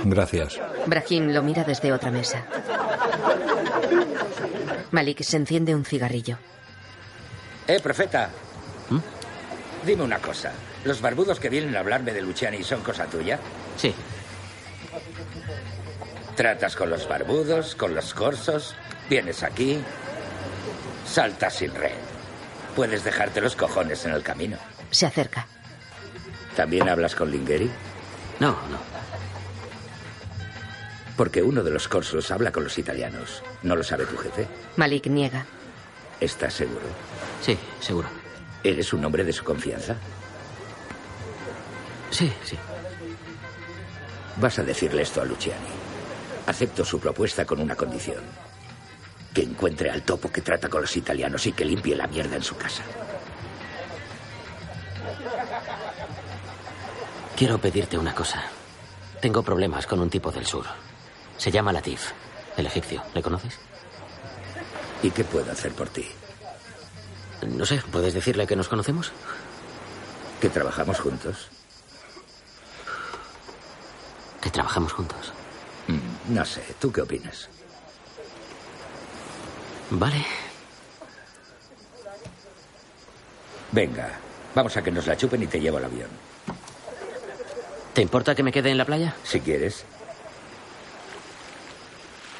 Gracias. 0.05 0.59
Brahim 0.85 1.31
lo 1.31 1.43
mira 1.43 1.63
desde 1.63 1.91
otra 1.91 2.11
mesa. 2.11 2.45
Malik 4.91 5.21
se 5.23 5.37
enciende 5.37 5.75
un 5.75 5.83
cigarrillo. 5.85 6.37
Eh, 7.67 7.79
profeta. 7.81 8.29
Dime 9.85 10.03
una 10.03 10.19
cosa. 10.19 10.51
¿Los 10.83 11.01
barbudos 11.01 11.39
que 11.39 11.49
vienen 11.49 11.75
a 11.75 11.79
hablarme 11.79 12.13
de 12.13 12.21
Luciani 12.21 12.63
son 12.63 12.81
cosa 12.81 13.05
tuya? 13.05 13.39
Sí. 13.77 13.93
Tratas 16.35 16.75
con 16.75 16.89
los 16.89 17.07
barbudos, 17.07 17.75
con 17.75 17.95
los 17.95 18.13
corsos, 18.13 18.75
vienes 19.09 19.41
aquí, 19.43 19.79
saltas 21.05 21.55
sin 21.55 21.73
red. 21.73 21.93
Puedes 22.75 23.03
dejarte 23.05 23.39
los 23.39 23.55
cojones 23.55 24.05
en 24.05 24.11
el 24.11 24.21
camino. 24.21 24.57
Se 24.91 25.05
acerca. 25.05 25.47
¿También 26.55 26.89
hablas 26.89 27.15
con 27.15 27.31
Lingeri? 27.31 27.69
No, 28.39 28.51
no. 28.51 28.77
Porque 31.15 31.41
uno 31.41 31.63
de 31.63 31.71
los 31.71 31.87
corsos 31.87 32.29
habla 32.31 32.51
con 32.51 32.65
los 32.65 32.77
italianos. 32.77 33.41
¿No 33.63 33.77
lo 33.77 33.83
sabe 33.83 34.05
tu 34.05 34.17
jefe? 34.17 34.45
Malik 34.75 35.07
niega. 35.07 35.45
¿Estás 36.19 36.53
seguro? 36.53 36.85
Sí, 37.41 37.57
seguro. 37.79 38.09
¿Eres 38.61 38.91
un 38.91 39.05
hombre 39.05 39.23
de 39.23 39.31
su 39.31 39.45
confianza? 39.45 39.95
Sí, 42.09 42.31
sí. 42.43 42.57
Vas 44.37 44.59
a 44.59 44.63
decirle 44.63 45.03
esto 45.03 45.21
a 45.21 45.25
Luciani. 45.25 45.94
Acepto 46.47 46.85
su 46.85 46.99
propuesta 46.99 47.45
con 47.45 47.59
una 47.59 47.75
condición. 47.75 48.23
Que 49.33 49.43
encuentre 49.43 49.89
al 49.89 50.03
topo 50.03 50.31
que 50.31 50.41
trata 50.41 50.69
con 50.69 50.81
los 50.81 50.95
italianos 50.95 51.45
y 51.47 51.51
que 51.51 51.65
limpie 51.65 51.95
la 51.95 52.07
mierda 52.07 52.35
en 52.35 52.43
su 52.43 52.55
casa. 52.55 52.83
Quiero 57.35 57.57
pedirte 57.57 57.97
una 57.97 58.15
cosa. 58.15 58.43
Tengo 59.19 59.43
problemas 59.43 59.85
con 59.87 59.99
un 59.99 60.09
tipo 60.09 60.31
del 60.31 60.45
sur. 60.45 60.65
Se 61.37 61.51
llama 61.51 61.73
Latif, 61.73 62.11
el 62.55 62.67
egipcio. 62.67 63.03
¿Le 63.13 63.21
conoces? 63.21 63.57
¿Y 65.03 65.11
qué 65.11 65.23
puedo 65.23 65.51
hacer 65.51 65.73
por 65.73 65.89
ti? 65.89 66.05
No 67.45 67.65
sé, 67.65 67.81
¿puedes 67.91 68.13
decirle 68.13 68.47
que 68.47 68.55
nos 68.55 68.69
conocemos? 68.69 69.11
¿Que 70.39 70.49
trabajamos 70.49 70.99
juntos? 70.99 71.49
Que 74.41 74.49
trabajamos 74.49 74.93
juntos. 74.93 75.33
No 76.29 76.43
sé, 76.45 76.61
¿tú 76.79 76.91
qué 76.91 77.01
opinas? 77.01 77.49
Vale. 79.91 80.25
Venga, 83.71 84.09
vamos 84.55 84.75
a 84.77 84.83
que 84.83 84.91
nos 84.91 85.05
la 85.05 85.17
chupen 85.17 85.43
y 85.43 85.47
te 85.47 85.59
llevo 85.59 85.77
al 85.77 85.85
avión. 85.85 86.09
¿Te 87.93 88.01
importa 88.01 88.35
que 88.35 88.43
me 88.43 88.51
quede 88.51 88.71
en 88.71 88.77
la 88.77 88.85
playa? 88.85 89.15
Si 89.23 89.39
quieres. 89.39 89.85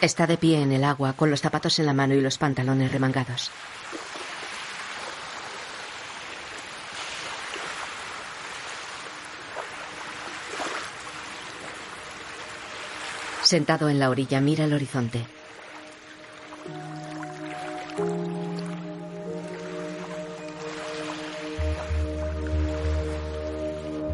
Está 0.02 0.28
de 0.28 0.38
pie 0.38 0.62
en 0.62 0.72
el 0.72 0.84
agua 0.84 1.14
con 1.14 1.32
los 1.32 1.42
zapatos 1.42 1.80
en 1.80 1.86
la 1.86 1.94
mano 1.94 2.14
y 2.14 2.22
los 2.22 2.38
pantalones 2.38 2.92
remangados. 2.92 3.52
Sentado 13.46 13.90
en 13.90 14.00
la 14.00 14.10
orilla 14.10 14.42
mira 14.42 14.66
el 14.66 14.74
horizonte. 14.74 15.24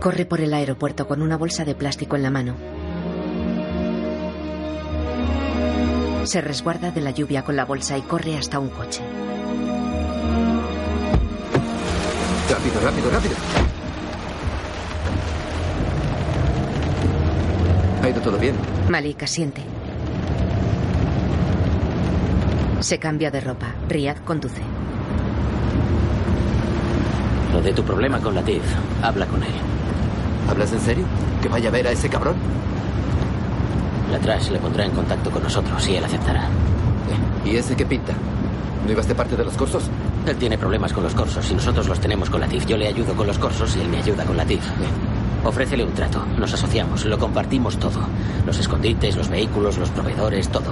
Corre 0.02 0.26
por 0.26 0.42
el 0.42 0.54
aeropuerto 0.54 1.08
con 1.08 1.22
una 1.22 1.38
bolsa 1.38 1.64
de 1.64 1.76
plástico 1.76 2.18
en 2.18 2.24
la 2.24 2.30
mano. 2.30 2.58
Se 6.26 6.42
resguarda 6.42 6.92
de 6.92 7.00
la 7.00 7.12
lluvia 7.12 7.46
con 7.46 7.56
la 7.56 7.64
bolsa 7.64 7.98
y 7.98 8.02
corre 8.02 8.36
hasta 8.36 8.60
un 8.60 8.68
coche. 8.68 9.02
Rápido, 12.50 12.82
rápido, 12.82 13.10
rápido. 13.10 13.71
¿Ha 18.02 18.10
ido 18.10 18.22
todo 18.22 18.38
bien? 18.38 18.56
Malik 18.90 19.24
asiente. 19.24 19.62
Se 22.80 22.98
cambia 22.98 23.30
de 23.30 23.42
ropa. 23.42 23.76
Riyad 23.88 24.18
conduce. 24.26 24.62
Lo 27.54 27.62
de 27.62 27.74
tu 27.74 27.84
problema 27.84 28.20
con 28.20 28.34
Latif, 28.34 28.64
habla 29.04 29.28
con 29.28 29.44
él. 29.44 29.54
¿Hablas 30.50 30.74
en 30.74 30.80
serio? 30.80 31.06
¿Que 31.42 31.48
vaya 31.48 31.70
a 31.70 31.72
ver 31.72 31.88
a 31.88 31.92
ese 31.92 32.10
cabrón? 32.10 32.36
La 34.12 34.20
Trash 34.20 34.50
le 34.50 34.60
pondrá 34.60 34.86
en 34.86 34.92
contacto 34.92 35.30
con 35.30 35.44
nosotros 35.44 35.88
y 35.88 35.96
él 35.96 36.04
aceptará. 36.04 36.48
¿Y 37.46 37.56
ese 37.56 37.76
qué 37.76 37.86
pinta? 37.86 38.14
¿No 38.86 38.92
ibas 38.92 39.08
de 39.08 39.16
parte 39.16 39.36
de 39.36 39.44
los 39.46 39.56
corsos? 39.56 39.84
Él 40.26 40.36
tiene 40.38 40.58
problemas 40.58 40.92
con 40.92 41.04
los 41.04 41.14
corsos 41.14 41.50
y 41.52 41.54
nosotros 41.54 41.88
los 41.88 42.00
tenemos 42.00 42.30
con 42.30 42.42
Latif. 42.42 42.66
Yo 42.66 42.78
le 42.78 42.88
ayudo 42.88 43.14
con 43.14 43.28
los 43.28 43.38
corsos 43.38 43.76
y 43.76 43.82
él 43.82 43.90
me 43.90 43.98
ayuda 44.00 44.26
con 44.26 44.38
Latif. 44.38 44.62
Ofrécele 45.44 45.84
un 45.84 45.94
trato. 45.94 46.24
Nos 46.38 46.54
asociamos, 46.54 47.06
lo 47.06 47.18
compartimos 47.18 47.78
todo. 47.78 48.00
Los 48.46 48.60
escondites, 48.60 49.16
los 49.16 49.30
vehículos, 49.30 49.78
los 49.78 49.90
proveedores, 49.90 50.50
todo. 50.50 50.72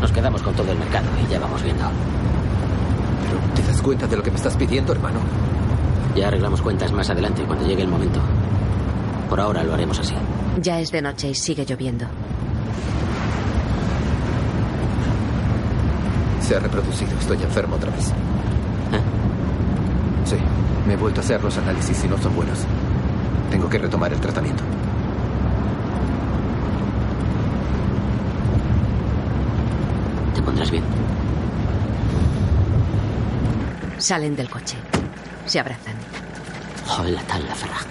Nos 0.00 0.12
quedamos 0.12 0.42
con 0.42 0.54
todo 0.54 0.72
el 0.72 0.78
mercado 0.78 1.06
y 1.24 1.30
ya 1.30 1.38
vamos 1.38 1.62
viendo. 1.62 1.84
Pero, 1.84 3.54
¿te 3.54 3.62
das 3.62 3.80
cuenta 3.80 4.06
de 4.06 4.16
lo 4.16 4.22
que 4.22 4.30
me 4.30 4.36
estás 4.36 4.56
pidiendo, 4.56 4.92
hermano? 4.92 5.20
Ya 6.16 6.28
arreglamos 6.28 6.62
cuentas 6.62 6.92
más 6.92 7.08
adelante 7.10 7.42
cuando 7.44 7.66
llegue 7.66 7.82
el 7.82 7.88
momento. 7.88 8.20
Por 9.28 9.40
ahora 9.40 9.62
lo 9.62 9.74
haremos 9.74 9.98
así. 9.98 10.14
Ya 10.60 10.80
es 10.80 10.90
de 10.90 11.02
noche 11.02 11.28
y 11.30 11.34
sigue 11.34 11.64
lloviendo. 11.64 12.06
Se 16.40 16.56
ha 16.56 16.60
reproducido. 16.60 17.10
Estoy 17.18 17.42
enfermo 17.42 17.76
otra 17.76 17.90
vez. 17.90 18.08
¿Eh? 18.08 19.00
Sí, 20.24 20.36
me 20.86 20.94
he 20.94 20.96
vuelto 20.96 21.20
a 21.20 21.24
hacer 21.24 21.42
los 21.42 21.56
análisis 21.58 22.04
y 22.04 22.08
no 22.08 22.16
son 22.18 22.34
buenos. 22.34 22.64
Tengo 23.56 23.70
que 23.70 23.78
retomar 23.78 24.12
el 24.12 24.20
tratamiento. 24.20 24.62
Te 30.34 30.42
pondrás 30.42 30.70
bien. 30.70 30.84
Salen 33.96 34.36
del 34.36 34.50
coche. 34.50 34.76
Se 35.46 35.58
abrazan. 35.58 35.94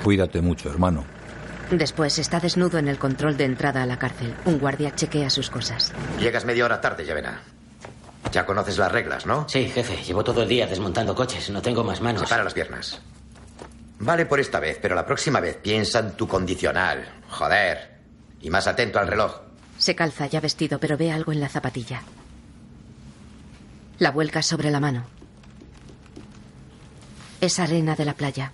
Cuídate 0.03 0.39
mucho, 0.39 0.69
hermano. 0.69 1.03
Después 1.71 2.19
está 2.19 2.39
desnudo 2.39 2.77
en 2.77 2.87
el 2.87 2.99
control 2.99 3.35
de 3.35 3.45
entrada 3.45 3.81
a 3.81 3.87
la 3.87 3.97
cárcel. 3.97 4.35
Un 4.45 4.59
guardia 4.59 4.93
chequea 4.93 5.31
sus 5.31 5.49
cosas. 5.49 5.93
Llegas 6.19 6.45
media 6.45 6.65
hora 6.65 6.79
tarde, 6.79 7.05
Yavena. 7.05 7.41
Ya 8.31 8.45
conoces 8.45 8.77
las 8.77 8.91
reglas, 8.91 9.25
¿no? 9.25 9.49
Sí, 9.49 9.67
jefe. 9.67 9.95
Llevo 10.03 10.23
todo 10.23 10.43
el 10.43 10.47
día 10.47 10.67
desmontando 10.67 11.15
coches. 11.15 11.49
No 11.49 11.63
tengo 11.63 11.83
más 11.83 12.01
manos. 12.01 12.21
Separa 12.21 12.43
las 12.43 12.53
piernas. 12.53 13.01
Vale 13.99 14.25
por 14.25 14.39
esta 14.39 14.59
vez, 14.59 14.77
pero 14.81 14.95
la 14.95 15.05
próxima 15.05 15.39
vez 15.39 15.57
piensa 15.57 15.99
en 15.99 16.11
tu 16.11 16.27
condicional. 16.27 17.21
Joder. 17.29 17.95
Y 18.41 18.49
más 18.49 18.67
atento 18.67 18.99
al 18.99 19.07
reloj. 19.07 19.41
Se 19.77 19.95
calza 19.95 20.27
ya 20.27 20.39
vestido, 20.39 20.79
pero 20.79 20.97
ve 20.97 21.11
algo 21.11 21.31
en 21.31 21.39
la 21.39 21.49
zapatilla. 21.49 22.01
La 23.99 24.11
vuelca 24.11 24.41
sobre 24.41 24.71
la 24.71 24.79
mano. 24.79 25.05
Es 27.41 27.59
arena 27.59 27.95
de 27.95 28.05
la 28.05 28.13
playa. 28.13 28.51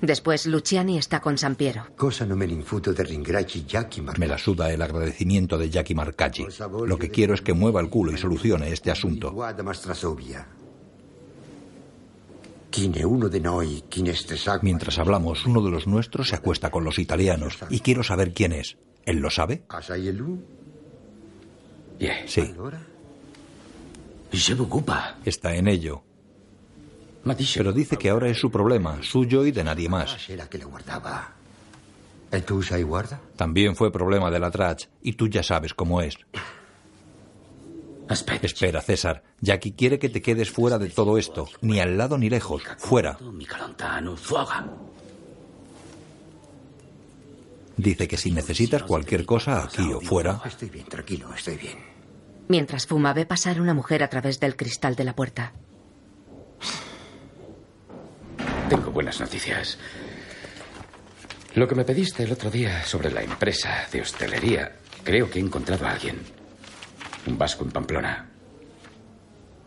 Después 0.00 0.46
Luciani 0.46 0.96
está 0.98 1.20
con 1.20 1.36
Sampiero. 1.36 1.86
Cosa 1.96 2.24
no 2.24 2.36
me 2.36 2.46
l'infuto 2.46 2.92
de 2.92 3.04
ringrazi 3.04 3.64
Jackie 3.66 4.02
Me 4.18 4.26
la 4.26 4.38
suda 4.38 4.72
el 4.72 4.80
agradecimiento 4.80 5.58
de 5.58 5.68
Jackie 5.68 5.94
Marcaggi. 5.94 6.46
Lo 6.86 6.98
que 6.98 7.10
quiero 7.10 7.34
es 7.34 7.42
que 7.42 7.52
mueva 7.52 7.80
el 7.80 7.90
culo 7.90 8.12
y 8.12 8.16
solucione 8.16 8.72
este 8.72 8.90
asunto. 8.90 9.34
Mientras 14.62 14.98
hablamos, 14.98 15.44
uno 15.46 15.62
de 15.62 15.70
los 15.70 15.86
nuestros 15.86 16.28
se 16.28 16.36
acuesta 16.36 16.70
con 16.70 16.84
los 16.84 16.98
italianos 16.98 17.58
y 17.68 17.80
quiero 17.80 18.02
saber 18.02 18.32
quién 18.32 18.52
es. 18.52 18.78
¿Él 19.04 19.18
lo 19.18 19.30
sabe? 19.30 19.64
Sí. 22.26 22.54
Está 25.24 25.54
en 25.56 25.68
ello. 25.68 26.04
Pero 27.54 27.72
dice 27.72 27.96
que 27.96 28.10
ahora 28.10 28.28
es 28.28 28.38
su 28.38 28.50
problema, 28.50 29.02
suyo 29.02 29.44
y 29.44 29.52
de 29.52 29.64
nadie 29.64 29.88
más. 29.88 30.16
También 33.36 33.76
fue 33.76 33.92
problema 33.92 34.30
de 34.30 34.38
la 34.38 34.50
Trach 34.50 34.86
y 35.02 35.12
tú 35.14 35.28
ya 35.28 35.42
sabes 35.42 35.74
cómo 35.74 36.00
es. 36.00 36.16
Espera, 38.08 38.80
César. 38.80 39.22
Jackie 39.40 39.72
quiere 39.72 39.98
que 39.98 40.08
te 40.08 40.20
quedes 40.20 40.50
fuera 40.50 40.78
de 40.78 40.88
todo 40.88 41.16
esto. 41.16 41.48
Ni 41.60 41.78
al 41.78 41.96
lado 41.96 42.18
ni 42.18 42.28
lejos. 42.28 42.62
Fuera. 42.78 43.18
Dice 47.76 48.08
que 48.08 48.16
si 48.16 48.30
necesitas 48.32 48.82
cualquier 48.82 49.24
cosa 49.24 49.62
aquí 49.64 49.92
o 49.92 50.00
fuera. 50.00 50.40
Estoy 50.44 50.70
bien, 50.70 50.86
tranquilo, 50.86 51.32
estoy 51.34 51.56
bien. 51.56 51.78
Mientras 52.48 52.86
fuma, 52.86 53.12
ve 53.12 53.26
pasar 53.26 53.60
una 53.60 53.74
mujer 53.74 54.02
a 54.02 54.08
través 54.08 54.40
del 54.40 54.56
cristal 54.56 54.96
de 54.96 55.04
la 55.04 55.14
puerta. 55.14 55.52
Tengo 58.70 58.92
buenas 58.92 59.18
noticias. 59.18 59.76
Lo 61.56 61.66
que 61.66 61.74
me 61.74 61.84
pediste 61.84 62.22
el 62.22 62.30
otro 62.30 62.52
día 62.52 62.84
sobre 62.84 63.10
la 63.10 63.20
empresa 63.20 63.88
de 63.90 64.00
hostelería, 64.00 64.76
creo 65.02 65.28
que 65.28 65.40
he 65.40 65.42
encontrado 65.42 65.86
a 65.86 65.90
alguien. 65.90 66.20
Un 67.26 67.36
vasco 67.36 67.64
en 67.64 67.72
Pamplona. 67.72 68.30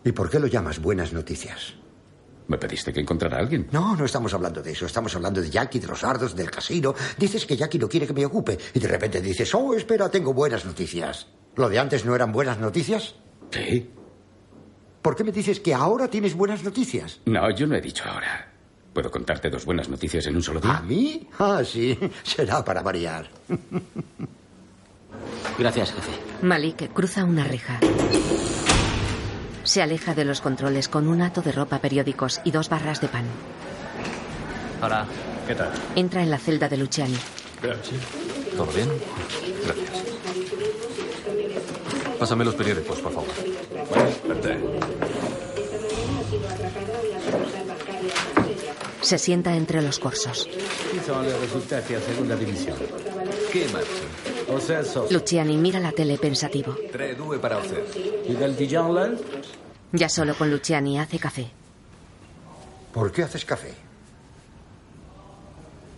¿Y 0.05 0.13
por 0.13 0.29
qué 0.29 0.39
lo 0.39 0.47
llamas 0.47 0.79
buenas 0.79 1.11
noticias? 1.11 1.73
¿Me 2.47 2.57
pediste 2.57 2.93
que 2.93 3.01
encontrara 3.01 3.35
a 3.35 3.39
alguien? 3.41 3.67
No, 3.73 3.93
no 3.97 4.05
estamos 4.05 4.33
hablando 4.33 4.61
de 4.61 4.71
eso. 4.71 4.85
Estamos 4.85 5.13
hablando 5.17 5.41
de 5.41 5.49
Jackie, 5.49 5.79
de 5.79 5.87
los 5.87 6.01
ardos, 6.05 6.33
del 6.33 6.49
casino. 6.49 6.95
Dices 7.17 7.45
que 7.45 7.57
Jackie 7.57 7.79
no 7.79 7.89
quiere 7.89 8.07
que 8.07 8.13
me 8.13 8.25
ocupe. 8.25 8.57
Y 8.73 8.79
de 8.79 8.87
repente 8.87 9.19
dices, 9.19 9.53
oh, 9.53 9.73
espera, 9.75 10.09
tengo 10.09 10.33
buenas 10.33 10.63
noticias. 10.63 11.27
¿Lo 11.57 11.67
de 11.67 11.77
antes 11.77 12.05
no 12.05 12.15
eran 12.15 12.31
buenas 12.31 12.57
noticias? 12.57 13.15
Sí. 13.51 13.91
¿Por 15.01 15.13
qué 15.17 15.25
me 15.25 15.33
dices 15.33 15.59
que 15.59 15.73
ahora 15.73 16.07
tienes 16.07 16.35
buenas 16.35 16.63
noticias? 16.63 17.19
No, 17.25 17.53
yo 17.53 17.67
no 17.67 17.75
he 17.75 17.81
dicho 17.81 18.05
ahora. 18.07 18.52
¿Puedo 18.93 19.09
contarte 19.09 19.49
dos 19.49 19.65
buenas 19.65 19.89
noticias 19.89 20.25
en 20.27 20.35
un 20.35 20.43
solo 20.43 20.59
día? 20.61 20.77
¿A 20.77 20.81
mí? 20.81 21.27
Ah, 21.39 21.61
sí. 21.65 21.97
Será 22.23 22.63
para 22.63 22.83
variar. 22.83 23.27
Gracias, 25.57 25.93
jefe. 25.93 26.11
Malik 26.41 26.93
cruza 26.93 27.23
una 27.25 27.43
reja. 27.43 27.79
Se 29.63 29.81
aleja 29.81 30.13
de 30.13 30.25
los 30.25 30.41
controles 30.41 30.89
con 30.89 31.07
un 31.07 31.21
hato 31.21 31.41
de 31.41 31.51
ropa, 31.51 31.79
periódicos 31.79 32.41
y 32.43 32.51
dos 32.51 32.69
barras 32.69 33.01
de 33.01 33.07
pan. 33.07 33.25
Hola, 34.81 35.07
¿qué 35.47 35.55
tal? 35.55 35.71
Entra 35.95 36.21
en 36.21 36.29
la 36.29 36.37
celda 36.37 36.69
de 36.69 36.77
Luciani. 36.77 37.17
¿Todo 38.57 38.67
bien? 38.73 38.89
Gracias. 39.65 40.03
Pásame 42.19 42.45
los 42.45 42.55
periódicos, 42.55 42.99
por 42.99 43.13
favor. 43.13 43.29
Vente. 44.27 44.57
Se 49.03 49.17
sienta 49.19 49.53
entre 49.55 49.81
los 49.81 49.99
corsos. 49.99 50.49
segunda? 52.01 52.37
Luciani 55.11 55.57
mira 55.57 55.79
la 55.79 55.91
tele 55.91 56.17
pensativo. 56.17 56.73
3-2 56.73 57.39
para 57.39 57.57
Ocesso. 57.57 57.99
¿Y 58.25 58.33
del 58.33 58.55
Dijon 58.55 59.19
Ya 59.91 60.07
solo 60.07 60.35
con 60.35 60.49
Luciani 60.49 60.99
hace 60.99 61.19
café. 61.19 61.51
¿Por 62.93 63.11
qué 63.11 63.23
haces 63.23 63.43
café? 63.43 63.73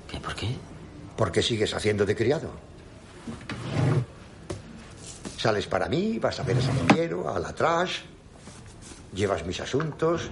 ¿Qué? 0.09 0.19
¿Por 0.19 0.35
qué? 0.35 0.47
Porque 1.15 1.43
sigues 1.43 1.75
haciendo 1.75 2.05
de 2.05 2.15
criado. 2.15 2.49
Sales 5.37 5.67
para 5.67 5.87
mí, 5.87 6.17
vas 6.17 6.39
a 6.39 6.43
ver 6.43 6.57
a 6.57 6.61
Sampiero, 6.61 7.29
a 7.33 7.37
la 7.37 7.53
trash, 7.53 7.99
llevas 9.13 9.45
mis 9.45 9.59
asuntos, 9.59 10.29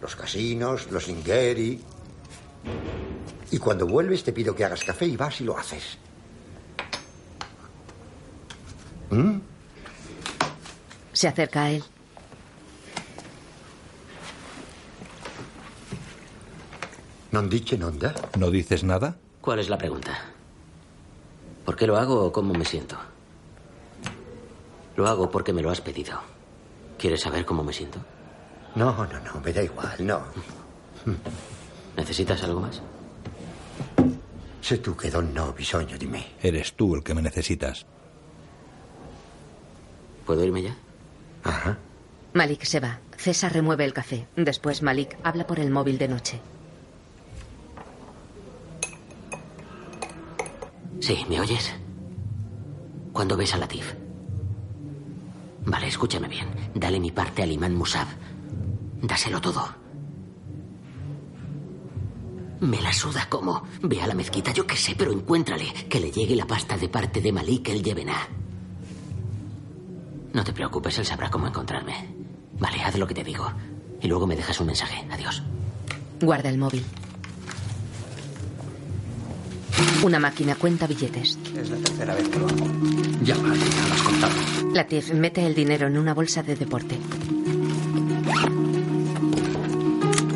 los 0.00 0.16
casinos, 0.16 0.90
los 0.90 1.08
Ingeri. 1.08 1.80
Y 3.50 3.58
cuando 3.58 3.86
vuelves 3.86 4.24
te 4.24 4.32
pido 4.32 4.54
que 4.54 4.64
hagas 4.64 4.84
café 4.84 5.06
y 5.06 5.16
vas 5.16 5.40
y 5.40 5.44
lo 5.44 5.56
haces. 5.56 5.98
¿Mm? 9.10 9.38
Se 11.12 11.28
acerca 11.28 11.64
a 11.64 11.70
él. 11.70 11.84
¿Non 17.32 17.50
dice 17.50 17.76
nada? 17.76 18.14
¿No 18.38 18.50
dices 18.50 18.82
nada? 18.82 19.16
¿Cuál 19.42 19.58
es 19.58 19.68
la 19.68 19.76
pregunta? 19.76 20.16
¿Por 21.66 21.76
qué 21.76 21.86
lo 21.86 21.98
hago 21.98 22.24
o 22.24 22.32
cómo 22.32 22.54
me 22.54 22.64
siento? 22.64 22.96
Lo 24.96 25.06
hago 25.06 25.30
porque 25.30 25.52
me 25.52 25.60
lo 25.60 25.70
has 25.70 25.82
pedido. 25.82 26.18
¿Quieres 26.96 27.20
saber 27.20 27.44
cómo 27.44 27.62
me 27.62 27.74
siento? 27.74 28.00
No, 28.76 28.92
no, 28.94 29.20
no, 29.20 29.40
me 29.42 29.52
da 29.52 29.62
igual, 29.62 30.06
no. 30.06 30.22
¿Necesitas 31.96 32.42
algo 32.44 32.60
más? 32.60 32.82
Sé 34.60 34.78
tú 34.78 34.94
que 34.96 35.10
don 35.10 35.32
no 35.32 35.52
bisogno 35.52 35.96
di 35.96 36.06
me. 36.06 36.34
Eres 36.42 36.74
tú 36.74 36.94
el 36.94 37.02
que 37.02 37.14
me 37.14 37.22
necesitas. 37.22 37.86
¿Puedo 40.26 40.44
irme 40.44 40.62
ya? 40.62 40.76
Ajá. 41.42 41.78
Malik 42.34 42.64
se 42.64 42.80
va. 42.80 43.00
César 43.16 43.52
remueve 43.52 43.84
el 43.84 43.94
café. 43.94 44.26
Después 44.36 44.82
Malik 44.82 45.16
habla 45.22 45.46
por 45.46 45.58
el 45.58 45.70
móvil 45.70 45.96
de 45.96 46.08
noche. 46.08 46.40
Sí, 51.00 51.24
¿me 51.30 51.40
oyes? 51.40 51.72
¿Cuándo 53.12 53.36
ves 53.36 53.54
a 53.54 53.58
Latif? 53.58 53.94
Vale, 55.64 55.86
escúchame 55.88 56.28
bien. 56.28 56.48
Dale 56.74 57.00
mi 57.00 57.10
parte 57.10 57.42
al 57.42 57.52
imán 57.52 57.74
Musab. 57.74 58.08
Dáselo 59.06 59.40
todo. 59.40 59.68
Me 62.60 62.80
la 62.80 62.92
suda 62.92 63.26
como. 63.28 63.62
Ve 63.82 64.00
a 64.02 64.06
la 64.06 64.14
mezquita, 64.14 64.52
yo 64.52 64.66
qué 64.66 64.76
sé, 64.76 64.94
pero 64.96 65.12
encuéntrale. 65.12 65.72
Que 65.88 66.00
le 66.00 66.10
llegue 66.10 66.34
la 66.34 66.46
pasta 66.46 66.76
de 66.76 66.88
parte 66.88 67.20
de 67.20 67.32
Malik 67.32 67.68
el 67.68 67.82
Yevena. 67.82 68.16
No 70.32 70.42
te 70.42 70.52
preocupes, 70.52 70.98
él 70.98 71.06
sabrá 71.06 71.30
cómo 71.30 71.46
encontrarme. 71.46 72.14
Vale, 72.58 72.82
haz 72.82 72.98
lo 72.98 73.06
que 73.06 73.14
te 73.14 73.22
digo. 73.22 73.50
Y 74.00 74.08
luego 74.08 74.26
me 74.26 74.34
dejas 74.36 74.60
un 74.60 74.66
mensaje. 74.66 75.06
Adiós. 75.10 75.42
Guarda 76.20 76.48
el 76.48 76.58
móvil. 76.58 76.84
Una 80.02 80.18
máquina 80.18 80.56
cuenta 80.56 80.86
billetes. 80.86 81.38
Es 81.56 81.70
la 81.70 81.76
tercera 81.76 82.14
vez 82.14 82.28
que 82.28 82.38
lo 82.38 82.46
hago. 82.46 82.66
Ya 83.22 83.36
vale, 83.36 83.58
ya 83.58 83.88
lo 83.88 83.94
has 83.94 84.02
contado. 84.02 84.34
Latif 84.72 85.12
mete 85.12 85.46
el 85.46 85.54
dinero 85.54 85.86
en 85.86 85.96
una 85.96 86.12
bolsa 86.14 86.42
de 86.42 86.56
deporte. 86.56 86.98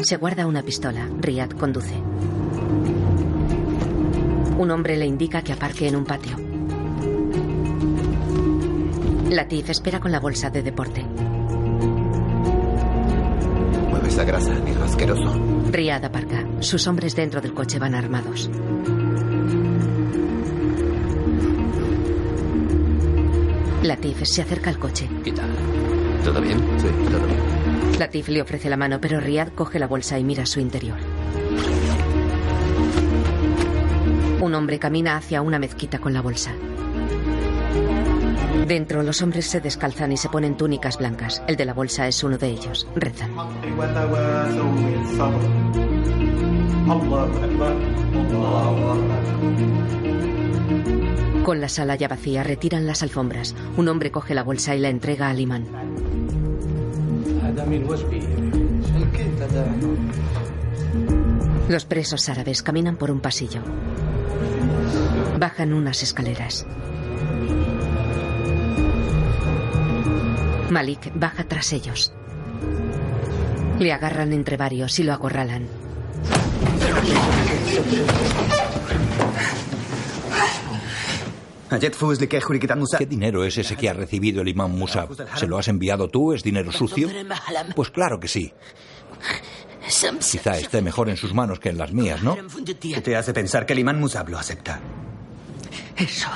Se 0.03 0.17
guarda 0.17 0.47
una 0.47 0.63
pistola. 0.63 1.09
Riyad 1.19 1.51
conduce. 1.51 1.95
Un 4.59 4.71
hombre 4.71 4.97
le 4.97 5.07
indica 5.07 5.43
que 5.43 5.53
aparque 5.53 5.89
en 5.89 5.97
un 5.97 6.05
patio. 6.05 6.37
Latif 9.31 9.71
espera 9.71 10.01
con 10.01 10.11
la 10.11 10.19
bolsa 10.19 10.51
de 10.51 10.63
deporte. 10.63 11.05
Mueve 13.91 14.09
esa 14.09 14.25
grasa, 14.25 14.55
negro 14.55 14.85
asqueroso. 14.85 15.39
Riyad 15.71 16.05
aparca. 16.05 16.47
Sus 16.61 16.87
hombres 16.87 17.15
dentro 17.15 17.41
del 17.41 17.55
coche 17.55 17.79
van 17.79 17.95
armados. 17.95 18.51
Latif 23.83 24.23
se 24.25 24.43
acerca 24.43 24.71
al 24.71 24.79
coche. 24.79 25.09
¿Qué 25.25 25.33
tal? 25.33 25.51
¿Todo 26.31 26.43
bien? 26.43 26.61
Sí, 26.79 26.87
todo 27.11 27.27
bien. 27.27 27.99
Latif 27.99 28.29
le 28.29 28.41
ofrece 28.41 28.71
la 28.71 28.77
mano, 28.77 29.01
pero 29.01 29.19
Riyad 29.19 29.49
coge 29.49 29.81
la 29.81 29.89
bolsa 29.89 30.17
y 30.17 30.23
mira 30.23 30.47
su 30.47 30.61
interior. 30.61 30.97
Un 34.41 34.55
hombre 34.55 34.79
camina 34.79 35.17
hacia 35.17 35.43
una 35.43 35.59
mezquita 35.59 35.99
con 35.99 36.13
la 36.13 36.23
bolsa. 36.23 36.53
Dentro, 38.69 39.03
los 39.03 39.21
hombres 39.23 39.47
se 39.47 39.61
descalzan 39.61 40.13
y 40.13 40.17
se 40.17 40.29
ponen 40.29 40.57
túnicas 40.57 40.99
blancas. 40.99 41.43
El 41.49 41.57
de 41.57 41.65
la 41.65 41.75
bolsa 41.75 42.07
es 42.07 42.23
uno 42.23 42.39
de 42.39 42.47
ellos. 42.47 42.87
Rezan. 42.95 43.33
Con 51.45 51.61
la 51.61 51.69
sala 51.69 51.97
ya 51.97 52.07
vacía, 52.07 52.45
retiran 52.45 52.87
las 52.87 53.03
alfombras. 53.03 53.57
Un 53.77 53.89
hombre 53.89 54.13
coge 54.13 54.35
la 54.35 54.45
bolsa 54.45 54.77
y 54.77 54.79
la 54.79 54.91
entrega 54.91 55.29
al 55.29 55.41
imán. 55.41 55.67
Los 61.69 61.85
presos 61.85 62.29
árabes 62.29 62.63
caminan 62.63 62.97
por 62.97 63.11
un 63.11 63.21
pasillo. 63.21 63.63
Bajan 65.39 65.73
unas 65.73 66.03
escaleras. 66.03 66.67
Malik 70.71 71.13
baja 71.15 71.45
tras 71.45 71.73
ellos. 71.73 72.13
Le 73.79 73.93
agarran 73.93 74.33
entre 74.33 74.57
varios 74.57 74.99
y 74.99 75.05
lo 75.05 75.13
acorralan. 75.13 75.67
¿Qué 82.99 83.07
dinero 83.07 83.45
es 83.45 83.59
ese 83.59 83.77
que 83.77 83.89
ha 83.89 83.93
recibido 83.93 84.43
el 84.43 84.49
imán 84.49 84.73
Musab? 84.73 85.09
¿Se 85.37 85.47
lo 85.47 85.59
has 85.59 85.69
enviado 85.69 86.09
tú? 86.09 86.33
¿Es 86.33 86.43
dinero 86.43 86.73
sucio? 86.73 87.09
Pues 87.77 87.91
claro 87.91 88.19
que 88.19 88.29
sí. 88.29 88.53
Quizá 90.31 90.59
esté 90.59 90.83
mejor 90.83 91.09
en 91.09 91.17
sus 91.17 91.33
manos 91.35 91.59
que 91.59 91.69
en 91.69 91.79
las 91.79 91.93
mías, 91.93 92.23
¿no? 92.23 92.37
¿Qué 92.65 93.01
te 93.01 93.17
hace 93.17 93.33
pensar 93.33 93.67
que 93.67 93.73
el 93.73 93.79
imán 93.81 93.99
Musab 93.99 94.29
lo 94.29 94.39
acepta? 94.39 94.81
Eso 95.97 96.29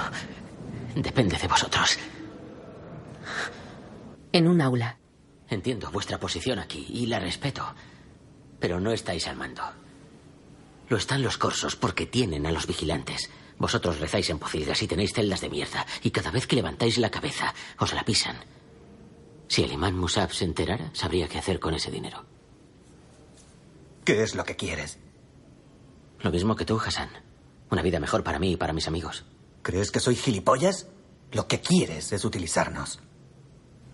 depende 0.95 1.37
de 1.39 1.49
vosotros. 1.49 1.99
En 4.33 4.49
un 4.49 4.61
aula. 4.61 4.99
Entiendo 5.49 5.91
vuestra 5.91 6.19
posición 6.19 6.59
aquí 6.59 6.87
y 6.89 7.07
la 7.07 7.21
respeto, 7.21 7.63
pero 8.59 8.81
no 8.81 8.93
estáis 8.93 9.29
al 9.29 9.37
mando. 9.37 9.63
Lo 10.89 10.97
están 10.97 11.23
los 11.23 11.39
corsos 11.39 11.77
porque 11.77 12.07
tienen 12.07 12.47
a 12.47 12.53
los 12.53 12.67
vigilantes. 12.67 13.31
Vosotros 13.59 14.01
rezáis 14.01 14.31
en 14.31 14.39
pocilgas 14.39 14.83
y 14.83 14.89
tenéis 14.89 15.13
celdas 15.13 15.41
de 15.41 15.51
mierda, 15.51 15.87
y 16.03 16.11
cada 16.11 16.31
vez 16.31 16.47
que 16.47 16.57
levantáis 16.57 16.99
la 16.99 17.11
cabeza 17.11 17.55
os 17.79 17.93
la 17.93 18.05
pisan. 18.05 18.37
Si 19.49 19.63
el 19.63 19.73
imán 19.73 19.97
Musab 19.97 20.33
se 20.33 20.45
enterara, 20.45 20.91
sabría 20.95 21.29
qué 21.29 21.39
hacer 21.39 21.61
con 21.61 21.75
ese 21.75 21.91
dinero. 21.91 22.25
¿Qué 24.05 24.23
es 24.23 24.35
lo 24.35 24.45
que 24.45 24.57
quieres? 24.57 24.99
Lo 26.21 26.31
mismo 26.31 26.57
que 26.57 26.65
tú, 26.65 26.79
Hassan. 26.79 27.11
Una 27.71 27.83
vida 27.83 28.01
mejor 28.01 28.23
para 28.25 28.39
mí 28.39 28.53
y 28.53 28.57
para 28.57 28.73
mis 28.73 28.89
amigos. 28.89 29.25
¿Crees 29.63 29.91
que 29.91 30.01
soy 30.01 30.17
gilipollas? 30.17 30.89
Lo 31.33 31.49
que 31.49 31.61
quieres 31.61 32.13
es 32.13 32.25
utilizarnos. 32.25 33.01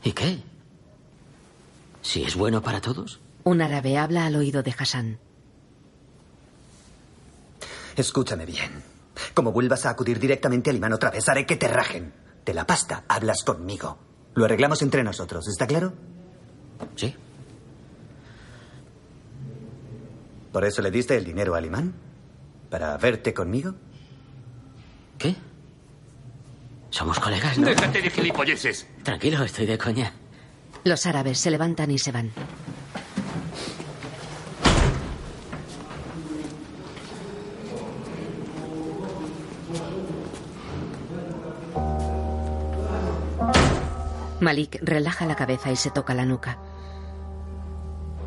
¿Y 0.02 0.12
qué? 0.12 0.42
¿Si 2.02 2.22
es 2.22 2.34
bueno 2.34 2.62
para 2.62 2.80
todos? 2.80 3.20
Un 3.44 3.62
árabe 3.62 3.98
habla 3.98 4.26
al 4.26 4.36
oído 4.36 4.62
de 4.62 4.74
Hassan. 4.76 5.18
Escúchame 7.96 8.46
bien. 8.46 8.89
Como 9.34 9.52
vuelvas 9.52 9.86
a 9.86 9.90
acudir 9.90 10.18
directamente 10.18 10.70
al 10.70 10.76
imán 10.76 10.92
otra 10.92 11.10
vez, 11.10 11.28
haré 11.28 11.46
que 11.46 11.56
te 11.56 11.68
rajen. 11.68 12.12
De 12.44 12.54
la 12.54 12.66
pasta, 12.66 13.04
hablas 13.08 13.42
conmigo. 13.44 13.98
Lo 14.34 14.44
arreglamos 14.44 14.82
entre 14.82 15.02
nosotros, 15.02 15.46
¿está 15.48 15.66
claro? 15.66 15.92
Sí. 16.96 17.14
¿Por 20.52 20.64
eso 20.64 20.82
le 20.82 20.90
diste 20.90 21.16
el 21.16 21.24
dinero 21.24 21.54
al 21.54 21.64
imán? 21.66 21.94
¿Para 22.70 22.96
verte 22.96 23.32
conmigo? 23.34 23.74
¿Qué? 25.18 25.36
Somos 26.90 27.20
colegas, 27.20 27.58
¿no? 27.58 27.66
Déjate 27.66 28.02
de 28.02 28.10
gilipolleces. 28.10 28.86
Tranquilo, 29.04 29.44
estoy 29.44 29.66
de 29.66 29.78
coña. 29.78 30.12
Los 30.84 31.06
árabes 31.06 31.38
se 31.38 31.50
levantan 31.50 31.90
y 31.90 31.98
se 31.98 32.10
van. 32.10 32.30
Malik 44.40 44.78
relaja 44.82 45.26
la 45.26 45.36
cabeza 45.36 45.70
y 45.70 45.76
se 45.76 45.90
toca 45.90 46.14
la 46.14 46.24
nuca. 46.24 46.58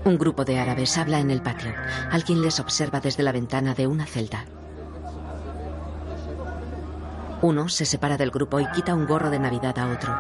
Un 0.05 0.17
grupo 0.17 0.45
de 0.45 0.59
árabes 0.59 0.97
habla 0.97 1.19
en 1.19 1.31
el 1.31 1.41
patio. 1.41 1.73
Alguien 2.11 2.41
les 2.41 2.59
observa 2.59 2.99
desde 2.99 3.23
la 3.23 3.31
ventana 3.31 3.73
de 3.73 3.87
una 3.87 4.05
celda. 4.05 4.45
Uno 7.41 7.67
se 7.67 7.85
separa 7.85 8.17
del 8.17 8.31
grupo 8.31 8.59
y 8.59 8.67
quita 8.71 8.93
un 8.93 9.05
gorro 9.05 9.29
de 9.29 9.39
Navidad 9.39 9.77
a 9.79 9.87
otro. 9.87 10.15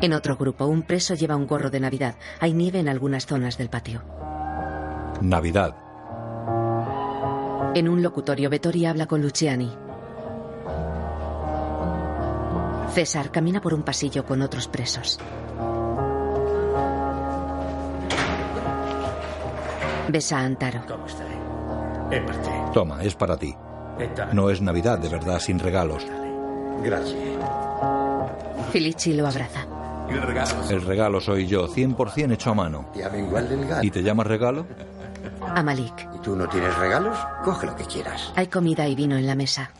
En 0.00 0.12
otro 0.12 0.36
grupo, 0.36 0.66
un 0.66 0.82
preso 0.82 1.14
lleva 1.14 1.36
un 1.36 1.46
gorro 1.46 1.70
de 1.70 1.80
Navidad. 1.80 2.14
Hay 2.40 2.52
nieve 2.52 2.78
en 2.78 2.88
algunas 2.88 3.26
zonas 3.26 3.58
del 3.58 3.70
patio. 3.70 4.02
Navidad. 5.20 5.74
En 7.74 7.88
un 7.88 8.02
locutorio, 8.02 8.50
Vettori 8.50 8.86
habla 8.86 9.06
con 9.06 9.22
Luciani. 9.22 9.87
César 12.92 13.30
camina 13.30 13.60
por 13.60 13.74
un 13.74 13.82
pasillo 13.82 14.24
con 14.24 14.42
otros 14.42 14.68
presos. 14.68 15.18
Besa 20.08 20.38
a 20.38 20.44
Antaro. 20.44 20.82
Toma, 22.72 23.02
es 23.02 23.14
para 23.14 23.36
ti. 23.36 23.54
No 24.32 24.50
es 24.50 24.60
Navidad 24.62 24.98
de 24.98 25.08
verdad 25.08 25.38
sin 25.38 25.58
regalos. 25.58 26.06
Gracias. 26.82 27.18
Felici 28.72 29.14
lo 29.14 29.26
abraza. 29.26 29.66
El 30.70 30.82
regalo 30.82 31.20
soy 31.20 31.46
yo, 31.46 31.68
100% 31.68 32.32
hecho 32.32 32.50
a 32.50 32.54
mano. 32.54 32.86
¿Y 33.82 33.90
te 33.90 34.02
llamas 34.02 34.26
regalo? 34.26 34.66
A 35.40 35.62
Malik. 35.62 36.08
¿Y 36.14 36.18
tú 36.20 36.34
no 36.34 36.48
tienes 36.48 36.74
regalos? 36.76 37.16
Coge 37.44 37.66
lo 37.66 37.76
que 37.76 37.84
quieras. 37.84 38.32
Hay 38.36 38.46
comida 38.46 38.88
y 38.88 38.94
vino 38.94 39.16
en 39.16 39.26
la 39.26 39.34
mesa. 39.34 39.70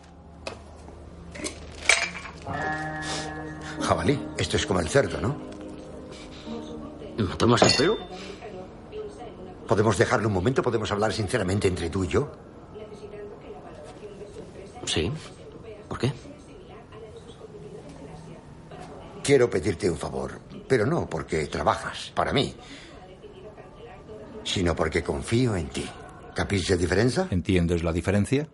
Jabalí, 3.88 4.20
esto 4.36 4.58
es 4.58 4.66
como 4.66 4.80
el 4.80 4.88
cerdo, 4.90 5.18
¿no? 5.18 5.34
¿Tomas 7.38 7.62
el 7.62 7.72
pelo? 7.72 7.96
¿Podemos 9.66 9.96
dejarlo 9.96 10.28
un 10.28 10.34
momento? 10.34 10.62
¿Podemos 10.62 10.92
hablar 10.92 11.10
sinceramente 11.10 11.68
entre 11.68 11.88
tú 11.88 12.04
y 12.04 12.08
yo? 12.08 12.30
Sí. 14.84 15.10
¿Por 15.88 15.98
qué? 15.98 16.12
Quiero 19.22 19.48
pedirte 19.48 19.90
un 19.90 19.96
favor, 19.96 20.38
pero 20.68 20.84
no 20.84 21.08
porque 21.08 21.46
trabajas 21.46 22.12
para 22.14 22.34
mí, 22.34 22.54
sino 24.44 24.76
porque 24.76 25.02
confío 25.02 25.56
en 25.56 25.68
ti. 25.68 25.88
¿Capisce 26.34 26.74
la 26.74 26.80
diferencia? 26.82 27.26
¿Entiendes 27.30 27.82
la 27.82 27.94
diferencia? 27.94 28.46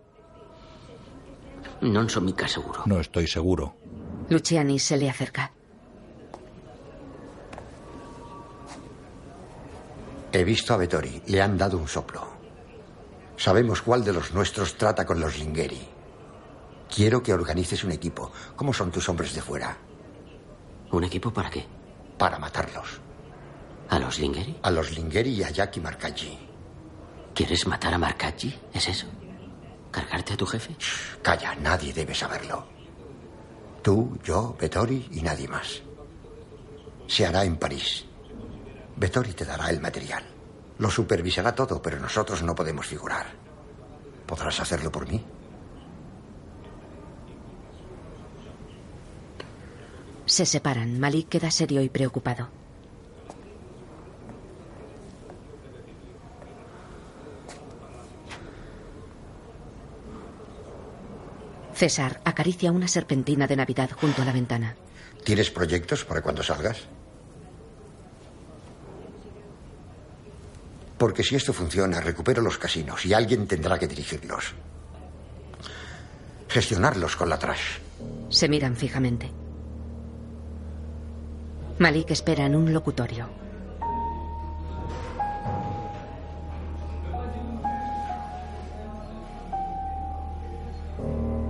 No 1.81 2.07
son 2.07 2.23
mica 2.23 2.47
seguro. 2.47 2.83
No 2.85 3.01
estoy 3.01 3.27
seguro. 3.27 3.75
Luciani 4.29 4.79
se 4.79 4.97
le 4.97 5.09
acerca. 5.09 5.51
He 10.31 10.43
visto 10.43 10.73
a 10.73 10.77
Vettori. 10.77 11.21
Le 11.27 11.41
han 11.41 11.57
dado 11.57 11.77
un 11.77 11.87
soplo. 11.87 12.27
Sabemos 13.37 13.81
cuál 13.81 14.03
de 14.03 14.13
los 14.13 14.33
nuestros 14.33 14.75
trata 14.77 15.05
con 15.05 15.19
los 15.19 15.37
Lingeri. 15.37 15.87
Quiero 16.93 17.21
que 17.21 17.33
organices 17.33 17.83
un 17.83 17.91
equipo. 17.91 18.31
¿Cómo 18.55 18.73
son 18.73 18.91
tus 18.91 19.07
hombres 19.09 19.33
de 19.33 19.41
fuera? 19.41 19.77
¿Un 20.91 21.03
equipo 21.03 21.31
para 21.31 21.49
qué? 21.49 21.65
Para 22.17 22.39
matarlos. 22.39 22.99
¿A 23.89 23.99
los 23.99 24.19
Lingeri? 24.19 24.57
A 24.61 24.71
los 24.71 24.91
Lingeri 24.91 25.31
y 25.31 25.43
a 25.43 25.51
Jackie 25.51 25.79
Marcaggi. 25.81 26.37
¿Quieres 27.33 27.67
matar 27.67 27.93
a 27.93 27.97
Marcaggi? 27.97 28.53
¿Es 28.73 28.87
eso? 28.87 29.07
¿Cargarte 29.91 30.33
a 30.33 30.37
tu 30.37 30.45
jefe? 30.45 30.75
Shh, 30.79 31.17
calla, 31.21 31.55
nadie 31.55 31.93
debe 31.93 32.15
saberlo. 32.15 32.74
Tú, 33.85 34.17
yo, 34.23 34.57
Vettori 34.59 35.09
y 35.11 35.21
nadie 35.21 35.47
más. 35.47 35.83
Se 37.05 37.23
hará 37.23 37.45
en 37.45 37.55
París. 37.57 38.03
Vettori 38.95 39.33
te 39.33 39.45
dará 39.45 39.69
el 39.69 39.79
material. 39.79 40.23
Lo 40.79 40.89
supervisará 40.89 41.53
todo, 41.53 41.79
pero 41.83 41.99
nosotros 41.99 42.41
no 42.41 42.55
podemos 42.55 42.87
figurar. 42.87 43.27
¿Podrás 44.25 44.59
hacerlo 44.59 44.91
por 44.91 45.07
mí? 45.07 45.23
Se 50.25 50.47
separan. 50.47 50.99
Malik 50.99 51.29
queda 51.29 51.51
serio 51.51 51.83
y 51.83 51.89
preocupado. 51.89 52.54
César 61.75 62.21
acaricia 62.23 62.71
una 62.71 62.87
serpentina 62.87 63.47
de 63.47 63.57
Navidad 63.57 63.89
junto 63.91 64.21
a 64.21 64.25
la 64.25 64.31
ventana. 64.31 64.75
¿Tienes 65.25 65.51
proyectos 65.51 66.05
para 66.05 66.21
cuando 66.21 66.41
salgas? 66.41 66.77
Porque 70.97 71.23
si 71.23 71.35
esto 71.35 71.51
funciona, 71.51 71.99
recupero 71.99 72.41
los 72.41 72.57
casinos 72.57 73.05
y 73.05 73.13
alguien 73.13 73.45
tendrá 73.45 73.77
que 73.77 73.87
dirigirlos. 73.87 74.53
Gestionarlos 76.47 77.17
con 77.17 77.27
la 77.27 77.37
trash. 77.37 77.79
Se 78.29 78.47
miran 78.47 78.77
fijamente. 78.77 79.29
Malik 81.79 82.11
espera 82.11 82.45
en 82.45 82.55
un 82.55 82.71
locutorio. 82.71 83.44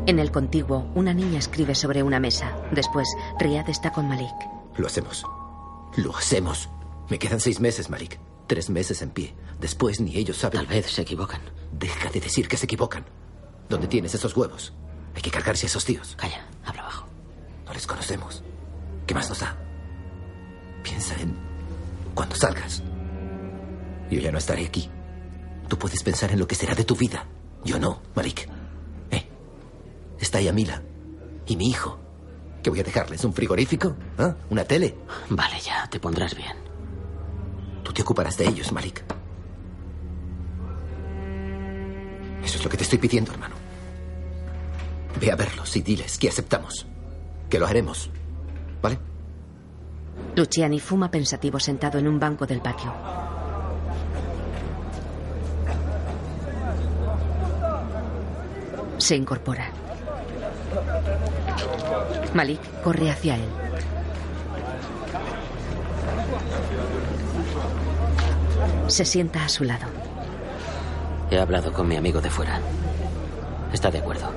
En 0.08 0.20
el 0.20 0.32
contiguo, 0.32 0.88
una 0.94 1.16
niña 1.16 1.40
escribe 1.40 1.74
sobre 1.74 2.04
una 2.04 2.20
mesa. 2.20 2.56
Después, 2.72 3.08
Riyad 3.40 3.68
está 3.70 3.92
con 3.92 4.08
Malik. 4.08 4.36
Lo 4.78 4.86
hacemos. 4.86 5.26
Lo 5.96 6.16
hacemos. 6.16 6.70
Me 7.10 7.18
quedan 7.18 7.40
seis 7.40 7.60
meses, 7.60 7.90
Malik. 7.90 8.20
Tres 8.46 8.70
meses 8.70 9.02
en 9.02 9.10
pie. 9.10 9.34
Después 9.60 10.00
ni 10.00 10.16
ellos 10.18 10.38
saben. 10.38 10.60
Tal 10.60 10.68
vez 10.68 10.92
se 10.92 11.02
equivocan. 11.02 11.42
Deja 11.72 12.12
de 12.12 12.20
decir 12.20 12.48
que 12.48 12.58
se 12.58 12.66
equivocan. 12.66 13.04
¿Dónde 13.68 13.88
tienes 13.88 14.14
esos 14.14 14.38
huevos? 14.38 14.74
Hay 15.16 15.24
que 15.24 15.32
cargarse 15.32 15.66
a 15.66 15.70
esos 15.70 15.86
tíos. 15.86 16.16
Calla, 16.16 16.46
habla 16.64 16.84
abajo. 16.84 17.08
No 17.66 17.74
les 17.74 17.88
conocemos. 17.88 18.44
¿Qué 19.08 19.16
más 19.16 19.28
nos 19.30 19.40
da? 19.40 19.58
Piensa 20.84 21.16
en 21.20 21.36
cuando 22.14 22.36
salgas. 22.36 22.84
Yo 24.12 24.20
ya 24.20 24.32
no 24.32 24.38
estaré 24.38 24.68
aquí. 24.68 24.88
Tú 25.68 25.80
puedes 25.80 26.04
pensar 26.04 26.32
en 26.32 26.38
lo 26.38 26.48
que 26.48 26.54
será 26.54 26.76
de 26.76 26.84
tu 26.84 26.96
vida. 26.96 27.26
Yo 27.64 27.80
no, 27.80 28.04
Malik. 28.14 28.48
Está 30.20 30.42
Yamila. 30.42 30.82
Y 31.48 31.56
mi 31.56 31.70
hijo. 31.70 32.00
¿Qué 32.64 32.70
voy 32.70 32.80
a 32.80 32.84
dejarles? 32.84 33.24
¿Un 33.24 33.34
frigorífico? 33.34 33.96
¿Ah? 34.18 34.36
¿Una 34.50 34.64
tele? 34.64 34.96
Vale, 35.30 35.60
ya, 35.60 35.88
te 35.88 36.00
pondrás 36.00 36.36
bien. 36.36 36.56
Tú 37.84 37.94
te 37.94 38.02
ocuparás 38.02 38.38
de 38.38 38.48
ellos, 38.48 38.72
Malik. 38.72 39.04
Eso 42.44 42.58
es 42.58 42.64
lo 42.64 42.70
que 42.70 42.78
te 42.78 42.84
estoy 42.84 43.00
pidiendo, 43.00 43.32
hermano. 43.32 43.56
Ve 45.20 45.32
a 45.32 45.36
verlos 45.36 45.76
y 45.76 45.82
diles 45.82 46.18
que 46.18 46.30
aceptamos. 46.30 46.86
Que 47.50 47.60
lo 47.60 47.68
haremos. 47.68 48.10
¿Vale? 48.82 49.00
Luciani 50.36 50.80
fuma 50.80 51.10
pensativo 51.10 51.60
sentado 51.60 52.00
en 52.00 52.08
un 52.08 52.20
banco 52.20 52.46
del 52.46 52.62
patio. 52.62 52.94
Se 58.98 59.16
incorpora. 59.16 59.85
Malik 62.34 62.60
corre 62.84 63.12
hacia 63.12 63.36
él. 63.36 63.50
Se 68.88 69.06
sienta 69.06 69.44
a 69.44 69.50
su 69.50 69.64
lado. 69.64 69.86
He 71.32 71.40
hablado 71.40 71.74
con 71.74 71.88
mi 71.88 71.96
amigo 71.96 72.22
de 72.22 72.30
fuera. 72.30 72.60
Está 73.74 73.90
de 73.90 74.00
acuerdo. 74.00 74.30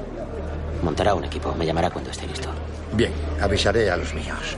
Montará 0.83 1.15
un 1.15 1.25
equipo. 1.25 1.55
Me 1.55 1.67
llamará 1.67 1.91
cuando 1.91 2.11
esté 2.11 2.27
listo. 2.27 2.49
Bien, 2.95 3.13
avisaré 3.41 3.91
a 3.91 3.97
los 3.97 4.15
míos. 4.15 4.57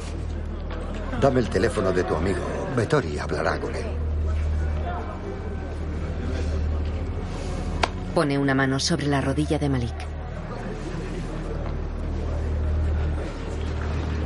Dame 1.21 1.41
el 1.41 1.49
teléfono 1.49 1.93
de 1.93 2.05
tu 2.05 2.15
amigo. 2.15 2.41
Vettori 2.77 3.19
hablará 3.19 3.59
con 3.59 3.75
él. 3.75 3.87
Pone 8.15 8.39
una 8.39 8.55
mano 8.55 8.79
sobre 8.79 9.07
la 9.07 9.21
rodilla 9.21 9.59
de 9.59 9.69
Malik. 9.69 10.10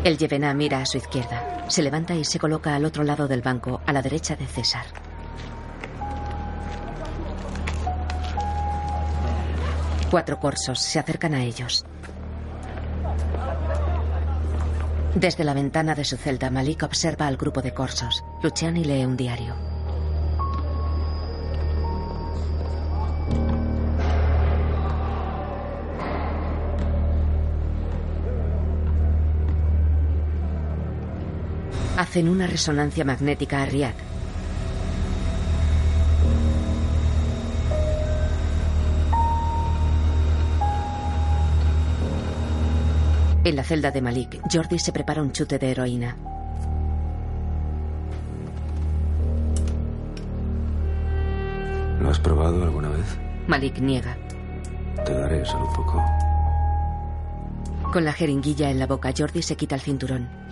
El 0.05 0.18
Yevená 0.18 0.52
mira 0.52 0.82
a 0.82 0.86
su 0.86 0.98
izquierda. 0.98 1.64
Se 1.68 1.81
levanta 1.82 2.14
y 2.14 2.26
se 2.26 2.39
coloca 2.39 2.74
al 2.74 2.85
otro 2.85 3.05
lado 3.05 3.26
del 3.26 3.40
banco, 3.40 3.81
a 3.86 3.93
la 3.94 4.02
derecha 4.02 4.36
de 4.36 4.47
César. 4.47 4.85
Cuatro 10.10 10.39
corsos 10.39 10.78
se 10.78 10.98
acercan 10.98 11.32
a 11.32 11.43
ellos. 11.43 11.86
Desde 15.14 15.43
la 15.43 15.55
ventana 15.55 15.94
de 15.94 16.05
su 16.05 16.18
celda, 16.18 16.51
Malik 16.51 16.82
observa 16.82 17.26
al 17.26 17.39
grupo 17.39 17.62
de 17.62 17.72
corsos. 17.72 18.22
Luciani 18.43 18.85
lee 18.85 19.06
un 19.06 19.16
diario. 19.16 19.64
Hacen 32.15 32.28
una 32.28 32.47
resonancia 32.47 33.05
magnética 33.05 33.61
a 33.61 33.66
Riyad. 33.66 33.93
En 43.43 43.57
la 43.57 43.65
celda 43.65 43.91
de 43.91 44.01
Malik, 44.01 44.41
Jordi 44.49 44.78
se 44.78 44.93
prepara 44.93 45.23
un 45.23 45.32
chute 45.32 45.59
de 45.59 45.73
heroína. 45.73 46.16
¿Lo 52.01 52.11
has 52.11 52.20
probado 52.20 52.62
alguna 52.62 52.91
vez? 52.91 53.19
Malik 53.49 53.81
niega. 53.81 54.16
Te 55.05 55.15
daré 55.15 55.45
solo 55.45 55.66
un 55.66 55.74
poco. 55.74 56.05
Con 57.93 58.05
la 58.05 58.12
jeringuilla 58.12 58.70
en 58.70 58.78
la 58.78 58.86
boca, 58.86 59.12
Jordi 59.19 59.43
se 59.43 59.57
quita 59.57 59.74
el 59.74 59.81
cinturón. 59.81 60.43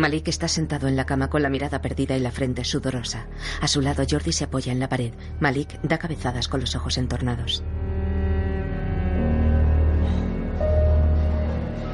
Malik 0.00 0.28
está 0.28 0.48
sentado 0.48 0.88
en 0.88 0.96
la 0.96 1.04
cama 1.04 1.28
con 1.28 1.42
la 1.42 1.50
mirada 1.50 1.82
perdida 1.82 2.16
y 2.16 2.20
la 2.20 2.30
frente 2.30 2.64
sudorosa. 2.64 3.26
A 3.60 3.68
su 3.68 3.82
lado, 3.82 4.02
Jordi 4.08 4.32
se 4.32 4.44
apoya 4.44 4.72
en 4.72 4.80
la 4.80 4.88
pared. 4.88 5.12
Malik 5.40 5.78
da 5.82 5.98
cabezadas 5.98 6.48
con 6.48 6.60
los 6.60 6.74
ojos 6.74 6.96
entornados. 6.96 7.62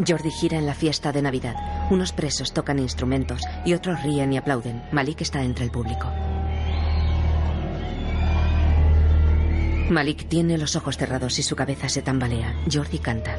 Jordi 0.06 0.30
gira 0.30 0.56
en 0.56 0.66
la 0.66 0.74
fiesta 0.74 1.10
de 1.10 1.20
Navidad. 1.20 1.56
Unos 1.90 2.12
presos 2.12 2.52
tocan 2.52 2.78
instrumentos 2.78 3.42
y 3.64 3.74
otros 3.74 4.00
ríen 4.04 4.32
y 4.32 4.36
aplauden. 4.36 4.84
Malik 4.92 5.22
está 5.22 5.42
entre 5.42 5.64
el 5.64 5.72
público. 5.72 6.08
Malik 9.90 10.28
tiene 10.28 10.58
los 10.58 10.76
ojos 10.76 10.96
cerrados 10.96 11.40
y 11.40 11.42
su 11.42 11.56
cabeza 11.56 11.88
se 11.88 12.02
tambalea. 12.02 12.54
Jordi 12.72 13.00
canta. 13.00 13.36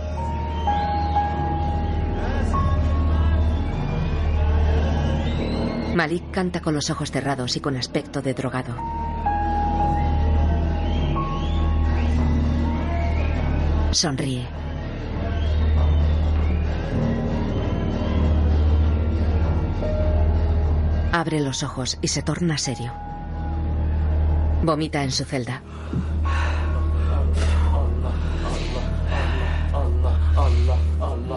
Malik 5.98 6.30
canta 6.30 6.62
con 6.62 6.76
los 6.76 6.92
ojos 6.92 7.10
cerrados 7.10 7.56
y 7.56 7.60
con 7.60 7.76
aspecto 7.76 8.22
de 8.22 8.36
drogado. 8.36 8.76
Sonríe. 13.90 14.46
Abre 21.12 21.40
los 21.40 21.64
ojos 21.64 21.98
y 22.04 22.10
se 22.10 22.22
torna 22.22 22.60
serio. 22.60 22.94
Vomita 24.62 25.04
en 25.04 25.10
su 25.12 25.26
celda. 25.26 25.64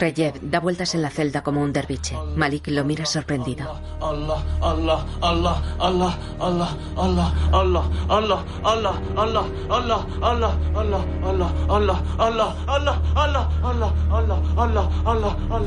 Reyev 0.00 0.40
da 0.40 0.60
vueltas 0.60 0.94
en 0.94 1.02
la 1.02 1.10
celda 1.10 1.42
como 1.42 1.60
un 1.60 1.74
derviche. 1.74 2.16
Malik 2.34 2.68
lo 2.68 2.84
mira 2.84 3.04
sorprendido. 3.04 3.66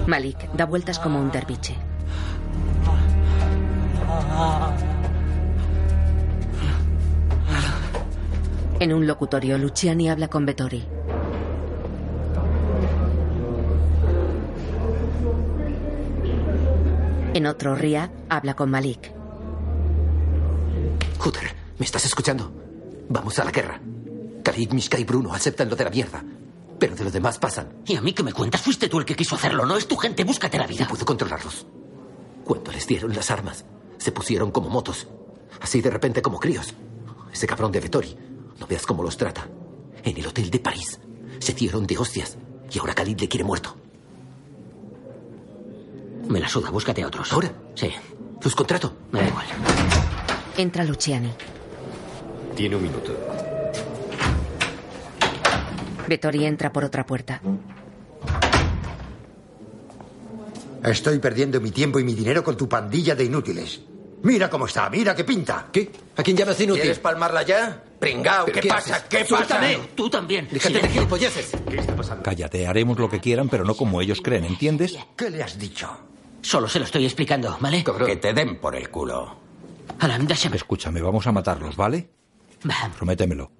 Malik 0.07 0.51
da 0.53 0.65
vueltas 0.65 0.97
como 0.97 1.19
un 1.19 1.30
derviche. 1.30 1.77
En 8.80 8.93
un 8.93 9.05
locutorio, 9.05 9.60
Luciani 9.60 10.10
habla 10.10 10.27
con 10.27 10.47
Vettori. 10.47 10.93
En 17.34 17.47
otro, 17.47 17.76
Riyad 17.76 18.11
habla 18.30 18.55
con 18.55 18.69
Malik. 18.69 19.11
Hooter, 21.18 21.55
¿me 21.80 21.85
estás 21.85 22.05
escuchando? 22.05 22.51
Vamos 23.10 23.39
a 23.39 23.43
la 23.43 23.51
guerra. 23.51 23.81
Khalid, 24.43 24.72
Mishka 24.73 24.99
y 24.99 25.03
Bruno 25.03 25.34
aceptan 25.34 25.69
lo 25.69 25.76
de 25.76 25.84
la 25.84 25.89
mierda. 25.89 26.23
Pero 26.77 26.95
de 26.95 27.03
lo 27.03 27.11
demás 27.11 27.39
pasan. 27.39 27.81
¿Y 27.88 27.95
a 27.95 28.01
mí 28.01 28.14
qué 28.14 28.22
me 28.22 28.34
cuentas? 28.34 28.61
Fuiste 28.61 28.88
tú 28.88 28.99
el 28.99 29.05
que 29.05 29.15
quiso 29.15 29.35
hacerlo, 29.35 29.65
no 29.65 29.77
es 29.77 29.88
tu 29.88 29.95
gente. 29.95 30.23
Búscate 30.23 30.60
la 30.60 30.68
vida. 30.68 30.84
Y 30.84 30.85
puedo 30.85 31.05
controlarlos. 31.05 31.65
Cuando 32.43 32.72
les 32.72 32.85
dieron 32.85 33.15
las 33.15 33.31
armas, 33.31 33.65
se 33.97 34.11
pusieron 34.11 34.51
como 34.51 34.69
motos. 34.69 35.07
Así 35.61 35.81
de 35.81 35.89
repente 35.89 36.22
como 36.22 36.39
críos. 36.39 36.76
Ese 37.31 37.47
cabrón 37.47 37.72
de 37.72 37.80
Vettori. 37.80 38.15
No 38.60 38.68
veas 38.68 38.85
cómo 38.85 39.01
los 39.01 39.18
trata. 39.18 39.47
En 40.03 40.18
el 40.18 40.27
hotel 40.27 40.51
de 40.51 40.60
París. 40.60 40.99
Se 41.39 41.53
dieron 41.53 41.88
de 41.88 41.97
hostias. 41.97 42.38
Y 42.69 42.77
ahora 42.80 42.93
Khalid 42.93 43.22
le 43.22 43.30
quiere 43.30 43.43
muerto. 43.43 43.76
Me 46.34 46.39
la 46.39 46.49
suda, 46.49 46.72
búscate 46.72 47.03
a 47.03 47.07
otros. 47.07 47.31
¿Ahora? 47.31 47.51
Sí. 47.76 47.91
¿Los 48.43 48.55
contrato? 48.55 48.91
Me 49.11 49.19
da 49.22 49.27
igual. 49.27 49.45
Entra 50.57 50.84
Luciani. 50.84 51.31
Tiene 52.55 52.76
un 52.76 52.81
minuto. 52.81 53.15
Vettori 56.07 56.43
entra 56.45 56.73
por 56.73 56.85
otra 56.85 57.05
puerta. 57.05 57.39
Estoy 60.84 61.19
perdiendo 61.19 61.61
mi 61.61 61.69
tiempo 61.69 61.99
y 61.99 62.03
mi 62.03 62.15
dinero 62.15 62.43
con 62.43 62.57
tu 62.57 62.68
pandilla 62.68 63.14
de 63.14 63.26
inútiles. 63.26 63.81
Mira 64.23 64.49
cómo 64.49 64.65
está, 64.65 64.89
mira 64.89 65.14
qué 65.15 65.23
pinta. 65.23 65.68
¿Qué? 65.72 65.91
¿A 66.18 66.23
quién 66.23 66.35
llamas 66.35 66.60
inútil? 66.60 66.81
¿Quieres 66.81 66.97
palmarla 66.97 67.43
ya? 67.43 67.84
Pringao, 67.99 68.45
¿qué, 68.47 68.53
¿Qué 68.53 68.69
pasa? 68.69 68.95
haces? 68.95 69.07
¿Qué 69.07 69.23
Suéltame. 69.23 69.76
pasa? 69.76 69.89
Tú 69.93 70.10
también. 70.10 70.47
Déjate 70.51 70.80
de 70.80 70.89
gilipolleces. 70.89 71.51
¿Qué 71.69 71.77
está 71.77 71.95
pasando? 71.95 72.23
Cállate, 72.23 72.65
haremos 72.65 72.97
lo 72.97 73.07
que 73.07 73.19
quieran, 73.19 73.49
pero 73.49 73.64
no 73.64 73.76
como 73.76 74.01
ellos 74.01 74.19
creen, 74.19 74.45
¿entiendes? 74.45 74.97
¿Qué 75.15 75.30
le 75.30 75.43
has 75.43 75.60
dicho? 75.60 75.95
Solo 76.44 76.68
se 76.68 76.78
lo 76.78 76.86
estoy 76.86 77.06
explicando, 77.06 77.57
¿vale? 77.60 77.84
Que 78.06 78.18
te 78.18 78.34
den 78.34 78.60
por 78.60 78.76
el 78.76 78.90
culo. 78.90 79.36
Alan, 79.99 80.28
déjame. 80.28 80.57
Escúchame, 80.57 81.02
vamos 81.02 81.26
a 81.26 81.32
matarlos, 81.32 81.76
¿vale? 81.76 82.10
Prométemelo. 82.98 83.52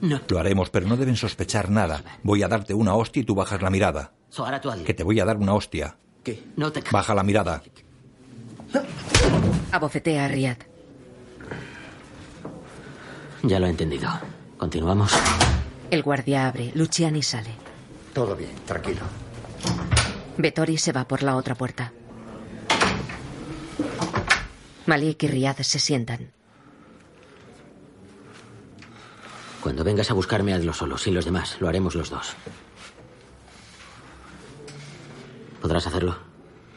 No. 0.00 0.20
Lo 0.28 0.38
haremos, 0.38 0.70
pero 0.70 0.86
no 0.86 0.96
deben 0.96 1.16
sospechar 1.16 1.70
nada. 1.70 2.04
Voy 2.22 2.42
a 2.42 2.48
darte 2.48 2.74
una 2.74 2.94
hostia 2.94 3.22
y 3.22 3.24
tú 3.24 3.34
bajas 3.34 3.62
la 3.62 3.70
mirada. 3.70 4.12
Que 4.84 4.94
te 4.94 5.02
voy 5.04 5.20
a 5.20 5.24
dar 5.24 5.36
una 5.36 5.54
hostia. 5.54 5.96
¿Qué? 6.22 6.42
No 6.56 6.72
te 6.72 6.82
Baja 6.90 7.14
la 7.14 7.22
mirada. 7.22 7.62
Abofetea 9.72 10.24
a 10.24 10.28
Riyad. 10.28 10.56
Ya 13.42 13.60
lo 13.60 13.66
he 13.66 13.70
entendido. 13.70 14.08
Continuamos. 14.56 15.12
El 15.90 16.02
guardia 16.02 16.48
abre. 16.48 16.72
Luciani 16.74 17.22
sale. 17.22 17.50
Todo 18.12 18.34
bien, 18.34 18.52
tranquilo. 18.64 19.02
Vettori 20.36 20.78
se 20.78 20.92
va 20.92 21.06
por 21.06 21.22
la 21.22 21.36
otra 21.36 21.54
puerta. 21.54 21.92
Malik 24.86 25.22
y 25.22 25.28
Riyad 25.28 25.56
se 25.58 25.78
sientan. 25.78 26.30
Cuando 29.62 29.82
vengas 29.82 30.10
a 30.10 30.14
buscarme, 30.14 30.52
hazlo 30.52 30.74
solo. 30.74 30.98
Sin 30.98 31.14
los 31.14 31.24
demás, 31.24 31.56
lo 31.60 31.68
haremos 31.68 31.94
los 31.94 32.10
dos. 32.10 32.34
¿Podrás 35.62 35.86
hacerlo? 35.86 36.18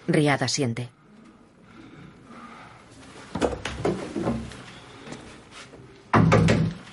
Riyad 0.07 0.41
asiente. 0.41 0.89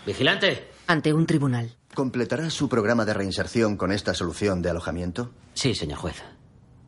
¡Vigilante! 0.05 0.69
Ante 0.89 1.15
un 1.15 1.27
tribunal. 1.27 1.77
¿Completará 1.95 2.51
su 2.51 2.69
programa 2.69 3.05
de 3.05 3.15
reinserción 3.15 3.77
con 3.77 3.93
esta 3.93 4.15
solución 4.15 4.61
de 4.63 4.71
alojamiento? 4.71 5.31
Sí, 5.55 5.75
señor 5.75 5.99
juez. 5.99 6.23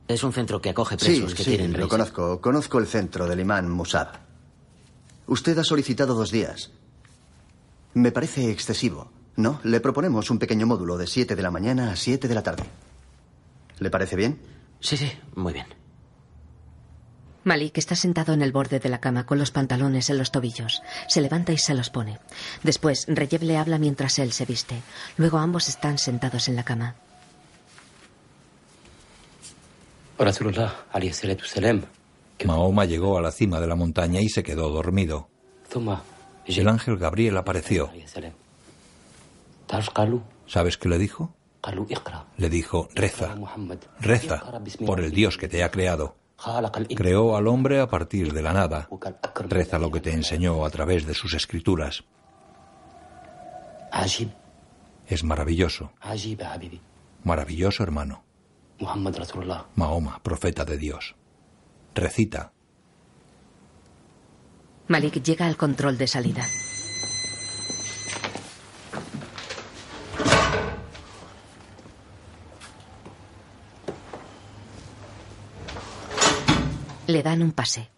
Es 0.08 0.22
un 0.22 0.32
centro 0.32 0.60
que 0.60 0.70
acoge 0.70 0.96
Sí, 0.98 1.06
presos 1.06 1.34
que 1.34 1.44
sí, 1.44 1.56
tienen 1.56 1.78
lo 1.78 1.88
conozco. 1.88 2.40
Conozco 2.40 2.78
el 2.78 2.86
centro 2.86 3.26
del 3.26 3.40
imán 3.40 3.68
Musab. 3.68 4.08
Usted 5.26 5.58
ha 5.58 5.64
solicitado 5.64 6.14
dos 6.14 6.30
días. 6.30 6.70
Me 7.94 8.12
parece 8.12 8.50
excesivo, 8.50 9.10
¿no? 9.36 9.58
Le 9.64 9.80
proponemos 9.80 10.30
un 10.30 10.38
pequeño 10.38 10.66
módulo 10.66 10.96
de 10.96 11.06
7 11.06 11.34
de 11.34 11.42
la 11.42 11.50
mañana 11.50 11.90
a 11.90 11.96
7 11.96 12.28
de 12.28 12.34
la 12.34 12.42
tarde. 12.42 12.64
¿Le 13.80 13.90
parece 13.90 14.14
bien? 14.16 14.40
Sí, 14.80 14.96
sí, 14.96 15.10
muy 15.34 15.52
bien. 15.52 15.66
Malik 17.42 17.78
está 17.78 17.94
sentado 17.94 18.32
en 18.32 18.42
el 18.42 18.52
borde 18.52 18.80
de 18.80 18.88
la 18.88 19.00
cama 19.00 19.24
con 19.24 19.38
los 19.38 19.52
pantalones 19.52 20.10
en 20.10 20.18
los 20.18 20.32
tobillos. 20.32 20.82
Se 21.08 21.20
levanta 21.20 21.52
y 21.52 21.58
se 21.58 21.74
los 21.74 21.90
pone. 21.90 22.18
Después, 22.64 23.06
Reyev 23.08 23.42
le 23.44 23.56
habla 23.56 23.78
mientras 23.78 24.18
él 24.18 24.32
se 24.32 24.44
viste. 24.46 24.82
Luego 25.16 25.38
ambos 25.38 25.68
están 25.68 25.98
sentados 25.98 26.48
en 26.48 26.56
la 26.56 26.64
cama. 26.64 26.96
Mahoma 32.44 32.84
llegó 32.84 33.18
a 33.18 33.22
la 33.22 33.30
cima 33.32 33.60
de 33.60 33.66
la 33.66 33.74
montaña 33.74 34.20
y 34.20 34.28
se 34.28 34.42
quedó 34.42 34.70
dormido. 34.70 35.28
El 36.46 36.68
ángel 36.68 36.96
Gabriel 36.96 37.36
apareció. 37.36 37.90
¿Sabes 40.46 40.78
qué 40.78 40.88
le 40.88 40.98
dijo? 40.98 41.34
Le 42.36 42.48
dijo, 42.48 42.88
reza, 42.94 43.34
reza 44.00 44.42
por 44.84 45.00
el 45.00 45.10
Dios 45.10 45.36
que 45.36 45.48
te 45.48 45.64
ha 45.64 45.70
creado. 45.70 46.14
Creó 46.94 47.36
al 47.36 47.48
hombre 47.48 47.80
a 47.80 47.88
partir 47.88 48.32
de 48.32 48.42
la 48.42 48.52
nada. 48.52 48.88
Reza 49.48 49.78
lo 49.78 49.90
que 49.90 50.00
te 50.00 50.12
enseñó 50.12 50.64
a 50.64 50.70
través 50.70 51.06
de 51.06 51.14
sus 51.14 51.34
escrituras. 51.34 52.04
Es 55.08 55.24
maravilloso. 55.24 55.90
Maravilloso, 57.24 57.82
hermano. 57.82 58.22
Mahoma, 58.78 60.20
profeta 60.22 60.64
de 60.64 60.76
Dios. 60.76 61.14
Recita. 61.94 62.52
Malik 64.88 65.22
llega 65.22 65.46
al 65.46 65.56
control 65.56 65.98
de 65.98 66.06
salida. 66.06 66.46
Le 77.06 77.22
dan 77.22 77.42
un 77.42 77.52
pase. 77.52 77.88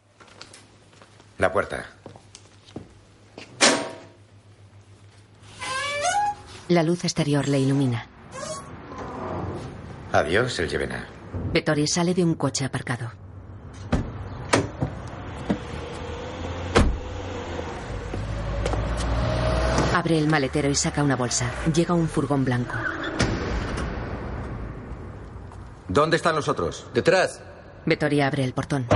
La 1.39 1.53
puerta. 1.53 1.87
La 6.69 6.83
luz 6.83 7.05
exterior 7.05 7.49
le 7.49 7.59
ilumina. 7.59 8.08
Adiós, 10.13 10.59
el 10.59 10.69
Yevena. 10.69 11.07
Vettori 11.53 11.87
sale 11.87 12.15
de 12.15 12.25
un 12.25 12.35
coche 12.35 12.65
aparcado. 12.65 13.11
Abre 19.95 20.19
el 20.19 20.29
maletero 20.29 20.71
y 20.71 20.75
saca 20.75 21.03
una 21.03 21.17
bolsa. 21.17 21.51
Llega 21.75 21.93
un 21.93 22.09
furgón 22.09 22.45
blanco. 22.45 22.75
¿Dónde 25.89 26.17
están 26.17 26.37
los 26.37 26.49
otros? 26.49 26.87
Detrás. 26.95 27.41
Vettori 27.85 28.21
abre 28.21 28.45
el 28.45 28.53
portón. 28.53 28.87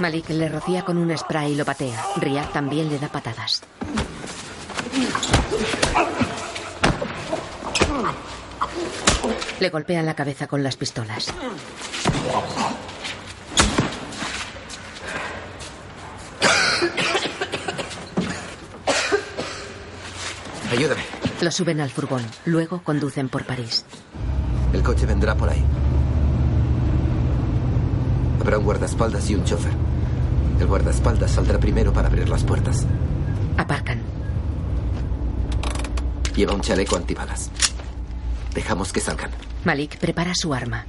Malik 0.00 0.30
le 0.30 0.48
rocía 0.48 0.84
con 0.84 0.96
un 0.96 1.16
spray 1.16 1.52
y 1.52 1.56
lo 1.56 1.64
patea. 1.64 2.02
Riyad 2.16 2.48
también 2.50 2.88
le 2.88 2.98
da 2.98 3.08
patadas. 3.08 3.62
Le 9.60 9.68
golpean 9.68 10.06
la 10.06 10.14
cabeza 10.14 10.46
con 10.46 10.62
las 10.62 10.76
pistolas. 10.76 11.28
Ayúdame. 20.72 21.02
Lo 21.42 21.50
suben 21.50 21.80
al 21.82 21.90
furgón. 21.90 22.22
Luego 22.46 22.82
conducen 22.82 23.28
por 23.28 23.44
París. 23.44 23.84
El 24.72 24.82
coche 24.82 25.04
vendrá 25.04 25.34
por 25.34 25.50
ahí. 25.50 25.62
Habrá 28.40 28.56
un 28.56 28.64
guardaespaldas 28.64 29.28
y 29.28 29.34
un 29.34 29.44
chofer. 29.44 29.72
El 30.58 30.66
guardaespaldas 30.68 31.32
saldrá 31.32 31.58
primero 31.58 31.92
para 31.92 32.08
abrir 32.08 32.30
las 32.30 32.44
puertas. 32.44 32.86
Aparcan. 33.58 34.00
Lleva 36.34 36.54
un 36.54 36.62
chaleco 36.62 36.96
antibalas. 36.96 37.50
Dejamos 38.54 38.90
que 38.92 39.00
salgan. 39.00 39.30
Malik 39.64 39.98
prepara 39.98 40.32
su 40.34 40.54
arma. 40.54 40.86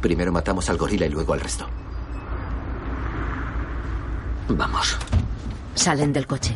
Primero 0.00 0.32
matamos 0.32 0.68
al 0.68 0.76
gorila 0.76 1.06
y 1.06 1.08
luego 1.08 1.32
al 1.32 1.40
resto. 1.40 1.66
Vamos. 4.48 4.98
Salen 5.74 6.12
del 6.12 6.26
coche. 6.26 6.54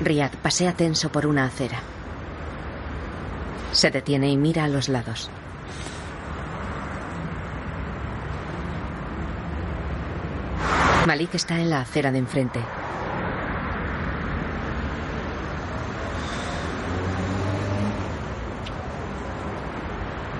Riyad 0.00 0.32
pasea 0.42 0.72
tenso 0.72 1.10
por 1.10 1.26
una 1.26 1.44
acera. 1.44 1.78
Se 3.72 3.90
detiene 3.90 4.30
y 4.30 4.36
mira 4.36 4.64
a 4.64 4.68
los 4.68 4.88
lados. 4.88 5.30
Malik 11.06 11.34
está 11.34 11.60
en 11.60 11.70
la 11.70 11.80
acera 11.80 12.10
de 12.10 12.18
enfrente. 12.18 12.60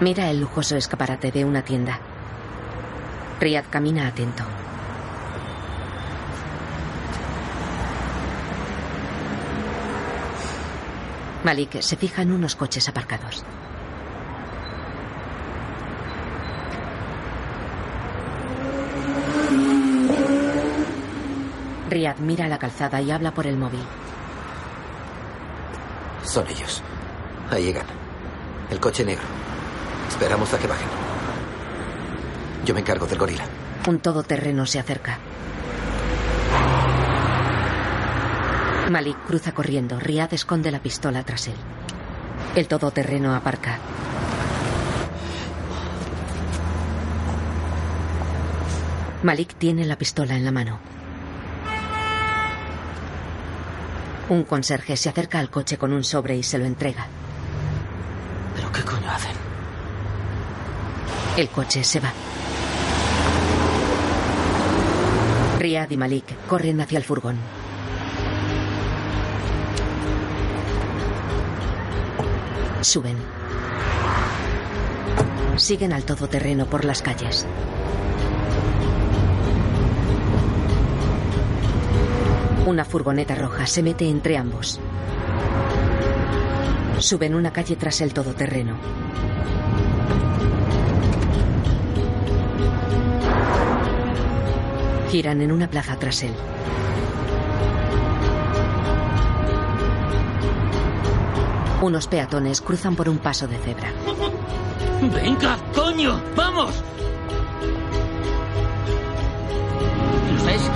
Mira 0.00 0.30
el 0.30 0.40
lujoso 0.40 0.76
escaparate 0.76 1.32
de 1.32 1.44
una 1.44 1.62
tienda. 1.62 1.98
Riyad 3.40 3.64
camina 3.68 4.06
atento. 4.06 4.44
Malik 11.42 11.80
se 11.80 11.96
fija 11.96 12.22
en 12.22 12.30
unos 12.30 12.54
coches 12.54 12.88
aparcados. 12.88 13.44
Riyad 21.90 22.18
mira 22.18 22.46
la 22.46 22.58
calzada 22.58 23.00
y 23.00 23.10
habla 23.10 23.32
por 23.32 23.48
el 23.48 23.56
móvil. 23.56 23.82
Son 26.22 26.46
ellos. 26.46 26.82
Ahí 27.50 27.64
llegan. 27.64 27.86
El 28.70 28.78
coche 28.78 29.04
negro. 29.04 29.24
Esperamos 30.08 30.52
a 30.52 30.58
que 30.58 30.66
bajen. 30.66 30.88
Yo 32.64 32.74
me 32.74 32.80
encargo 32.80 33.06
del 33.06 33.18
gorila. 33.18 33.44
Un 33.86 34.00
todoterreno 34.00 34.66
se 34.66 34.78
acerca. 34.78 35.18
Malik 38.90 39.16
cruza 39.26 39.52
corriendo. 39.52 40.00
Riyad 40.00 40.32
esconde 40.34 40.70
la 40.70 40.80
pistola 40.80 41.22
tras 41.22 41.48
él. 41.48 41.54
El 42.56 42.66
todoterreno 42.68 43.34
aparca. 43.34 43.78
Malik 49.22 49.54
tiene 49.54 49.84
la 49.84 49.96
pistola 49.96 50.36
en 50.36 50.44
la 50.44 50.52
mano. 50.52 50.78
Un 54.28 54.44
conserje 54.44 54.96
se 54.96 55.08
acerca 55.08 55.38
al 55.38 55.50
coche 55.50 55.78
con 55.78 55.92
un 55.92 56.04
sobre 56.04 56.36
y 56.36 56.42
se 56.42 56.58
lo 56.58 56.64
entrega. 56.64 57.06
¿Pero 58.54 58.70
qué 58.72 58.82
coño 58.82 59.10
hacen? 59.10 59.47
El 61.38 61.50
coche 61.50 61.84
se 61.84 62.00
va. 62.00 62.12
Riyad 65.60 65.88
y 65.88 65.96
Malik 65.96 66.24
corren 66.48 66.80
hacia 66.80 66.98
el 66.98 67.04
furgón. 67.04 67.36
Suben. 72.80 73.16
Siguen 75.54 75.92
al 75.92 76.02
todoterreno 76.02 76.66
por 76.66 76.84
las 76.84 77.02
calles. 77.02 77.46
Una 82.66 82.84
furgoneta 82.84 83.36
roja 83.36 83.64
se 83.68 83.84
mete 83.84 84.08
entre 84.08 84.36
ambos. 84.36 84.80
Suben 86.98 87.36
una 87.36 87.52
calle 87.52 87.76
tras 87.76 88.00
el 88.00 88.12
todoterreno. 88.12 88.76
Giran 95.10 95.40
en 95.40 95.52
una 95.52 95.68
plaza 95.68 95.96
tras 95.98 96.22
él. 96.22 96.34
Unos 101.80 102.08
peatones 102.08 102.60
cruzan 102.60 102.96
por 102.96 103.08
un 103.08 103.18
paso 103.18 103.46
de 103.46 103.56
cebra. 103.58 103.90
¡Venga, 105.00 105.56
coño! 105.74 106.20
¡Vamos! 106.36 106.82
¿Los 110.32 110.44
ves? 110.44 110.70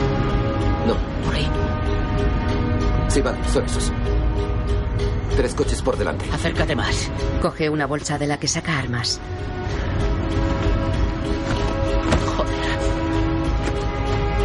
No. 0.86 0.94
Por 1.24 1.34
ahí. 1.34 1.48
Sí, 3.08 3.20
vale, 3.20 3.38
son 3.52 3.64
esos. 3.64 3.92
Tres 5.36 5.54
coches 5.54 5.82
por 5.82 5.98
delante. 5.98 6.24
Acércate 6.32 6.76
más. 6.76 7.10
Coge 7.40 7.68
una 7.68 7.86
bolsa 7.86 8.16
de 8.18 8.28
la 8.28 8.38
que 8.38 8.48
saca 8.48 8.78
armas. 8.78 9.20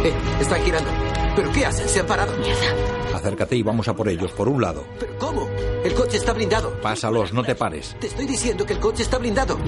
Eh, 0.08 0.14
están 0.40 0.62
girando. 0.62 0.90
¿Pero 1.36 1.52
qué 1.52 1.66
hacen? 1.66 1.88
Se 1.88 2.00
han 2.00 2.06
parado. 2.06 2.34
Mierda. 2.38 3.14
Acércate 3.14 3.56
y 3.56 3.62
vamos 3.62 3.88
a 3.88 3.94
por 3.94 4.08
ellos, 4.08 4.32
por 4.32 4.48
un 4.48 4.62
lado. 4.62 4.84
¿Pero 4.98 5.18
cómo? 5.18 5.48
El 5.84 5.92
coche 5.94 6.16
está 6.16 6.32
blindado. 6.32 6.80
Pásalos, 6.80 7.32
no 7.32 7.42
te 7.42 7.54
pares. 7.54 7.94
Te 8.00 8.06
estoy 8.06 8.26
diciendo 8.26 8.64
que 8.64 8.72
el 8.72 8.80
coche 8.80 9.02
está 9.02 9.18
blindado. 9.18 9.58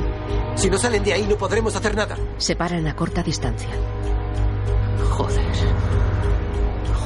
Si 0.54 0.70
no 0.70 0.78
salen 0.78 1.04
de 1.04 1.12
ahí 1.12 1.26
no 1.28 1.36
podremos 1.36 1.76
hacer 1.76 1.94
nada. 1.94 2.16
Se 2.38 2.56
paran 2.56 2.86
a 2.86 2.96
corta 2.96 3.22
distancia. 3.22 3.68
Joder. 5.10 5.44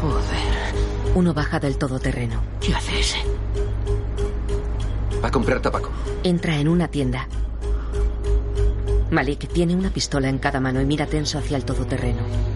Joder. 0.00 1.14
Uno 1.14 1.34
baja 1.34 1.58
del 1.58 1.76
todoterreno. 1.76 2.40
¿Qué 2.60 2.74
haces? 2.74 3.16
Va 5.22 5.28
a 5.28 5.30
comprar 5.30 5.60
tabaco. 5.60 5.90
Entra 6.22 6.56
en 6.56 6.68
una 6.68 6.88
tienda. 6.88 7.26
Malik 9.10 9.48
tiene 9.52 9.74
una 9.74 9.90
pistola 9.90 10.28
en 10.28 10.38
cada 10.38 10.60
mano 10.60 10.80
y 10.80 10.86
mira 10.86 11.06
tenso 11.06 11.38
hacia 11.38 11.56
el 11.56 11.64
todoterreno. 11.64 12.53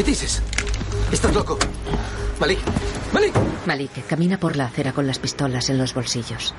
Qué 0.00 0.10
dices? 0.10 0.40
Estás 1.12 1.34
loco. 1.34 1.58
Malik. 2.38 2.58
Malik. 3.12 3.34
Malik 3.66 4.06
camina 4.06 4.38
por 4.38 4.56
la 4.56 4.64
acera 4.64 4.92
con 4.92 5.06
las 5.06 5.18
pistolas 5.18 5.68
en 5.68 5.76
los 5.76 5.92
bolsillos. 5.92 6.54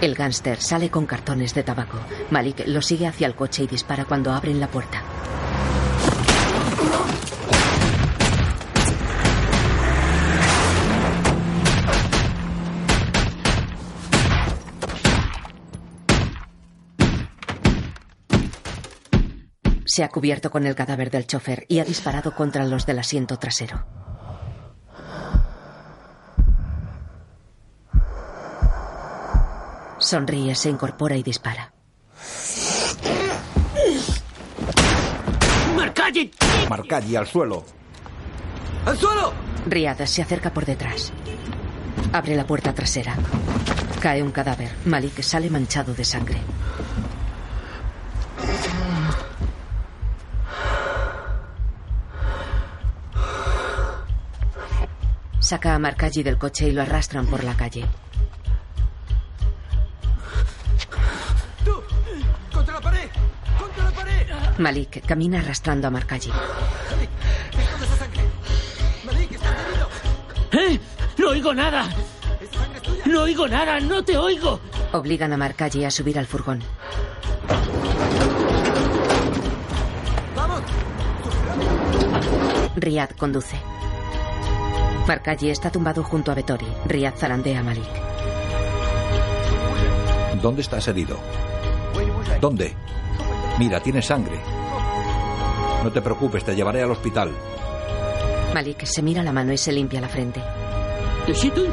El 0.00 0.14
gánster 0.14 0.62
sale 0.62 0.90
con 0.90 1.06
cartones 1.06 1.54
de 1.54 1.64
tabaco. 1.64 1.98
Malik 2.30 2.62
lo 2.66 2.80
sigue 2.80 3.08
hacia 3.08 3.26
el 3.26 3.34
coche 3.34 3.64
y 3.64 3.66
dispara 3.66 4.04
cuando 4.04 4.32
abren 4.32 4.60
la 4.60 4.68
puerta. 4.68 5.02
Se 19.96 20.04
ha 20.04 20.10
cubierto 20.10 20.50
con 20.50 20.66
el 20.66 20.74
cadáver 20.74 21.10
del 21.10 21.26
chofer 21.26 21.64
y 21.70 21.78
ha 21.78 21.84
disparado 21.86 22.34
contra 22.34 22.66
los 22.66 22.84
del 22.84 22.98
asiento 22.98 23.38
trasero. 23.38 23.82
Sonríe, 29.96 30.54
se 30.54 30.68
incorpora 30.68 31.16
y 31.16 31.22
dispara. 31.22 31.72
¡Marcalli! 35.74 36.30
Marcalli 36.68 37.16
al 37.16 37.26
suelo. 37.26 37.64
¡Al 38.84 38.98
suelo! 38.98 39.32
Riad 39.64 40.04
se 40.04 40.20
acerca 40.20 40.52
por 40.52 40.66
detrás. 40.66 41.10
Abre 42.12 42.36
la 42.36 42.46
puerta 42.46 42.74
trasera. 42.74 43.16
Cae 44.02 44.22
un 44.22 44.30
cadáver. 44.30 44.72
Malik 44.84 45.22
sale 45.22 45.48
manchado 45.48 45.94
de 45.94 46.04
sangre. 46.04 46.36
Saca 55.46 55.76
a 55.76 55.78
Marcalli 55.78 56.24
del 56.24 56.38
coche 56.38 56.66
y 56.66 56.72
lo 56.72 56.82
arrastran 56.82 57.24
por 57.28 57.44
la 57.44 57.56
calle. 57.56 57.84
¡Tú! 61.64 61.80
¡Contra 62.52 62.74
la 62.74 62.80
pared! 62.80 63.08
¡Contra 63.56 63.84
la 63.84 63.90
pared! 63.92 64.26
Malik 64.58 65.06
camina 65.06 65.38
arrastrando 65.38 65.86
a. 65.92 66.32
Malik, 66.90 67.10
esa 67.80 67.96
sangre. 67.96 68.22
Malik, 69.04 69.30
herido. 69.30 69.88
¡Eh! 70.50 70.80
¡No 71.16 71.28
oigo 71.28 71.54
nada! 71.54 71.94
¿Esa 72.40 72.58
sangre 72.58 72.78
es 72.78 72.82
tuya? 72.82 73.04
¡No 73.06 73.22
oigo 73.22 73.46
nada! 73.46 73.78
¡No 73.78 74.02
te 74.02 74.18
oigo! 74.18 74.58
Obligan 74.94 75.32
a 75.32 75.36
Marcalli 75.36 75.84
a 75.84 75.92
subir 75.92 76.18
al 76.18 76.26
furgón. 76.26 76.60
¡Vamos! 80.34 80.62
Riad 82.74 83.10
conduce. 83.10 83.75
Marcalli 85.06 85.50
está 85.50 85.70
tumbado 85.70 86.02
junto 86.02 86.32
a 86.32 86.34
Vettori. 86.34 86.66
Riad 86.86 87.14
zarandea 87.14 87.60
a 87.60 87.62
Malik. 87.62 87.84
¿Dónde 90.42 90.62
estás 90.62 90.88
herido? 90.88 91.18
¿Dónde? 92.40 92.74
Mira, 93.58 93.80
tienes 93.80 94.06
sangre. 94.06 94.38
No 95.82 95.90
te 95.92 96.02
preocupes, 96.02 96.44
te 96.44 96.54
llevaré 96.54 96.82
al 96.82 96.90
hospital. 96.90 97.30
Malik 98.52 98.84
se 98.84 99.02
mira 99.02 99.22
la 99.22 99.32
mano 99.32 99.52
y 99.52 99.58
se 99.58 99.72
limpia 99.72 100.00
la 100.00 100.08
frente. 100.08 100.42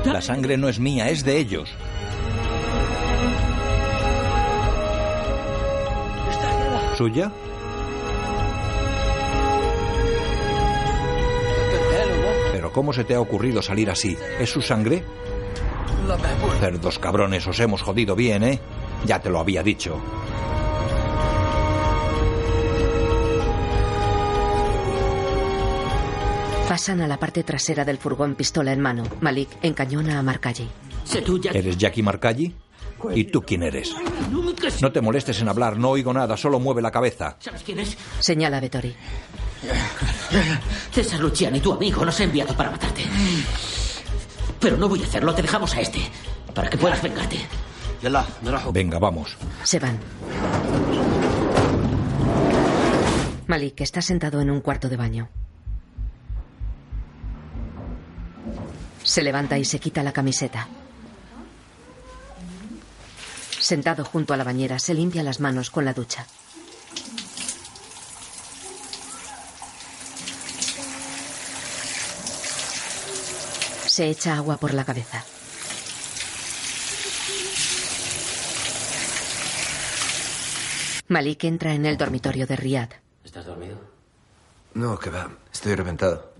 La 0.06 0.22
sangre 0.22 0.58
no 0.58 0.70
es 0.70 0.80
mía, 0.80 1.10
es 1.10 1.24
de 1.24 1.38
ellos. 1.38 1.70
¿Suya? 6.96 7.32
Cómo 12.74 12.92
se 12.92 13.06
te 13.06 13.16
ha 13.16 13.22
ocurrido 13.22 13.62
salir 13.62 13.90
así? 13.90 14.18
¿Es 14.40 14.50
su 14.50 14.62
sangre? 14.62 15.04
Cerdos 16.60 17.00
cabrones, 17.00 17.48
os 17.48 17.60
hemos 17.62 17.82
jodido 17.82 18.16
bien, 18.16 18.44
¿eh? 18.44 18.60
Ya 19.06 19.20
te 19.20 19.30
lo 19.30 19.40
había 19.40 19.64
dicho. 19.64 20.02
Pasan 26.68 27.02
a 27.02 27.08
la 27.08 27.18
parte 27.18 27.44
trasera 27.44 27.86
del 27.86 27.98
furgón 28.00 28.36
pistola 28.36 28.74
en 28.74 28.82
mano. 28.82 29.04
Malik 29.22 29.50
encañona 29.62 30.18
a 30.18 30.24
Marcalli. 30.24 30.68
¿Eres 31.54 31.78
Jackie 31.78 32.02
Marcalli? 32.02 32.56
¿Y 33.14 33.26
tú 33.26 33.42
quién 33.42 33.64
eres? 33.64 33.94
No 34.82 34.92
te 34.92 35.02
molestes 35.02 35.42
en 35.42 35.50
hablar, 35.50 35.78
no 35.78 35.90
oigo 35.90 36.14
nada, 36.14 36.38
solo 36.38 36.60
mueve 36.60 36.82
la 36.82 36.92
cabeza. 36.92 37.36
¿Sabes 37.40 37.64
quién 37.64 37.80
es? 37.80 37.98
Señala 38.20 38.58
a 38.58 38.62
Vettori. 38.62 38.96
César 40.92 41.20
Luciani, 41.20 41.60
tu 41.60 41.74
amigo, 41.74 42.06
nos 42.06 42.20
ha 42.20 42.24
enviado 42.24 42.56
para 42.56 42.72
matarte. 42.72 43.04
Pero 44.60 44.78
no 44.78 44.88
voy 44.88 45.02
a 45.02 45.06
hacerlo, 45.06 45.34
te 45.34 45.42
dejamos 45.42 45.76
a 45.76 45.82
este. 45.82 46.00
Para 46.54 46.70
que 46.70 46.78
puedas 46.78 47.02
vengarte. 47.02 47.38
Venga, 48.72 49.00
vamos. 49.00 49.38
Se 49.64 49.80
van. 49.80 49.98
Malik 53.48 53.82
está 53.82 54.02
sentado 54.02 54.42
en 54.42 54.52
un 54.52 54.62
cuarto 54.62 54.90
de 54.90 54.98
baño. 54.98 55.30
Se 59.04 59.22
levanta 59.22 59.58
y 59.58 59.66
se 59.66 59.80
quita 59.80 60.04
la 60.04 60.12
camiseta. 60.12 60.68
Sentado 63.64 64.04
junto 64.04 64.34
a 64.34 64.38
la 64.38 64.44
bañera, 64.44 64.78
se 64.78 64.94
limpia 64.94 65.24
las 65.24 65.40
manos 65.40 65.70
con 65.70 65.86
la 65.86 65.94
ducha. 65.94 66.28
Se 73.86 74.10
echa 74.10 74.36
agua 74.36 74.58
por 74.58 74.74
la 74.74 74.84
cabeza. 74.84 75.24
Malik 81.08 81.46
entra 81.46 81.74
en 81.74 81.86
el 81.86 81.96
dormitorio 81.96 82.46
de 82.46 82.58
Riyad. 82.58 82.90
¿Estás 83.24 83.46
dormido? 83.46 83.78
No, 84.74 85.00
que 85.00 85.10
va. 85.10 85.32
Estoy 85.54 85.76
reventado. 85.76 86.34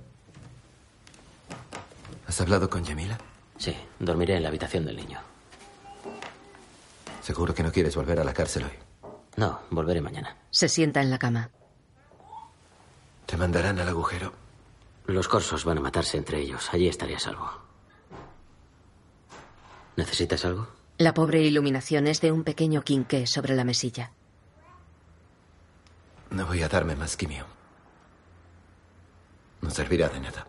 ¿Has 2.28 2.42
hablado 2.42 2.70
con 2.70 2.84
Yamila? 2.84 3.18
Sí, 3.58 3.74
dormiré 3.98 4.36
en 4.36 4.44
la 4.44 4.50
habitación 4.50 4.84
del 4.86 4.98
niño. 4.98 5.33
¿Seguro 7.24 7.56
que 7.56 7.64
no 7.64 7.72
quieres 7.72 7.96
volver 7.96 8.20
a 8.20 8.26
la 8.26 8.34
cárcel 8.34 8.66
hoy? 8.66 9.12
No, 9.38 9.62
volveré 9.70 10.02
mañana. 10.02 10.36
Se 10.52 10.68
sienta 10.68 11.02
en 11.02 11.10
la 11.10 11.18
cama. 11.18 11.50
¿Te 13.26 13.38
mandarán 13.38 13.80
al 13.80 13.88
agujero? 13.88 14.34
Los 15.06 15.30
corsos 15.30 15.64
van 15.64 15.78
a 15.78 15.82
matarse 15.82 16.18
entre 16.18 16.40
ellos. 16.42 16.70
Allí 16.74 16.90
estaré 16.90 17.16
a 17.16 17.20
salvo. 17.20 17.50
¿Necesitas 19.96 20.44
algo? 20.44 20.68
La 20.98 21.14
pobre 21.14 21.42
iluminación 21.42 22.08
es 22.08 22.20
de 22.20 22.34
un 22.34 22.44
pequeño 22.44 22.82
quinqué 22.82 23.26
sobre 23.26 23.56
la 23.56 23.64
mesilla. 23.64 24.12
No 26.30 26.46
voy 26.46 26.62
a 26.62 26.68
darme 26.68 26.98
más 26.98 27.16
quimio. 27.16 27.46
No 29.62 29.70
servirá 29.70 30.10
de 30.10 30.20
nada. 30.20 30.46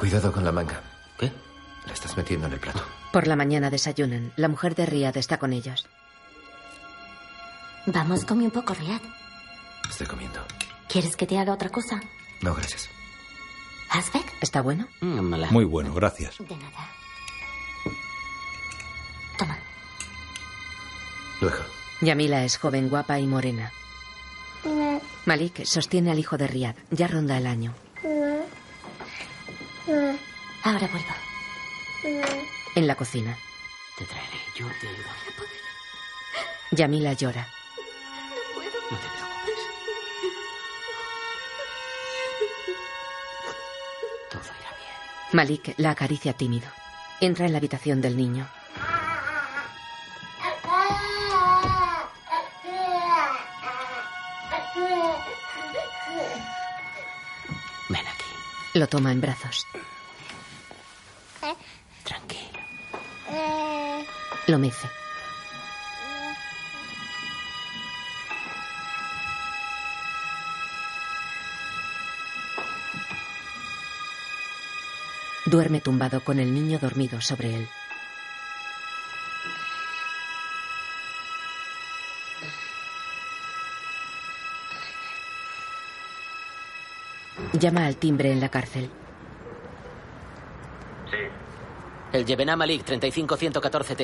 Cuidado 0.00 0.32
con 0.32 0.42
la 0.46 0.50
manga. 0.50 0.80
¿Qué? 1.18 1.30
La 1.86 1.92
estás 1.92 2.16
metiendo 2.16 2.46
en 2.46 2.54
el 2.54 2.58
plato. 2.58 2.82
Por 3.12 3.26
la 3.26 3.36
mañana 3.36 3.68
desayunan. 3.68 4.32
La 4.36 4.48
mujer 4.48 4.74
de 4.74 4.86
Riyad 4.86 5.14
está 5.18 5.38
con 5.38 5.52
ellos. 5.52 5.86
Vamos, 7.84 8.24
come 8.24 8.44
un 8.44 8.50
poco, 8.50 8.72
Riyad. 8.72 9.02
Estoy 9.90 10.06
comiendo. 10.06 10.40
¿Quieres 10.88 11.16
que 11.16 11.26
te 11.26 11.38
haga 11.38 11.52
otra 11.52 11.68
cosa? 11.68 12.00
No, 12.40 12.54
gracias. 12.54 12.88
¿Asbeck? 13.90 14.24
¿Está 14.40 14.62
bueno? 14.62 14.88
Mm, 15.02 15.34
Muy 15.50 15.66
bueno, 15.66 15.92
gracias. 15.92 16.38
De 16.38 16.56
nada. 16.56 16.88
Toma. 19.38 19.58
Luego. 21.42 21.58
Yamila 22.00 22.42
es 22.42 22.56
joven, 22.56 22.88
guapa 22.88 23.18
y 23.18 23.26
morena. 23.26 23.70
Malik 25.26 25.62
sostiene 25.66 26.10
al 26.10 26.18
hijo 26.18 26.38
de 26.38 26.46
Riyad. 26.46 26.76
Ya 26.90 27.06
ronda 27.06 27.36
el 27.36 27.46
año. 27.46 27.74
Ahora 30.62 30.86
vuelvo. 30.88 31.14
En 32.76 32.86
la 32.86 32.94
cocina. 32.94 33.36
Te 33.98 34.04
traeré. 34.04 34.38
Yo 34.54 34.66
te 34.80 34.88
ayudaré. 34.88 35.10
Yamila 36.70 37.12
llora. 37.14 37.48
No 38.90 38.96
te 38.96 39.08
preocupes. 39.08 39.60
Todo 44.30 44.42
irá 44.42 44.70
bien. 44.78 44.96
Malik 45.32 45.74
la 45.78 45.90
acaricia 45.90 46.32
tímido. 46.34 46.68
Entra 47.20 47.46
en 47.46 47.52
la 47.52 47.58
habitación 47.58 48.00
del 48.00 48.16
niño. 48.16 48.48
Lo 58.74 58.86
toma 58.86 59.10
en 59.10 59.20
brazos. 59.20 59.66
Tranquilo. 62.04 62.60
Lo 64.46 64.58
mece. 64.58 64.88
Duerme 75.46 75.80
tumbado 75.80 76.22
con 76.22 76.38
el 76.38 76.54
niño 76.54 76.78
dormido 76.78 77.20
sobre 77.20 77.56
él. 77.56 77.68
Llama 87.60 87.84
al 87.84 87.96
timbre 87.96 88.32
en 88.32 88.40
la 88.40 88.48
cárcel. 88.48 88.88
El 92.10 92.24
Yebená 92.24 92.56
Malik 92.56 92.86
35114T. 92.86 93.96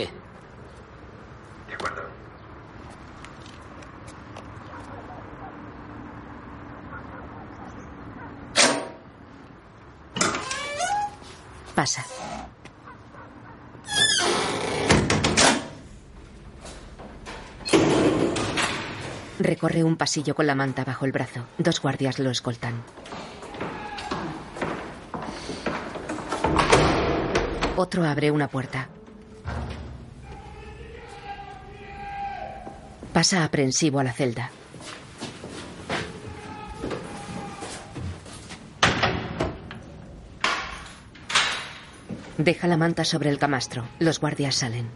De 1.67 1.75
acuerdo. 1.75 2.03
Pasa. 11.75 12.05
Recorre 19.39 19.83
un 19.83 19.97
pasillo 19.97 20.35
con 20.35 20.47
la 20.47 20.55
manta 20.55 20.85
bajo 20.85 21.07
el 21.07 21.13
brazo. 21.13 21.47
Dos 21.57 21.81
guardias 21.81 22.19
lo 22.19 22.31
escoltan. 22.31 22.83
Otro 27.79 28.05
abre 28.07 28.31
una 28.31 28.49
puerta. 28.49 28.89
Pasa 33.13 33.45
aprensivo 33.45 33.99
a 33.99 34.05
la 34.05 34.13
celda. 34.15 34.51
Deja 42.39 42.67
la 42.67 42.79
manta 42.79 43.05
sobre 43.05 43.29
el 43.29 43.39
camastro. 43.39 43.87
Los 43.99 44.21
guardias 44.21 44.55
salen. 44.55 44.89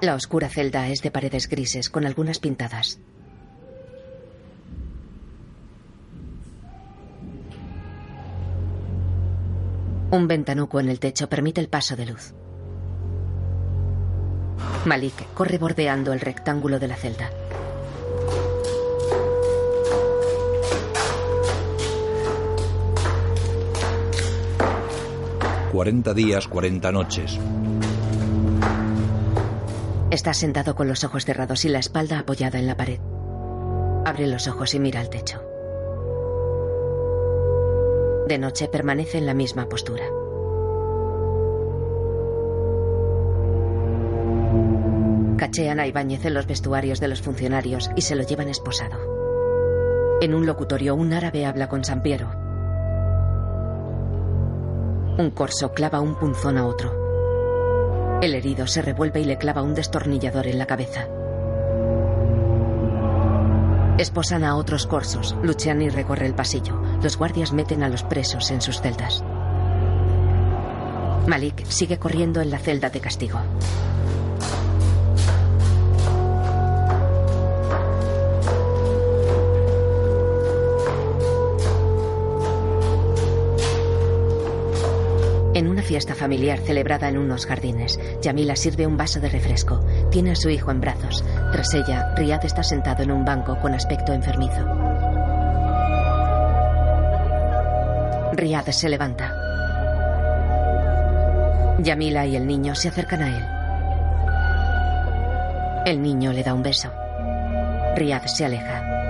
La 0.00 0.14
oscura 0.16 0.48
celda 0.48 0.88
es 0.88 1.00
de 1.02 1.12
paredes 1.12 1.48
grises 1.48 1.90
con 1.90 2.06
algunas 2.06 2.40
pintadas. 2.40 2.98
Un 10.14 10.28
ventanuco 10.28 10.78
en 10.78 10.88
el 10.88 11.00
techo 11.00 11.28
permite 11.28 11.60
el 11.60 11.68
paso 11.68 11.96
de 11.96 12.06
luz. 12.06 12.34
Malik 14.84 15.26
corre 15.34 15.58
bordeando 15.58 16.12
el 16.12 16.20
rectángulo 16.20 16.78
de 16.78 16.86
la 16.86 16.94
celda. 16.94 17.30
Cuarenta 25.72 26.14
días, 26.14 26.46
cuarenta 26.46 26.92
noches. 26.92 27.40
Está 30.12 30.32
sentado 30.32 30.76
con 30.76 30.86
los 30.86 31.02
ojos 31.02 31.24
cerrados 31.24 31.64
y 31.64 31.70
la 31.70 31.80
espalda 31.80 32.20
apoyada 32.20 32.60
en 32.60 32.68
la 32.68 32.76
pared. 32.76 33.00
Abre 34.04 34.28
los 34.28 34.46
ojos 34.46 34.74
y 34.74 34.78
mira 34.78 35.00
al 35.00 35.10
techo. 35.10 35.43
De 38.26 38.38
noche 38.38 38.68
permanece 38.68 39.18
en 39.18 39.26
la 39.26 39.34
misma 39.34 39.68
postura. 39.68 40.04
Cachean 45.36 45.78
a 45.78 45.86
Ibáñez 45.86 46.24
en 46.24 46.32
los 46.32 46.46
vestuarios 46.46 47.00
de 47.00 47.08
los 47.08 47.20
funcionarios 47.20 47.90
y 47.96 48.00
se 48.00 48.14
lo 48.16 48.22
llevan 48.22 48.48
esposado. 48.48 48.96
En 50.22 50.34
un 50.34 50.46
locutorio, 50.46 50.94
un 50.94 51.12
árabe 51.12 51.44
habla 51.44 51.68
con 51.68 51.84
San 51.84 52.02
Piero. 52.02 52.30
Un 55.18 55.30
corso 55.34 55.72
clava 55.74 56.00
un 56.00 56.14
punzón 56.14 56.56
a 56.56 56.66
otro. 56.66 58.20
El 58.22 58.34
herido 58.34 58.66
se 58.66 58.80
revuelve 58.80 59.20
y 59.20 59.24
le 59.24 59.36
clava 59.36 59.62
un 59.62 59.74
destornillador 59.74 60.46
en 60.46 60.58
la 60.58 60.66
cabeza. 60.66 61.08
Esposan 63.98 64.42
a 64.42 64.56
otros 64.56 64.88
corsos. 64.88 65.36
Luciani 65.44 65.88
recorre 65.88 66.26
el 66.26 66.34
pasillo. 66.34 66.82
Los 67.00 67.16
guardias 67.16 67.52
meten 67.52 67.84
a 67.84 67.88
los 67.88 68.02
presos 68.02 68.50
en 68.50 68.60
sus 68.60 68.80
celdas. 68.80 69.22
Malik 71.28 71.64
sigue 71.66 71.96
corriendo 71.98 72.40
en 72.40 72.50
la 72.50 72.58
celda 72.58 72.90
de 72.90 73.00
castigo. 73.00 73.38
En 85.54 85.68
una 85.68 85.82
fiesta 85.82 86.16
familiar 86.16 86.58
celebrada 86.58 87.08
en 87.08 87.16
unos 87.16 87.46
jardines, 87.46 88.00
Yamila 88.20 88.56
sirve 88.56 88.88
un 88.88 88.96
vaso 88.96 89.20
de 89.20 89.28
refresco. 89.28 89.78
Tiene 90.10 90.32
a 90.32 90.34
su 90.34 90.50
hijo 90.50 90.72
en 90.72 90.80
brazos. 90.80 91.24
Tras 91.52 91.72
ella, 91.74 92.12
Riyad 92.16 92.44
está 92.44 92.64
sentado 92.64 93.04
en 93.04 93.12
un 93.12 93.24
banco 93.24 93.56
con 93.60 93.72
aspecto 93.72 94.12
enfermizo. 94.12 94.66
Riyad 98.32 98.66
se 98.66 98.88
levanta. 98.88 99.32
Yamila 101.78 102.26
y 102.26 102.34
el 102.34 102.48
niño 102.48 102.74
se 102.74 102.88
acercan 102.88 103.22
a 103.22 103.28
él. 103.36 103.44
El 105.86 106.02
niño 106.02 106.32
le 106.32 106.42
da 106.42 106.52
un 106.52 106.64
beso. 106.64 106.90
Riyad 107.94 108.24
se 108.24 108.44
aleja. 108.44 109.03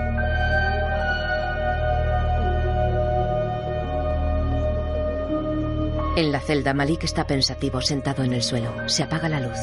En 6.15 6.31
la 6.31 6.39
celda, 6.39 6.73
Malik 6.73 7.03
está 7.03 7.27
pensativo 7.27 7.81
sentado 7.81 8.23
en 8.23 8.33
el 8.33 8.41
suelo. 8.41 8.87
Se 8.87 9.03
apaga 9.03 9.27
la 9.27 9.41
luz. 9.41 9.57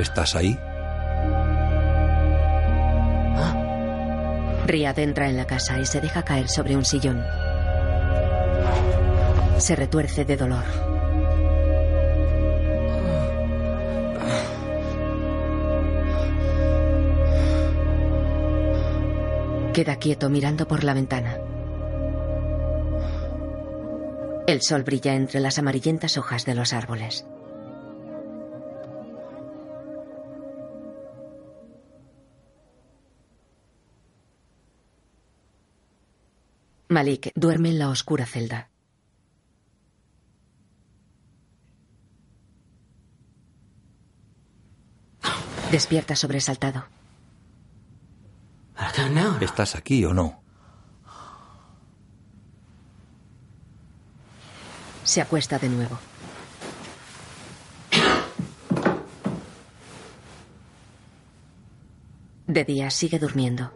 ¿Estás 0.00 0.34
ahí? 0.34 0.58
Riyad 4.66 4.98
entra 4.98 5.28
en 5.28 5.36
la 5.36 5.46
casa 5.46 5.78
y 5.78 5.86
se 5.86 6.00
deja 6.00 6.24
caer 6.24 6.48
sobre 6.48 6.74
un 6.74 6.84
sillón. 6.84 7.22
Se 9.58 9.76
retuerce 9.76 10.24
de 10.24 10.36
dolor. 10.36 10.85
Queda 19.76 19.96
quieto 19.96 20.30
mirando 20.30 20.66
por 20.66 20.84
la 20.84 20.94
ventana. 20.94 21.36
El 24.46 24.62
sol 24.62 24.84
brilla 24.84 25.14
entre 25.14 25.38
las 25.38 25.58
amarillentas 25.58 26.16
hojas 26.16 26.46
de 26.46 26.54
los 26.54 26.72
árboles. 26.72 27.26
Malik 36.88 37.32
duerme 37.34 37.68
en 37.68 37.78
la 37.78 37.90
oscura 37.90 38.24
celda. 38.24 38.70
Despierta 45.70 46.16
sobresaltado. 46.16 46.86
¿Estás 49.56 49.74
aquí 49.74 50.04
o 50.04 50.12
no? 50.12 50.42
Se 55.02 55.22
acuesta 55.22 55.58
de 55.58 55.68
nuevo. 55.70 55.98
De 62.46 62.64
día 62.64 62.90
sigue 62.90 63.18
durmiendo. 63.18 63.72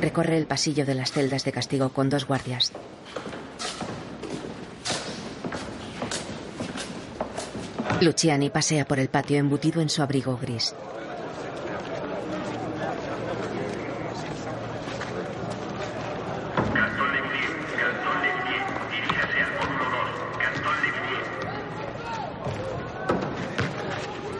Recorre 0.00 0.36
el 0.36 0.46
pasillo 0.46 0.84
de 0.84 0.94
las 0.96 1.12
celdas 1.12 1.44
de 1.44 1.52
castigo 1.52 1.90
con 1.90 2.10
dos 2.10 2.26
guardias. 2.26 2.72
Luciani 8.00 8.50
pasea 8.50 8.84
por 8.84 8.98
el 8.98 9.08
patio 9.08 9.38
embutido 9.38 9.80
en 9.80 9.88
su 9.88 10.02
abrigo 10.02 10.36
gris. 10.36 10.74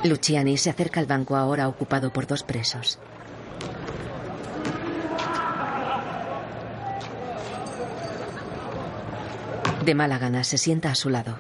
Luciani 0.05 0.59
se 0.59 0.69
acerca 0.69 1.01
al 1.01 1.07
banco 1.07 1.35
ahora 1.37 1.67
ocupado 1.67 2.13
por 2.13 2.27
dos 2.27 2.43
presos. 2.43 2.99
De 9.85 9.95
mala 9.95 10.19
gana 10.19 10.45
se 10.45 10.59
sienta 10.59 10.91
a 10.91 10.95
su 10.95 11.09
lado. 11.09 11.39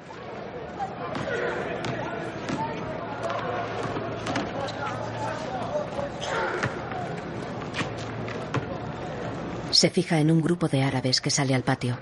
Se 9.85 9.91
fija 9.91 10.19
en 10.19 10.31
un 10.31 10.41
grupo 10.41 10.67
de 10.67 10.83
árabes 10.83 11.21
que 11.21 11.29
sale 11.29 11.55
al 11.55 11.63
patio. 11.63 11.99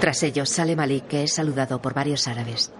Tras 0.00 0.24
ellos 0.24 0.48
sale 0.48 0.74
Malik, 0.74 1.06
que 1.06 1.22
es 1.22 1.32
saludado 1.32 1.80
por 1.80 1.94
varios 1.94 2.26
árabes. 2.26 2.72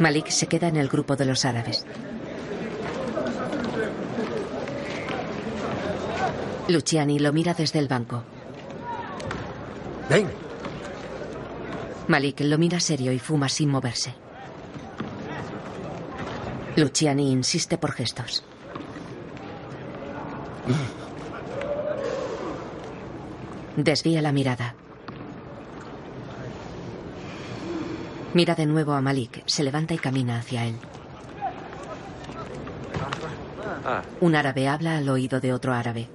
Malik 0.00 0.28
se 0.28 0.46
queda 0.46 0.68
en 0.68 0.78
el 0.78 0.88
grupo 0.88 1.14
de 1.14 1.26
los 1.26 1.44
árabes. 1.44 1.84
Luciani 6.68 7.18
lo 7.18 7.32
mira 7.32 7.52
desde 7.54 7.78
el 7.78 7.88
banco. 7.88 8.22
Ven. 10.08 10.28
Malik 12.08 12.40
lo 12.40 12.58
mira 12.58 12.80
serio 12.80 13.12
y 13.12 13.18
fuma 13.18 13.48
sin 13.48 13.70
moverse. 13.70 14.14
Luciani 16.76 17.30
insiste 17.30 17.78
por 17.78 17.92
gestos. 17.92 18.44
Desvía 23.76 24.22
la 24.22 24.32
mirada. 24.32 24.74
Mira 28.32 28.54
de 28.54 28.66
nuevo 28.66 28.92
a 28.92 29.00
Malik, 29.00 29.42
se 29.46 29.62
levanta 29.62 29.94
y 29.94 29.98
camina 29.98 30.38
hacia 30.38 30.66
él. 30.66 30.76
Un 34.20 34.34
árabe 34.34 34.68
habla 34.68 34.96
al 34.96 35.08
oído 35.08 35.40
de 35.40 35.52
otro 35.52 35.72
árabe. 35.72 36.08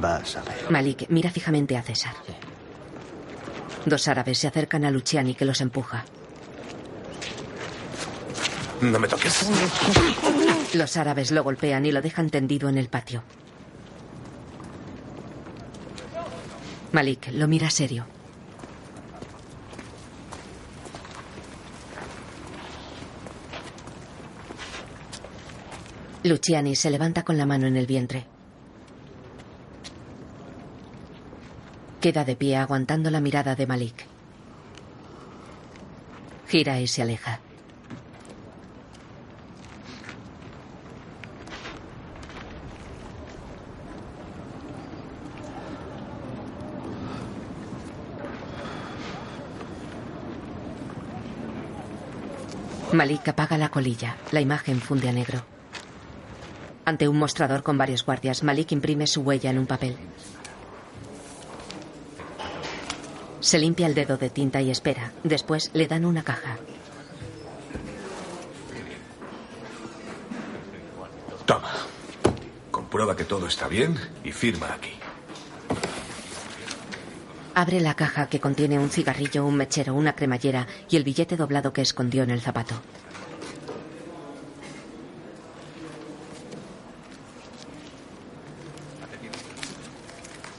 Vas 0.00 0.36
a 0.36 0.42
ver. 0.42 0.70
Malik 0.70 1.06
mira 1.08 1.30
fijamente 1.30 1.76
a 1.76 1.82
César. 1.82 2.14
Dos 3.84 4.08
árabes 4.08 4.38
se 4.38 4.48
acercan 4.48 4.84
a 4.84 4.90
Luciani 4.90 5.34
que 5.34 5.44
los 5.44 5.60
empuja. 5.60 6.04
No 8.80 8.98
me 8.98 9.08
toques. 9.08 9.48
Los 10.74 10.96
árabes 10.96 11.30
lo 11.30 11.44
golpean 11.44 11.84
y 11.84 11.92
lo 11.92 12.00
dejan 12.00 12.30
tendido 12.30 12.68
en 12.68 12.78
el 12.78 12.88
patio. 12.88 13.22
Malik 16.92 17.28
lo 17.32 17.46
mira 17.48 17.70
serio. 17.70 18.06
Luciani 26.24 26.76
se 26.76 26.90
levanta 26.90 27.24
con 27.24 27.36
la 27.36 27.46
mano 27.46 27.66
en 27.66 27.76
el 27.76 27.86
vientre. 27.86 28.31
Queda 32.02 32.24
de 32.24 32.34
pie 32.34 32.56
aguantando 32.56 33.12
la 33.12 33.20
mirada 33.20 33.54
de 33.54 33.64
Malik. 33.64 34.04
Gira 36.48 36.80
y 36.80 36.88
se 36.88 37.00
aleja. 37.00 37.38
Malik 52.92 53.28
apaga 53.28 53.56
la 53.56 53.68
colilla. 53.68 54.16
La 54.32 54.40
imagen 54.40 54.80
funde 54.80 55.08
a 55.08 55.12
negro. 55.12 55.44
Ante 56.84 57.06
un 57.06 57.16
mostrador 57.16 57.62
con 57.62 57.78
varios 57.78 58.04
guardias, 58.04 58.42
Malik 58.42 58.72
imprime 58.72 59.06
su 59.06 59.20
huella 59.22 59.50
en 59.50 59.60
un 59.60 59.66
papel. 59.66 59.96
Se 63.52 63.58
limpia 63.58 63.86
el 63.86 63.94
dedo 63.94 64.16
de 64.16 64.30
tinta 64.30 64.62
y 64.62 64.70
espera. 64.70 65.12
Después 65.24 65.68
le 65.74 65.86
dan 65.86 66.06
una 66.06 66.22
caja. 66.22 66.56
Toma. 71.44 71.70
Comprueba 72.70 73.14
que 73.14 73.24
todo 73.24 73.46
está 73.46 73.68
bien 73.68 73.98
y 74.24 74.32
firma 74.32 74.72
aquí. 74.72 74.92
Abre 77.54 77.80
la 77.80 77.92
caja 77.92 78.30
que 78.30 78.40
contiene 78.40 78.78
un 78.78 78.88
cigarrillo, 78.88 79.44
un 79.44 79.56
mechero, 79.56 79.94
una 79.96 80.14
cremallera 80.14 80.66
y 80.88 80.96
el 80.96 81.04
billete 81.04 81.36
doblado 81.36 81.74
que 81.74 81.82
escondió 81.82 82.22
en 82.22 82.30
el 82.30 82.40
zapato. 82.40 82.80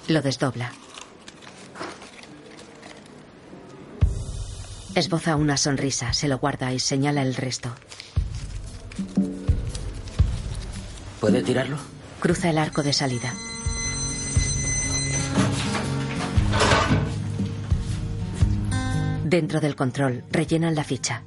Lo 0.09 0.21
desdobla. 0.21 0.71
Esboza 4.95 5.35
una 5.35 5.57
sonrisa, 5.57 6.13
se 6.13 6.27
lo 6.27 6.37
guarda 6.37 6.71
y 6.71 6.79
señala 6.79 7.23
el 7.23 7.33
resto. 7.33 7.69
¿Puede 11.19 11.41
tirarlo? 11.41 11.77
Cruza 12.19 12.51
el 12.51 12.59
arco 12.59 12.83
de 12.83 12.93
salida. 12.93 13.33
Dentro 19.23 19.59
del 19.59 19.75
control, 19.75 20.23
rellenan 20.29 20.75
la 20.75 20.83
ficha. 20.83 21.23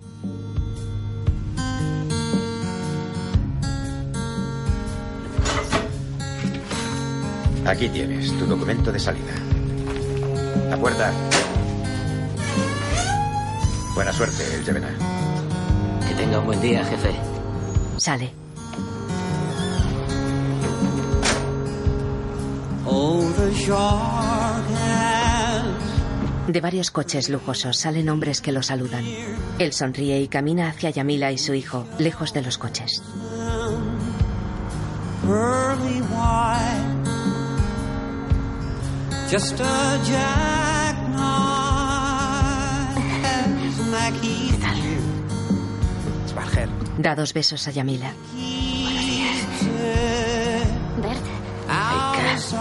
Aquí 7.66 7.88
tienes 7.88 8.30
tu 8.38 8.46
documento 8.46 8.92
de 8.92 9.00
salida. 9.00 9.34
La 10.70 10.76
puerta. 10.76 11.12
Buena 13.96 14.12
suerte, 14.12 14.44
el 14.54 14.62
Yevena. 14.62 14.90
Que 16.06 16.14
tenga 16.16 16.38
un 16.38 16.44
buen 16.44 16.60
día, 16.60 16.84
jefe. 16.84 17.14
Sale. 17.96 18.30
De 26.46 26.60
varios 26.60 26.90
coches 26.90 27.30
lujosos 27.30 27.78
salen 27.78 28.10
hombres 28.10 28.42
que 28.42 28.52
lo 28.52 28.62
saludan. 28.62 29.02
Él 29.58 29.72
sonríe 29.72 30.20
y 30.20 30.28
camina 30.28 30.68
hacia 30.68 30.90
Yamila 30.90 31.32
y 31.32 31.38
su 31.38 31.54
hijo, 31.54 31.86
lejos 31.98 32.34
de 32.34 32.42
los 32.42 32.58
coches. 32.58 33.02
Just 39.28 39.60
a 39.60 40.55
Da 46.98 47.14
dos 47.14 47.32
besos 47.32 47.66
a 47.68 47.70
Yamila. 47.70 48.12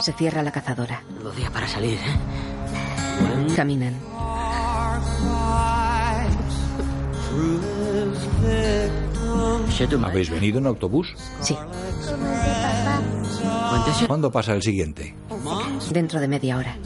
Se 0.01 0.13
cierra 0.13 0.43
la 0.43 0.51
cazadora. 0.51 1.01
Lo 1.23 1.31
día 1.31 1.49
para 1.51 1.67
salir, 1.67 1.97
¿eh? 1.97 3.53
Caminan. 3.55 3.95
¿Habéis 10.03 10.29
venido 10.29 10.59
en 10.59 10.67
autobús? 10.67 11.13
Sí. 11.41 11.57
¿Cuándo 14.07 14.31
pasa 14.31 14.53
el 14.53 14.61
siguiente? 14.61 15.15
Dentro 15.91 16.19
de 16.19 16.27
media 16.27 16.57
hora. 16.57 16.77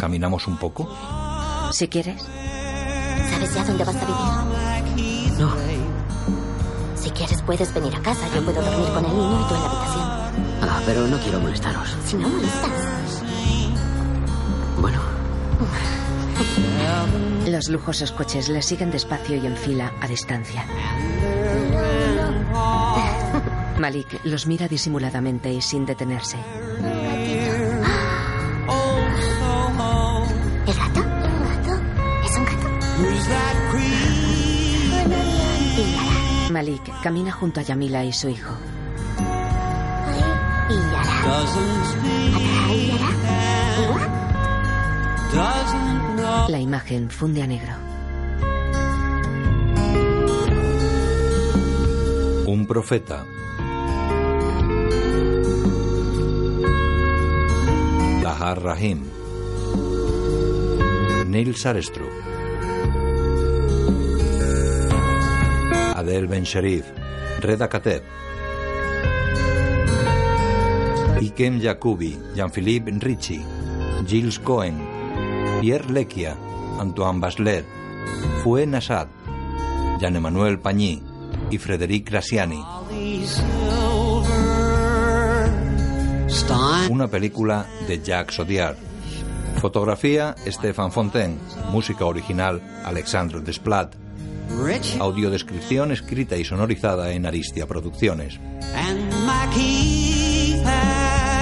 ¿Caminamos 0.00 0.46
un 0.46 0.56
poco? 0.58 0.88
Si 1.72 1.88
quieres. 1.88 2.22
¿Sabes 3.30 3.54
ya 3.54 3.64
dónde 3.64 3.84
vas 3.84 3.96
a 3.96 4.00
vivir? 4.00 4.71
Puedes 7.52 7.74
venir 7.74 7.94
a 7.94 8.00
casa. 8.00 8.26
Yo 8.34 8.42
puedo 8.42 8.62
dormir 8.62 8.88
con 8.94 9.04
el 9.04 9.10
niño 9.10 9.44
y 9.44 9.46
tú 9.46 9.54
en 9.54 9.60
la 9.60 9.66
habitación. 9.66 10.04
Ah, 10.62 10.82
pero 10.86 11.06
no 11.06 11.18
quiero 11.18 11.38
molestaros. 11.38 11.98
Si 12.06 12.16
no 12.16 12.26
molestas. 12.26 13.22
Bueno. 14.80 14.98
Los 17.46 17.68
lujosos 17.68 18.10
coches 18.12 18.48
le 18.48 18.62
siguen 18.62 18.90
despacio 18.90 19.36
y 19.36 19.46
en 19.46 19.58
fila 19.58 19.92
a 20.00 20.08
distancia. 20.08 20.64
Malik 23.78 24.24
los 24.24 24.46
mira 24.46 24.66
disimuladamente 24.66 25.52
y 25.52 25.60
sin 25.60 25.84
detenerse. 25.84 26.38
Malik 36.52 36.82
camina 37.02 37.32
junto 37.32 37.60
a 37.60 37.62
Yamila 37.62 38.04
y 38.04 38.12
su 38.12 38.28
hijo. 38.28 38.54
La 46.48 46.60
imagen 46.60 47.10
funde 47.10 47.42
a 47.42 47.46
negro. 47.46 47.72
Un 52.46 52.66
profeta. 52.66 53.24
Tahar 58.22 58.62
Rahim. 58.62 59.08
Neil 61.26 61.56
Sarestru. 61.56 62.21
Adel 66.02 66.26
Ben 66.26 66.44
Sharif. 66.44 66.84
Reda 67.40 67.68
Kateb. 67.68 68.02
Ikem 71.20 71.60
Jacobi. 71.60 72.18
Jean-Philippe 72.34 72.90
Ricci. 72.98 73.40
Gilles 74.04 74.40
Cohen. 74.40 74.74
Pierre 75.60 75.88
Lecchia. 75.90 76.36
Antoine 76.80 77.20
Basler. 77.20 77.64
Fue 78.42 78.66
Nassad. 78.66 79.06
Jean-Emmanuel 80.00 80.58
Pagny 80.58 81.00
y 81.50 81.58
Frédéric 81.58 82.10
Graciani. 82.10 82.64
Una 86.90 87.06
película 87.06 87.66
de 87.86 88.02
Jacques 88.02 88.40
Audiard. 88.40 88.76
Fotografía 89.60 90.34
Stefan 90.46 90.90
Fontaine. 90.90 91.38
Música 91.70 92.04
original 92.06 92.60
Alexandre 92.84 93.40
Desplat. 93.40 94.01
Audiodescripción 94.98 95.92
escrita 95.92 96.36
y 96.36 96.44
sonorizada 96.44 97.12
en 97.12 97.26
Aristia 97.26 97.66
Producciones. 97.66 98.38
And 98.74 99.10
Mackie 99.26 100.62
has 100.64 101.32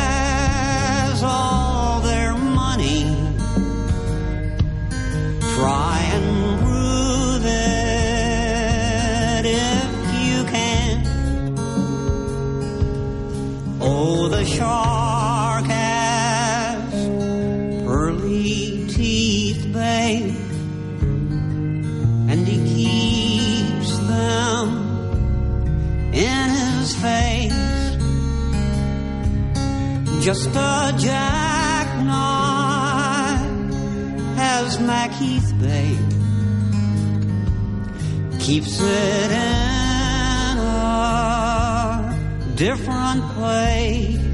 Just 30.21 30.51
a 30.51 30.95
jackknife 30.99 32.11
has 34.37 34.79
Macheath 34.79 35.59
babe. 35.59 35.99
Keeps 38.39 38.81
it 38.83 39.31
in 39.31 40.59
a 40.59 42.15
different 42.55 43.23
place. 43.33 44.30